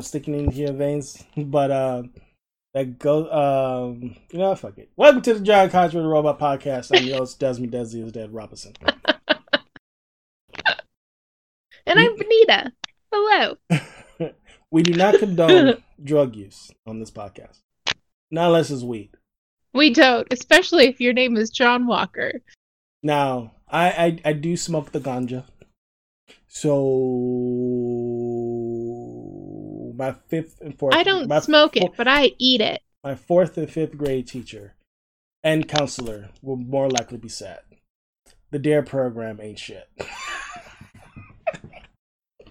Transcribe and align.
Sticking 0.00 0.34
into 0.34 0.56
your 0.56 0.72
veins, 0.72 1.24
but 1.36 1.70
uh, 1.70 2.02
that 2.74 2.98
go. 2.98 3.30
Um, 3.30 4.16
you 4.30 4.38
know, 4.38 4.54
fuck 4.54 4.78
it. 4.78 4.90
Welcome 4.96 5.22
to 5.22 5.34
the 5.34 5.40
John 5.40 5.70
Contra 5.70 6.02
the 6.02 6.08
Robot 6.08 6.38
Podcast. 6.38 6.96
I'm 6.96 7.04
your 7.04 7.18
host, 7.18 7.40
Desmond 7.40 7.72
Desi 7.72 8.04
is 8.04 8.12
Dead 8.12 8.32
Robinson. 8.32 8.74
and 11.86 11.98
I'm 11.98 12.16
Benita. 12.16 12.72
Hello. 13.12 13.56
we 14.70 14.82
do 14.82 14.94
not 14.94 15.18
condone 15.18 15.82
drug 16.02 16.36
use 16.36 16.70
on 16.86 17.00
this 17.00 17.10
podcast, 17.10 17.58
not 18.30 18.46
unless 18.46 18.70
it's 18.70 18.82
weed. 18.82 19.10
We 19.74 19.92
don't, 19.92 20.26
especially 20.30 20.86
if 20.86 21.00
your 21.00 21.12
name 21.12 21.36
is 21.36 21.50
John 21.50 21.86
Walker. 21.86 22.42
Now, 23.02 23.52
I 23.68 23.90
I, 23.90 24.20
I 24.26 24.32
do 24.32 24.56
smoke 24.56 24.92
the 24.92 25.00
ganja. 25.00 25.44
So 26.46 28.07
my 29.98 30.12
fifth 30.28 30.60
and 30.60 30.78
fourth. 30.78 30.94
I 30.94 31.02
don't 31.02 31.30
smoke 31.42 31.76
it, 31.76 31.92
but 31.96 32.06
I 32.08 32.32
eat 32.38 32.60
it. 32.60 32.80
My 33.02 33.14
fourth 33.14 33.58
and 33.58 33.70
fifth 33.70 33.98
grade 33.98 34.28
teacher 34.28 34.74
and 35.42 35.68
counselor 35.68 36.30
will 36.40 36.56
more 36.56 36.88
likely 36.88 37.18
be 37.18 37.28
sad. 37.28 37.60
The 38.50 38.58
Dare 38.58 38.82
program 38.82 39.40
ain't 39.42 39.58
shit. 39.58 39.88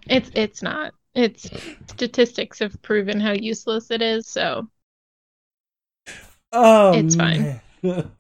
it's 0.08 0.30
it's 0.36 0.62
not. 0.62 0.94
It's 1.16 1.50
statistics 1.88 2.59
have 2.59 2.80
proven 2.84 3.20
how 3.20 3.31
useless 3.31 3.90
it 3.90 4.02
is. 4.02 4.28
So 4.28 4.70
Oh, 6.52 6.94
It's 6.94 7.16
fine. 7.16 7.62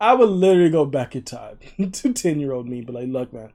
I 0.00 0.14
would 0.14 0.28
literally 0.28 0.70
go 0.70 0.84
back 0.84 1.16
in 1.16 1.22
time 1.22 1.58
to 1.92 2.12
ten 2.12 2.40
year 2.40 2.52
old 2.52 2.68
me, 2.68 2.82
but 2.82 2.94
like, 2.94 3.08
look, 3.08 3.32
man. 3.32 3.52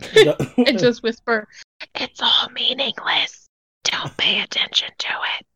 And 0.00 0.78
just 0.78 1.02
whisper, 1.02 1.46
"It's 1.94 2.20
all 2.22 2.48
meaningless. 2.54 3.48
Don't 3.84 4.16
pay 4.16 4.40
attention 4.40 4.88
to 4.98 5.08
it." 5.38 5.46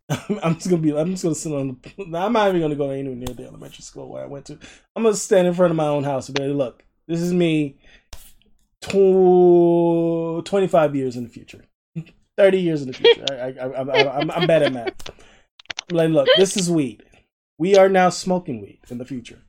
I'm 0.42 0.54
just 0.54 0.68
gonna 0.68 0.82
be. 0.82 0.96
I'm 0.96 1.10
just 1.10 1.22
gonna 1.22 1.34
sit 1.34 1.52
on 1.52 1.80
the. 1.82 2.18
I'm 2.18 2.32
not 2.32 2.48
even 2.48 2.60
gonna 2.60 2.74
go 2.74 2.90
anywhere 2.90 3.16
near 3.16 3.34
the 3.34 3.46
elementary 3.46 3.82
school 3.82 4.08
where 4.08 4.24
I 4.24 4.26
went 4.26 4.46
to. 4.46 4.58
I'm 4.96 5.02
gonna 5.02 5.14
stand 5.14 5.46
in 5.46 5.54
front 5.54 5.70
of 5.70 5.76
my 5.76 5.86
own 5.86 6.04
house 6.04 6.28
and 6.28 6.36
be 6.36 6.46
like, 6.46 6.56
"Look, 6.56 6.84
this 7.06 7.20
is 7.20 7.32
me. 7.32 7.76
Tw- 8.80 10.44
25 10.44 10.96
years 10.96 11.16
in 11.16 11.24
the 11.24 11.28
future, 11.28 11.64
30 12.38 12.60
years 12.60 12.80
in 12.80 12.88
the 12.88 12.94
future. 12.94 13.26
I, 13.30 13.34
I, 13.34 13.48
I, 13.48 13.82
I, 13.82 14.18
I'm, 14.20 14.30
I'm 14.30 14.46
bad 14.46 14.62
at 14.62 14.72
math. 14.72 15.10
I'm 15.90 15.96
like, 15.96 16.10
look, 16.10 16.28
this 16.36 16.56
is 16.56 16.70
weed. 16.70 17.02
We 17.58 17.76
are 17.76 17.90
now 17.90 18.08
smoking 18.08 18.62
weed 18.62 18.80
in 18.88 18.96
the 18.96 19.04
future. 19.04 19.42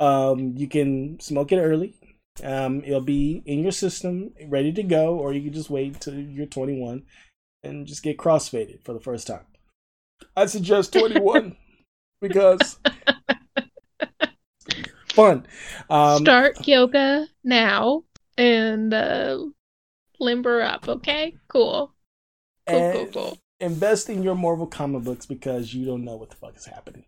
Um, 0.00 0.54
you 0.56 0.66
can 0.66 1.20
smoke 1.20 1.52
it 1.52 1.58
early. 1.58 1.94
Um, 2.42 2.82
it'll 2.84 3.00
be 3.00 3.42
in 3.44 3.62
your 3.62 3.72
system, 3.72 4.32
ready 4.46 4.72
to 4.72 4.82
go, 4.82 5.16
or 5.16 5.32
you 5.32 5.42
can 5.42 5.52
just 5.52 5.70
wait 5.70 6.00
till 6.00 6.14
you're 6.14 6.46
21 6.46 7.02
and 7.62 7.86
just 7.86 8.02
get 8.02 8.16
crossfaded 8.16 8.84
for 8.84 8.92
the 8.92 9.00
first 9.00 9.26
time. 9.26 9.44
I 10.36 10.46
suggest 10.46 10.92
21 10.94 11.56
because 12.20 12.78
fun. 15.12 15.46
Um, 15.90 16.22
Start 16.22 16.66
yoga 16.66 17.26
now 17.44 18.04
and 18.38 18.94
uh, 18.94 19.38
limber 20.18 20.62
up. 20.62 20.88
Okay, 20.88 21.36
cool. 21.48 21.92
Cool, 22.66 22.78
and 22.78 23.12
cool, 23.12 23.22
cool. 23.22 23.38
Invest 23.60 24.08
in 24.08 24.22
your 24.22 24.34
Marvel 24.34 24.66
comic 24.66 25.04
books 25.04 25.26
because 25.26 25.74
you 25.74 25.84
don't 25.84 26.04
know 26.04 26.16
what 26.16 26.30
the 26.30 26.36
fuck 26.36 26.56
is 26.56 26.66
happening. 26.66 27.04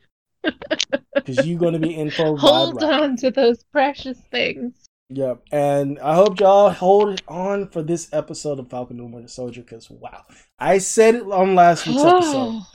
Because 1.14 1.46
you're 1.46 1.58
going 1.58 1.74
to 1.74 1.78
be 1.78 1.94
in 1.94 2.10
for 2.10 2.36
Hold 2.36 2.82
on 2.82 3.16
to 3.16 3.30
those 3.30 3.62
precious 3.64 4.18
things. 4.30 4.88
Yep. 5.10 5.42
And 5.52 5.98
I 6.00 6.14
hope 6.14 6.38
y'all 6.38 6.70
hold 6.70 7.22
on 7.28 7.68
for 7.70 7.82
this 7.82 8.08
episode 8.12 8.58
of 8.58 8.68
Falcon 8.68 9.00
and 9.00 9.12
Winter 9.12 9.28
Soldier 9.28 9.62
because, 9.62 9.88
wow. 9.90 10.22
I 10.58 10.78
said 10.78 11.14
it 11.14 11.22
on 11.22 11.54
last 11.54 11.86
week's 11.86 12.02
episode. 12.02 12.62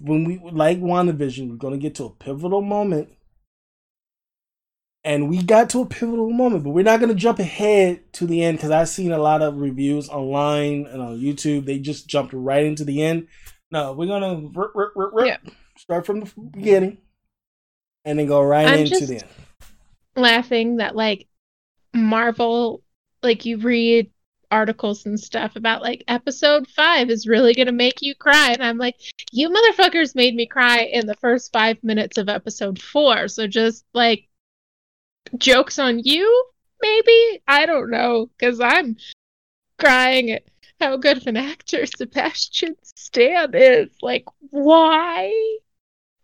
When 0.00 0.24
we 0.24 0.40
like 0.42 0.80
WandaVision, 0.80 1.50
we're 1.50 1.56
gonna 1.56 1.76
get 1.76 1.96
to 1.96 2.04
a 2.04 2.10
pivotal 2.10 2.62
moment. 2.62 3.10
And 5.04 5.28
we 5.28 5.42
got 5.42 5.68
to 5.70 5.82
a 5.82 5.86
pivotal 5.86 6.30
moment, 6.30 6.64
but 6.64 6.70
we're 6.70 6.84
not 6.84 7.00
gonna 7.00 7.14
jump 7.14 7.38
ahead 7.38 8.10
to 8.14 8.26
the 8.26 8.42
end 8.42 8.56
because 8.56 8.70
I've 8.70 8.88
seen 8.88 9.12
a 9.12 9.18
lot 9.18 9.42
of 9.42 9.58
reviews 9.58 10.08
online 10.08 10.86
and 10.86 11.02
on 11.02 11.18
YouTube. 11.18 11.66
They 11.66 11.78
just 11.78 12.08
jumped 12.08 12.32
right 12.32 12.64
into 12.64 12.82
the 12.82 13.02
end. 13.02 13.28
No, 13.70 13.92
we're 13.92 14.06
gonna 14.06 14.48
rip, 14.54 14.70
rip, 14.74 14.92
rip, 14.96 15.10
rip, 15.12 15.26
Yeah. 15.26 15.50
Start 15.76 16.06
from 16.06 16.20
the 16.20 16.32
beginning 16.50 16.98
and 18.04 18.18
then 18.18 18.26
go 18.26 18.42
right 18.42 18.68
I'm 18.68 18.80
into 18.80 19.06
the 19.06 19.14
end. 19.14 19.24
laughing 20.16 20.76
that 20.76 20.94
like 20.94 21.26
Marvel, 21.92 22.82
like 23.22 23.44
you 23.44 23.58
read 23.58 24.10
articles 24.50 25.04
and 25.06 25.18
stuff 25.18 25.56
about 25.56 25.82
like 25.82 26.04
episode 26.06 26.68
five 26.68 27.10
is 27.10 27.26
really 27.26 27.54
gonna 27.54 27.72
make 27.72 28.02
you 28.02 28.14
cry, 28.14 28.52
and 28.52 28.62
I'm 28.62 28.78
like, 28.78 28.96
you 29.32 29.50
motherfuckers 29.50 30.14
made 30.14 30.34
me 30.34 30.46
cry 30.46 30.80
in 30.80 31.06
the 31.06 31.16
first 31.16 31.52
five 31.52 31.82
minutes 31.82 32.18
of 32.18 32.28
episode 32.28 32.80
four. 32.80 33.28
So 33.28 33.46
just 33.46 33.84
like 33.94 34.28
jokes 35.38 35.78
on 35.78 35.98
you, 36.00 36.46
maybe 36.80 37.42
I 37.48 37.66
don't 37.66 37.90
know, 37.90 38.30
because 38.38 38.60
I'm 38.60 38.96
crying 39.78 40.30
at 40.30 40.44
how 40.80 40.96
good 40.96 41.16
of 41.18 41.26
an 41.26 41.36
actor 41.36 41.86
Sebastian 41.96 42.76
Stan 42.82 43.54
is. 43.54 43.90
Like, 44.02 44.24
why? 44.50 45.32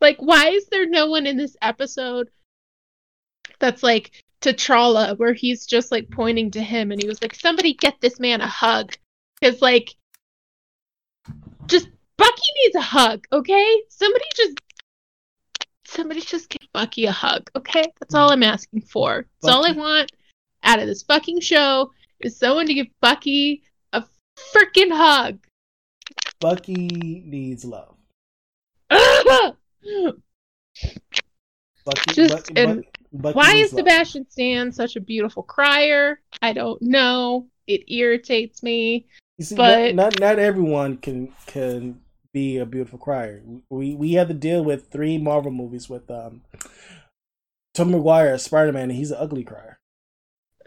Like, 0.01 0.17
why 0.19 0.49
is 0.51 0.67
there 0.67 0.89
no 0.89 1.07
one 1.07 1.27
in 1.27 1.37
this 1.37 1.57
episode 1.61 2.31
that's 3.59 3.83
like 3.83 4.13
T'Challa, 4.41 5.19
where 5.19 5.35
he's 5.35 5.67
just 5.67 5.93
like 5.93 6.11
pointing 6.11 6.51
to 6.53 6.63
him 6.63 6.91
and 6.91 7.01
he 7.01 7.09
was 7.09 7.21
like, 7.21 7.35
somebody 7.35 7.75
get 7.75 8.01
this 8.01 8.19
man 8.19 8.41
a 8.41 8.47
hug. 8.47 8.95
Because, 9.41 9.61
like, 9.63 9.95
just 11.67 11.89
Bucky 12.17 12.43
needs 12.63 12.77
a 12.77 12.81
hug, 12.81 13.25
okay? 13.33 13.83
Somebody 13.89 14.25
just. 14.37 14.61
Somebody 15.87 16.21
just 16.21 16.49
give 16.49 16.69
Bucky 16.73 17.07
a 17.07 17.13
hug, 17.13 17.51
okay? 17.57 17.85
That's 17.99 18.15
all 18.15 18.31
I'm 18.31 18.45
asking 18.45 18.83
for. 18.83 19.27
That's 19.43 19.53
all 19.53 19.67
I 19.67 19.73
want 19.73 20.13
out 20.63 20.79
of 20.79 20.87
this 20.87 21.03
fucking 21.03 21.41
show 21.41 21.91
is 22.21 22.37
someone 22.37 22.67
to 22.67 22.75
give 22.75 22.87
Bucky 23.01 23.63
a 23.93 24.05
freaking 24.55 24.93
hug. 24.93 25.41
Bucky 26.39 27.23
needs 27.27 27.65
love. 27.65 27.97
Bucky, 31.85 32.13
Just- 32.13 32.35
Bucky, 32.35 32.55
and 32.57 32.85
Bucky 33.13 33.37
Why 33.37 33.55
is. 33.57 33.71
Sebastian 33.71 34.29
Stan 34.31 34.73
such 34.73 34.97
a 34.97 35.01
beautiful 35.01 35.43
crier? 35.43 36.21
I 36.43 36.53
don't 36.53 36.81
know. 36.83 37.49
It 37.67 37.91
irritates 37.93 38.63
me. 38.63 39.07
You 39.39 39.45
see, 39.45 39.57
But- 39.57 39.95
not, 39.95 40.19
not 40.19 40.21
not 40.21 40.39
everyone 40.39 40.99
can 40.99 41.33
can 41.47 42.01
be 42.33 42.59
a 42.59 42.67
beautiful 42.67 42.99
crier. 42.99 43.43
We 43.71 43.95
we 43.95 44.13
had 44.13 44.29
to 44.29 44.35
deal 44.35 44.63
with 44.65 44.89
three 44.89 45.19
Marvel 45.19 45.51
movies 45.51 45.89
with 45.89 46.11
um 46.11 46.43
Tom 47.75 47.91
Maguire 47.93 48.35
as 48.35 48.45
Spider 48.45 48.73
Man, 48.73 48.91
and 48.91 48.93
he's 48.93 49.11
an 49.11 49.19
ugly 49.21 49.45
crier. 49.45 49.79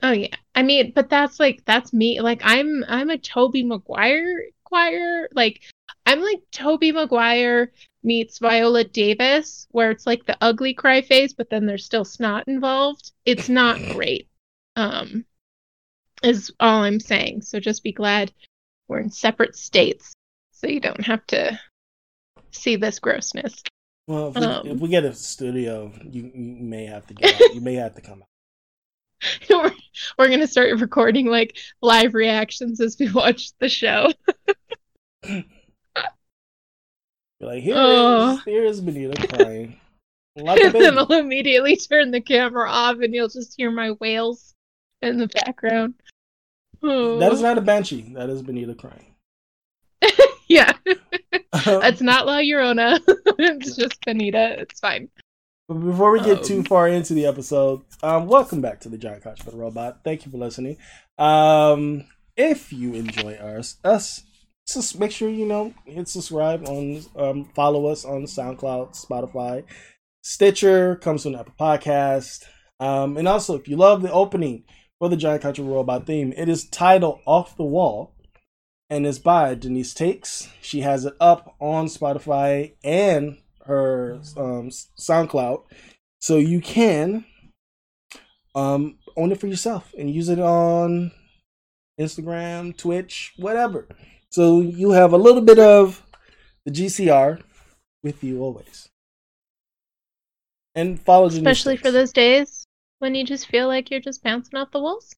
Oh 0.01 0.11
yeah. 0.11 0.35
I 0.55 0.63
mean, 0.63 0.91
but 0.93 1.09
that's 1.09 1.39
like 1.39 1.63
that's 1.65 1.93
me. 1.93 2.19
Like 2.19 2.41
I'm 2.43 2.83
I'm 2.87 3.09
a 3.09 3.17
Tobey 3.17 3.63
Maguire 3.63 4.47
choir. 4.65 5.29
Like 5.33 5.61
I'm 6.05 6.21
like 6.21 6.41
Tobey 6.51 6.91
Maguire 6.91 7.71
meets 8.03 8.39
Viola 8.39 8.83
Davis, 8.83 9.67
where 9.71 9.91
it's 9.91 10.05
like 10.05 10.25
the 10.25 10.37
ugly 10.41 10.73
cry 10.73 11.01
face, 11.01 11.33
but 11.33 11.49
then 11.49 11.65
there's 11.65 11.85
still 11.85 12.05
snot 12.05 12.47
involved. 12.47 13.11
It's 13.25 13.49
not 13.49 13.79
great. 13.93 14.27
Um 14.75 15.25
is 16.23 16.51
all 16.59 16.83
I'm 16.83 16.99
saying. 16.99 17.41
So 17.41 17.59
just 17.59 17.83
be 17.83 17.91
glad 17.91 18.31
we're 18.87 18.99
in 18.99 19.09
separate 19.09 19.55
states. 19.55 20.13
So 20.51 20.67
you 20.67 20.79
don't 20.79 21.05
have 21.05 21.25
to 21.27 21.59
see 22.51 22.75
this 22.77 22.99
grossness. 22.99 23.61
Well, 24.07 24.29
if 24.29 24.35
we, 24.35 24.45
Um. 24.45 24.67
if 24.67 24.79
we 24.79 24.89
get 24.89 25.05
a 25.05 25.13
studio, 25.13 25.91
you, 26.03 26.31
you 26.33 26.55
may 26.65 26.85
have 26.85 27.05
to 27.07 27.13
get 27.13 27.33
out. 27.35 27.53
you 27.55 27.61
may 27.61 27.75
have 27.75 27.95
to 27.95 28.01
come 28.01 28.21
out. 28.21 29.49
we're, 29.49 29.71
we're 30.17 30.29
gonna 30.29 30.47
start 30.47 30.79
recording 30.79 31.27
like 31.27 31.57
live 31.81 32.13
reactions 32.13 32.79
as 32.81 32.97
we 32.99 33.11
watch 33.11 33.51
the 33.59 33.69
show. 33.69 34.11
Be 37.43 37.47
like, 37.49 37.63
here 37.63 37.75
Oh. 37.77 38.35
is 38.37 38.43
here 38.45 38.63
is 38.63 38.79
Benita 38.79 39.27
crying. 39.35 39.77
And 40.37 40.47
then 40.73 40.97
I'll 40.97 41.11
immediately 41.11 41.75
turn 41.75 42.11
the 42.11 42.21
camera 42.21 42.69
off 42.69 42.99
and 43.01 43.13
you'll 43.13 43.27
just 43.27 43.53
hear 43.57 43.69
my 43.69 43.91
wails 43.99 44.53
in 45.01 45.17
the 45.17 45.27
background. 45.27 45.95
Oh. 46.81 47.19
That 47.19 47.33
is 47.33 47.41
not 47.41 47.57
a 47.57 47.61
banshee. 47.61 48.13
That 48.15 48.29
is 48.29 48.41
Benita 48.41 48.75
crying. 48.75 49.13
yeah. 50.47 50.71
It's 51.65 52.01
not 52.01 52.25
La 52.25 52.37
Llorona. 52.39 52.99
it's 53.37 53.75
just 53.75 54.03
Benita. 54.05 54.59
It's 54.59 54.79
fine. 54.79 55.09
But 55.67 55.75
before 55.75 56.11
we 56.11 56.19
get 56.21 56.43
too 56.43 56.59
Um. 56.59 56.63
far 56.63 56.87
into 56.87 57.13
the 57.13 57.25
episode, 57.25 57.81
um, 58.01 58.27
welcome 58.27 58.59
back 58.61 58.79
to 58.81 58.89
the 58.89 58.97
Giant 58.97 59.23
Couch 59.23 59.41
for 59.41 59.51
the 59.51 59.57
Robot. 59.57 59.99
Thank 60.03 60.25
you 60.25 60.31
for 60.31 60.37
listening. 60.37 60.77
Um, 61.17 62.05
if 62.35 62.73
you 62.73 62.93
enjoy 62.95 63.37
ours, 63.41 63.77
us, 63.83 64.23
just 64.67 64.99
make 64.99 65.11
sure 65.11 65.29
you 65.29 65.45
know 65.45 65.73
hit 65.85 66.07
subscribe 66.07 66.67
on, 66.67 67.03
um, 67.15 67.45
follow 67.55 67.87
us 67.87 68.05
on 68.05 68.23
SoundCloud, 68.23 68.93
Spotify, 68.93 69.63
Stitcher, 70.21 70.95
comes 70.95 71.23
from 71.23 71.35
Apple 71.35 71.53
Podcast, 71.59 72.43
um, 72.79 73.17
and 73.17 73.27
also 73.27 73.55
if 73.55 73.67
you 73.67 73.75
love 73.75 74.01
the 74.01 74.11
opening 74.11 74.63
for 74.99 75.09
the 75.09 75.17
Giant 75.17 75.41
Country 75.41 75.65
Robot 75.65 76.05
theme. 76.05 76.33
It 76.37 76.47
is 76.47 76.65
titled 76.65 77.19
Off 77.25 77.57
the 77.57 77.65
Wall 77.65 78.15
and 78.89 79.05
is 79.05 79.19
by 79.19 79.53
Denise 79.53 79.93
Takes. 79.93 80.47
She 80.61 80.79
has 80.79 81.03
it 81.03 81.13
up 81.19 81.55
on 81.59 81.87
Spotify 81.87 82.75
and 82.83 83.37
her 83.65 84.21
um, 84.37 84.69
SoundCloud. 84.69 85.63
So 86.21 86.37
you 86.37 86.61
can 86.61 87.25
um, 88.55 88.97
own 89.17 89.31
it 89.33 89.39
for 89.41 89.47
yourself 89.47 89.93
and 89.97 90.09
use 90.09 90.29
it 90.29 90.39
on 90.39 91.11
Instagram, 91.99 92.77
Twitch, 92.77 93.33
whatever. 93.35 93.87
So 94.33 94.61
you 94.61 94.89
have 94.89 95.13
a 95.13 95.17
little 95.17 95.43
bit 95.43 95.59
of 95.59 96.01
the 96.65 96.71
GCR 96.71 97.39
with 98.01 98.23
you 98.23 98.41
always. 98.41 98.89
And 100.73 100.99
follow 100.99 101.29
Denise 101.29 101.37
Especially 101.37 101.77
for 101.77 101.91
those 101.91 102.11
days 102.11 102.65
when 102.97 103.13
you 103.13 103.25
just 103.25 103.45
feel 103.45 103.67
like 103.67 103.91
you're 103.91 103.99
just 103.99 104.23
bouncing 104.23 104.57
off 104.57 104.71
the 104.71 104.79
walls. 104.79 105.13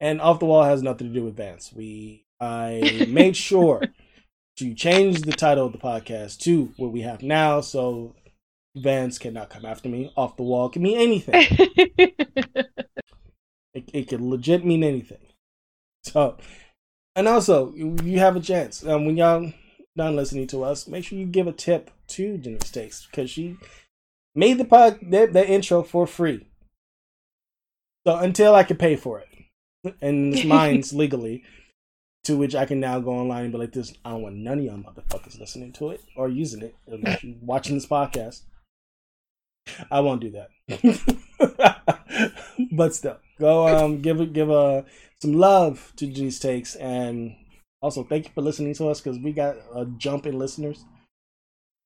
And 0.00 0.20
off 0.20 0.40
the 0.40 0.46
wall 0.46 0.64
has 0.64 0.82
nothing 0.82 1.06
to 1.06 1.14
do 1.14 1.24
with 1.24 1.36
Vance. 1.36 1.72
We 1.72 2.24
I 2.40 3.06
made 3.08 3.36
sure 3.36 3.82
to 4.56 4.74
change 4.74 5.20
the 5.22 5.30
title 5.30 5.66
of 5.66 5.72
the 5.72 5.78
podcast 5.78 6.40
to 6.40 6.72
what 6.76 6.90
we 6.90 7.02
have 7.02 7.22
now, 7.22 7.60
so 7.60 8.16
Vance 8.74 9.20
cannot 9.20 9.50
come 9.50 9.64
after 9.64 9.88
me. 9.88 10.12
Off 10.16 10.36
the 10.36 10.42
wall 10.42 10.68
can 10.68 10.82
mean 10.82 10.98
anything. 10.98 11.78
It, 13.74 13.88
it 13.94 14.08
could 14.08 14.20
legit 14.20 14.66
mean 14.66 14.84
anything. 14.84 15.32
So, 16.04 16.36
and 17.14 17.28
also, 17.28 17.72
you 17.74 18.18
have 18.18 18.36
a 18.36 18.40
chance. 18.40 18.84
Um, 18.84 19.04
when 19.04 19.16
y'all 19.16 19.52
done 19.96 20.16
listening 20.16 20.46
to 20.48 20.64
us, 20.64 20.88
make 20.88 21.04
sure 21.04 21.18
you 21.18 21.26
give 21.26 21.46
a 21.46 21.52
tip 21.52 21.90
to 22.08 22.38
Denise 22.38 22.70
Takes 22.70 23.06
because 23.06 23.30
she 23.30 23.56
made 24.34 24.58
the 24.58 24.64
pod 24.64 24.98
the, 25.02 25.26
the 25.26 25.46
intro 25.46 25.82
for 25.82 26.06
free. 26.06 26.46
So 28.06 28.16
until 28.16 28.54
I 28.54 28.64
can 28.64 28.76
pay 28.76 28.96
for 28.96 29.20
it, 29.20 29.94
and 30.00 30.34
it's 30.34 30.44
mine's 30.46 30.92
legally, 30.92 31.44
to 32.24 32.36
which 32.36 32.54
I 32.54 32.66
can 32.66 32.80
now 32.80 33.00
go 33.00 33.10
online 33.10 33.44
and 33.44 33.52
be 33.52 33.58
like, 33.58 33.72
"This, 33.72 33.94
I 34.04 34.10
don't 34.10 34.22
want 34.22 34.36
none 34.36 34.58
of 34.58 34.64
y'all 34.64 34.78
motherfuckers 34.78 35.38
listening 35.38 35.72
to 35.74 35.90
it 35.90 36.00
or 36.16 36.28
using 36.28 36.62
it, 36.62 36.74
unless 36.86 37.24
watching 37.40 37.74
this 37.74 37.86
podcast." 37.86 38.42
I 39.90 40.00
won't 40.00 40.20
do 40.20 40.32
that. 40.32 41.71
but 42.72 42.94
still, 42.94 43.18
go 43.38 43.68
um 43.68 44.00
give 44.00 44.32
give 44.32 44.50
a 44.50 44.84
some 45.20 45.34
love 45.34 45.92
to 45.96 46.06
Denise 46.06 46.40
Takes 46.40 46.74
and 46.74 47.36
also 47.80 48.02
thank 48.02 48.26
you 48.26 48.32
for 48.34 48.42
listening 48.42 48.74
to 48.74 48.88
us 48.88 49.00
because 49.00 49.18
we 49.18 49.32
got 49.32 49.56
a 49.74 49.84
jump 49.84 50.26
in 50.26 50.38
listeners 50.38 50.84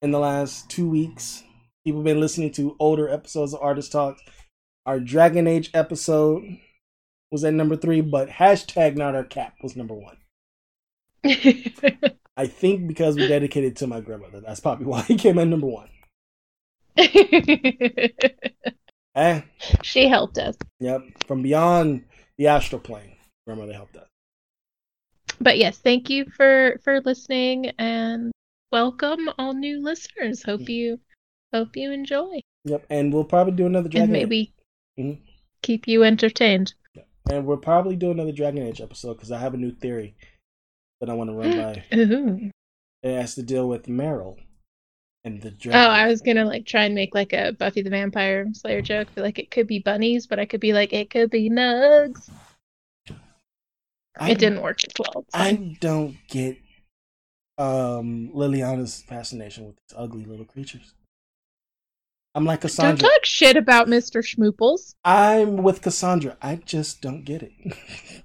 in 0.02 0.10
the 0.10 0.18
last 0.18 0.70
two 0.70 0.88
weeks. 0.88 1.42
People 1.84 2.00
have 2.00 2.04
been 2.04 2.20
listening 2.20 2.52
to 2.52 2.76
older 2.78 3.08
episodes 3.08 3.54
of 3.54 3.60
Artist 3.62 3.92
Talks. 3.92 4.22
Our 4.86 5.00
Dragon 5.00 5.46
Age 5.46 5.70
episode 5.74 6.58
was 7.30 7.44
at 7.44 7.54
number 7.54 7.76
three, 7.76 8.00
but 8.00 8.28
hashtag 8.28 8.96
not 8.96 9.14
our 9.14 9.24
cap 9.24 9.54
was 9.62 9.76
number 9.76 9.94
one. 9.94 10.16
I 12.36 12.46
think 12.46 12.86
because 12.86 13.16
we 13.16 13.26
dedicated 13.26 13.72
it 13.72 13.76
to 13.76 13.86
my 13.86 14.00
grandmother. 14.00 14.40
That's 14.40 14.60
probably 14.60 14.86
why 14.92 15.02
he 15.02 15.16
came 15.16 15.38
at 15.38 15.48
number 15.48 15.66
one. 15.66 15.88
Eh, 19.16 19.40
she 19.82 20.08
helped 20.08 20.36
us. 20.38 20.56
yep. 20.78 21.00
From 21.26 21.42
beyond 21.42 22.04
the 22.36 22.48
astral 22.48 22.80
plane, 22.80 23.16
grandmother 23.46 23.72
helped 23.72 23.96
us. 23.96 24.06
But 25.40 25.58
yes, 25.58 25.78
thank 25.78 26.10
you 26.10 26.26
for 26.36 26.78
for 26.84 27.00
listening 27.00 27.70
and 27.78 28.30
welcome 28.72 29.28
all 29.38 29.54
new 29.54 29.82
listeners. 29.82 30.42
Hope 30.42 30.68
you 30.68 31.00
hope 31.54 31.76
you 31.76 31.92
enjoy 31.92 32.40
Yep, 32.64 32.84
and 32.90 33.12
we'll 33.12 33.24
probably 33.24 33.52
do 33.54 33.66
another 33.66 33.88
Dragon 33.88 34.08
and 34.14 34.16
Age. 34.16 34.22
maybe 34.22 34.52
Mhm. 34.98 35.18
keep 35.62 35.86
you 35.88 36.02
entertained. 36.04 36.74
And 37.30 37.46
we'll 37.46 37.56
probably 37.56 37.96
do 37.96 38.10
another 38.10 38.32
Dragon 38.32 38.62
Age 38.62 38.80
episode 38.80 39.14
because 39.14 39.32
I 39.32 39.38
have 39.38 39.54
a 39.54 39.56
new 39.58 39.72
theory 39.72 40.14
that 41.00 41.08
I 41.10 41.14
want 41.14 41.30
to 41.30 41.34
run 41.34 41.50
by. 41.90 41.96
Ooh. 41.96 42.50
It 43.02 43.14
has 43.16 43.34
to 43.36 43.42
deal 43.42 43.68
with 43.68 43.88
Merrill 43.88 44.38
and 45.26 45.42
the 45.42 45.52
Oh. 45.66 45.70
I 45.72 46.06
was 46.06 46.22
gonna 46.22 46.44
like 46.44 46.64
try 46.64 46.84
and 46.84 46.94
make 46.94 47.14
like 47.14 47.32
a 47.32 47.52
Buffy 47.52 47.82
the 47.82 47.90
Vampire 47.90 48.46
Slayer 48.52 48.80
joke. 48.80 49.14
Be 49.14 49.20
like, 49.20 49.38
it 49.38 49.50
could 49.50 49.66
be 49.66 49.80
bunnies, 49.80 50.26
but 50.26 50.38
I 50.38 50.46
could 50.46 50.60
be 50.60 50.72
like, 50.72 50.92
it 50.92 51.10
could 51.10 51.30
be 51.30 51.50
nugs. 51.50 52.30
I, 54.18 54.30
it 54.30 54.38
didn't 54.38 54.62
work 54.62 54.78
as 54.84 54.92
well. 54.98 55.24
It's 55.26 55.34
I 55.34 55.76
don't 55.80 56.16
get 56.28 56.56
um 57.58 58.30
Leliana's 58.32 59.02
fascination 59.02 59.66
with 59.66 59.76
these 59.76 59.94
ugly 59.98 60.24
little 60.24 60.46
creatures. 60.46 60.94
I'm 62.34 62.44
like 62.44 62.60
Cassandra. 62.62 62.96
Don't 62.98 63.10
talk 63.10 63.24
shit 63.24 63.56
about 63.56 63.88
Mr. 63.88 64.22
Schmooples. 64.22 64.94
I'm 65.04 65.56
with 65.62 65.80
Cassandra. 65.82 66.36
I 66.40 66.56
just 66.56 67.00
don't 67.02 67.24
get 67.24 67.42
it. 67.42 67.52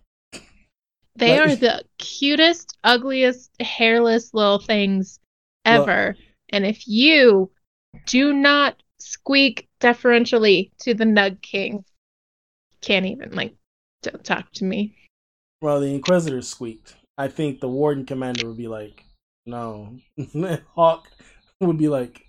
They 1.17 1.37
Like- 1.37 1.49
are 1.49 1.55
the 1.55 1.83
cutest, 1.97 2.77
ugliest, 2.85 3.51
hairless 3.59 4.33
little 4.33 4.59
things 4.59 5.19
ever. 5.65 6.15
And 6.51 6.65
if 6.65 6.87
you 6.87 7.51
do 8.05 8.33
not 8.33 8.81
squeak 8.99 9.67
deferentially 9.79 10.71
to 10.81 10.93
the 10.93 11.05
Nug 11.05 11.41
King, 11.41 11.83
can't 12.81 13.05
even 13.05 13.31
like 13.31 13.55
don't 14.01 14.23
talk 14.23 14.51
to 14.53 14.65
me. 14.65 14.95
well, 15.61 15.79
the 15.79 15.93
Inquisitor 15.93 16.41
squeaked. 16.41 16.95
I 17.17 17.27
think 17.27 17.59
the 17.59 17.69
Warden 17.69 18.05
Commander 18.05 18.47
would 18.47 18.57
be 18.57 18.67
like, 18.67 19.03
no. 19.45 19.97
Hawke 20.75 21.07
would 21.59 21.77
be 21.77 21.87
like, 21.87 22.25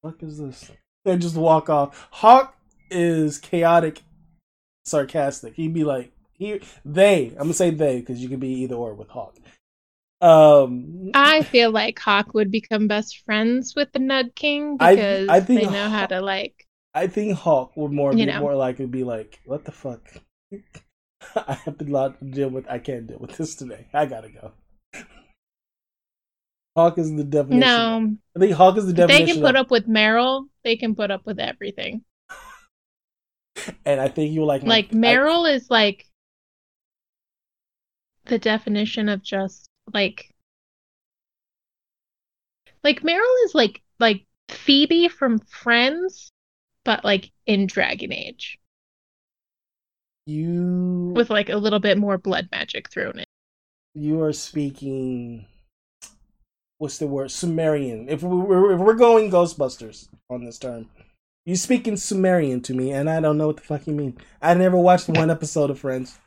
what 0.00 0.16
is 0.20 0.38
this? 0.38 0.70
Then 1.04 1.20
just 1.20 1.36
walk 1.36 1.68
off. 1.68 2.08
Hawke 2.12 2.54
is 2.90 3.38
chaotic, 3.38 4.02
sarcastic. 4.84 5.54
He'd 5.54 5.74
be 5.74 5.84
like, 5.84 6.12
he, 6.32 6.60
they, 6.84 7.28
I'm 7.30 7.44
gonna 7.44 7.54
say 7.54 7.70
they 7.70 8.00
because 8.00 8.20
you 8.20 8.28
could 8.28 8.40
be 8.40 8.62
either 8.62 8.76
or 8.76 8.94
with 8.94 9.08
Hawke. 9.08 9.36
Um, 10.24 11.10
I 11.14 11.42
feel 11.42 11.70
like 11.70 11.98
Hawke 11.98 12.32
would 12.34 12.50
become 12.50 12.88
best 12.88 13.22
friends 13.26 13.74
with 13.76 13.92
the 13.92 13.98
Nug 13.98 14.34
King 14.34 14.76
I- 14.80 14.94
because 14.94 15.28
I 15.28 15.40
think 15.40 15.60
they 15.60 15.66
know 15.66 15.88
how 15.90 16.00
Hawke- 16.00 16.08
to 16.10 16.20
like. 16.22 16.66
I 16.94 17.08
think 17.08 17.36
Hawke 17.36 17.76
would 17.76 17.92
more 17.92 18.12
be 18.14 18.24
know. 18.24 18.40
more 18.40 18.54
likely 18.54 18.86
be 18.86 19.04
like, 19.04 19.40
what 19.44 19.64
the 19.64 19.72
fuck? 19.72 20.00
I 21.36 21.54
have 21.64 21.76
to 21.78 22.14
deal 22.30 22.48
with. 22.50 22.66
I 22.70 22.78
can't 22.78 23.06
deal 23.06 23.18
with 23.18 23.36
this 23.36 23.54
today. 23.56 23.88
I 23.92 24.06
gotta 24.06 24.28
go. 24.30 24.52
Hawke 26.76 26.98
is 26.98 27.14
the 27.14 27.24
definition. 27.24 27.60
No, 27.60 28.16
I 28.36 28.38
think 28.38 28.52
Hawke 28.52 28.78
is 28.78 28.86
the 28.86 28.92
definition. 28.92 29.26
they 29.26 29.32
can 29.32 29.40
put 29.42 29.56
of- 29.56 29.66
up 29.66 29.70
with 29.70 29.86
Merrill. 29.88 30.46
They 30.64 30.76
can 30.76 30.94
put 30.94 31.10
up 31.10 31.26
with 31.26 31.38
everything. 31.38 32.02
and 33.84 34.00
I 34.00 34.08
think 34.08 34.32
you 34.32 34.44
like 34.44 34.62
Like 34.62 34.88
I- 34.92 34.96
Merrill 34.96 35.44
is 35.46 35.68
like 35.70 36.06
the 38.26 38.38
definition 38.38 39.08
of 39.08 39.22
just 39.22 39.68
like 39.92 40.30
like 42.82 43.02
Merrill 43.04 43.44
is 43.44 43.54
like 43.54 43.82
like 43.98 44.26
Phoebe 44.48 45.08
from 45.08 45.38
Friends, 45.40 46.30
but 46.84 47.04
like 47.04 47.30
in 47.46 47.66
Dragon 47.66 48.12
Age 48.12 48.58
you 50.26 51.12
with 51.14 51.30
like 51.30 51.48
a 51.48 51.56
little 51.56 51.78
bit 51.78 51.98
more 51.98 52.18
blood 52.18 52.48
magic 52.50 52.90
thrown 52.90 53.18
in. 53.18 53.24
you 53.94 54.22
are 54.22 54.32
speaking. 54.32 55.46
What's 56.78 56.98
the 56.98 57.06
word? 57.06 57.30
Sumerian. 57.30 58.08
If 58.08 58.22
we're 58.22 58.72
if 58.74 58.80
we're 58.80 58.94
going 58.94 59.30
Ghostbusters 59.30 60.08
on 60.30 60.44
this 60.44 60.58
term, 60.58 60.88
you 61.46 61.56
speaking 61.56 61.96
Sumerian 61.96 62.60
to 62.62 62.74
me, 62.74 62.90
and 62.90 63.08
I 63.08 63.20
don't 63.20 63.38
know 63.38 63.48
what 63.48 63.56
the 63.56 63.62
fuck 63.62 63.86
you 63.86 63.94
mean. 63.94 64.18
I 64.42 64.54
never 64.54 64.76
watched 64.76 65.08
one 65.08 65.30
episode 65.30 65.70
of 65.70 65.78
Friends. 65.78 66.18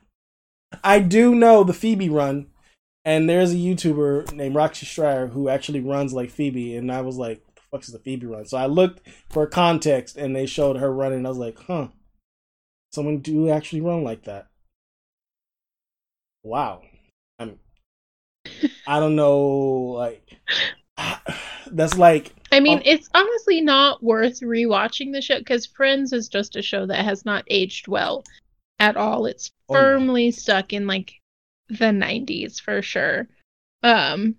I 0.84 1.00
do 1.00 1.34
know 1.34 1.64
the 1.64 1.74
Phoebe 1.74 2.10
run, 2.10 2.48
and 3.08 3.30
there's 3.30 3.54
a 3.54 3.56
YouTuber 3.58 4.34
named 4.34 4.54
Roxy 4.54 4.86
Stryer 4.86 5.32
who 5.32 5.48
actually 5.48 5.80
runs 5.80 6.12
like 6.12 6.30
Phoebe, 6.30 6.76
and 6.76 6.92
I 6.92 7.00
was 7.00 7.16
like, 7.16 7.42
"What 7.46 7.56
the 7.56 7.62
fuck 7.72 7.82
is 7.84 7.94
the 7.94 8.00
Phoebe 8.00 8.26
run?" 8.28 8.46
So 8.46 8.58
I 8.58 8.66
looked 8.66 9.02
for 9.30 9.48
context, 9.48 10.18
and 10.18 10.36
they 10.36 10.46
showed 10.46 10.76
her 10.76 10.94
running. 10.94 11.26
I 11.26 11.30
was 11.30 11.38
like, 11.38 11.58
"Huh, 11.58 11.88
someone 12.92 13.20
do 13.20 13.50
actually 13.50 13.80
run 13.80 14.04
like 14.04 14.24
that." 14.26 14.48
Wow, 16.44 16.82
I'm. 17.40 17.60
I 18.88 19.00
don't 19.00 19.16
know, 19.16 19.40
like 19.40 20.38
that's 21.68 21.98
like 21.98 22.34
I 22.52 22.60
mean, 22.60 22.80
Oh. 22.80 22.82
it's 22.86 23.10
honestly 23.14 23.62
not 23.62 24.04
worth 24.04 24.42
rewatching 24.42 25.14
the 25.14 25.22
show 25.22 25.40
because 25.40 25.66
Friends 25.66 26.12
is 26.12 26.28
just 26.28 26.58
a 26.58 26.62
show 26.62 26.86
that 26.86 27.06
has 27.06 27.24
not 27.24 27.46
aged 27.50 27.88
well 27.88 28.26
at 28.80 28.98
all. 28.98 29.26
It's 29.26 29.52
Oh, 29.70 29.74
firmly 29.76 30.32
stuck 30.32 30.74
in 30.74 30.88
like 30.88 31.14
the 31.69 31.91
90s 31.91 32.59
for 32.59 32.81
sure. 32.81 33.27
Um 33.83 34.36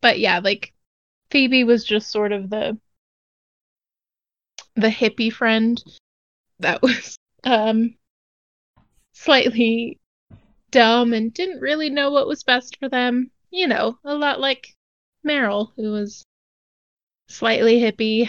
but 0.00 0.18
yeah, 0.18 0.40
like 0.40 0.72
Phoebe 1.30 1.64
was 1.64 1.84
just 1.84 2.10
sort 2.10 2.32
of 2.32 2.50
the 2.50 2.78
the 4.76 4.88
hippie 4.88 5.32
friend 5.32 5.82
that 6.60 6.82
was 6.82 7.16
um 7.44 7.94
slightly 9.12 9.98
dumb 10.70 11.12
and 11.12 11.32
didn't 11.32 11.60
really 11.60 11.88
know 11.88 12.10
what 12.10 12.26
was 12.26 12.42
best 12.42 12.76
for 12.78 12.88
them. 12.88 13.30
You 13.50 13.68
know, 13.68 13.98
a 14.04 14.14
lot 14.14 14.40
like 14.40 14.74
Merrill, 15.22 15.72
who 15.76 15.92
was 15.92 16.24
slightly 17.28 17.80
hippie. 17.80 18.28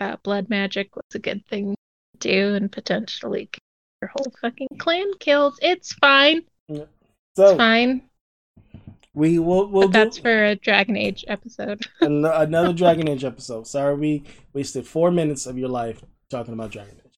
Uh, 0.00 0.16
blood 0.22 0.48
magic 0.48 0.96
was 0.96 1.04
a 1.14 1.18
good 1.18 1.46
thing 1.46 1.74
to 1.74 2.18
do 2.18 2.54
and 2.54 2.72
potentially 2.72 3.48
your 4.00 4.08
whole 4.08 4.32
fucking 4.40 4.68
clan 4.78 5.12
killed. 5.20 5.58
It's 5.62 5.92
fine. 5.92 6.42
So 7.36 7.48
It's 7.50 7.56
fine. 7.56 8.02
we 9.14 9.38
will 9.38 9.68
we'll 9.68 9.88
But 9.88 9.92
do 9.92 9.98
that's 10.04 10.18
for 10.18 10.44
a 10.46 10.54
Dragon 10.56 10.96
Age 10.96 11.24
episode. 11.28 11.86
an- 12.00 12.24
another 12.24 12.72
Dragon 12.72 13.08
Age 13.08 13.24
episode. 13.24 13.66
Sorry, 13.66 13.94
we 13.94 14.24
wasted 14.52 14.86
four 14.86 15.10
minutes 15.10 15.46
of 15.46 15.56
your 15.58 15.68
life 15.68 16.02
talking 16.30 16.54
about 16.54 16.70
Dragon 16.72 16.96
Age. 17.04 17.12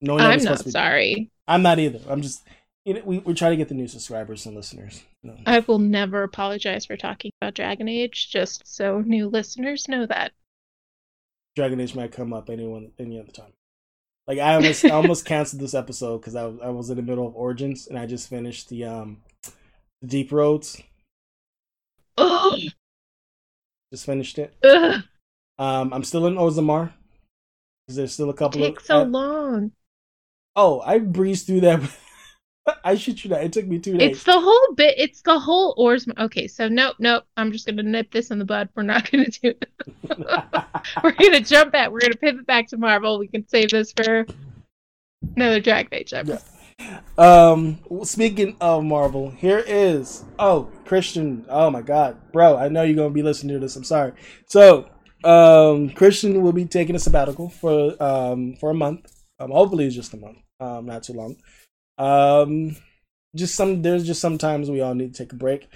No 0.00 0.18
I'm 0.18 0.42
not 0.44 0.64
sorry. 0.68 1.30
I'm 1.46 1.62
not 1.62 1.78
either. 1.78 2.00
I'm 2.08 2.22
just 2.22 2.42
you 2.84 2.94
know 2.94 3.02
we 3.04 3.18
we 3.18 3.34
try 3.34 3.50
to 3.50 3.56
get 3.56 3.68
the 3.68 3.74
new 3.74 3.88
subscribers 3.88 4.46
and 4.46 4.54
listeners. 4.54 5.02
Know. 5.22 5.36
I 5.46 5.58
will 5.60 5.78
never 5.80 6.22
apologize 6.22 6.86
for 6.86 6.96
talking 6.96 7.32
about 7.42 7.54
Dragon 7.54 7.88
Age, 7.88 8.30
just 8.30 8.62
so 8.66 9.00
new 9.00 9.28
listeners 9.28 9.88
know 9.88 10.06
that. 10.06 10.32
Dragon 11.56 11.80
Age 11.80 11.94
might 11.94 12.12
come 12.12 12.32
up 12.32 12.48
anyone 12.50 12.92
any 12.98 13.18
other 13.18 13.32
time. 13.32 13.52
Like 14.28 14.38
I 14.38 14.54
almost 14.54 14.84
I 14.84 14.90
almost 14.90 15.24
canceled 15.26 15.60
this 15.62 15.74
episode 15.74 16.18
because 16.18 16.36
I 16.36 16.44
was 16.44 16.58
I 16.62 16.68
was 16.68 16.90
in 16.90 16.96
the 16.96 17.02
middle 17.02 17.26
of 17.26 17.34
Origins 17.34 17.88
and 17.88 17.98
I 17.98 18.06
just 18.06 18.28
finished 18.30 18.68
the 18.68 18.84
um 18.84 19.22
Deep 20.04 20.30
Roads. 20.32 20.80
Ugh, 22.16 22.58
Just 23.92 24.06
finished 24.06 24.38
it. 24.38 24.54
ugh, 24.64 25.02
Um, 25.58 25.92
I'm 25.92 26.04
still 26.04 26.26
in 26.26 26.34
Orzammar. 26.34 26.92
There's 27.88 28.12
still 28.12 28.28
a 28.30 28.34
couple 28.34 28.60
takes 28.60 28.82
of 28.82 28.86
so 28.86 29.00
uh, 29.00 29.04
long. 29.04 29.72
oh 30.56 30.80
I 30.80 30.98
breezed 30.98 31.46
through 31.46 31.60
that. 31.62 31.80
I 32.84 32.96
shoot 32.96 33.24
you 33.24 33.30
that 33.30 33.42
it 33.44 33.52
took 33.54 33.66
me 33.66 33.78
two 33.78 33.96
days. 33.96 34.10
It's 34.16 34.24
the 34.24 34.38
whole 34.38 34.74
bit. 34.74 34.94
It's 34.98 35.22
the 35.22 35.38
whole 35.38 35.74
Ors. 35.78 36.06
Okay, 36.18 36.46
so 36.48 36.68
nope, 36.68 36.96
nope. 36.98 37.24
I'm 37.38 37.50
just 37.50 37.66
gonna 37.66 37.82
nip 37.82 38.10
this 38.12 38.30
in 38.30 38.38
the 38.38 38.44
bud. 38.44 38.68
We're 38.74 38.82
not 38.82 39.10
gonna 39.10 39.24
do 39.30 39.54
it. 39.54 39.68
We're 41.02 41.12
gonna 41.12 41.40
jump 41.40 41.72
back. 41.72 41.90
We're 41.90 42.00
gonna 42.00 42.16
pivot 42.16 42.44
back 42.46 42.66
to 42.68 42.76
Marvel. 42.76 43.18
We 43.18 43.28
can 43.28 43.48
save 43.48 43.70
this 43.70 43.92
for 43.92 44.26
another 45.34 45.60
Drag 45.60 45.88
Age 45.92 46.12
episode. 46.12 46.42
Um, 47.18 47.80
speaking 48.04 48.56
of 48.60 48.84
Marvel, 48.84 49.30
here 49.30 49.62
is 49.66 50.24
oh 50.38 50.70
Christian. 50.84 51.44
Oh 51.48 51.68
my 51.68 51.82
God, 51.82 52.16
bro! 52.32 52.56
I 52.56 52.68
know 52.68 52.84
you're 52.84 52.94
gonna 52.94 53.10
be 53.10 53.22
listening 53.22 53.54
to 53.54 53.60
this. 53.60 53.74
I'm 53.74 53.84
sorry. 53.84 54.12
So, 54.46 54.88
um, 55.24 55.90
Christian 55.90 56.42
will 56.42 56.52
be 56.52 56.64
taking 56.64 56.94
a 56.94 56.98
sabbatical 57.00 57.48
for 57.48 58.00
um 58.00 58.54
for 58.60 58.70
a 58.70 58.74
month. 58.74 59.12
Um, 59.40 59.50
hopefully 59.50 59.86
it's 59.86 59.96
just 59.96 60.14
a 60.14 60.16
month. 60.16 60.38
Um, 60.60 60.86
not 60.86 61.02
too 61.02 61.14
long. 61.14 61.36
Um, 61.98 62.76
just 63.34 63.56
some. 63.56 63.82
There's 63.82 64.06
just 64.06 64.20
sometimes 64.20 64.70
we 64.70 64.80
all 64.80 64.94
need 64.94 65.12
to 65.12 65.24
take 65.24 65.32
a 65.32 65.36
break. 65.36 65.68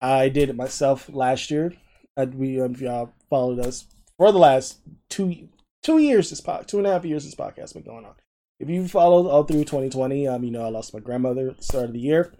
I 0.00 0.28
did 0.28 0.48
it 0.48 0.56
myself 0.56 1.08
last 1.12 1.50
year. 1.50 1.74
Uh, 2.16 2.26
we 2.34 2.60
um, 2.60 2.74
if 2.74 2.80
y'all 2.80 3.12
followed 3.30 3.60
us 3.60 3.86
for 4.18 4.32
the 4.32 4.38
last 4.38 4.80
two 5.08 5.48
two 5.84 5.98
years, 5.98 6.30
this 6.30 6.40
pod, 6.40 6.66
two 6.66 6.78
and 6.78 6.88
a 6.88 6.92
half 6.92 7.04
years, 7.04 7.24
this 7.24 7.36
podcast 7.36 7.74
been 7.74 7.84
going 7.84 8.04
on 8.04 8.14
if 8.62 8.70
you 8.70 8.86
followed 8.86 9.28
all 9.28 9.42
through 9.42 9.64
2020, 9.64 10.28
um, 10.28 10.44
you 10.44 10.52
know 10.52 10.62
I 10.62 10.68
lost 10.68 10.94
my 10.94 11.00
grandmother 11.00 11.50
at 11.50 11.56
the 11.56 11.64
start 11.64 11.86
of 11.86 11.92
the 11.94 11.98
year. 11.98 12.32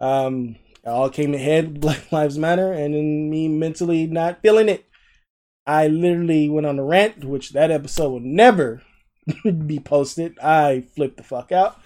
Um, 0.00 0.54
it 0.84 0.88
all 0.88 1.10
came 1.10 1.34
ahead, 1.34 1.80
Black 1.80 2.12
Lives 2.12 2.38
Matter, 2.38 2.72
and 2.72 2.94
then 2.94 3.28
me 3.28 3.48
mentally 3.48 4.06
not 4.06 4.40
feeling 4.42 4.68
it. 4.68 4.86
I 5.66 5.88
literally 5.88 6.48
went 6.48 6.68
on 6.68 6.78
a 6.78 6.84
rant, 6.84 7.24
which 7.24 7.50
that 7.50 7.72
episode 7.72 8.10
will 8.10 8.20
never 8.20 8.82
be 9.66 9.80
posted. 9.80 10.38
I 10.38 10.82
flipped 10.94 11.16
the 11.16 11.24
fuck 11.24 11.50
out. 11.50 11.80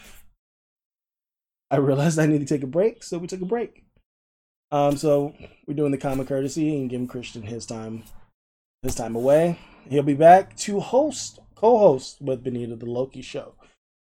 I 1.70 1.76
realized 1.76 2.18
I 2.18 2.26
need 2.26 2.40
to 2.40 2.54
take 2.54 2.62
a 2.62 2.66
break, 2.66 3.02
so 3.02 3.16
we 3.16 3.26
took 3.26 3.40
a 3.40 3.46
break. 3.46 3.84
Um, 4.70 4.98
so 4.98 5.34
we're 5.66 5.74
doing 5.74 5.90
the 5.90 5.98
common 5.98 6.26
courtesy 6.26 6.76
and 6.76 6.90
giving 6.90 7.06
Christian 7.06 7.42
his 7.42 7.64
time, 7.64 8.02
his 8.82 8.94
time 8.94 9.16
away. 9.16 9.58
He'll 9.88 10.02
be 10.02 10.14
back 10.14 10.54
to 10.58 10.80
host, 10.80 11.38
co-host 11.54 12.20
with 12.20 12.44
Benita 12.44 12.76
the 12.76 12.84
Loki 12.84 13.22
show. 13.22 13.54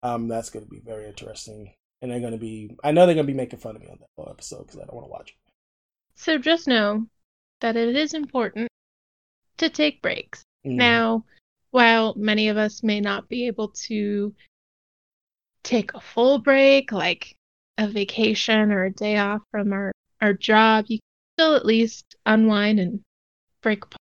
Um, 0.02 0.28
that's 0.28 0.50
going 0.50 0.64
to 0.64 0.71
be 0.71 0.81
very 0.81 1.07
interesting, 1.07 1.75
and 2.00 2.11
they're 2.11 2.21
going 2.21 2.33
to 2.33 2.38
be. 2.38 2.76
I 2.85 2.93
know 2.93 3.07
they're 3.07 3.14
going 3.14 3.26
to 3.26 3.33
be 3.33 3.37
making 3.37 3.59
fun 3.59 3.76
of 3.76 3.83
me 3.83 3.88
on 3.88 3.99
that 4.00 4.09
whole 4.17 4.31
episode 4.31 4.67
because 4.67 4.76
I 4.81 4.85
don't 4.85 4.95
want 4.95 5.07
to 5.07 5.11
watch 5.11 5.31
it. 5.31 5.52
So 6.14 6.38
just 6.38 6.69
know 6.69 7.07
that 7.61 7.76
it 7.76 7.97
is 7.97 8.14
important 8.14 8.69
to 9.59 9.69
take 9.69 10.02
breaks. 10.02 10.43
Mm. 10.67 10.76
Now, 10.76 11.25
while 11.71 12.14
many 12.17 12.49
of 12.49 12.57
us 12.57 12.83
may 12.83 13.00
not 13.00 13.28
be 13.28 13.47
able 13.47 13.69
to 13.87 14.35
take 15.62 15.95
a 15.95 16.00
full 16.00 16.38
break, 16.38 16.93
like 16.93 17.37
a 17.76 17.88
vacation 17.88 18.73
or 18.73 18.85
a 18.85 18.93
day 18.93 19.19
off 19.19 19.43
from 19.50 19.73
our, 19.73 19.93
our 20.21 20.33
job, 20.33 20.87
you 20.88 20.99
can 20.99 21.37
still 21.37 21.55
at 21.55 21.67
least 21.67 22.17
unwind 22.26 22.81
and 22.81 23.00
break 23.62 23.85
apart 23.85 23.99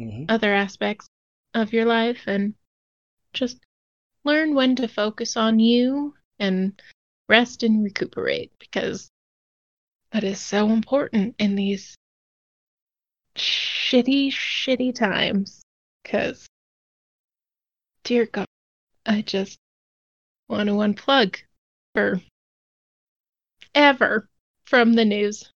Mhm. 0.00 0.26
other 0.28 0.52
aspects 0.52 1.06
of 1.54 1.72
your 1.72 1.86
life 1.86 2.22
and 2.26 2.54
just 3.32 3.58
learn 4.26 4.54
when 4.54 4.74
to 4.76 4.88
focus 4.88 5.36
on 5.36 5.60
you 5.60 6.12
and 6.40 6.82
rest 7.28 7.62
and 7.62 7.82
recuperate 7.82 8.52
because 8.58 9.08
that 10.10 10.24
is 10.24 10.40
so 10.40 10.68
important 10.68 11.36
in 11.38 11.54
these 11.54 11.96
shitty, 13.36 14.32
shitty 14.32 14.94
times. 14.94 15.62
Because, 16.02 16.46
dear 18.04 18.26
God, 18.26 18.46
I 19.06 19.22
just 19.22 19.58
want 20.48 20.68
to 20.68 20.74
unplug 20.74 21.36
for 21.94 22.20
ever 23.74 24.28
from 24.64 24.94
the 24.94 25.04
news. 25.04 25.50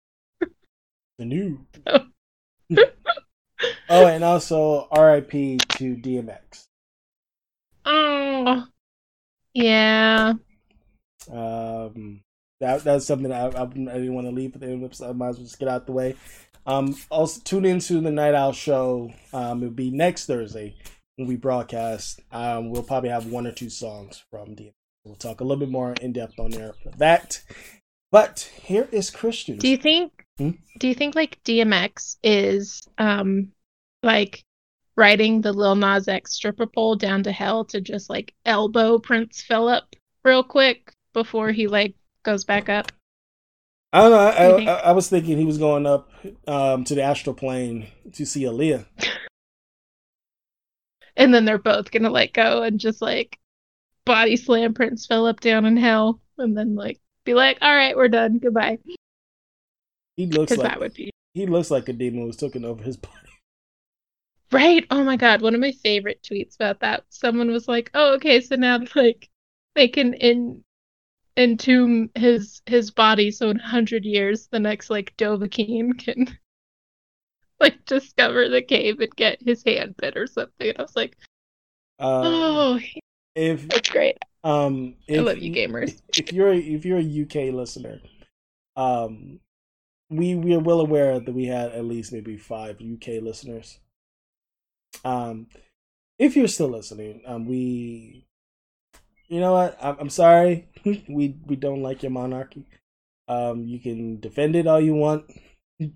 The 1.18 1.26
new. 1.26 1.66
Oh. 1.88 2.06
oh, 3.90 4.06
and 4.06 4.24
also 4.24 4.88
R.I.P. 4.92 5.58
to 5.58 5.96
DMX. 5.96 6.69
Oh, 7.92 8.66
yeah. 9.54 10.34
Um, 11.32 12.22
that 12.60 12.84
that's 12.84 13.06
something 13.06 13.32
I, 13.32 13.48
I, 13.48 13.64
I 13.64 13.66
didn't 13.68 14.14
want 14.14 14.28
to 14.28 14.32
leave 14.34 14.54
at 14.54 14.62
the 14.62 14.68
end 14.68 14.76
of 14.76 14.80
the 14.82 14.86
episode. 14.88 15.10
I 15.10 15.14
might 15.14 15.30
as 15.30 15.38
well 15.38 15.46
just 15.46 15.60
get 15.60 15.70
out 15.70 15.86
the 15.86 15.92
way. 15.92 16.16
Um, 16.66 16.96
also 17.10 17.42
tune 17.44 17.66
into 17.66 18.00
the 18.00 18.12
Night 18.12 18.36
Owl 18.36 18.54
show. 18.54 19.12
Um, 19.34 19.64
it'll 19.64 19.74
be 19.74 19.90
next 19.90 20.28
Thursday 20.28 20.76
when 21.16 21.28
we 21.28 21.36
broadcast. 21.36 22.22
Um, 22.32 22.70
we'll 22.70 22.84
probably 22.84 23.10
have 23.10 23.26
one 23.26 23.48
or 23.48 23.52
two 23.52 23.70
songs 23.70 24.24
from 24.30 24.56
DMX. 24.56 24.74
We'll 25.06 25.16
talk 25.16 25.40
a 25.40 25.44
little 25.44 25.60
bit 25.60 25.72
more 25.72 25.94
in 25.94 26.14
depth 26.14 26.38
on 26.40 26.52
there 26.52 26.74
for 26.74 26.90
that. 26.98 27.42
But 28.12 28.52
here 28.62 28.88
is 28.92 29.10
Christian. 29.10 29.58
Do 29.58 29.68
you 29.68 29.78
think 29.78 30.12
Hmm? 30.38 30.52
do 30.78 30.88
you 30.88 30.94
think 30.94 31.16
like 31.16 31.42
DMX 31.44 32.18
is 32.24 32.88
um 32.98 33.52
like 34.04 34.44
riding 35.00 35.40
the 35.42 35.54
Lil 35.54 35.76
Nas 35.76 36.08
X 36.08 36.34
stripper 36.34 36.68
pole 36.68 36.96
down 36.96 37.24
to 37.24 37.32
hell 37.32 37.64
to 37.66 37.80
just 37.80 38.10
like 38.10 38.34
elbow 38.46 39.00
Prince 39.00 39.42
Philip 39.42 39.96
real 40.24 40.44
quick 40.44 40.92
before 41.14 41.52
he 41.52 41.68
like 41.68 41.96
goes 42.24 42.44
back 42.44 42.68
up? 42.70 42.92
I 43.92 44.02
don't 44.02 44.12
know. 44.12 44.18
I, 44.18 44.30
I, 44.30 44.76
I, 44.76 44.80
I 44.82 44.92
was 44.92 45.10
thinking 45.10 45.38
he 45.38 45.46
was 45.46 45.58
going 45.58 45.88
up 45.88 46.12
um, 46.48 46.84
to 46.84 46.94
the 46.94 47.02
astral 47.02 47.34
plane 47.34 47.88
to 48.14 48.26
see 48.26 48.44
Aaliyah. 48.44 48.86
And 51.18 51.34
then 51.34 51.44
they're 51.44 51.58
both 51.58 51.92
gonna 51.92 52.10
let 52.10 52.32
go 52.32 52.64
and 52.64 52.80
just 52.80 53.02
like 53.02 53.38
body 54.06 54.38
slam 54.38 54.74
Prince 54.74 55.06
Philip 55.06 55.42
down 55.42 55.66
in 55.66 55.76
hell 55.76 56.22
and 56.38 56.58
then 56.58 56.76
like 56.76 56.98
be 57.26 57.34
like, 57.34 57.58
all 57.62 57.76
right, 57.76 57.98
we're 57.98 58.08
done. 58.08 58.38
Goodbye. 58.38 58.80
He 60.16 60.28
looks 60.28 60.52
like 60.52 60.62
that 60.62 60.80
would 60.80 60.94
be 60.94 61.12
he 61.34 61.46
looks 61.46 61.70
like 61.72 61.90
a 61.90 61.94
demon 61.94 62.26
was 62.26 62.38
taking 62.38 62.64
over 62.64 62.82
his 62.82 62.96
body. 62.96 63.39
Right. 64.52 64.86
Oh 64.90 65.04
my 65.04 65.16
God. 65.16 65.42
One 65.42 65.54
of 65.54 65.62
my 65.62 65.72
favorite 65.72 66.24
tweets 66.24 66.56
about 66.56 66.80
that. 66.80 67.04
Someone 67.10 67.52
was 67.52 67.68
like, 67.68 67.92
"Oh, 67.94 68.14
okay, 68.16 68.42
so 68.42 68.56
now 68.56 68.80
like 68.96 69.30
they 69.76 69.88
can 69.88 70.14
in 70.16 70.64
entomb 71.38 72.10
his 72.18 72.62
his 72.66 72.92
body 72.92 73.32
so 73.32 73.50
in 73.50 73.58
hundred 73.60 74.04
years 74.04 74.48
the 74.52 74.60
next 74.60 74.90
like 74.90 75.16
Dovahkiin 75.18 75.98
can 75.98 76.28
like 77.62 77.86
discover 77.86 78.50
the 78.50 78.62
cave 78.62 79.00
and 79.00 79.16
get 79.16 79.42
his 79.42 79.64
hand 79.64 79.96
bit 79.98 80.18
or 80.18 80.26
something." 80.26 80.70
And 80.70 80.80
I 80.80 80.82
was 80.82 80.96
like, 80.96 81.16
Uh, 82.00 82.22
"Oh, 82.24 82.80
if 83.36 83.68
that's 83.68 83.90
great. 83.90 84.18
um, 84.44 84.96
if, 85.08 85.20
I 85.20 85.24
love 85.24 85.38
you 85.38 85.54
gamers." 85.54 86.02
If 86.18 86.34
you're 86.34 86.54
if 86.54 86.86
you're 86.86 86.98
a 86.98 87.02
UK 87.04 87.54
listener, 87.54 88.02
um, 88.76 89.40
we 90.10 90.34
we 90.34 90.56
are 90.56 90.60
well 90.60 90.80
aware 90.82 91.20
that 91.20 91.34
we 91.34 91.46
had 91.46 91.72
at 91.72 91.86
least 91.86 92.12
maybe 92.12 92.36
five 92.36 92.82
UK 92.82 93.22
listeners. 93.22 93.80
Um, 95.04 95.48
if 96.18 96.36
you're 96.36 96.48
still 96.48 96.70
listening, 96.70 97.22
um, 97.26 97.46
we, 97.46 98.26
you 99.28 99.40
know 99.40 99.54
what? 99.54 99.78
I'm, 99.82 99.98
I'm 100.00 100.10
sorry. 100.10 100.68
we 100.86 101.36
we 101.46 101.56
don't 101.56 101.82
like 101.82 102.04
your 102.04 102.12
monarchy. 102.12 102.66
Um, 103.28 103.66
you 103.66 103.80
can 103.80 104.20
defend 104.20 104.56
it 104.56 104.68
all 104.68 104.82
you 104.82 104.96
want, 104.96 105.26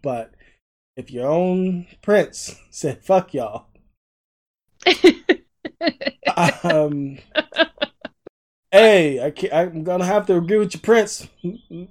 but 0.02 0.34
if 0.96 1.12
your 1.12 1.28
own 1.28 1.88
prince 2.02 2.56
said 2.70 3.04
"fuck 3.04 3.34
y'all," 3.34 3.68
um, 6.64 7.18
hey, 8.72 9.24
I 9.24 9.32
can't, 9.32 9.54
I'm 9.54 9.84
gonna 9.84 10.06
have 10.06 10.28
to 10.28 10.38
agree 10.38 10.58
with 10.58 10.74
your 10.74 10.82
prince. 10.82 11.28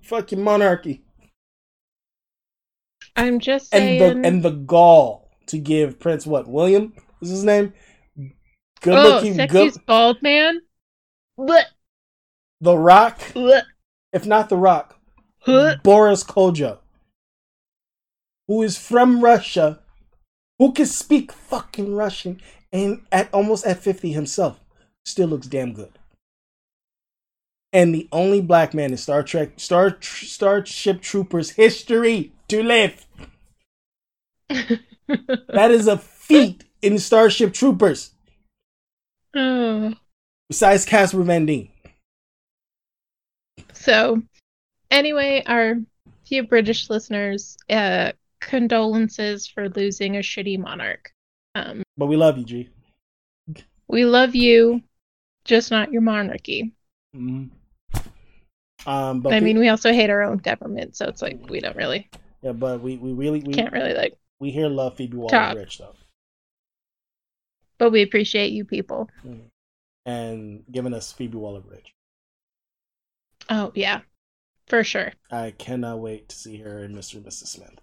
Fuck 0.02 0.32
your 0.32 0.40
monarchy 0.40 1.02
I'm 3.16 3.38
just 3.40 3.70
saying. 3.70 4.00
and 4.02 4.22
the 4.22 4.26
and 4.26 4.42
the 4.42 4.50
gall 4.50 5.21
to 5.46 5.58
give 5.58 5.98
Prince 5.98 6.26
what 6.26 6.48
William 6.48 6.92
is 7.20 7.30
his 7.30 7.44
name. 7.44 7.72
Good 8.80 8.94
oh, 8.94 9.02
looking, 9.02 9.34
sexiest 9.34 9.50
good 9.50 9.86
bald 9.86 10.22
man. 10.22 10.60
But 11.38 11.66
The 12.60 12.76
Rock, 12.76 13.20
Ugh. 13.36 13.62
if 14.12 14.26
not 14.26 14.48
The 14.48 14.56
Rock, 14.56 14.98
Huh. 15.40 15.76
Boris 15.82 16.22
Kodjoe, 16.22 16.78
who 18.46 18.62
is 18.62 18.76
from 18.76 19.24
Russia, 19.24 19.80
who 20.58 20.72
can 20.72 20.86
speak 20.86 21.32
fucking 21.32 21.96
Russian, 21.96 22.40
and 22.72 23.02
at 23.10 23.32
almost 23.32 23.66
at 23.66 23.82
50 23.82 24.12
himself, 24.12 24.60
still 25.04 25.28
looks 25.28 25.48
damn 25.48 25.72
good. 25.72 25.98
And 27.72 27.94
the 27.94 28.08
only 28.12 28.40
black 28.40 28.74
man 28.74 28.90
in 28.90 28.98
Star 28.98 29.22
Trek, 29.22 29.58
Star 29.58 29.96
Starship 30.00 31.00
Troopers 31.00 31.50
history 31.50 32.32
to 32.48 32.62
live. 32.62 33.06
That 35.08 35.70
is 35.70 35.86
a 35.86 35.98
feat 35.98 36.64
in 36.80 36.98
Starship 36.98 37.52
Troopers. 37.52 38.12
Oh. 39.34 39.94
Besides 40.48 40.84
Casper 40.84 41.22
Van 41.22 41.46
Dien. 41.46 41.68
So, 43.72 44.22
anyway, 44.90 45.42
our 45.46 45.76
few 46.24 46.44
British 46.44 46.88
listeners, 46.90 47.56
uh, 47.70 48.12
condolences 48.40 49.46
for 49.46 49.68
losing 49.70 50.16
a 50.16 50.20
shitty 50.20 50.58
monarch. 50.58 51.12
Um, 51.54 51.82
But 51.96 52.06
we 52.06 52.16
love 52.16 52.38
you, 52.38 52.44
G. 52.44 52.68
we 53.88 54.04
love 54.04 54.34
you, 54.34 54.82
just 55.44 55.70
not 55.70 55.92
your 55.92 56.02
monarchy. 56.02 56.72
Mhm. 57.14 57.50
Um, 58.86 59.20
but 59.20 59.32
I 59.32 59.38
we- 59.38 59.44
mean, 59.44 59.58
we 59.58 59.68
also 59.68 59.92
hate 59.92 60.10
our 60.10 60.22
own 60.22 60.38
government, 60.38 60.96
so 60.96 61.06
it's 61.06 61.22
like 61.22 61.48
we 61.48 61.60
don't 61.60 61.76
really 61.76 62.08
yeah, 62.42 62.52
but 62.52 62.80
we, 62.80 62.96
we 62.96 63.12
really 63.12 63.40
we, 63.40 63.52
can't 63.54 63.72
really 63.72 63.94
like, 63.94 64.16
we 64.42 64.50
here 64.50 64.68
love 64.68 64.96
Phoebe 64.96 65.16
Waller 65.16 65.30
Top. 65.30 65.54
Bridge 65.54 65.78
though, 65.78 65.94
but 67.78 67.92
we 67.92 68.02
appreciate 68.02 68.50
you 68.50 68.64
people. 68.64 69.08
Mm. 69.24 69.42
and 70.04 70.64
giving 70.70 70.92
us 70.92 71.12
Phoebe 71.12 71.38
Waller 71.38 71.60
Bridge. 71.60 71.94
Oh 73.48 73.70
yeah, 73.76 74.00
for 74.66 74.82
sure. 74.82 75.12
I 75.30 75.52
cannot 75.52 76.00
wait 76.00 76.28
to 76.28 76.36
see 76.36 76.56
her 76.56 76.82
in 76.82 76.92
Mr. 76.92 77.14
and 77.14 77.26
Mrs. 77.26 77.46
Smith. 77.46 77.80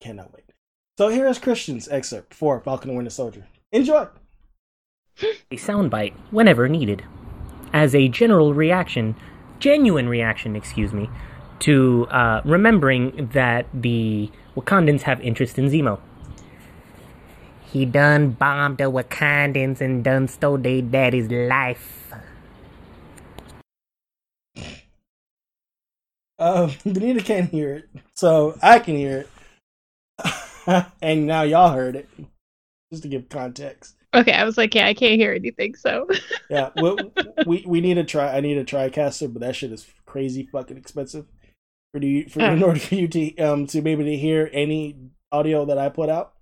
Cannot 0.00 0.32
wait. 0.32 0.52
So 0.96 1.08
here 1.08 1.26
is 1.26 1.40
Christian's 1.40 1.88
excerpt 1.88 2.34
for 2.34 2.60
Falcon 2.60 2.90
and 2.90 2.96
Winter 2.96 3.10
Soldier. 3.10 3.48
Enjoy. 3.72 4.06
a 5.50 5.56
soundbite 5.56 6.14
whenever 6.30 6.68
needed. 6.68 7.04
As 7.72 7.96
a 7.96 8.06
general 8.06 8.54
reaction, 8.54 9.16
genuine 9.58 10.08
reaction, 10.08 10.54
excuse 10.54 10.92
me, 10.92 11.10
to 11.60 12.06
uh, 12.10 12.40
remembering 12.44 13.30
that 13.32 13.66
the 13.72 14.30
Wakandans 14.56 15.02
have 15.02 15.20
interest 15.20 15.58
in 15.58 15.66
Zemo. 15.70 16.00
He 17.70 17.84
done 17.84 18.30
bombed 18.30 18.78
the 18.78 18.84
Wakandans 18.84 19.80
and 19.80 20.02
done 20.02 20.28
stole 20.28 20.58
their 20.58 20.82
daddy's 20.82 21.30
life. 21.30 22.12
Um, 26.38 26.72
Benita 26.84 27.22
can't 27.22 27.50
hear 27.50 27.74
it, 27.74 27.88
so 28.14 28.56
I 28.62 28.78
can 28.78 28.96
hear 28.96 29.26
it, 30.24 30.86
and 31.02 31.26
now 31.26 31.42
y'all 31.42 31.72
heard 31.72 31.96
it. 31.96 32.08
Just 32.90 33.02
to 33.02 33.08
give 33.08 33.28
context. 33.28 33.96
Okay, 34.14 34.32
I 34.32 34.44
was 34.44 34.56
like, 34.56 34.74
yeah, 34.74 34.86
I 34.86 34.94
can't 34.94 35.20
hear 35.20 35.34
anything, 35.34 35.74
so 35.74 36.08
Yeah, 36.48 36.70
we, 36.80 36.96
we 37.46 37.64
we 37.66 37.80
need 37.80 37.94
to 37.94 38.04
try. 38.04 38.34
I 38.34 38.40
need 38.40 38.56
a 38.56 38.64
TriCaster, 38.64 39.30
but 39.32 39.40
that 39.40 39.56
shit 39.56 39.72
is 39.72 39.86
crazy 40.06 40.48
fucking 40.50 40.78
expensive. 40.78 41.26
For 41.92 42.02
you, 42.04 42.28
for 42.28 42.40
in 42.42 42.62
Oh. 42.62 42.66
order 42.68 42.80
for 42.80 42.94
you 42.94 43.08
to 43.08 43.36
um 43.38 43.66
to 43.68 43.80
be 43.80 43.90
able 43.92 44.04
to 44.04 44.16
hear 44.16 44.48
any 44.52 44.96
audio 45.32 45.64
that 45.66 45.78
I 45.78 45.88
put 45.88 46.08
out. 46.08 46.34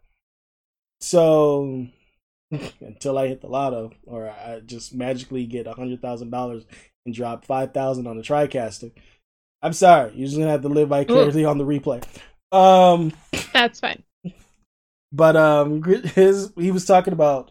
So 1.00 1.86
until 2.80 3.18
I 3.18 3.28
hit 3.28 3.40
the 3.40 3.48
lotto, 3.48 3.92
or 4.06 4.28
I 4.28 4.60
just 4.64 4.94
magically 4.94 5.46
get 5.46 5.66
a 5.66 5.72
hundred 5.74 6.00
thousand 6.02 6.30
dollars 6.30 6.64
and 7.04 7.14
drop 7.14 7.44
five 7.44 7.72
thousand 7.74 8.06
on 8.06 8.16
the 8.16 8.22
TriCaster, 8.22 8.92
I'm 9.62 9.72
sorry. 9.72 10.12
You're 10.14 10.26
just 10.26 10.38
gonna 10.38 10.50
have 10.50 10.62
to 10.62 10.68
live 10.68 10.88
vicariously 10.88 11.44
on 11.44 11.58
the 11.58 11.64
replay. 11.64 12.02
Um, 12.52 13.12
that's 13.52 13.80
fine. 13.80 14.02
but 15.12 15.36
um, 15.36 15.82
his 15.82 16.52
he 16.56 16.70
was 16.70 16.84
talking 16.84 17.12
about 17.12 17.50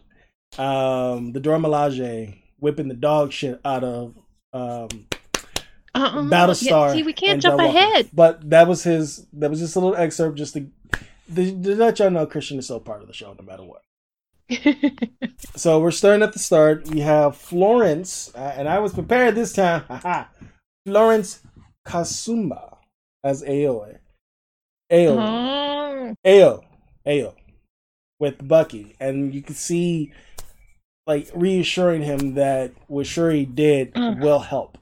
um 0.58 1.32
the 1.32 1.40
Dora 1.40 1.58
Milaje 1.58 2.36
whipping 2.58 2.88
the 2.88 2.94
dog 2.94 3.32
shit 3.32 3.60
out 3.64 3.84
of 3.84 4.14
um 4.52 4.88
Uh-uh. 5.96 6.22
Battlestar. 6.22 6.88
Yeah, 6.88 6.92
see, 6.92 7.02
we 7.02 7.12
can't 7.12 7.42
jump 7.42 7.60
ahead. 7.60 8.10
But 8.12 8.48
that 8.50 8.68
was 8.68 8.82
his. 8.82 9.26
That 9.32 9.50
was 9.50 9.60
just 9.60 9.76
a 9.76 9.80
little 9.80 9.96
excerpt, 9.96 10.36
just 10.38 10.54
to, 10.54 10.66
to, 11.34 11.62
to 11.62 11.76
let 11.76 11.98
y'all 11.98 12.10
know 12.10 12.26
Christian 12.26 12.58
is 12.58 12.66
still 12.66 12.80
part 12.80 13.02
of 13.02 13.08
the 13.08 13.14
show, 13.14 13.34
no 13.38 13.44
matter 13.44 13.64
what. 13.64 13.82
So 15.56 15.80
we're 15.80 15.90
starting 15.90 16.22
at 16.22 16.34
the 16.34 16.38
start. 16.38 16.86
We 16.88 17.00
have 17.00 17.34
Florence, 17.34 18.30
uh, 18.34 18.54
and 18.56 18.68
I 18.68 18.78
was 18.78 18.92
prepared 18.92 19.34
this 19.34 19.54
time. 19.54 19.84
Florence 20.86 21.40
Kasumba 21.86 22.76
as 23.24 23.42
Ayo. 23.42 23.96
Ayo. 24.92 25.16
oh, 25.18 26.14
Ayo, 26.24 26.62
Ayo, 27.06 27.34
with 28.20 28.46
Bucky, 28.46 28.96
and 29.00 29.34
you 29.34 29.40
can 29.40 29.54
see, 29.54 30.12
like, 31.06 31.30
reassuring 31.34 32.02
him 32.02 32.34
that 32.34 32.72
what 32.86 33.06
Shuri 33.06 33.46
did 33.46 33.92
Ugh. 33.94 34.20
will 34.20 34.40
help, 34.40 34.76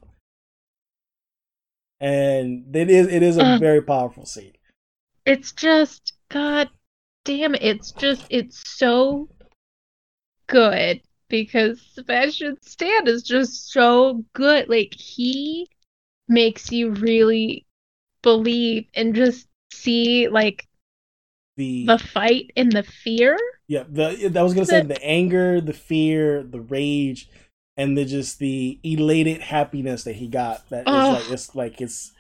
and 2.05 2.77
it 2.77 2.91
is 2.91 3.07
it 3.09 3.23
is 3.23 3.37
a 3.39 3.43
Ugh. 3.43 3.61
very 3.61 3.81
powerful 3.83 4.27
scene. 4.27 4.53
it's 5.25 5.53
just 5.53 6.13
god 6.29 6.69
damn 7.25 7.55
it. 7.55 7.63
It's 7.63 7.93
just 7.93 8.27
it's 8.31 8.77
so 8.79 9.29
good 10.47 11.01
because 11.29 11.81
Sebastian 11.95 12.59
Stan 12.61 13.07
is 13.09 13.23
just 13.23 13.73
so 13.73 14.25
good. 14.35 14.69
Like 14.69 14.93
he 14.95 15.69
makes 16.29 16.71
you 16.71 16.91
really 16.91 17.65
believe 18.23 18.87
and 18.95 19.15
just 19.15 19.47
see 19.73 20.29
like 20.29 20.67
The, 21.57 21.87
the 21.87 21.99
fight 21.99 22.51
and 22.57 22.71
the 22.71 22.83
fear. 22.83 23.39
yeah, 23.67 23.85
the 23.89 24.33
I 24.39 24.43
was 24.43 24.53
gonna 24.55 24.67
say 24.67 24.83
the 24.83 25.03
anger, 25.03 25.61
the 25.61 25.73
fear, 25.73 26.43
the 26.43 26.61
rage, 26.61 27.29
and 27.77 27.97
the 27.99 28.05
just 28.05 28.39
the 28.39 28.79
elated 28.83 29.41
happiness 29.41 30.05
that 30.05 30.17
he 30.17 30.29
got. 30.29 30.69
That 30.71 30.83
is 30.83 30.95
Ugh. 30.95 31.13
like 31.15 31.31
it's 31.31 31.55
like 31.55 31.81
it's 31.81 32.13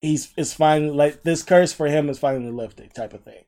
he's 0.00 0.32
it's 0.36 0.54
finally 0.54 0.90
like 0.92 1.22
this 1.22 1.42
curse 1.42 1.72
for 1.72 1.86
him 1.86 2.08
is 2.08 2.18
finally 2.18 2.52
lifted, 2.52 2.94
type 2.94 3.14
of 3.14 3.22
thing. 3.24 3.44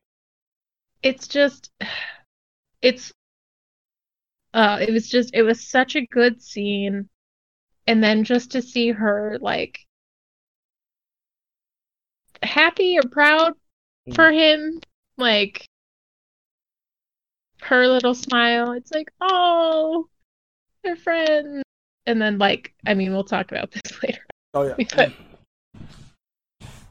it's 1.02 1.28
just 1.28 1.70
it's 2.82 3.12
uh 4.54 4.78
it 4.80 4.92
was 4.92 5.08
just 5.08 5.34
it 5.34 5.42
was 5.42 5.66
such 5.68 5.96
a 5.96 6.06
good 6.06 6.42
scene 6.42 7.08
and 7.86 8.02
then 8.02 8.24
just 8.24 8.50
to 8.52 8.62
see 8.62 8.90
her 8.90 9.38
like 9.40 9.78
happy 12.42 12.98
or 12.98 13.02
proud 13.10 13.54
for 14.14 14.30
him 14.30 14.80
like 15.18 15.66
her 17.62 17.88
little 17.88 18.14
smile 18.14 18.72
it's 18.72 18.92
like 18.92 19.08
oh 19.20 20.08
they're 20.86 20.96
friends 20.96 21.62
and 22.06 22.22
then 22.22 22.38
like 22.38 22.72
i 22.86 22.94
mean 22.94 23.12
we'll 23.12 23.24
talk 23.24 23.50
about 23.52 23.70
this 23.72 24.02
later 24.02 24.22
Oh 24.54 24.62
yeah. 24.62 24.74
But- 24.96 25.12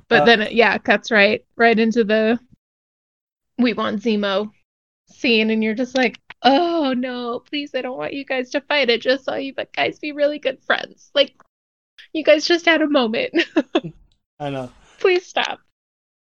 but 0.08 0.21
Uh, 0.21 0.25
then 0.25 0.41
it, 0.43 0.51
yeah, 0.51 0.75
it 0.75 0.84
cuts 0.84 1.10
right 1.10 1.43
right 1.55 1.79
into 1.79 2.03
the 2.03 2.39
we 3.58 3.73
want 3.73 4.03
Zemo 4.03 4.51
scene, 5.10 5.49
and 5.49 5.63
you're 5.63 5.73
just 5.73 5.95
like, 5.97 6.19
oh 6.43 6.93
no, 6.95 7.39
please, 7.39 7.73
I 7.73 7.81
don't 7.81 7.97
want 7.97 8.13
you 8.13 8.23
guys 8.23 8.51
to 8.51 8.62
fight. 8.62 8.91
I 8.91 8.97
just 8.97 9.23
saw 9.25 9.34
you, 9.36 9.53
but 9.55 9.73
guys, 9.73 9.97
be 9.97 10.12
really 10.12 10.38
good 10.38 10.62
friends. 10.63 11.10
Like, 11.15 11.34
you 12.13 12.23
guys 12.23 12.45
just 12.45 12.65
had 12.65 12.81
a 12.84 12.88
moment. 12.89 13.34
I 14.39 14.49
know. 14.51 14.69
please 14.99 15.25
stop. 15.25 15.60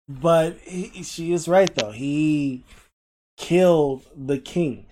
But 0.08 0.58
he, 0.62 1.03
she 1.03 1.32
is 1.34 1.47
right 1.47 1.73
though. 1.75 1.91
He 1.91 2.63
killed 3.38 4.06
the 4.15 4.39
king. 4.39 4.88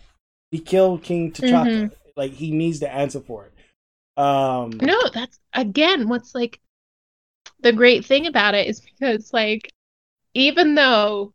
He 0.51 0.59
killed 0.59 1.01
King 1.03 1.31
T'Chaka. 1.31 1.91
Like 2.15 2.32
he 2.32 2.51
needs 2.51 2.80
to 2.80 2.91
answer 2.91 3.19
for 3.19 3.47
it. 3.47 4.21
Um 4.21 4.71
No, 4.82 4.97
that's 5.13 5.39
again 5.54 6.08
what's 6.08 6.34
like 6.34 6.60
the 7.62 7.73
great 7.73 8.06
thing 8.06 8.28
about 8.28 8.56
it 8.56 8.67
is 8.67 8.80
because 8.80 9.34
like 9.34 9.71
even 10.34 10.75
though 10.75 11.34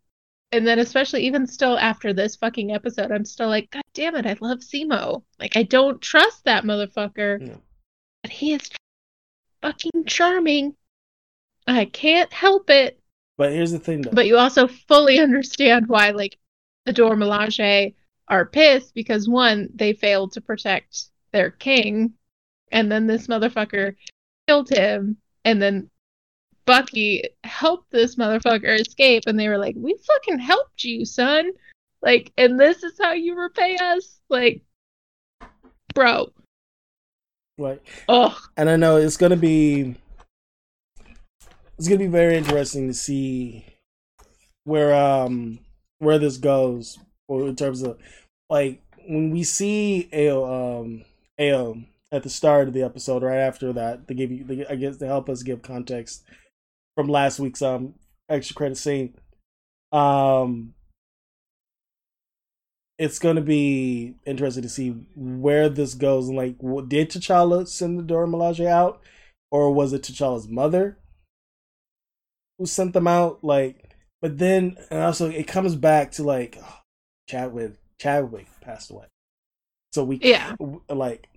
and 0.52 0.66
then 0.66 0.78
especially 0.78 1.26
even 1.26 1.46
still 1.46 1.78
after 1.78 2.12
this 2.12 2.36
fucking 2.36 2.72
episode, 2.72 3.12
I'm 3.12 3.24
still 3.24 3.48
like, 3.48 3.70
God 3.70 3.82
damn 3.94 4.16
it, 4.16 4.26
I 4.26 4.36
love 4.40 4.58
Zemo. 4.58 5.22
Like 5.38 5.56
I 5.56 5.62
don't 5.62 6.00
trust 6.00 6.44
that 6.44 6.64
motherfucker. 6.64 7.46
Yeah. 7.46 7.56
But 8.22 8.32
he 8.32 8.52
is 8.52 8.70
fucking 9.62 10.04
charming. 10.06 10.74
I 11.66 11.84
can't 11.84 12.32
help 12.32 12.70
it. 12.70 13.00
But 13.38 13.52
here's 13.52 13.72
the 13.72 13.78
thing 13.78 14.02
though. 14.02 14.10
But 14.12 14.26
you 14.26 14.38
also 14.38 14.66
fully 14.66 15.18
understand 15.20 15.88
why 15.88 16.10
like 16.10 16.38
Dora 16.86 17.16
Milaje 17.16 17.94
are 18.30 18.46
pissed 18.46 18.94
because 18.94 19.28
one, 19.28 19.68
they 19.74 19.92
failed 19.92 20.32
to 20.32 20.40
protect 20.40 21.08
their 21.32 21.50
king, 21.50 22.14
and 22.72 22.90
then 22.90 23.06
this 23.06 23.26
motherfucker 23.26 23.96
killed 24.46 24.70
him, 24.70 25.16
and 25.44 25.60
then 25.60 25.90
Bucky 26.64 27.24
helped 27.42 27.90
this 27.90 28.14
motherfucker 28.14 28.80
escape, 28.80 29.24
and 29.26 29.38
they 29.38 29.48
were 29.48 29.58
like, 29.58 29.74
"We 29.76 29.96
fucking 30.06 30.38
helped 30.38 30.84
you, 30.84 31.04
son." 31.04 31.50
Like, 32.02 32.32
and 32.38 32.58
this 32.58 32.82
is 32.84 32.98
how 33.00 33.12
you 33.12 33.38
repay 33.38 33.76
us, 33.76 34.20
like, 34.28 34.62
bro. 35.94 36.32
Like, 37.58 37.84
oh, 38.08 38.38
and 38.56 38.70
I 38.70 38.76
know 38.76 38.96
it's 38.96 39.16
gonna 39.16 39.36
be 39.36 39.96
it's 41.76 41.88
gonna 41.88 41.98
be 41.98 42.06
very 42.06 42.36
interesting 42.36 42.86
to 42.86 42.94
see 42.94 43.66
where 44.64 44.94
um 44.94 45.58
where 45.98 46.18
this 46.18 46.36
goes 46.36 46.98
or 47.26 47.48
in 47.48 47.56
terms 47.56 47.82
of 47.82 47.98
like 48.50 48.82
when 49.08 49.30
we 49.30 49.42
see 49.42 50.08
Ayo 50.12 50.80
um 50.80 51.04
Ayo 51.40 51.86
at 52.12 52.22
the 52.22 52.28
start 52.28 52.68
of 52.68 52.74
the 52.74 52.82
episode 52.82 53.22
right 53.22 53.38
after 53.38 53.72
that 53.72 54.06
they 54.06 54.14
give 54.14 54.30
you 54.30 54.44
they, 54.44 54.66
I 54.66 54.74
guess 54.74 54.98
to 54.98 55.06
help 55.06 55.30
us 55.30 55.42
give 55.42 55.62
context 55.62 56.24
from 56.96 57.08
last 57.08 57.38
week's 57.38 57.62
um 57.62 57.94
extra 58.28 58.54
credit 58.54 58.76
scene 58.76 59.14
um 59.92 60.74
it's 63.00 63.18
to 63.18 63.40
be 63.40 64.14
interesting 64.26 64.62
to 64.62 64.68
see 64.68 64.90
where 65.16 65.70
this 65.70 65.94
goes. 65.94 66.28
And 66.28 66.36
like 66.36 66.58
did 66.88 67.10
T'Challa 67.10 67.66
send 67.66 67.98
the 67.98 68.02
Dora 68.02 68.26
Milaje 68.28 68.66
out 68.66 69.00
or 69.50 69.72
was 69.72 69.94
it 69.94 70.02
T'Challa's 70.02 70.46
mother 70.46 70.98
who 72.58 72.66
sent 72.66 72.92
them 72.92 73.08
out? 73.08 73.42
Like 73.42 73.96
but 74.20 74.36
then 74.36 74.76
and 74.90 75.00
also 75.00 75.30
it 75.30 75.46
comes 75.46 75.76
back 75.76 76.12
to 76.12 76.22
like 76.22 76.58
oh, 76.62 76.80
Chadwick 77.28 77.79
Chadwick 78.00 78.46
passed 78.60 78.90
away 78.90 79.04
so 79.92 80.04
we 80.04 80.18
yeah 80.22 80.54
like 80.88 81.28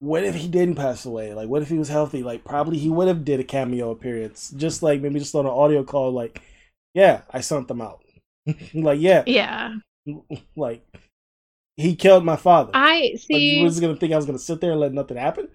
what 0.00 0.24
if 0.24 0.34
he 0.34 0.48
didn't 0.48 0.74
pass 0.74 1.04
away 1.04 1.32
like 1.34 1.48
what 1.48 1.62
if 1.62 1.68
he 1.68 1.78
was 1.78 1.88
healthy 1.88 2.22
like 2.22 2.44
probably 2.44 2.78
he 2.78 2.90
would 2.90 3.08
have 3.08 3.24
did 3.24 3.40
a 3.40 3.44
cameo 3.44 3.90
appearance 3.90 4.50
just 4.56 4.82
like 4.82 5.00
maybe 5.00 5.18
just 5.18 5.34
on 5.34 5.46
an 5.46 5.52
audio 5.52 5.84
call 5.84 6.10
like 6.12 6.42
yeah 6.94 7.22
I 7.30 7.40
sent 7.40 7.68
them 7.68 7.80
out 7.80 8.02
like 8.74 9.00
yeah 9.00 9.22
yeah 9.26 9.74
like 10.56 10.84
he 11.76 11.96
killed 11.96 12.24
my 12.24 12.36
father. 12.36 12.70
I 12.74 13.14
see. 13.16 13.34
Like, 13.34 13.42
you 13.42 13.64
was 13.64 13.80
gonna 13.80 13.96
think 13.96 14.12
I 14.12 14.16
was 14.16 14.26
gonna 14.26 14.38
sit 14.38 14.60
there 14.60 14.72
and 14.72 14.80
let 14.80 14.92
nothing 14.92 15.16
happen. 15.16 15.48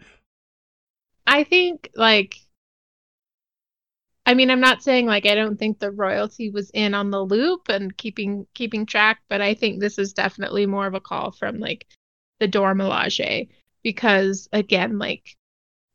I 1.25 1.43
think 1.43 1.91
like. 1.95 2.35
I 4.29 4.35
mean, 4.35 4.51
I'm 4.51 4.59
not 4.59 4.83
saying 4.83 5.07
like 5.07 5.25
I 5.25 5.33
don't 5.33 5.57
think 5.57 5.79
the 5.79 5.89
royalty 5.89 6.51
was 6.51 6.69
in 6.75 6.93
on 6.93 7.09
the 7.09 7.25
loop 7.25 7.67
and 7.67 7.97
keeping 7.97 8.45
keeping 8.53 8.85
track, 8.85 9.23
but 9.27 9.41
I 9.41 9.55
think 9.55 9.79
this 9.79 9.97
is 9.97 10.13
definitely 10.13 10.67
more 10.67 10.85
of 10.85 10.93
a 10.93 10.99
call 10.99 11.31
from 11.31 11.57
like 11.57 11.87
the 12.39 12.47
Milaje 12.47 13.49
because 13.81 14.47
again, 14.53 14.99
like 14.99 15.35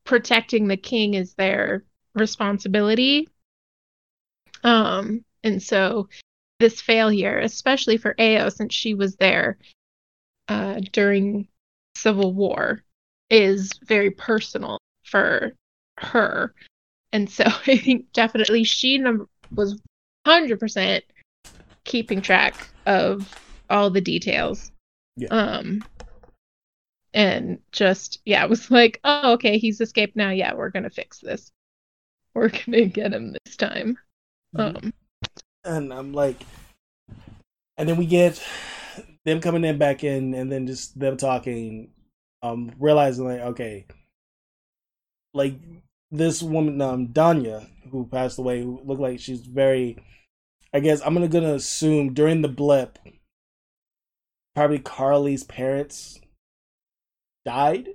protecting 0.02 0.66
the 0.66 0.76
king 0.76 1.14
is 1.14 1.34
their 1.34 1.84
responsibility. 2.16 3.28
Um, 4.64 5.24
and 5.44 5.62
so 5.62 6.08
this 6.58 6.80
failure, 6.80 7.38
especially 7.38 7.98
for 7.98 8.16
Ayo 8.18 8.52
since 8.52 8.74
she 8.74 8.94
was 8.94 9.14
there 9.14 9.58
uh, 10.48 10.80
during 10.90 11.46
Civil 11.94 12.34
War, 12.34 12.82
is 13.30 13.70
very 13.84 14.10
personal 14.10 14.80
for 15.04 15.52
her. 15.98 16.52
And 17.14 17.30
so 17.30 17.44
I 17.66 17.78
think 17.78 18.12
definitely 18.12 18.64
she 18.64 18.98
num- 18.98 19.28
was 19.54 19.80
100% 20.26 21.00
keeping 21.84 22.20
track 22.20 22.68
of 22.84 23.32
all 23.70 23.88
the 23.88 24.02
details. 24.02 24.70
Yeah. 25.16 25.28
Um, 25.28 25.84
and 27.14 27.60
just, 27.70 28.18
yeah, 28.26 28.42
it 28.42 28.50
was 28.50 28.70
like, 28.70 29.00
oh, 29.04 29.34
okay, 29.34 29.56
he's 29.58 29.80
escaped 29.80 30.16
now. 30.16 30.30
Yeah, 30.30 30.54
we're 30.54 30.70
going 30.70 30.82
to 30.82 30.90
fix 30.90 31.20
this. 31.20 31.52
We're 32.34 32.48
going 32.66 32.72
to 32.72 32.86
get 32.86 33.14
him 33.14 33.34
this 33.44 33.56
time. 33.56 33.96
Mm-hmm. 34.56 34.76
Um, 34.76 34.94
and 35.64 35.94
I'm 35.94 36.12
like, 36.12 36.42
and 37.78 37.88
then 37.88 37.96
we 37.96 38.06
get 38.06 38.42
them 39.24 39.40
coming 39.40 39.64
in 39.64 39.78
back 39.78 40.02
in, 40.04 40.34
and 40.34 40.50
then 40.50 40.66
just 40.66 40.98
them 40.98 41.16
talking, 41.16 41.90
um, 42.42 42.72
realizing 42.78 43.24
like, 43.24 43.40
okay, 43.40 43.86
like 45.32 45.54
this 46.10 46.42
woman, 46.42 46.80
um, 46.80 47.08
Donya, 47.08 47.66
who 47.90 48.06
passed 48.06 48.38
away, 48.38 48.62
who 48.62 48.80
looked 48.84 49.00
like 49.00 49.20
she's 49.20 49.40
very, 49.40 49.96
I 50.72 50.80
guess 50.80 51.00
I'm 51.04 51.14
gonna 51.14 51.28
gonna 51.28 51.54
assume 51.54 52.14
during 52.14 52.42
the 52.42 52.48
blip, 52.48 52.98
probably 54.54 54.78
Karli's 54.78 55.44
parents 55.44 56.20
died, 57.44 57.88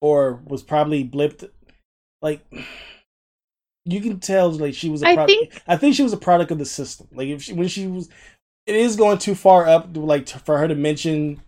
or 0.00 0.40
was 0.46 0.62
probably 0.62 1.04
blipped, 1.04 1.48
like 2.22 2.44
you 3.84 4.00
can 4.00 4.20
tell 4.20 4.50
like 4.50 4.74
she 4.74 4.88
was 4.90 5.02
a 5.02 5.08
I 5.08 5.14
product. 5.14 5.30
think- 5.38 5.62
I 5.66 5.76
think 5.76 5.94
she 5.94 6.02
was 6.02 6.12
a 6.12 6.16
product 6.18 6.50
of 6.50 6.58
the 6.58 6.66
system. 6.66 7.08
Like 7.12 7.28
if 7.28 7.42
she, 7.42 7.52
when 7.52 7.68
she 7.68 7.86
was, 7.86 8.08
it 8.66 8.74
is 8.76 8.96
going 8.96 9.18
too 9.18 9.34
far 9.34 9.66
up. 9.66 9.88
Like 9.96 10.28
for 10.28 10.58
her 10.58 10.68
to 10.68 10.74
mention 10.74 11.40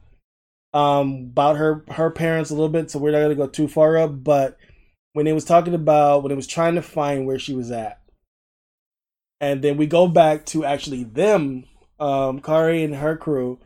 um 0.74 1.28
about 1.32 1.56
her 1.56 1.84
her 1.88 2.10
parents 2.10 2.50
a 2.50 2.54
little 2.54 2.68
bit, 2.70 2.90
so 2.90 2.98
we're 2.98 3.12
not 3.12 3.20
gonna 3.20 3.34
go 3.34 3.46
too 3.46 3.68
far 3.68 3.98
up. 3.98 4.24
But 4.24 4.56
when 5.12 5.26
it 5.26 5.32
was 5.32 5.44
talking 5.44 5.74
about 5.74 6.22
when 6.22 6.32
it 6.32 6.36
was 6.36 6.46
trying 6.46 6.74
to 6.74 6.82
find 6.82 7.26
where 7.26 7.38
she 7.38 7.54
was 7.54 7.70
at, 7.70 8.00
and 9.40 9.62
then 9.62 9.76
we 9.76 9.86
go 9.86 10.06
back 10.06 10.46
to 10.46 10.64
actually 10.64 11.04
them, 11.04 11.64
um, 11.98 12.40
Karli 12.40 12.84
and 12.84 12.94
her 12.94 13.16
crew, 13.16 13.58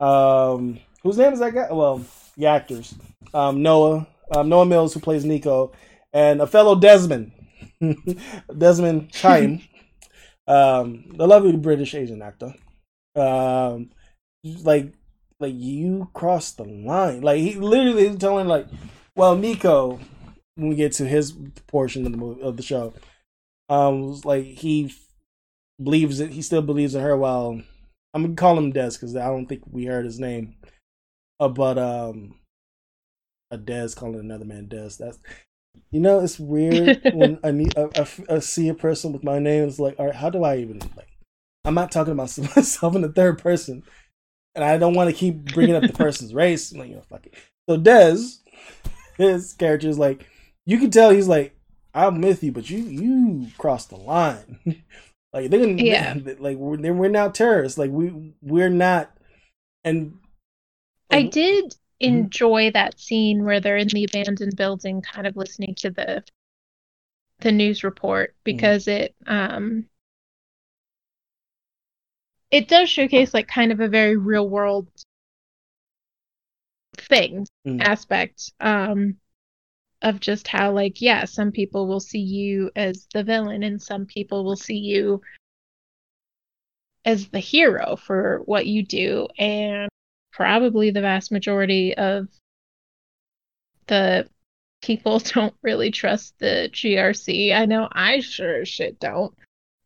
um, 0.00 0.80
whose 1.02 1.18
name 1.18 1.32
is 1.32 1.40
that 1.40 1.54
guy? 1.54 1.68
Well, 1.70 2.04
the 2.36 2.46
actors, 2.46 2.94
um, 3.34 3.62
Noah, 3.62 4.06
um, 4.34 4.48
Noah 4.48 4.66
Mills, 4.66 4.94
who 4.94 5.00
plays 5.00 5.24
Nico, 5.24 5.72
and 6.12 6.40
a 6.40 6.46
fellow 6.46 6.74
Desmond. 6.74 7.32
Desmond 8.58 9.10
Chiam, 9.12 9.62
um, 10.46 11.04
the 11.14 11.26
lovely 11.26 11.56
British 11.56 11.94
Asian 11.94 12.22
actor. 12.22 12.54
Um, 13.14 13.90
like, 14.62 14.92
like 15.38 15.54
you 15.54 16.10
crossed 16.12 16.58
the 16.58 16.64
line. 16.64 17.22
Like 17.22 17.38
he 17.38 17.54
literally 17.54 18.06
is 18.06 18.16
telling 18.16 18.48
like, 18.48 18.66
well, 19.16 19.36
Nico, 19.36 19.98
when 20.60 20.68
we 20.68 20.76
get 20.76 20.92
to 20.92 21.06
his 21.06 21.32
portion 21.66 22.06
of 22.06 22.12
the 22.12 22.18
movie 22.18 22.42
of 22.42 22.56
the 22.56 22.62
show, 22.62 22.92
um, 23.68 24.20
like 24.24 24.44
he 24.44 24.92
believes 25.82 26.20
it. 26.20 26.30
He 26.30 26.42
still 26.42 26.62
believes 26.62 26.94
in 26.94 27.02
her. 27.02 27.16
While 27.16 27.62
I'm 28.14 28.22
gonna 28.22 28.34
call 28.34 28.58
him 28.58 28.72
Des 28.72 28.90
because 28.92 29.16
I 29.16 29.26
don't 29.26 29.46
think 29.46 29.62
we 29.70 29.86
heard 29.86 30.04
his 30.04 30.18
name. 30.18 30.56
Uh, 31.38 31.48
but 31.48 31.78
um, 31.78 32.38
a 33.50 33.56
Des 33.56 33.90
calling 33.96 34.20
another 34.20 34.44
man 34.44 34.68
Des. 34.68 34.90
That's 34.98 35.18
you 35.90 36.00
know, 36.00 36.20
it's 36.20 36.38
weird 36.38 37.00
when 37.14 37.38
I 37.42 37.50
need 37.50 37.76
I, 37.78 37.88
I, 37.96 38.36
I 38.36 38.38
see 38.40 38.68
a 38.68 38.74
person 38.74 39.12
with 39.12 39.24
my 39.24 39.38
name. 39.38 39.64
It's 39.64 39.78
like, 39.78 39.98
all 39.98 40.06
right, 40.06 40.14
how 40.14 40.30
do 40.30 40.44
I 40.44 40.58
even 40.58 40.78
like? 40.96 41.08
I'm 41.64 41.74
not 41.74 41.90
talking 41.92 42.12
about 42.12 42.36
myself 42.56 42.94
in 42.94 43.02
the 43.02 43.12
third 43.12 43.38
person, 43.38 43.82
and 44.54 44.64
I 44.64 44.78
don't 44.78 44.94
want 44.94 45.10
to 45.10 45.16
keep 45.16 45.52
bringing 45.52 45.76
up 45.76 45.82
the 45.82 45.92
person's 45.92 46.34
race. 46.34 46.72
I'm 46.72 46.78
like, 46.78 46.88
you 46.88 46.96
know, 46.96 47.02
fuck 47.02 47.26
it. 47.26 47.34
So 47.68 47.76
Des, 47.76 48.18
his 49.16 49.52
character 49.52 49.88
is 49.88 49.98
like, 49.98 50.26
you 50.70 50.78
can 50.78 50.90
tell 50.90 51.10
he's 51.10 51.28
like, 51.28 51.56
I'm 51.94 52.20
with 52.20 52.42
you, 52.44 52.52
but 52.52 52.70
you 52.70 52.78
you 52.78 53.48
crossed 53.58 53.90
the 53.90 53.96
line. 53.96 54.58
like 55.32 55.50
they 55.50 55.58
didn't, 55.58 55.78
Yeah. 55.84 56.14
like 56.40 56.56
we're 56.56 56.92
we're 56.92 57.08
now 57.08 57.28
terrorists. 57.28 57.76
Like 57.78 57.90
we 57.90 58.32
we're 58.40 58.68
not, 58.70 59.10
and 59.84 60.18
I 61.10 61.22
did 61.22 61.74
enjoy 62.00 62.70
that 62.72 62.98
scene 62.98 63.44
where 63.44 63.60
they're 63.60 63.76
in 63.76 63.88
the 63.88 64.04
abandoned 64.04 64.56
building 64.56 65.02
kind 65.02 65.26
of 65.26 65.36
listening 65.36 65.74
to 65.76 65.90
the 65.90 66.24
the 67.40 67.52
news 67.52 67.82
report 67.84 68.36
because 68.44 68.86
it 68.86 69.14
um 69.26 69.86
it 72.52 72.68
does 72.68 72.88
showcase 72.88 73.34
like 73.34 73.48
kind 73.48 73.72
of 73.72 73.80
a 73.80 73.88
very 73.88 74.16
real 74.16 74.48
world 74.48 74.88
thing 76.96 77.46
Mhm. 77.64 77.80
aspect 77.80 78.52
um 78.60 79.16
of 80.02 80.20
just 80.20 80.48
how 80.48 80.72
like 80.72 81.00
yeah 81.00 81.24
some 81.24 81.52
people 81.52 81.86
will 81.86 82.00
see 82.00 82.20
you 82.20 82.70
as 82.74 83.06
the 83.12 83.22
villain 83.22 83.62
and 83.62 83.82
some 83.82 84.06
people 84.06 84.44
will 84.44 84.56
see 84.56 84.78
you 84.78 85.20
as 87.04 87.28
the 87.28 87.38
hero 87.38 87.96
for 87.96 88.40
what 88.44 88.66
you 88.66 88.84
do 88.84 89.26
and 89.38 89.88
probably 90.32 90.90
the 90.90 91.00
vast 91.00 91.32
majority 91.32 91.94
of 91.96 92.28
the 93.86 94.28
people 94.82 95.18
don't 95.34 95.54
really 95.62 95.90
trust 95.90 96.34
the 96.38 96.70
GRC. 96.72 97.54
I 97.54 97.66
know 97.66 97.88
I 97.92 98.20
sure 98.20 98.64
shit 98.64 98.98
don't. 98.98 99.34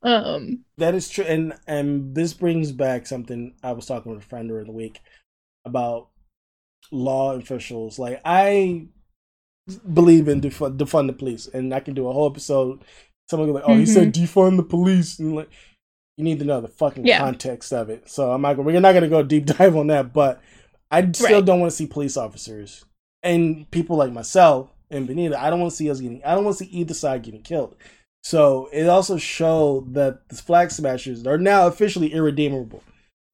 Um 0.02 0.64
That 0.76 0.94
is 0.94 1.08
true, 1.08 1.24
and 1.24 1.54
and 1.66 2.14
this 2.14 2.34
brings 2.34 2.72
back 2.72 3.06
something 3.06 3.54
I 3.62 3.72
was 3.72 3.86
talking 3.86 4.12
with 4.12 4.22
a 4.22 4.26
friend 4.26 4.48
during 4.48 4.66
the 4.66 4.72
week 4.72 5.00
about 5.64 6.08
law 6.92 7.32
officials. 7.32 7.98
Like 7.98 8.20
I 8.24 8.88
believe 9.92 10.28
in 10.28 10.40
defund, 10.40 10.76
defund 10.78 11.06
the 11.06 11.12
police, 11.12 11.46
and 11.46 11.72
I 11.74 11.80
can 11.80 11.94
do 11.94 12.08
a 12.08 12.12
whole 12.12 12.28
episode. 12.28 12.84
Someone 13.30 13.52
like, 13.52 13.64
"Oh, 13.66 13.76
he 13.76 13.86
said 13.86 14.12
mm-hmm. 14.12 14.24
defund 14.24 14.56
the 14.56 14.62
police," 14.62 15.18
and 15.18 15.34
like 15.34 15.50
you 16.16 16.24
need 16.24 16.38
to 16.38 16.44
know 16.44 16.60
the 16.60 16.68
fucking 16.68 17.06
Yeah. 17.06 17.18
context 17.18 17.72
of 17.72 17.90
it. 17.90 18.08
So 18.08 18.32
I'm 18.32 18.42
not. 18.42 18.56
We're 18.56 18.78
not 18.80 18.92
going 18.92 19.02
to 19.02 19.08
go 19.08 19.22
deep 19.22 19.46
dive 19.58 19.76
on 19.76 19.88
that, 19.88 20.12
but 20.12 20.40
I 20.90 21.10
still 21.12 21.38
Right. 21.38 21.44
don't 21.44 21.60
want 21.60 21.70
to 21.70 21.76
see 21.76 21.86
police 21.86 22.16
officers 22.16 22.84
and 23.22 23.68
people 23.70 23.96
like 23.96 24.12
myself 24.12 24.68
and 24.90 25.06
Benita. 25.06 25.40
I 25.40 25.50
don't 25.50 25.60
want 25.60 25.72
to 25.72 25.76
see 25.76 25.90
us 25.90 26.00
getting. 26.00 26.22
I 26.24 26.34
don't 26.34 26.44
want 26.44 26.58
to 26.58 26.64
see 26.64 26.70
either 26.70 26.94
side 26.94 27.22
getting 27.22 27.42
killed. 27.42 27.74
So 28.22 28.68
it 28.72 28.86
also 28.88 29.16
showed 29.18 29.94
that 29.94 30.28
the 30.28 30.36
flag 30.36 30.70
smashers 30.70 31.26
are 31.26 31.36
now 31.36 31.66
officially 31.66 32.12
irredeemable. 32.12 32.82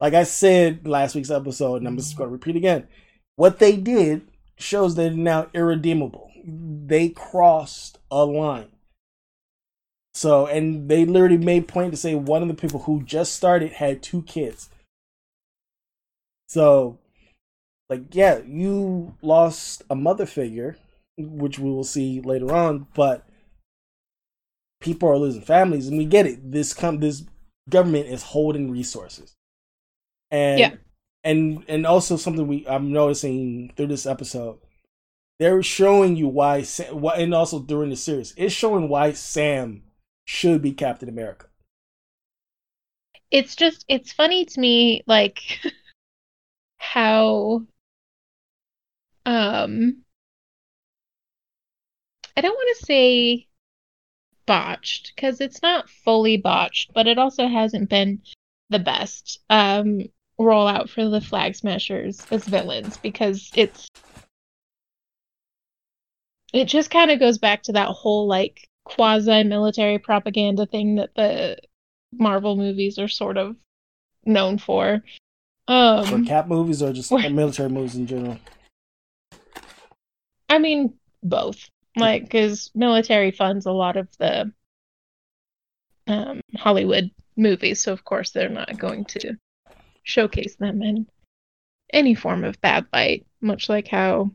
Like 0.01 0.15
I 0.15 0.23
said 0.25 0.87
last 0.87 1.15
week's 1.15 1.31
episode, 1.31 1.77
and 1.77 1.87
I'm 1.89 1.97
just 1.97 2.17
going 2.17 2.29
to 2.29 2.33
repeat 2.33 2.57
again. 2.57 2.89
What 3.37 3.59
they 3.59 3.77
did 3.77 4.23
shows 4.61 4.95
they're 4.95 5.11
now 5.11 5.49
irredeemable. 5.55 6.31
They 6.45 7.11
crossed 7.11 7.99
a 8.11 8.25
line. 8.25 8.69
So, 10.15 10.47
and 10.47 10.89
they 10.89 11.05
literally 11.05 11.39
made 11.39 11.69
point 11.69 11.93
to 11.93 11.97
say 11.97 12.15
one 12.15 12.43
of 12.43 12.49
the 12.49 12.55
people 12.55 12.81
who 12.81 13.03
just 13.03 13.35
started 13.35 13.73
had 13.73 14.03
two 14.03 14.23
kids. 14.23 14.69
So, 16.49 16.99
like, 17.89 18.15
yeah, 18.15 18.41
you 18.45 19.17
lost 19.23 19.83
a 19.89 19.95
mother 19.95 20.27
figure, 20.27 20.77
which 21.17 21.59
we 21.59 21.71
will 21.71 21.85
see 21.85 22.21
later 22.21 22.53
on, 22.53 22.89
but 22.95 23.25
people 24.81 25.09
are 25.09 25.19
losing 25.19 25.43
families, 25.43 25.87
and 25.87 25.97
we 25.97 26.07
get 26.07 26.27
it. 26.27 26.51
This 26.51 26.75
com- 26.75 26.99
this 27.01 27.25
government 27.69 28.07
is 28.09 28.23
holding 28.23 28.71
resources, 28.71 29.35
and 30.31 30.59
Yeah. 30.59 30.75
And 31.25 31.65
and 31.69 31.87
also 31.87 32.17
something 32.17 32.47
we 32.47 32.67
I'm 32.69 32.93
noticing 32.93 33.73
through 33.77 33.89
this 33.89 34.07
episode, 34.07 34.59
they're 35.39 35.63
showing 35.63 36.17
you 36.17 36.29
why, 36.29 36.65
and 37.17 37.35
also 37.35 37.61
during 37.61 37.91
the 37.91 37.97
series, 37.97 38.35
it's 38.37 38.55
showing 38.55 38.89
why 38.89 39.13
Sam 39.13 39.83
should 40.27 40.63
be 40.63 40.73
Captain 40.73 41.09
America. 41.09 41.47
it's 43.31 43.57
just 43.57 43.85
it's 43.89 44.13
funny 44.13 44.45
to 44.45 44.61
me 44.61 45.03
like 45.07 45.61
how 46.79 47.63
um 49.27 50.03
I 52.37 52.41
don't 52.41 52.55
want 52.55 52.77
to 52.79 52.85
say 52.87 53.47
botched 54.47 55.13
because 55.15 55.41
it's 55.41 55.63
not 55.63 55.89
fully 55.91 56.37
botched, 56.37 56.93
but 56.95 57.07
it 57.07 57.19
also 57.19 57.49
hasn't 57.49 57.89
been 57.91 58.23
the 58.69 58.79
best 58.79 59.41
um 59.51 60.01
rollout 60.41 60.89
for 60.89 61.09
the 61.09 61.21
Flag 61.21 61.55
Smashers 61.55 62.27
as 62.31 62.45
villains 62.47 62.97
because 62.97 63.51
it's 63.55 63.89
it 66.53 66.65
just 66.65 66.91
kind 66.91 67.11
of 67.11 67.21
goes 67.21 67.39
back 67.39 67.63
to 67.65 67.73
that 67.73 67.89
whole 67.89 68.27
like 68.27 68.67
quasi 68.85 69.45
military 69.45 69.99
propaganda 69.99 70.67
thing 70.67 70.97
that 70.97 71.11
the 71.15 71.59
Marvel 72.13 72.57
movies 72.57 72.99
are 72.99 73.07
sort 73.09 73.37
of 73.37 73.55
known 74.25 74.59
for. 74.59 75.03
For 75.69 75.73
Um, 75.73 76.25
Cap 76.27 76.49
movies 76.49 76.83
or 76.83 76.93
just 76.93 77.11
Where- 77.13 77.31
military 77.31 77.69
movies 77.69 77.95
in 77.95 78.07
general. 78.07 78.39
I 80.49 80.59
mean 80.59 80.95
both, 81.23 81.69
like 81.97 82.23
because 82.25 82.71
military 82.75 83.31
funds 83.31 83.67
a 83.67 83.73
lot 83.73 83.97
of 83.97 84.09
the 84.19 84.51
um, 86.09 86.41
Hollywood 86.57 87.11
movies, 87.37 87.81
so 87.83 87.93
of 87.93 88.05
course 88.05 88.31
they're 88.31 88.49
not 88.49 88.77
going 88.77 89.05
to 89.05 89.37
showcase 90.11 90.57
them 90.57 90.83
in 90.83 91.07
any 91.93 92.15
form 92.15 92.45
of 92.45 92.61
bad 92.61 92.87
light. 92.93 93.27
Much 93.41 93.69
like 93.69 93.89
how 93.89 94.31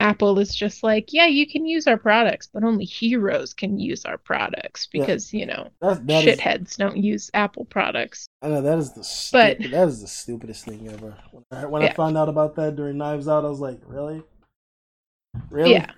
Apple 0.00 0.38
is 0.40 0.54
just 0.54 0.82
like, 0.82 1.12
yeah, 1.12 1.26
you 1.26 1.46
can 1.46 1.64
use 1.64 1.86
our 1.86 1.96
products, 1.96 2.48
but 2.52 2.64
only 2.64 2.84
heroes 2.84 3.54
can 3.54 3.78
use 3.78 4.04
our 4.04 4.18
products 4.18 4.88
Yeah. 4.92 5.00
because 5.00 5.32
you 5.32 5.46
know 5.46 5.70
That 5.80 6.06
that 6.06 6.26
is, 6.26 6.38
shitheads 6.38 6.76
don't 6.76 6.96
use 6.96 7.30
Apple 7.34 7.64
products. 7.64 8.26
I 8.42 8.48
know 8.48 8.60
that 8.62 8.78
is 8.78 8.92
the 8.92 9.08
But- 9.32 9.58
that 9.70 9.88
is 9.88 10.00
the 10.00 10.08
stupidest 10.08 10.64
thing 10.64 10.88
ever. 10.88 11.16
When, 11.30 11.44
I, 11.52 11.66
when 11.66 11.82
I 11.82 11.92
found 11.92 12.18
out 12.18 12.28
about 12.28 12.56
that 12.56 12.76
during 12.76 12.98
Knives 12.98 13.28
Out, 13.28 13.44
I 13.44 13.48
was 13.48 13.60
like, 13.60 13.80
really, 13.86 14.22
really? 15.50 15.72
Yeah. 15.72 15.90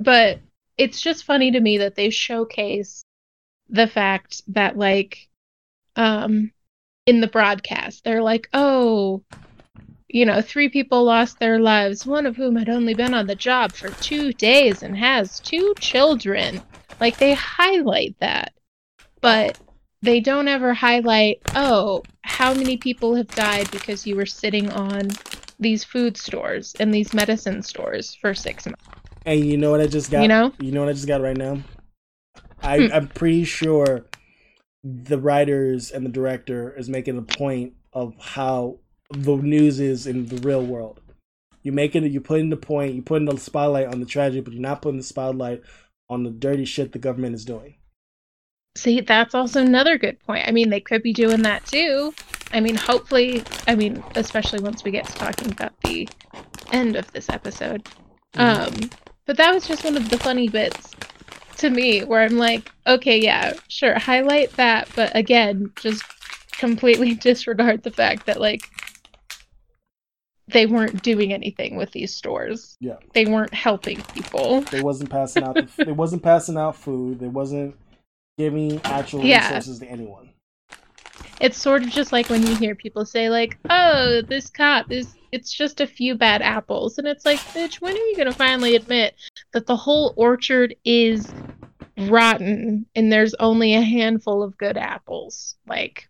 But 0.00 0.40
it's 0.76 1.00
just 1.00 1.24
funny 1.24 1.50
to 1.50 1.60
me 1.60 1.78
that 1.78 1.96
they 1.96 2.10
showcase 2.10 3.02
the 3.68 3.86
fact 3.86 4.42
that 4.48 4.78
like 4.78 5.28
um 5.96 6.50
in 7.08 7.22
the 7.22 7.26
broadcast 7.26 8.04
they're 8.04 8.22
like, 8.22 8.48
"Oh, 8.52 9.22
you 10.08 10.26
know, 10.26 10.42
three 10.42 10.68
people 10.68 11.04
lost 11.04 11.38
their 11.38 11.58
lives, 11.58 12.06
one 12.06 12.26
of 12.26 12.36
whom 12.36 12.54
had 12.56 12.68
only 12.68 12.92
been 12.92 13.14
on 13.14 13.26
the 13.26 13.34
job 13.34 13.72
for 13.72 13.88
2 13.88 14.32
days 14.34 14.82
and 14.82 14.94
has 14.96 15.40
two 15.40 15.74
children." 15.80 16.60
Like 17.00 17.16
they 17.18 17.32
highlight 17.32 18.14
that. 18.20 18.52
But 19.22 19.58
they 20.02 20.20
don't 20.20 20.48
ever 20.48 20.74
highlight, 20.74 21.38
"Oh, 21.54 22.02
how 22.22 22.52
many 22.52 22.76
people 22.76 23.14
have 23.14 23.28
died 23.28 23.70
because 23.70 24.06
you 24.06 24.14
were 24.14 24.26
sitting 24.26 24.70
on 24.70 25.08
these 25.58 25.84
food 25.84 26.16
stores 26.16 26.76
and 26.78 26.92
these 26.92 27.14
medicine 27.14 27.62
stores 27.62 28.14
for 28.20 28.34
6 28.34 28.66
months." 28.66 28.84
And 29.24 29.44
you 29.44 29.56
know 29.56 29.70
what 29.70 29.80
I 29.80 29.86
just 29.86 30.10
got? 30.10 30.22
You 30.22 30.28
know? 30.28 30.52
You 30.60 30.72
know 30.72 30.80
what 30.80 30.90
I 30.90 30.92
just 30.92 31.08
got 31.08 31.22
right 31.22 31.36
now? 31.36 31.58
I, 32.62 32.78
Hmm. 32.78 32.92
I'm 32.92 33.08
pretty 33.08 33.44
sure 33.44 34.04
the 34.84 35.18
writers 35.18 35.90
and 35.90 36.04
the 36.04 36.10
director 36.10 36.74
is 36.76 36.88
making 36.88 37.18
a 37.18 37.22
point 37.22 37.74
of 37.92 38.14
how 38.18 38.78
the 39.10 39.36
news 39.36 39.80
is 39.80 40.06
in 40.06 40.26
the 40.26 40.36
real 40.36 40.64
world. 40.64 41.00
You 41.62 41.72
make 41.72 41.96
it, 41.96 42.04
you 42.04 42.20
put 42.20 42.40
in 42.40 42.50
the 42.50 42.56
point, 42.56 42.94
you 42.94 43.02
put 43.02 43.16
in 43.16 43.24
the 43.24 43.36
spotlight 43.36 43.88
on 43.88 44.00
the 44.00 44.06
tragedy, 44.06 44.40
but 44.40 44.52
you're 44.52 44.62
not 44.62 44.82
putting 44.82 44.98
the 44.98 45.02
spotlight 45.02 45.62
on 46.08 46.22
the 46.22 46.30
dirty 46.30 46.64
shit 46.64 46.92
the 46.92 46.98
government 46.98 47.34
is 47.34 47.44
doing. 47.44 47.74
See, 48.76 49.00
that's 49.00 49.34
also 49.34 49.60
another 49.60 49.98
good 49.98 50.20
point. 50.20 50.46
I 50.46 50.52
mean, 50.52 50.70
they 50.70 50.80
could 50.80 51.02
be 51.02 51.12
doing 51.12 51.42
that 51.42 51.66
too. 51.66 52.14
I 52.52 52.60
mean, 52.60 52.76
hopefully, 52.76 53.42
I 53.66 53.74
mean, 53.74 54.02
especially 54.14 54.60
once 54.60 54.84
we 54.84 54.90
get 54.90 55.06
to 55.06 55.14
talking 55.14 55.50
about 55.50 55.78
the 55.82 56.08
end 56.72 56.96
of 56.96 57.10
this 57.12 57.28
episode. 57.28 57.88
Um, 58.34 58.90
but 59.26 59.36
that 59.36 59.52
was 59.52 59.66
just 59.66 59.84
one 59.84 59.96
of 59.96 60.08
the 60.08 60.18
funny 60.18 60.48
bits 60.48 60.94
to 61.58 61.70
me 61.70 62.04
where 62.04 62.22
I'm 62.22 62.38
like, 62.38 62.70
okay, 62.86 63.18
yeah, 63.18 63.54
sure, 63.68 63.98
highlight 63.98 64.52
that, 64.52 64.88
but 64.96 65.14
again, 65.16 65.72
just 65.80 66.02
completely 66.52 67.14
disregard 67.28 67.82
the 67.82 67.90
fact 67.90 68.26
that 68.26 68.40
like 68.40 68.62
they 70.48 70.66
weren't 70.66 71.02
doing 71.02 71.32
anything 71.32 71.76
with 71.76 71.90
these 71.92 72.14
stores. 72.14 72.76
Yeah. 72.80 72.96
They 73.12 73.26
weren't 73.26 73.52
helping 73.52 74.00
people. 74.14 74.62
They 74.62 74.82
wasn't 74.82 75.10
passing 75.10 75.42
out. 75.42 75.54
The, 75.56 75.68
they 75.84 75.92
wasn't 75.92 76.22
passing 76.22 76.56
out 76.56 76.74
food. 76.74 77.20
They 77.20 77.28
wasn't 77.28 77.76
giving 78.38 78.80
actual 78.84 79.24
Yeah. 79.24 79.46
resources 79.46 79.80
to 79.80 79.86
anyone. 79.86 80.30
It's 81.40 81.58
sort 81.58 81.82
of 81.82 81.90
just 81.90 82.12
like 82.12 82.30
when 82.30 82.46
you 82.46 82.56
hear 82.56 82.74
people 82.74 83.04
say 83.04 83.28
like, 83.28 83.58
"Oh, 83.68 84.22
this 84.22 84.48
cop 84.48 84.90
is 84.90 85.14
it's 85.32 85.52
just 85.52 85.80
a 85.80 85.86
few 85.86 86.14
bad 86.14 86.42
apples." 86.42 86.98
And 86.98 87.06
it's 87.06 87.24
like, 87.24 87.38
"Bitch, 87.38 87.80
when 87.80 87.94
are 87.94 87.98
you 87.98 88.16
going 88.16 88.30
to 88.30 88.34
finally 88.36 88.76
admit 88.76 89.14
that 89.52 89.66
the 89.66 89.76
whole 89.76 90.14
orchard 90.16 90.74
is 90.84 91.32
rotten 92.02 92.86
and 92.94 93.12
there's 93.12 93.34
only 93.34 93.74
a 93.74 93.82
handful 93.82 94.42
of 94.42 94.56
good 94.58 94.76
apples?" 94.76 95.56
Like, 95.66 96.08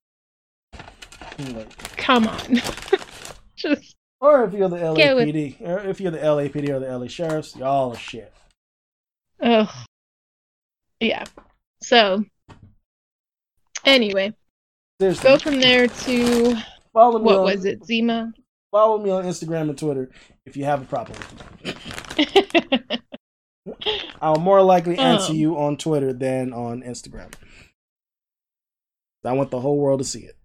Like, 1.39 1.97
come 1.97 2.27
on. 2.29 2.55
just 3.57 3.95
or 4.21 4.45
if 4.45 4.53
you're 4.53 4.69
the 4.69 4.77
with- 4.77 4.97
LAPD, 4.99 5.61
or 5.61 5.79
if 5.81 6.01
you're 6.01 6.11
the 6.11 6.19
LAPD 6.19 6.69
or 6.71 6.81
the 6.81 6.87
LA 6.99 7.07
sheriffs, 7.07 7.55
y'all 7.57 7.93
are 7.93 7.97
shit. 7.97 8.33
ugh. 9.41 9.69
Yeah. 11.01 11.25
So, 11.81 12.25
anyway, 13.85 14.35
Seriously, 15.01 15.23
go 15.23 15.39
from 15.39 15.61
there 15.61 15.87
to 15.87 16.57
follow 16.93 17.21
me 17.21 17.25
what 17.25 17.39
on, 17.39 17.45
was 17.45 17.65
it? 17.65 17.85
Zima. 17.85 18.33
Follow 18.71 18.99
me 18.99 19.11
on 19.11 19.25
Instagram 19.25 19.71
and 19.71 19.79
Twitter 19.79 20.11
if 20.45 20.57
you 20.57 20.65
have 20.65 20.83
a 20.83 20.85
problem. 20.85 21.19
I'll 24.21 24.37
more 24.37 24.63
likely 24.63 24.99
answer 24.99 25.33
Um. 25.33 25.37
you 25.39 25.59
on 25.59 25.77
Twitter 25.77 26.13
than 26.13 26.53
on 26.53 26.83
Instagram. 26.83 27.33
I 29.25 29.33
want 29.33 29.51
the 29.51 29.61
whole 29.61 29.79
world 29.79 30.01
to 30.01 30.05
see 30.05 30.21
it. 30.21 30.37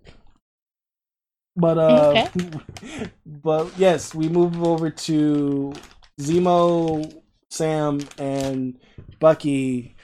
But 1.56 1.78
uh 1.78 2.28
but 3.26 3.72
yes, 3.78 4.14
we 4.16 4.28
move 4.30 4.62
over 4.64 4.90
to 4.90 5.74
Zemo, 6.20 7.22
Sam, 7.50 8.00
and 8.18 8.80
Bucky 9.20 9.96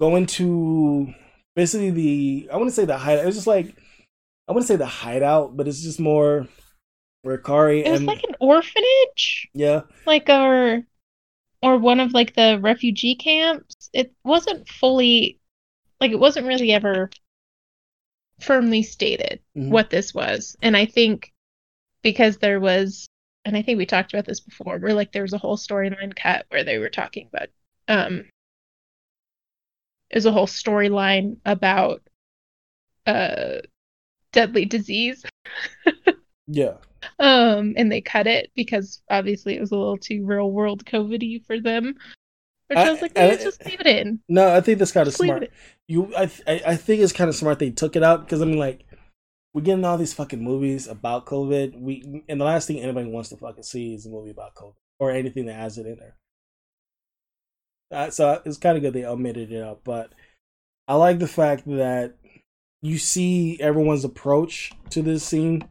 going 0.00 0.26
to 0.26 1.14
basically 1.54 1.90
the 1.90 2.48
I 2.52 2.56
wouldn't 2.56 2.74
say 2.74 2.84
the 2.84 2.98
hideout. 2.98 3.26
It's 3.26 3.36
just 3.36 3.46
like 3.46 3.74
I 4.48 4.52
wouldn't 4.52 4.68
say 4.68 4.76
the 4.76 4.86
hideout, 4.86 5.56
but 5.56 5.66
it's 5.68 5.82
just 5.82 6.00
more 6.00 6.46
where 7.22 7.38
Karli 7.38 7.84
it 7.84 7.90
was 7.90 7.98
and 8.00 8.06
like 8.06 8.22
an 8.24 8.36
orphanage. 8.40 9.48
yeah, 9.52 9.82
like 10.06 10.28
or 10.28 10.82
or 11.62 11.78
one 11.78 12.00
of 12.00 12.12
like 12.12 12.34
the 12.34 12.58
refugee 12.60 13.14
camps 13.16 13.90
it 13.92 14.12
wasn't 14.24 14.68
fully 14.68 15.38
like 16.00 16.12
it 16.12 16.18
wasn't 16.20 16.46
really 16.46 16.72
ever 16.72 17.10
firmly 18.40 18.82
stated 18.82 19.40
Mhm. 19.56 19.70
what 19.70 19.88
this 19.88 20.12
was 20.12 20.56
and 20.60 20.76
i 20.76 20.84
think 20.84 21.32
because 22.02 22.36
there 22.36 22.60
was 22.60 23.08
and 23.46 23.56
i 23.56 23.62
think 23.62 23.78
we 23.78 23.86
talked 23.86 24.12
about 24.12 24.26
this 24.26 24.40
before 24.40 24.78
where 24.78 24.92
like 24.92 25.10
there 25.12 25.22
was 25.22 25.32
a 25.32 25.38
whole 25.38 25.56
storyline 25.56 26.14
cut 26.14 26.44
where 26.50 26.62
they 26.62 26.76
were 26.78 26.90
talking 26.90 27.28
about 27.32 27.48
um 27.88 28.24
was 30.14 30.26
a 30.26 30.32
whole 30.32 30.46
storyline 30.46 31.38
about 31.46 32.02
uh 33.06 33.58
deadly 34.32 34.66
disease 34.66 35.24
yeah. 36.46 36.74
um, 37.18 37.74
and 37.76 37.90
they 37.90 38.00
cut 38.00 38.26
it 38.26 38.50
because 38.54 39.02
obviously 39.10 39.56
it 39.56 39.60
was 39.60 39.70
a 39.72 39.76
little 39.76 39.96
too 39.98 40.24
real 40.24 40.50
world 40.50 40.84
COVID-y 40.84 41.40
for 41.46 41.60
them. 41.60 41.94
Which 42.68 42.78
I, 42.78 42.88
I- 42.88 42.90
was 42.90 43.02
like, 43.02 43.16
let's 43.16 43.44
just 43.44 43.64
leave 43.64 43.80
it 43.80 43.86
in. 43.86 44.20
No, 44.28 44.54
I 44.54 44.60
think 44.60 44.78
that's 44.78 44.92
kind 44.92 45.06
of 45.06 45.14
smart. 45.14 45.48
You, 45.88 46.12
I, 46.16 46.30
I 46.46 46.62
I 46.68 46.76
think 46.76 47.00
it's 47.02 47.12
kind 47.12 47.28
of 47.28 47.36
smart 47.36 47.58
they 47.60 47.70
took 47.70 47.94
it 47.96 48.02
out 48.02 48.24
because 48.24 48.42
I 48.42 48.44
mean, 48.44 48.58
like, 48.58 48.84
we're 49.54 49.62
getting 49.62 49.84
all 49.84 49.96
these 49.98 50.14
fucking 50.14 50.42
movies 50.42 50.88
about 50.88 51.26
COVID. 51.26 51.80
We 51.80 52.24
and 52.28 52.40
the 52.40 52.44
last 52.44 52.66
thing 52.66 52.80
anybody 52.80 53.08
wants 53.08 53.28
to 53.28 53.36
fucking 53.36 53.62
see 53.62 53.94
is 53.94 54.06
a 54.06 54.10
movie 54.10 54.30
about 54.30 54.54
COVID. 54.54 54.74
or 54.98 55.10
anything 55.12 55.46
that 55.46 55.54
has 55.54 55.78
it 55.78 55.86
in 55.86 55.96
there. 55.98 56.16
Uh, 57.92 58.10
so 58.10 58.42
it's 58.44 58.58
kind 58.58 58.76
of 58.76 58.82
good 58.82 58.92
they 58.94 59.04
omitted 59.04 59.52
it 59.52 59.62
out, 59.62 59.80
but 59.84 60.12
I 60.88 60.94
like 60.94 61.18
the 61.20 61.28
fact 61.28 61.66
that 61.66 62.14
you 62.82 62.98
see 62.98 63.60
everyone's 63.60 64.04
approach 64.04 64.72
to 64.90 65.02
this 65.02 65.22
scene. 65.22 65.62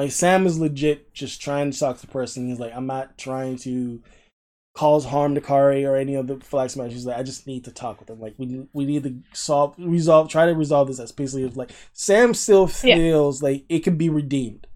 Like 0.00 0.12
Sam 0.12 0.46
is 0.46 0.58
legit 0.58 1.12
just 1.12 1.42
trying 1.42 1.70
to 1.70 1.78
talk 1.78 1.96
to 1.96 2.06
the 2.06 2.10
person. 2.10 2.48
He's 2.48 2.58
like, 2.58 2.72
I'm 2.74 2.86
not 2.86 3.18
trying 3.18 3.58
to 3.58 4.02
cause 4.74 5.04
harm 5.04 5.34
to 5.34 5.42
Karli 5.42 5.84
or 5.84 5.94
any 5.94 6.14
of 6.14 6.26
the 6.26 6.40
flag 6.40 6.70
smashers. 6.70 6.94
He's 6.94 7.04
like, 7.04 7.18
I 7.18 7.22
just 7.22 7.46
need 7.46 7.66
to 7.66 7.70
talk 7.70 7.98
with 7.98 8.08
them. 8.08 8.18
Like 8.18 8.32
we 8.38 8.66
we 8.72 8.86
need 8.86 9.02
to 9.02 9.18
solve 9.34 9.74
resolve 9.76 10.30
try 10.30 10.46
to 10.46 10.54
resolve 10.54 10.88
this 10.88 11.00
as 11.00 11.12
peacefully 11.12 11.44
as 11.44 11.54
like 11.54 11.72
Sam 11.92 12.32
still 12.32 12.66
feels 12.66 13.42
yeah. 13.42 13.48
like 13.50 13.66
it 13.68 13.80
can 13.80 13.98
be 13.98 14.08
redeemed. 14.08 14.66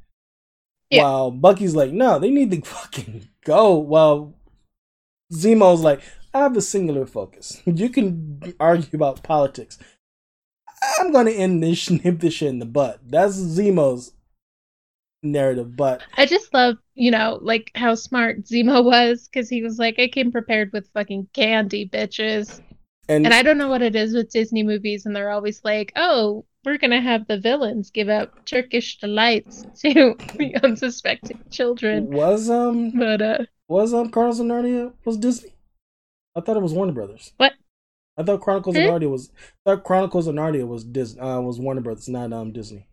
Yeah. 0.91 1.05
While 1.05 1.31
Bucky's 1.31 1.75
like, 1.75 1.93
no, 1.93 2.19
they 2.19 2.29
need 2.29 2.51
to 2.51 2.61
fucking 2.71 3.27
go. 3.47 3.79
While 3.79 4.35
Zemo's 5.33 5.81
like, 5.81 6.03
I 6.35 6.41
have 6.41 6.55
a 6.55 6.61
singular 6.61 7.07
focus. 7.07 7.63
You 7.65 7.89
can 7.89 8.43
argue 8.61 8.91
about 8.93 9.23
politics. 9.23 9.79
I'm 11.01 11.13
gonna 11.13 11.31
end 11.31 11.63
this 11.63 11.89
nip 11.89 12.21
this 12.21 12.35
shit 12.35 12.49
in 12.49 12.59
the 12.59 12.67
butt. 12.67 13.01
That's 13.09 13.39
Zemo's 13.39 14.13
narrative, 15.25 15.77
but 15.77 16.03
I 16.17 16.27
just 16.27 16.53
love, 16.55 16.77
you 16.95 17.11
know, 17.11 17.39
like 17.43 17.71
how 17.75 17.95
smart 17.95 18.45
Zemo 18.45 18.85
was 18.85 19.29
because 19.29 19.49
he 19.49 19.63
was 19.63 19.79
like, 19.79 19.99
I 19.99 20.09
came 20.09 20.31
prepared 20.31 20.73
with 20.73 20.91
fucking 20.95 21.29
candy, 21.33 21.89
bitches. 21.89 22.61
And, 23.09 23.27
and 23.27 23.35
I 23.35 23.43
don't 23.43 23.59
know 23.59 23.69
what 23.69 23.83
it 23.83 23.97
is 23.97 24.15
with 24.15 24.31
Disney 24.31 24.63
movies, 24.63 25.05
and 25.05 25.15
they're 25.15 25.31
always 25.31 25.63
like, 25.65 25.93
oh, 25.97 26.45
we're 26.65 26.79
gonna 26.79 27.01
have 27.01 27.27
the 27.27 27.39
villains 27.39 27.91
give 27.91 28.09
out 28.09 28.47
Turkish 28.47 28.99
delights 28.99 29.63
to 29.81 30.15
the 30.37 30.57
unsuspecting 30.63 31.41
children. 31.51 32.11
Was 32.11 32.49
um, 32.49 32.93
but 32.93 33.21
uh, 33.21 33.39
was 33.69 33.93
um, 33.93 34.11
Chronicles 34.11 34.41
of 34.41 34.47
Narnia 34.47 34.93
was 35.05 35.17
Disney? 35.17 35.55
I 36.37 36.41
thought 36.41 36.57
it 36.57 36.63
was 36.63 36.73
Warner 36.73 36.93
Brothers. 36.93 37.33
What? 37.37 37.53
I 38.17 38.23
thought 38.23 38.41
Chronicles 38.41 38.77
hmm? 38.77 38.83
of 38.83 38.89
Narnia 38.89 39.11
was. 39.11 39.31
I 39.67 39.71
thought 39.71 39.85
Chronicles 39.85 40.27
of 40.27 40.35
Narnia 40.35 40.67
was 40.67 40.85
Disney. 40.85 41.21
Uh, 41.21 41.41
was 41.41 41.59
Warner 41.59 41.81
Brothers, 41.81 42.09
not 42.09 42.33
um 42.33 42.53
Disney. 42.53 42.87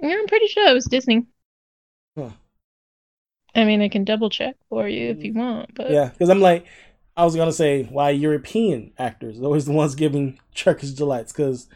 Yeah, 0.00 0.16
I'm 0.18 0.26
pretty 0.26 0.46
sure 0.46 0.68
it 0.68 0.74
was 0.74 0.86
Disney. 0.86 1.26
Huh. 2.16 2.30
I 3.54 3.64
mean, 3.64 3.82
I 3.82 3.88
can 3.88 4.04
double 4.04 4.30
check 4.30 4.56
for 4.68 4.88
you 4.88 5.08
if 5.10 5.24
you 5.24 5.34
want, 5.34 5.74
but 5.74 5.90
yeah, 5.90 6.08
because 6.08 6.28
I'm 6.28 6.40
like, 6.40 6.66
I 7.16 7.24
was 7.24 7.34
gonna 7.34 7.52
say 7.52 7.84
why 7.84 8.10
European 8.10 8.92
actors 8.98 9.40
are 9.40 9.44
always 9.44 9.64
the 9.64 9.72
ones 9.72 9.94
giving 9.94 10.38
Turkish 10.54 10.90
delights 10.90 11.32
because 11.32 11.68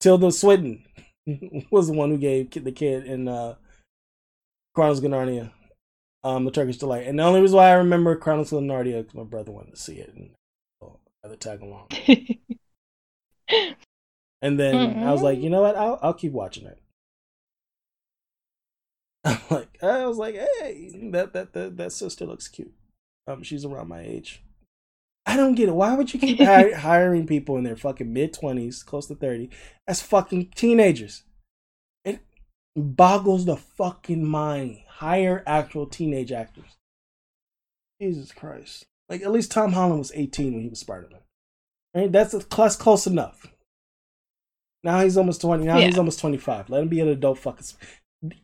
Tilda 0.00 0.30
Swinton 0.30 0.84
was 1.70 1.88
the 1.88 1.94
one 1.94 2.10
who 2.10 2.18
gave 2.18 2.50
the 2.50 2.72
kid 2.72 3.04
in 3.06 3.26
uh, 3.28 3.56
Chronicles 4.74 5.02
of 5.02 5.10
Narnia 5.10 5.50
um, 6.22 6.44
the 6.44 6.50
Turkish 6.50 6.78
delight, 6.78 7.06
and 7.06 7.18
the 7.18 7.22
only 7.22 7.40
reason 7.40 7.56
why 7.56 7.70
I 7.70 7.74
remember 7.74 8.14
Chronicles 8.16 8.52
of 8.52 8.62
Narnia 8.62 8.98
because 8.98 9.14
my 9.14 9.24
brother 9.24 9.52
wanted 9.52 9.74
to 9.74 9.80
see 9.80 9.96
it 9.96 10.12
and 10.14 10.30
I 10.82 11.28
had 11.28 11.30
to 11.30 11.36
tag 11.36 11.62
along. 11.62 11.88
and 14.42 14.58
then 14.58 14.74
mm-hmm. 14.74 15.02
I 15.02 15.12
was 15.12 15.22
like, 15.22 15.40
you 15.40 15.50
know 15.50 15.62
what? 15.62 15.76
I'll 15.76 15.98
I'll 16.02 16.14
keep 16.14 16.32
watching 16.32 16.66
it. 16.66 16.80
I'm 19.26 19.40
like, 19.50 19.82
I 19.82 20.06
was 20.06 20.18
like, 20.18 20.36
hey, 20.36 20.90
that 21.10 21.32
that 21.32 21.52
that, 21.52 21.76
that 21.76 21.92
sister 21.92 22.24
looks 22.24 22.46
cute. 22.46 22.72
Um, 23.26 23.42
she's 23.42 23.64
around 23.64 23.88
my 23.88 24.00
age. 24.00 24.42
I 25.26 25.36
don't 25.36 25.56
get 25.56 25.68
it. 25.68 25.74
Why 25.74 25.94
would 25.94 26.14
you 26.14 26.20
keep 26.20 26.40
hiring 26.40 27.26
people 27.26 27.56
in 27.56 27.64
their 27.64 27.76
fucking 27.76 28.12
mid 28.12 28.32
twenties, 28.32 28.84
close 28.84 29.06
to 29.06 29.16
thirty, 29.16 29.50
as 29.88 30.00
fucking 30.00 30.52
teenagers? 30.54 31.24
It 32.04 32.20
boggles 32.76 33.44
the 33.46 33.56
fucking 33.56 34.24
mind. 34.24 34.78
Hire 34.86 35.42
actual 35.44 35.86
teenage 35.86 36.30
actors. 36.30 36.76
Jesus 38.00 38.30
Christ! 38.30 38.86
Like 39.08 39.22
at 39.22 39.32
least 39.32 39.50
Tom 39.50 39.72
Holland 39.72 39.98
was 39.98 40.12
eighteen 40.14 40.54
when 40.54 40.62
he 40.62 40.68
was 40.68 40.78
Spider 40.78 41.08
Man. 41.10 41.20
Right? 41.94 42.12
That's 42.12 42.32
a 42.32 42.40
class 42.40 42.76
close 42.76 43.08
enough. 43.08 43.46
Now 44.84 45.00
he's 45.00 45.16
almost 45.16 45.40
twenty. 45.40 45.64
Now 45.64 45.78
yeah. 45.78 45.86
he's 45.86 45.98
almost 45.98 46.20
twenty 46.20 46.38
five. 46.38 46.70
Let 46.70 46.82
him 46.82 46.88
be 46.88 47.00
an 47.00 47.08
adult 47.08 47.38
fucking. 47.38 47.66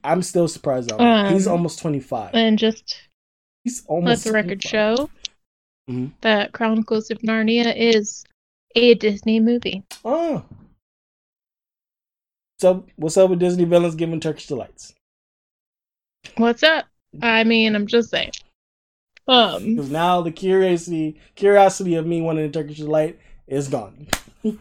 I'm 0.04 0.22
still 0.22 0.48
surprised 0.48 0.92
um, 0.92 1.32
He's 1.32 1.46
almost 1.46 1.80
25. 1.80 2.35
And 2.35 2.58
just 2.58 3.00
he's 3.64 3.85
almost 3.87 4.26
let 4.26 4.30
the 4.30 4.35
record 4.35 4.62
25. 4.62 4.70
show 4.70 5.11
mm-hmm. 5.88 6.08
that 6.20 6.52
Chronicles 6.52 7.11
of 7.11 7.18
Narnia 7.18 7.74
is 7.76 8.24
a 8.74 8.94
Disney 8.94 9.40
movie. 9.40 9.82
Oh. 10.04 10.44
So 12.58 12.85
what's 12.96 13.16
up 13.16 13.30
with 13.30 13.40
Disney 13.40 13.64
villains 13.64 13.94
giving 13.94 14.20
Turkish 14.20 14.46
delights? 14.46 14.94
What's 16.37 16.62
up? 16.62 16.87
I 17.20 17.44
mean, 17.44 17.74
I'm 17.74 17.87
just 17.87 18.11
saying. 18.11 18.30
Um, 19.28 19.76
because 19.76 19.90
now 19.90 20.20
the 20.20 20.32
curiosity 20.32 21.20
curiosity 21.35 21.94
of 21.94 22.06
me 22.06 22.20
wanting 22.20 22.44
a 22.44 22.50
Turkish 22.50 22.78
delight 22.78 23.18
is 23.46 23.68
gone. 23.68 24.08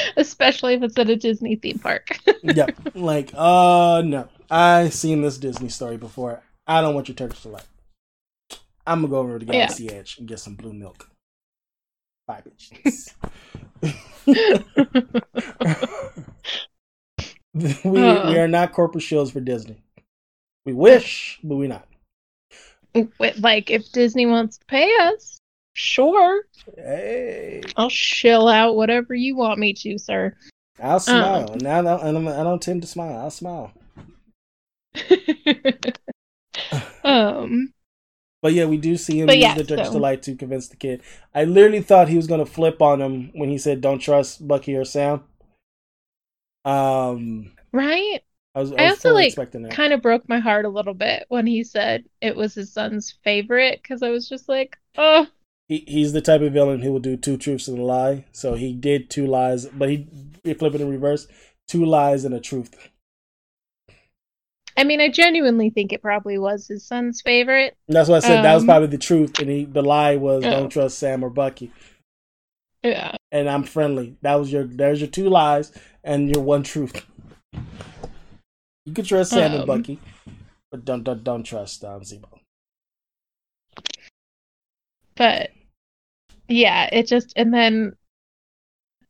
especially 0.16 0.74
if 0.74 0.82
it's 0.82 0.98
at 0.98 1.10
a 1.10 1.16
Disney 1.16 1.56
theme 1.56 1.78
park. 1.78 2.18
yep. 2.42 2.76
Like, 2.94 3.30
uh, 3.34 4.02
no. 4.04 4.28
I 4.50 4.90
seen 4.90 5.22
this 5.22 5.38
Disney 5.38 5.68
story 5.68 5.96
before. 5.96 6.42
I 6.66 6.80
don't 6.80 6.94
want 6.94 7.08
your 7.08 7.14
Turkish 7.14 7.42
delight. 7.42 7.66
I'm 8.86 9.00
gonna 9.00 9.08
go 9.08 9.20
over 9.20 9.38
to 9.38 9.44
Galaxy 9.44 9.84
yeah. 9.84 9.92
Edge 9.92 10.18
and 10.18 10.28
get 10.28 10.40
some 10.40 10.54
blue 10.54 10.72
milk. 10.72 11.08
Bye, 12.26 12.42
bitch. 12.42 13.12
we 17.84 18.02
uh, 18.02 18.30
we 18.30 18.38
are 18.38 18.48
not 18.48 18.72
corporate 18.72 19.02
shields 19.02 19.30
for 19.30 19.40
Disney. 19.40 19.82
We 20.64 20.72
wish, 20.72 21.38
but 21.42 21.56
we're 21.56 21.68
not. 21.68 21.86
Like, 23.38 23.70
if 23.70 23.90
Disney 23.92 24.26
wants 24.26 24.58
to 24.58 24.66
pay 24.66 24.94
us, 25.00 25.40
Sure. 25.72 26.42
Hey. 26.76 27.62
I'll 27.76 27.88
shill 27.88 28.48
out 28.48 28.76
whatever 28.76 29.14
you 29.14 29.36
want 29.36 29.58
me 29.58 29.72
to, 29.74 29.98
sir. 29.98 30.36
I'll 30.82 31.00
smile. 31.00 31.52
Um, 31.52 31.58
now 31.58 31.78
I 31.78 32.12
don't, 32.12 32.28
I 32.28 32.42
don't 32.42 32.62
tend 32.62 32.82
to 32.82 32.88
smile. 32.88 33.16
I'll 33.16 33.30
smile. 33.30 33.72
um. 37.04 37.72
But 38.42 38.54
yeah, 38.54 38.64
we 38.64 38.76
do 38.76 38.96
see 38.96 39.20
him 39.20 39.28
use 39.28 39.38
yeah, 39.38 39.54
the 39.54 39.64
Turkish 39.64 39.86
so. 39.86 39.92
delight 39.92 40.22
to 40.24 40.34
convince 40.34 40.66
the 40.68 40.76
kid. 40.76 41.02
I 41.34 41.44
literally 41.44 41.80
thought 41.80 42.08
he 42.08 42.16
was 42.16 42.26
gonna 42.26 42.44
flip 42.44 42.82
on 42.82 43.00
him 43.00 43.30
when 43.34 43.48
he 43.48 43.58
said, 43.58 43.80
"Don't 43.80 44.00
trust 44.00 44.46
Bucky 44.46 44.74
or 44.74 44.84
Sam." 44.84 45.22
Um. 46.64 47.52
Right. 47.72 48.20
I 48.54 48.60
was. 48.60 48.72
I, 48.72 48.86
I 48.86 48.88
also 48.88 49.12
like 49.14 49.36
kind 49.70 49.92
of 49.92 50.02
broke 50.02 50.28
my 50.28 50.40
heart 50.40 50.64
a 50.64 50.70
little 50.70 50.94
bit 50.94 51.24
when 51.28 51.46
he 51.46 51.62
said 51.62 52.04
it 52.20 52.34
was 52.34 52.54
his 52.54 52.72
son's 52.72 53.14
favorite 53.22 53.80
because 53.80 54.02
I 54.02 54.10
was 54.10 54.28
just 54.28 54.48
like, 54.48 54.76
oh, 54.98 55.28
he, 55.68 55.84
he's 55.86 56.12
the 56.12 56.20
type 56.20 56.40
of 56.40 56.52
villain 56.52 56.82
who 56.82 56.92
will 56.92 57.00
do 57.00 57.16
two 57.16 57.36
truths 57.36 57.68
and 57.68 57.78
a 57.78 57.82
lie. 57.82 58.24
So 58.32 58.54
he 58.54 58.72
did 58.72 59.10
two 59.10 59.26
lies, 59.26 59.66
but 59.66 59.88
he, 59.88 60.06
he 60.44 60.54
flipped 60.54 60.74
it 60.74 60.80
in 60.80 60.90
reverse: 60.90 61.26
two 61.68 61.84
lies 61.84 62.24
and 62.24 62.34
a 62.34 62.40
truth. 62.40 62.74
I 64.76 64.84
mean, 64.84 65.00
I 65.00 65.08
genuinely 65.08 65.70
think 65.70 65.92
it 65.92 66.00
probably 66.00 66.38
was 66.38 66.66
his 66.66 66.86
son's 66.86 67.20
favorite. 67.20 67.76
That's 67.88 68.08
what 68.08 68.24
I 68.24 68.26
said. 68.26 68.38
Um, 68.38 68.42
that 68.44 68.54
was 68.54 68.62
um, 68.62 68.66
probably 68.66 68.88
the 68.88 68.98
truth, 68.98 69.38
and 69.38 69.50
he, 69.50 69.64
the 69.64 69.82
lie 69.82 70.16
was 70.16 70.42
don't 70.42 70.70
trust 70.70 70.98
Sam 70.98 71.22
or 71.22 71.30
Bucky. 71.30 71.70
Yeah. 72.82 73.16
And 73.30 73.48
I'm 73.48 73.64
friendly. 73.64 74.16
That 74.22 74.36
was 74.36 74.52
your. 74.52 74.64
There's 74.64 75.00
your 75.00 75.10
two 75.10 75.28
lies 75.28 75.72
and 76.02 76.34
your 76.34 76.42
one 76.42 76.62
truth. 76.62 77.04
You 78.84 78.92
can 78.92 79.04
trust 79.04 79.30
Sam 79.30 79.52
um, 79.52 79.58
and 79.58 79.66
Bucky, 79.66 79.98
but 80.70 80.84
don't 80.84 81.04
don't 81.04 81.22
don't 81.22 81.44
trust 81.44 81.84
um, 81.84 82.00
Zemo. 82.00 82.41
But 85.22 85.50
yeah, 86.48 86.88
it 86.90 87.06
just 87.06 87.32
and 87.36 87.54
then 87.54 87.94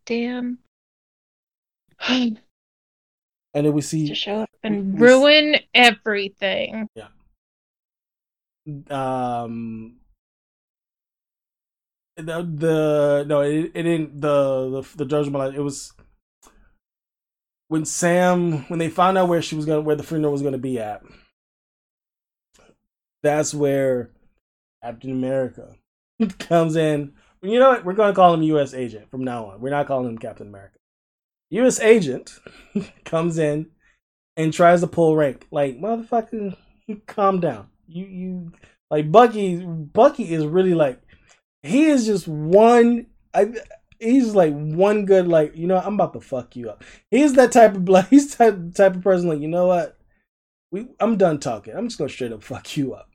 damn. 0.04 0.58
and 2.06 2.38
then 3.54 3.72
we 3.72 3.80
see 3.80 4.08
to 4.08 4.14
show 4.14 4.40
up 4.40 4.50
and 4.62 5.00
ruin 5.00 5.54
see, 5.54 5.66
everything. 5.72 6.86
Yeah. 6.94 7.06
Um. 8.90 10.00
The 12.18 12.42
the 12.42 13.24
no 13.26 13.40
it, 13.40 13.72
it 13.74 13.82
didn't 13.84 14.20
the 14.20 14.82
the 14.82 14.96
the 14.98 15.06
judgment 15.06 15.56
it 15.56 15.62
was 15.62 15.94
when 17.68 17.86
Sam 17.86 18.66
when 18.68 18.78
they 18.78 18.90
found 18.90 19.16
out 19.16 19.28
where 19.28 19.40
she 19.40 19.56
was 19.56 19.64
gonna 19.64 19.80
where 19.80 19.96
the 19.96 20.02
funeral 20.02 20.30
was 20.30 20.42
gonna 20.42 20.58
be 20.58 20.78
at. 20.78 21.02
That's 23.22 23.54
where 23.54 24.10
Captain 24.82 25.10
America 25.12 25.74
comes 26.39 26.77
in 26.77 27.12
you 27.43 27.59
know 27.59 27.70
what? 27.70 27.85
We're 27.85 27.95
going 27.95 28.12
to 28.12 28.16
call 28.16 28.33
him 28.35 28.43
U.S. 28.43 28.73
Agent 28.73 29.11
from 29.11 29.25
now 29.25 29.47
on. 29.47 29.61
We're 29.61 29.70
not 29.70 29.89
calling 29.89 30.09
him 30.09 30.18
Captain 30.18 30.47
America. 30.47 30.79
U.S. 31.51 31.81
Agent 31.81 32.39
comes 33.05 33.37
in 33.37 33.66
and 34.37 34.53
tries 34.53 34.81
to 34.81 34.87
pull 34.87 35.16
rank. 35.16 35.47
Like 35.51 35.79
motherfucker, 35.79 36.57
calm 37.07 37.41
down. 37.41 37.68
You 37.89 38.07
you 38.07 38.53
like 38.91 39.11
Bucky. 39.11 39.57
Bucky 39.57 40.33
is 40.33 40.47
really 40.47 40.75
like 40.75 41.03
he 41.62 41.87
is 41.87 42.07
just 42.07 42.29
one. 42.29 43.07
I 43.35 43.53
he's 43.99 44.35
like 44.35 44.55
one 44.55 45.05
good 45.05 45.29
like 45.29 45.57
you 45.57 45.66
know 45.66 45.79
I'm 45.79 45.95
about 45.95 46.14
to 46.14 46.20
fuck 46.20 46.57
you 46.57 46.70
up. 46.70 46.85
He's 47.11 47.35
that 47.35 47.53
type 47.53 47.75
of 47.75 47.89
like 47.89 48.09
he's 48.09 48.35
type 48.35 48.75
type 48.75 48.95
of 48.97 49.03
person 49.03 49.29
like 49.29 49.41
you 49.41 49.49
know 49.49 49.66
what 49.66 49.99
we 50.70 50.89
I'm 51.01 51.18
done 51.18 51.39
talking. 51.39 51.75
I'm 51.75 51.89
just 51.89 51.99
gonna 51.99 52.09
straight 52.09 52.33
up 52.33 52.43
fuck 52.43 52.77
you 52.77 52.95
up. 52.95 53.11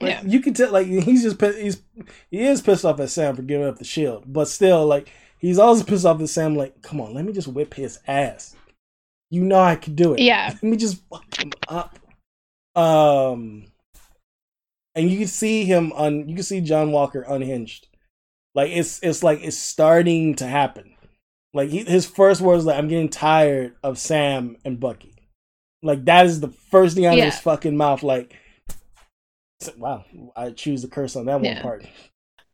Like, 0.00 0.10
Yeah. 0.10 0.22
You 0.24 0.40
can 0.40 0.54
tell, 0.54 0.70
like 0.72 0.86
he's 0.86 1.22
just 1.22 1.40
he's 1.40 1.82
he 2.30 2.40
is 2.40 2.62
pissed 2.62 2.84
off 2.84 3.00
at 3.00 3.10
Sam 3.10 3.36
for 3.36 3.42
giving 3.42 3.66
up 3.66 3.78
the 3.78 3.84
shield, 3.84 4.24
but 4.26 4.48
still, 4.48 4.86
like 4.86 5.10
he's 5.38 5.58
also 5.58 5.84
pissed 5.84 6.06
off 6.06 6.20
at 6.20 6.28
Sam. 6.28 6.54
Like, 6.56 6.82
come 6.82 7.00
on, 7.00 7.14
let 7.14 7.24
me 7.24 7.32
just 7.32 7.48
whip 7.48 7.74
his 7.74 7.98
ass. 8.06 8.54
You 9.30 9.44
know 9.44 9.60
I 9.60 9.76
can 9.76 9.94
do 9.94 10.14
it. 10.14 10.20
Yeah. 10.20 10.50
Let 10.54 10.62
me 10.62 10.76
just 10.76 11.02
fuck 11.10 11.38
him 11.38 11.52
up. 11.68 11.98
Um, 12.74 13.66
and 14.94 15.10
you 15.10 15.18
can 15.18 15.26
see 15.26 15.64
him 15.64 15.92
on. 15.92 16.28
You 16.28 16.34
can 16.34 16.44
see 16.44 16.60
John 16.60 16.92
Walker 16.92 17.22
unhinged. 17.22 17.88
Like 18.54 18.70
it's 18.70 19.00
it's 19.02 19.22
like 19.22 19.40
it's 19.42 19.58
starting 19.58 20.34
to 20.36 20.46
happen. 20.46 20.94
Like 21.54 21.70
he, 21.70 21.84
his 21.84 22.06
first 22.06 22.40
words 22.40 22.64
like, 22.64 22.78
"I'm 22.78 22.88
getting 22.88 23.08
tired 23.08 23.74
of 23.82 23.98
Sam 23.98 24.56
and 24.64 24.80
Bucky." 24.80 25.14
Like 25.82 26.04
that 26.06 26.26
is 26.26 26.40
the 26.40 26.48
first 26.48 26.94
thing 26.96 27.06
out 27.06 27.12
of 27.12 27.18
his 27.32 27.38
fucking 27.40 27.76
mouth. 27.76 28.02
Like, 28.02 28.34
wow, 29.76 30.04
I 30.36 30.50
choose 30.50 30.82
the 30.82 30.88
curse 30.88 31.16
on 31.16 31.26
that 31.26 31.40
one 31.40 31.60
part. 31.60 31.84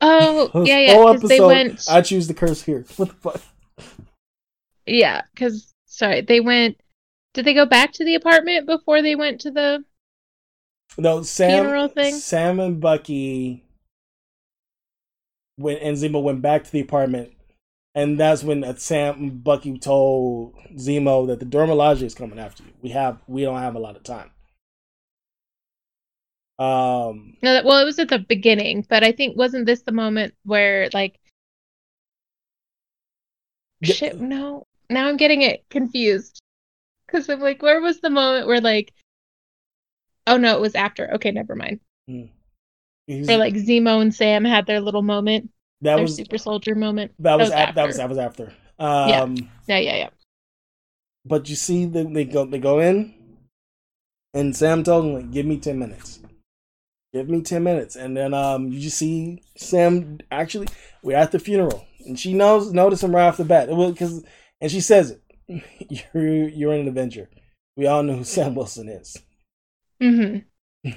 Oh, 0.01 0.51
yeah, 0.65 0.79
yeah. 0.79 0.95
whole 0.95 1.13
Because 1.13 1.29
they 1.29 1.37
episode, 1.37 1.47
went. 1.47 1.87
I 1.91 2.01
choose 2.01 2.29
the 2.29 2.35
curse 2.35 2.63
here. 2.63 2.85
What 2.97 3.09
the 3.09 3.15
fuck? 3.15 3.41
Yeah, 4.87 5.23
because 5.35 5.73
sorry, 5.87 6.21
they 6.21 6.41
went. 6.41 6.79
Did 7.33 7.47
they 7.47 7.55
go 7.55 7.67
back 7.67 7.93
to 7.95 8.05
the 8.05 8.15
apartment 8.15 8.67
before 8.67 9.03
they 9.03 9.15
went 9.15 9.41
to 9.43 9.51
the? 9.51 9.85
No, 10.99 11.23
Sam. 11.23 11.51
Funeral 11.51 11.89
thing? 11.89 12.15
Sam 12.15 12.61
and 12.61 12.81
Bucky 12.81 13.65
when 15.57 15.77
and 15.79 15.97
Zemo 15.97 16.23
went 16.23 16.43
back 16.43 16.65
to 16.65 16.73
the 16.73 16.81
apartment, 16.81 17.33
and 17.95 18.19
that's 18.19 18.43
when 18.43 18.65
uh, 18.65 18.75
Sam 18.77 19.15
and 19.19 19.45
Bucky 19.45 19.79
told 19.79 20.55
Zemo 20.77 21.27
that 21.29 21.39
the 21.39 21.45
Dora 21.45 21.69
Milaje 21.69 22.03
is 22.03 22.15
coming 22.15 22.39
after 22.39 22.63
you. 22.63 22.73
We 22.83 22.91
have 22.91 23.19
we 23.27 23.43
don't 23.43 23.61
have 23.61 23.75
a 23.75 23.81
lot 23.81 23.97
of 23.97 24.03
time. 24.03 24.31
Um, 26.59 27.37
No, 27.43 27.53
that- 27.55 27.65
well, 27.65 27.81
it 27.81 27.85
was 27.85 27.99
at 27.99 28.09
the 28.09 28.19
beginning, 28.21 28.87
but 28.89 29.03
I 29.03 29.11
think 29.13 29.37
wasn't 29.37 29.67
this 29.67 29.83
the 29.83 29.93
moment 29.93 30.35
where 30.45 30.89
like 30.95 31.19
Yeah. 33.81 33.95
shit? 33.95 34.21
No, 34.21 34.67
now 34.89 35.09
I'm 35.09 35.17
getting 35.17 35.43
it 35.43 35.65
confused 35.69 36.41
because 37.07 37.29
I'm 37.29 37.41
like, 37.41 37.61
where 37.63 37.81
was 37.81 38.01
the 38.01 38.11
moment 38.11 38.47
where 38.47 38.61
like? 38.61 38.93
Oh 40.27 40.37
no, 40.37 40.55
it 40.57 40.61
was 40.61 40.75
after. 40.75 41.13
Okay, 41.15 41.31
never 41.33 41.55
mind. 41.55 41.81
Where 42.07 43.39
like 43.39 43.55
Zemo 43.55 44.01
and 44.01 44.15
Sam 44.15 44.45
had 44.45 44.67
their 44.67 44.81
little 44.81 45.03
moment, 45.03 45.51
that 45.83 45.97
their 45.97 46.05
was 46.05 46.17
super 46.17 46.39
soldier 46.39 46.75
moment. 46.75 47.13
that 47.19 47.35
was 47.39 47.51
that 47.51 47.71
af- 47.71 47.75
that 47.75 47.87
was 47.87 47.97
that 47.97 48.09
was 48.09 48.19
after. 48.19 48.53
Um, 48.79 49.51
Yeah, 49.67 49.79
yeah, 49.79 49.97
yeah. 49.97 50.11
but 51.27 51.49
you 51.49 51.57
see 51.57 51.85
them 51.85 52.13
they 52.15 52.25
go 52.25 52.45
they 52.47 52.59
go 52.59 52.79
in 52.81 53.13
and 54.33 54.57
Sam 54.57 54.83
told 54.83 55.05
him 55.05 55.15
like 55.15 55.31
give 55.31 55.47
me 55.47 55.59
10 55.59 55.79
minutes. 55.79 56.21
Give 57.15 57.29
me 57.29 57.43
10 57.43 57.63
minutes 57.63 57.95
and 57.95 58.17
then 58.17 58.35
um 58.35 58.73
you 58.73 58.81
just 58.81 58.99
see 58.99 59.41
Sam 59.57 60.19
actually 60.33 60.67
we're 61.03 61.17
at 61.17 61.31
the 61.31 61.39
funeral 61.39 61.87
and 62.05 62.19
she 62.19 62.35
knows 62.35 62.73
noticed 62.73 63.05
him 63.05 63.15
right 63.15 63.29
off 63.29 63.37
the 63.37 63.45
bat. 63.45 63.69
Cuz 63.97 64.25
and 64.61 64.71
she 64.71 64.81
says 64.81 65.13
it. 65.13 65.23
You're 66.15 66.49
you're 66.49 66.73
an 66.73 66.89
Avenger. 66.89 67.31
We 67.77 67.87
all 67.87 68.03
know 68.03 68.17
who 68.17 68.25
Sam 68.37 68.55
Wilson 68.57 68.89
is. 68.89 69.17
hmm 70.03 70.39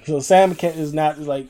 So 0.05 0.20
Sam 0.20 0.53
is 0.59 0.93
not 0.93 1.20
like 1.20 1.47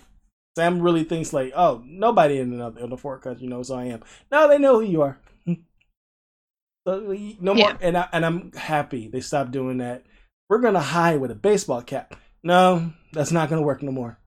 Sam 0.57 0.81
really 0.81 1.03
thinks 1.03 1.31
like, 1.33 1.53
oh, 1.55 1.83
nobody 1.85 2.39
in 2.39 2.57
the 2.57 2.67
in 2.83 2.89
the 2.89 2.97
country 2.97 3.47
knows 3.47 3.67
who 3.69 3.75
I 3.75 3.85
am. 3.85 4.03
No, 4.31 4.47
they 4.49 4.57
know 4.57 4.79
who 4.79 4.85
you 4.85 5.03
are. 5.03 5.19
so 5.47 6.99
no 7.39 7.53
more, 7.53 7.69
Yeah. 7.69 7.77
and 7.79 7.97
I, 7.97 8.09
and 8.11 8.25
I'm 8.25 8.51
happy 8.53 9.07
they 9.07 9.21
stopped 9.21 9.51
doing 9.51 9.77
that. 9.77 10.03
We're 10.49 10.59
gonna 10.59 10.81
hide 10.81 11.21
with 11.21 11.31
a 11.31 11.35
baseball 11.35 11.81
cap. 11.83 12.15
No, 12.43 12.91
that's 13.13 13.31
not 13.31 13.49
gonna 13.49 13.61
work 13.61 13.83
no 13.83 13.91
more. 13.91 14.17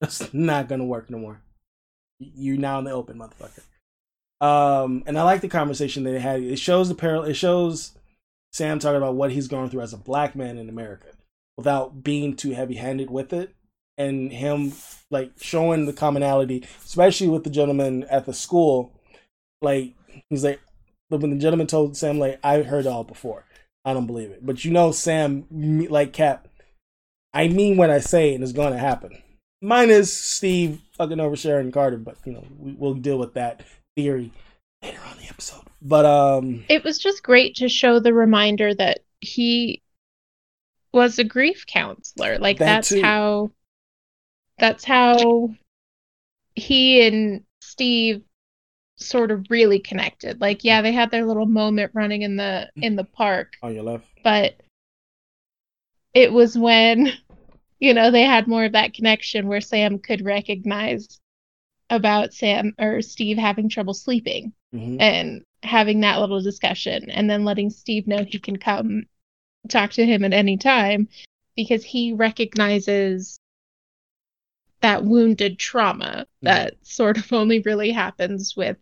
That's 0.00 0.32
not 0.34 0.68
gonna 0.68 0.84
work 0.84 1.10
no 1.10 1.18
more. 1.18 1.40
You're 2.18 2.58
now 2.58 2.78
in 2.78 2.84
the 2.84 2.92
open, 2.92 3.18
motherfucker. 3.18 3.62
Um, 4.40 5.02
and 5.06 5.18
I 5.18 5.22
like 5.22 5.40
the 5.40 5.48
conversation 5.48 6.04
they 6.04 6.18
had. 6.18 6.42
It 6.42 6.58
shows 6.58 6.88
the 6.88 6.94
parallel. 6.94 7.30
It 7.30 7.34
shows 7.34 7.92
Sam 8.52 8.78
talking 8.78 8.96
about 8.96 9.14
what 9.14 9.32
he's 9.32 9.48
going 9.48 9.70
through 9.70 9.82
as 9.82 9.92
a 9.92 9.98
black 9.98 10.36
man 10.36 10.58
in 10.58 10.68
America 10.68 11.08
without 11.56 12.02
being 12.02 12.36
too 12.36 12.50
heavy 12.50 12.74
handed 12.74 13.10
with 13.10 13.32
it 13.32 13.54
and 13.98 14.30
him 14.32 14.72
like 15.10 15.32
showing 15.40 15.86
the 15.86 15.92
commonality, 15.92 16.64
especially 16.84 17.28
with 17.28 17.44
the 17.44 17.50
gentleman 17.50 18.04
at 18.04 18.26
the 18.26 18.34
school. 18.34 18.92
Like 19.62 19.94
he's 20.28 20.44
like 20.44 20.60
when 21.08 21.30
the 21.30 21.36
gentleman 21.36 21.66
told 21.66 21.96
Sam 21.96 22.18
like 22.18 22.38
I 22.42 22.62
heard 22.62 22.86
all 22.86 23.04
before. 23.04 23.44
I 23.84 23.94
don't 23.94 24.06
believe 24.06 24.30
it. 24.30 24.44
But 24.44 24.64
you 24.64 24.70
know 24.70 24.92
Sam 24.92 25.46
like 25.88 26.12
Cap 26.12 26.48
I 27.32 27.48
mean 27.48 27.76
what 27.76 27.90
I 27.90 28.00
say 28.00 28.34
and 28.34 28.42
it's 28.42 28.52
to 28.52 28.78
happen. 28.78 29.22
Minus 29.66 30.16
Steve 30.16 30.80
fucking 30.96 31.18
over 31.18 31.34
Sharon 31.36 31.72
Carter, 31.72 31.96
but 31.98 32.16
you 32.24 32.32
know, 32.32 32.44
we, 32.58 32.72
we'll 32.72 32.94
deal 32.94 33.18
with 33.18 33.34
that 33.34 33.64
theory 33.96 34.30
later 34.82 35.00
on 35.10 35.16
the 35.18 35.24
episode. 35.28 35.62
But 35.82 36.06
um 36.06 36.64
It 36.68 36.84
was 36.84 36.98
just 36.98 37.22
great 37.22 37.56
to 37.56 37.68
show 37.68 37.98
the 37.98 38.14
reminder 38.14 38.74
that 38.74 39.00
he 39.20 39.82
was 40.92 41.18
a 41.18 41.24
grief 41.24 41.66
counselor. 41.66 42.38
Like 42.38 42.58
That 42.58 42.66
that's 42.66 42.88
too. 42.90 43.02
how 43.02 43.50
that's 44.58 44.84
how 44.84 45.50
he 46.54 47.06
and 47.06 47.42
Steve 47.60 48.22
sort 48.98 49.30
of 49.30 49.46
really 49.50 49.78
connected. 49.80 50.40
Like 50.40 50.62
yeah, 50.64 50.80
they 50.80 50.92
had 50.92 51.10
their 51.10 51.26
little 51.26 51.44
moment 51.44 51.90
running 51.92 52.22
in 52.22 52.36
the 52.36 52.70
in 52.76 52.94
the 52.96 53.04
park, 53.04 53.54
on 53.62 53.74
your 53.74 53.82
left. 53.82 54.06
but 54.22 54.54
it 56.14 56.32
was 56.32 56.56
when 56.56 57.12
you 57.78 57.94
know 57.94 58.10
they 58.10 58.22
had 58.22 58.46
more 58.46 58.64
of 58.64 58.72
that 58.72 58.94
connection 58.94 59.46
where 59.46 59.60
Sam 59.60 59.98
could 59.98 60.24
recognize 60.24 61.20
about 61.90 62.34
Sam 62.34 62.74
or 62.78 63.02
Steve 63.02 63.38
having 63.38 63.68
trouble 63.68 63.94
sleeping 63.94 64.52
hmm 64.72 64.96
and 65.00 65.42
having 65.62 66.00
that 66.00 66.20
little 66.20 66.40
discussion 66.40 67.10
and 67.10 67.28
then 67.28 67.44
letting 67.44 67.70
Steve 67.70 68.06
know 68.06 68.24
he 68.24 68.38
can 68.38 68.56
come 68.56 69.04
talk 69.68 69.90
to 69.92 70.06
him 70.06 70.24
at 70.24 70.32
any 70.32 70.56
time 70.56 71.08
because 71.56 71.82
he 71.84 72.12
recognizes 72.12 73.38
that 74.80 75.04
wounded 75.04 75.58
trauma 75.58 76.26
that 76.42 76.74
sort 76.82 77.18
of 77.18 77.32
only 77.32 77.60
really 77.60 77.90
happens 77.90 78.56
with 78.56 78.76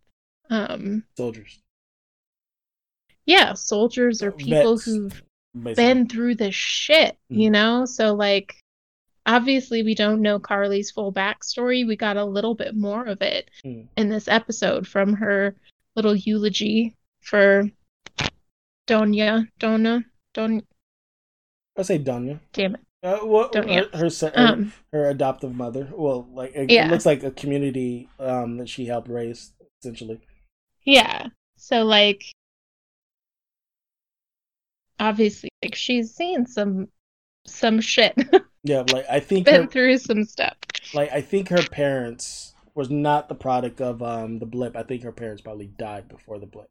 um 0.51 1.05
Soldiers. 1.17 1.59
yeah 3.25 3.55
soldiers 3.55 4.23
or 4.23 4.33
people 4.33 4.75
Vets, 4.77 4.85
who've 4.85 5.23
been 5.75 6.09
through 6.09 6.35
this 6.35 6.55
shit 6.55 7.17
you 7.29 7.51
know? 7.51 7.85
So 7.87 8.15
like 8.15 8.57
obviously 9.27 9.83
we 9.83 9.95
don't 9.95 10.21
know 10.23 10.39
Karli's 10.39 10.91
full 10.91 11.13
backstory 11.13 11.87
we 11.87 11.97
got 11.97 12.17
a 12.17 12.25
little 12.25 12.55
bit 12.55 12.75
more 12.77 13.05
of 13.07 13.23
it 13.23 13.51
Mm. 13.65 13.89
in 13.97 14.09
this 14.09 14.29
episode 14.29 14.87
from 14.87 15.15
her 15.15 15.57
little 15.97 16.15
eulogy 16.15 16.95
for 17.23 17.65
donya 18.87 19.47
donna 19.59 20.05
don 20.35 20.63
I 21.77 21.83
say 21.83 21.99
Danya. 21.99 22.39
damn 22.53 22.75
it 22.75 22.81
Uh, 23.03 23.19
well, 23.25 23.51
her, 23.55 23.63
her, 23.93 24.09
her, 24.11 24.33
um 24.35 24.73
her 24.93 25.09
adoptive 25.11 25.55
mother. 25.55 25.91
Well, 25.95 26.27
like 26.33 26.53
it, 26.55 26.71
Yeah. 26.71 26.87
it 26.87 26.91
looks 26.91 27.07
like 27.07 27.23
a 27.23 27.31
community 27.31 28.09
um 28.19 28.59
that 28.59 28.69
she 28.69 28.87
helped 28.87 29.09
raise 29.09 29.53
essentially. 29.81 30.21
yeah 30.85 31.27
so 31.57 31.85
like 31.85 32.25
obviously 35.01 35.49
like 35.63 35.75
she's 35.75 36.15
seen 36.15 36.47
some 36.47 36.89
some 37.47 37.81
shit 37.81 38.15
Yeah, 38.65 38.83
like 38.91 39.07
I 39.11 39.21
think 39.21 39.47
been 39.47 39.63
her, 39.63 39.69
through 39.69 39.99
some 39.99 40.25
stuff 40.25 40.57
like 40.95 41.13
I 41.13 41.21
think 41.21 41.49
her 41.49 41.63
parents 41.63 42.55
was 42.75 42.91
not 42.91 43.29
the 43.29 43.35
product 43.35 43.81
of 43.81 44.03
um 44.03 44.39
the 44.39 44.47
blip. 44.47 44.77
I 44.77 44.83
think 44.83 45.03
her 45.03 45.13
parents 45.13 45.43
probably 45.43 45.67
died 45.67 46.09
before 46.09 46.39
the 46.39 46.47
blip. 46.47 46.69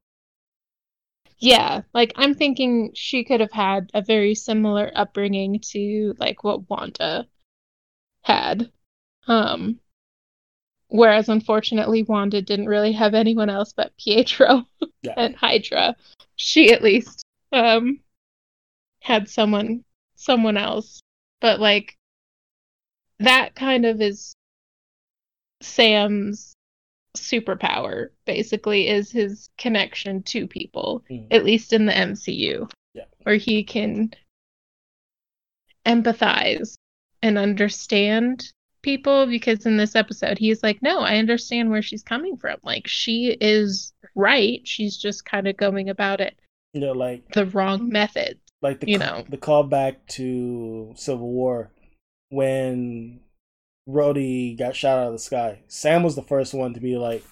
Yeah, 1.39 1.81
like 1.93 2.13
I'm 2.15 2.33
thinking 2.33 2.91
she 2.93 3.23
could 3.23 3.41
have 3.41 3.51
had 3.51 3.89
a 3.93 4.01
very 4.01 4.33
similar 4.33 4.91
upbringing 4.95 5.59
to 5.71 6.15
like 6.17 6.43
what 6.43 6.69
Wanda 6.69 7.27
had. 8.21 8.71
Um 9.27 9.79
whereas 10.87 11.27
unfortunately 11.29 12.03
Wanda 12.03 12.41
didn't 12.41 12.67
really 12.67 12.91
have 12.93 13.13
anyone 13.13 13.49
else 13.49 13.73
but 13.73 13.95
Pietro 13.97 14.63
Yeah. 15.03 15.13
and 15.17 15.35
Hydra. 15.35 15.95
She 16.35 16.71
at 16.71 16.81
least 16.81 17.23
um 17.51 17.99
had 19.01 19.29
someone 19.29 19.83
someone 20.15 20.57
else. 20.57 21.01
But 21.43 21.59
like 21.59 21.97
that 23.19 23.53
kind 23.53 23.85
of 23.85 23.99
is 24.01 24.33
Sam's 25.61 26.55
superpower 27.17 28.07
basically 28.25 28.87
is 28.87 29.11
his 29.11 29.49
connection 29.57 30.23
to 30.23 30.47
people 30.47 31.03
Mhm. 31.11 31.27
at 31.31 31.43
least 31.43 31.73
in 31.73 31.85
the 31.85 31.91
MCU 31.91 32.67
Yeah. 32.93 33.03
where 33.23 33.35
he 33.35 33.61
can 33.63 34.13
empathize 35.85 36.77
and 37.21 37.37
understand 37.37 38.51
people 38.81 39.25
because 39.25 39.65
in 39.65 39.75
this 39.75 39.95
episode 39.95 40.37
he's 40.37 40.63
like 40.63 40.81
no 40.81 40.99
I 40.99 41.17
understand 41.17 41.69
where 41.69 41.81
she's 41.81 42.03
coming 42.03 42.37
from 42.37 42.57
like 42.63 42.87
she 42.87 43.37
is 43.41 43.93
right 44.15 44.65
she's 44.65 44.97
just 44.97 45.25
kind 45.25 45.47
of 45.47 45.57
going 45.57 45.89
about 45.89 46.21
it 46.21 46.39
You 46.73 46.79
know, 46.81 46.93
like 46.93 47.27
the 47.33 47.45
wrong 47.47 47.89
method 47.89 48.39
like 48.63 48.79
the 48.79 48.89
you 48.89 48.97
know. 48.97 49.23
the 49.29 49.37
callback 49.37 49.97
to 50.09 50.93
Civil 50.95 51.29
War 51.29 51.69
when 52.29 53.19
Rhodey 53.87 54.57
got 54.57 54.75
shot 54.75 54.97
out 54.97 55.07
of 55.07 55.13
the 55.13 55.19
sky. 55.19 55.59
Sam 55.67 56.01
was 56.03 56.15
the 56.15 56.23
first 56.23 56.53
one 56.53 56.73
to 56.73 56.79
be 56.79 56.97
like, 56.97 57.23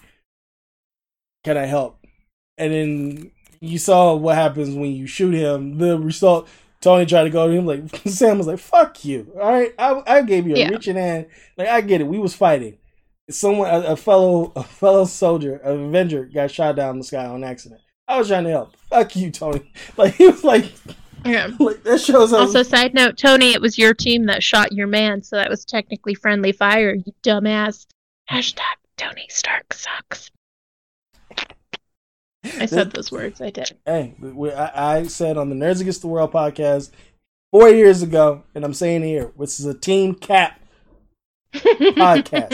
"Can 1.44 1.56
I 1.56 1.64
help?" 1.66 1.98
And 2.58 2.72
then 2.72 3.30
you 3.60 3.78
saw 3.78 4.14
what 4.14 4.36
happens 4.36 4.74
when 4.74 4.92
you 4.94 5.06
shoot 5.06 5.34
him. 5.34 5.78
The 5.78 5.98
result. 5.98 6.48
Tony 6.80 7.06
tried 7.06 7.22
to 7.24 7.30
go 7.30 7.46
to 7.46 7.52
him 7.54 7.64
like 7.64 7.84
Sam 8.06 8.38
was 8.38 8.46
like, 8.46 8.58
"Fuck 8.58 9.04
you!" 9.04 9.32
All 9.40 9.52
right, 9.52 9.72
I, 9.78 10.02
I 10.06 10.22
gave 10.22 10.46
you 10.46 10.54
a 10.54 10.58
Yeah. 10.58 10.68
reaching 10.68 10.96
hand. 10.96 11.26
Like 11.56 11.68
I 11.68 11.80
get 11.80 12.00
it. 12.00 12.06
We 12.08 12.18
was 12.18 12.34
fighting. 12.34 12.78
Someone, 13.30 13.70
a, 13.70 13.92
a 13.92 13.96
fellow, 13.96 14.52
a 14.56 14.64
fellow 14.64 15.04
soldier, 15.04 15.56
an 15.58 15.84
Avenger, 15.86 16.24
got 16.26 16.50
shot 16.50 16.74
down 16.76 16.90
in 16.90 16.98
the 16.98 17.04
sky 17.04 17.24
on 17.24 17.44
accident. 17.44 17.80
I 18.08 18.18
was 18.18 18.26
trying 18.28 18.44
to 18.44 18.50
help. 18.50 18.76
Fuck 18.90 19.14
you, 19.16 19.30
Tony. 19.30 19.70
Like 19.96 20.14
he 20.14 20.26
was 20.26 20.42
like, 20.42 20.72
Yeah. 21.24 21.50
like 21.58 21.82
that 21.84 22.00
shows 22.00 22.30
how 22.30 22.38
Also, 22.38 22.62
side 22.62 22.94
note, 22.94 23.16
Tony, 23.16 23.52
it 23.52 23.60
was 23.60 23.78
your 23.78 23.94
team 23.94 24.26
that 24.26 24.42
shot 24.42 24.72
your 24.72 24.86
man, 24.86 25.22
so 25.22 25.36
that 25.36 25.50
was 25.50 25.64
technically 25.64 26.14
friendly 26.14 26.52
fire, 26.52 26.94
you 26.94 27.12
dumbass. 27.22 27.86
Hashtag 28.30 28.60
Tony 28.96 29.26
Stark 29.28 29.72
sucks. 29.74 30.30
I 32.44 32.66
said 32.66 32.90
those 32.90 33.12
words. 33.12 33.40
I 33.40 33.50
did. 33.50 33.70
Hey, 33.86 34.14
we, 34.20 34.50
I, 34.50 34.98
I 34.98 35.02
said 35.04 35.36
on 35.36 35.48
the 35.48 35.54
Nerds 35.54 35.80
Against 35.80 36.00
the 36.00 36.08
World 36.08 36.32
podcast 36.32 36.90
four 37.52 37.68
years 37.68 38.02
ago, 38.02 38.42
and 38.54 38.64
I'm 38.64 38.74
saying 38.74 39.04
here, 39.04 39.32
which 39.36 39.60
is 39.60 39.64
a 39.64 39.74
team 39.74 40.14
cap 40.14 40.60
podcast. 41.54 42.52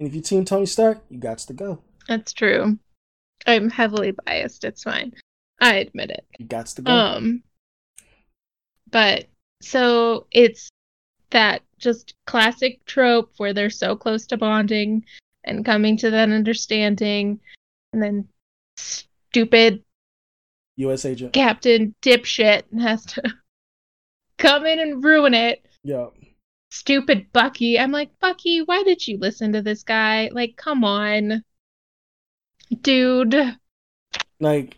and 0.00 0.08
if 0.08 0.14
you 0.14 0.20
team 0.20 0.44
Tony 0.44 0.66
Stark, 0.66 1.02
you 1.08 1.18
got 1.18 1.38
to 1.38 1.52
go. 1.52 1.80
That's 2.08 2.32
true. 2.32 2.78
I'm 3.46 3.70
heavily 3.70 4.12
biased. 4.12 4.64
It's 4.64 4.82
fine. 4.82 5.12
I 5.60 5.76
admit 5.76 6.10
it. 6.10 6.24
You 6.38 6.46
got 6.46 6.66
to 6.66 6.82
go. 6.82 6.92
Um, 6.92 7.42
but 8.90 9.26
so 9.60 10.26
it's 10.30 10.70
that 11.30 11.62
just 11.78 12.14
classic 12.26 12.84
trope 12.84 13.32
where 13.36 13.52
they're 13.52 13.70
so 13.70 13.96
close 13.96 14.26
to 14.26 14.36
bonding 14.36 15.04
and 15.44 15.64
coming 15.64 15.96
to 15.98 16.10
that 16.10 16.30
understanding, 16.30 17.40
and 17.92 18.02
then 18.02 18.28
stupid 18.76 19.82
U.S. 20.76 21.04
agent. 21.04 21.32
Captain 21.32 21.94
dipshit 22.02 22.62
has 22.80 23.04
to 23.06 23.22
come 24.38 24.66
in 24.66 24.78
and 24.78 25.04
ruin 25.04 25.34
it. 25.34 25.64
Yeah. 25.82 26.08
Stupid 26.70 27.32
Bucky. 27.32 27.78
I'm 27.78 27.92
like, 27.92 28.10
Bucky, 28.20 28.60
why 28.60 28.82
did 28.82 29.06
you 29.06 29.18
listen 29.18 29.52
to 29.54 29.62
this 29.62 29.82
guy? 29.82 30.28
Like, 30.32 30.56
come 30.56 30.84
on. 30.84 31.42
Dude. 32.82 33.56
Like 34.38 34.76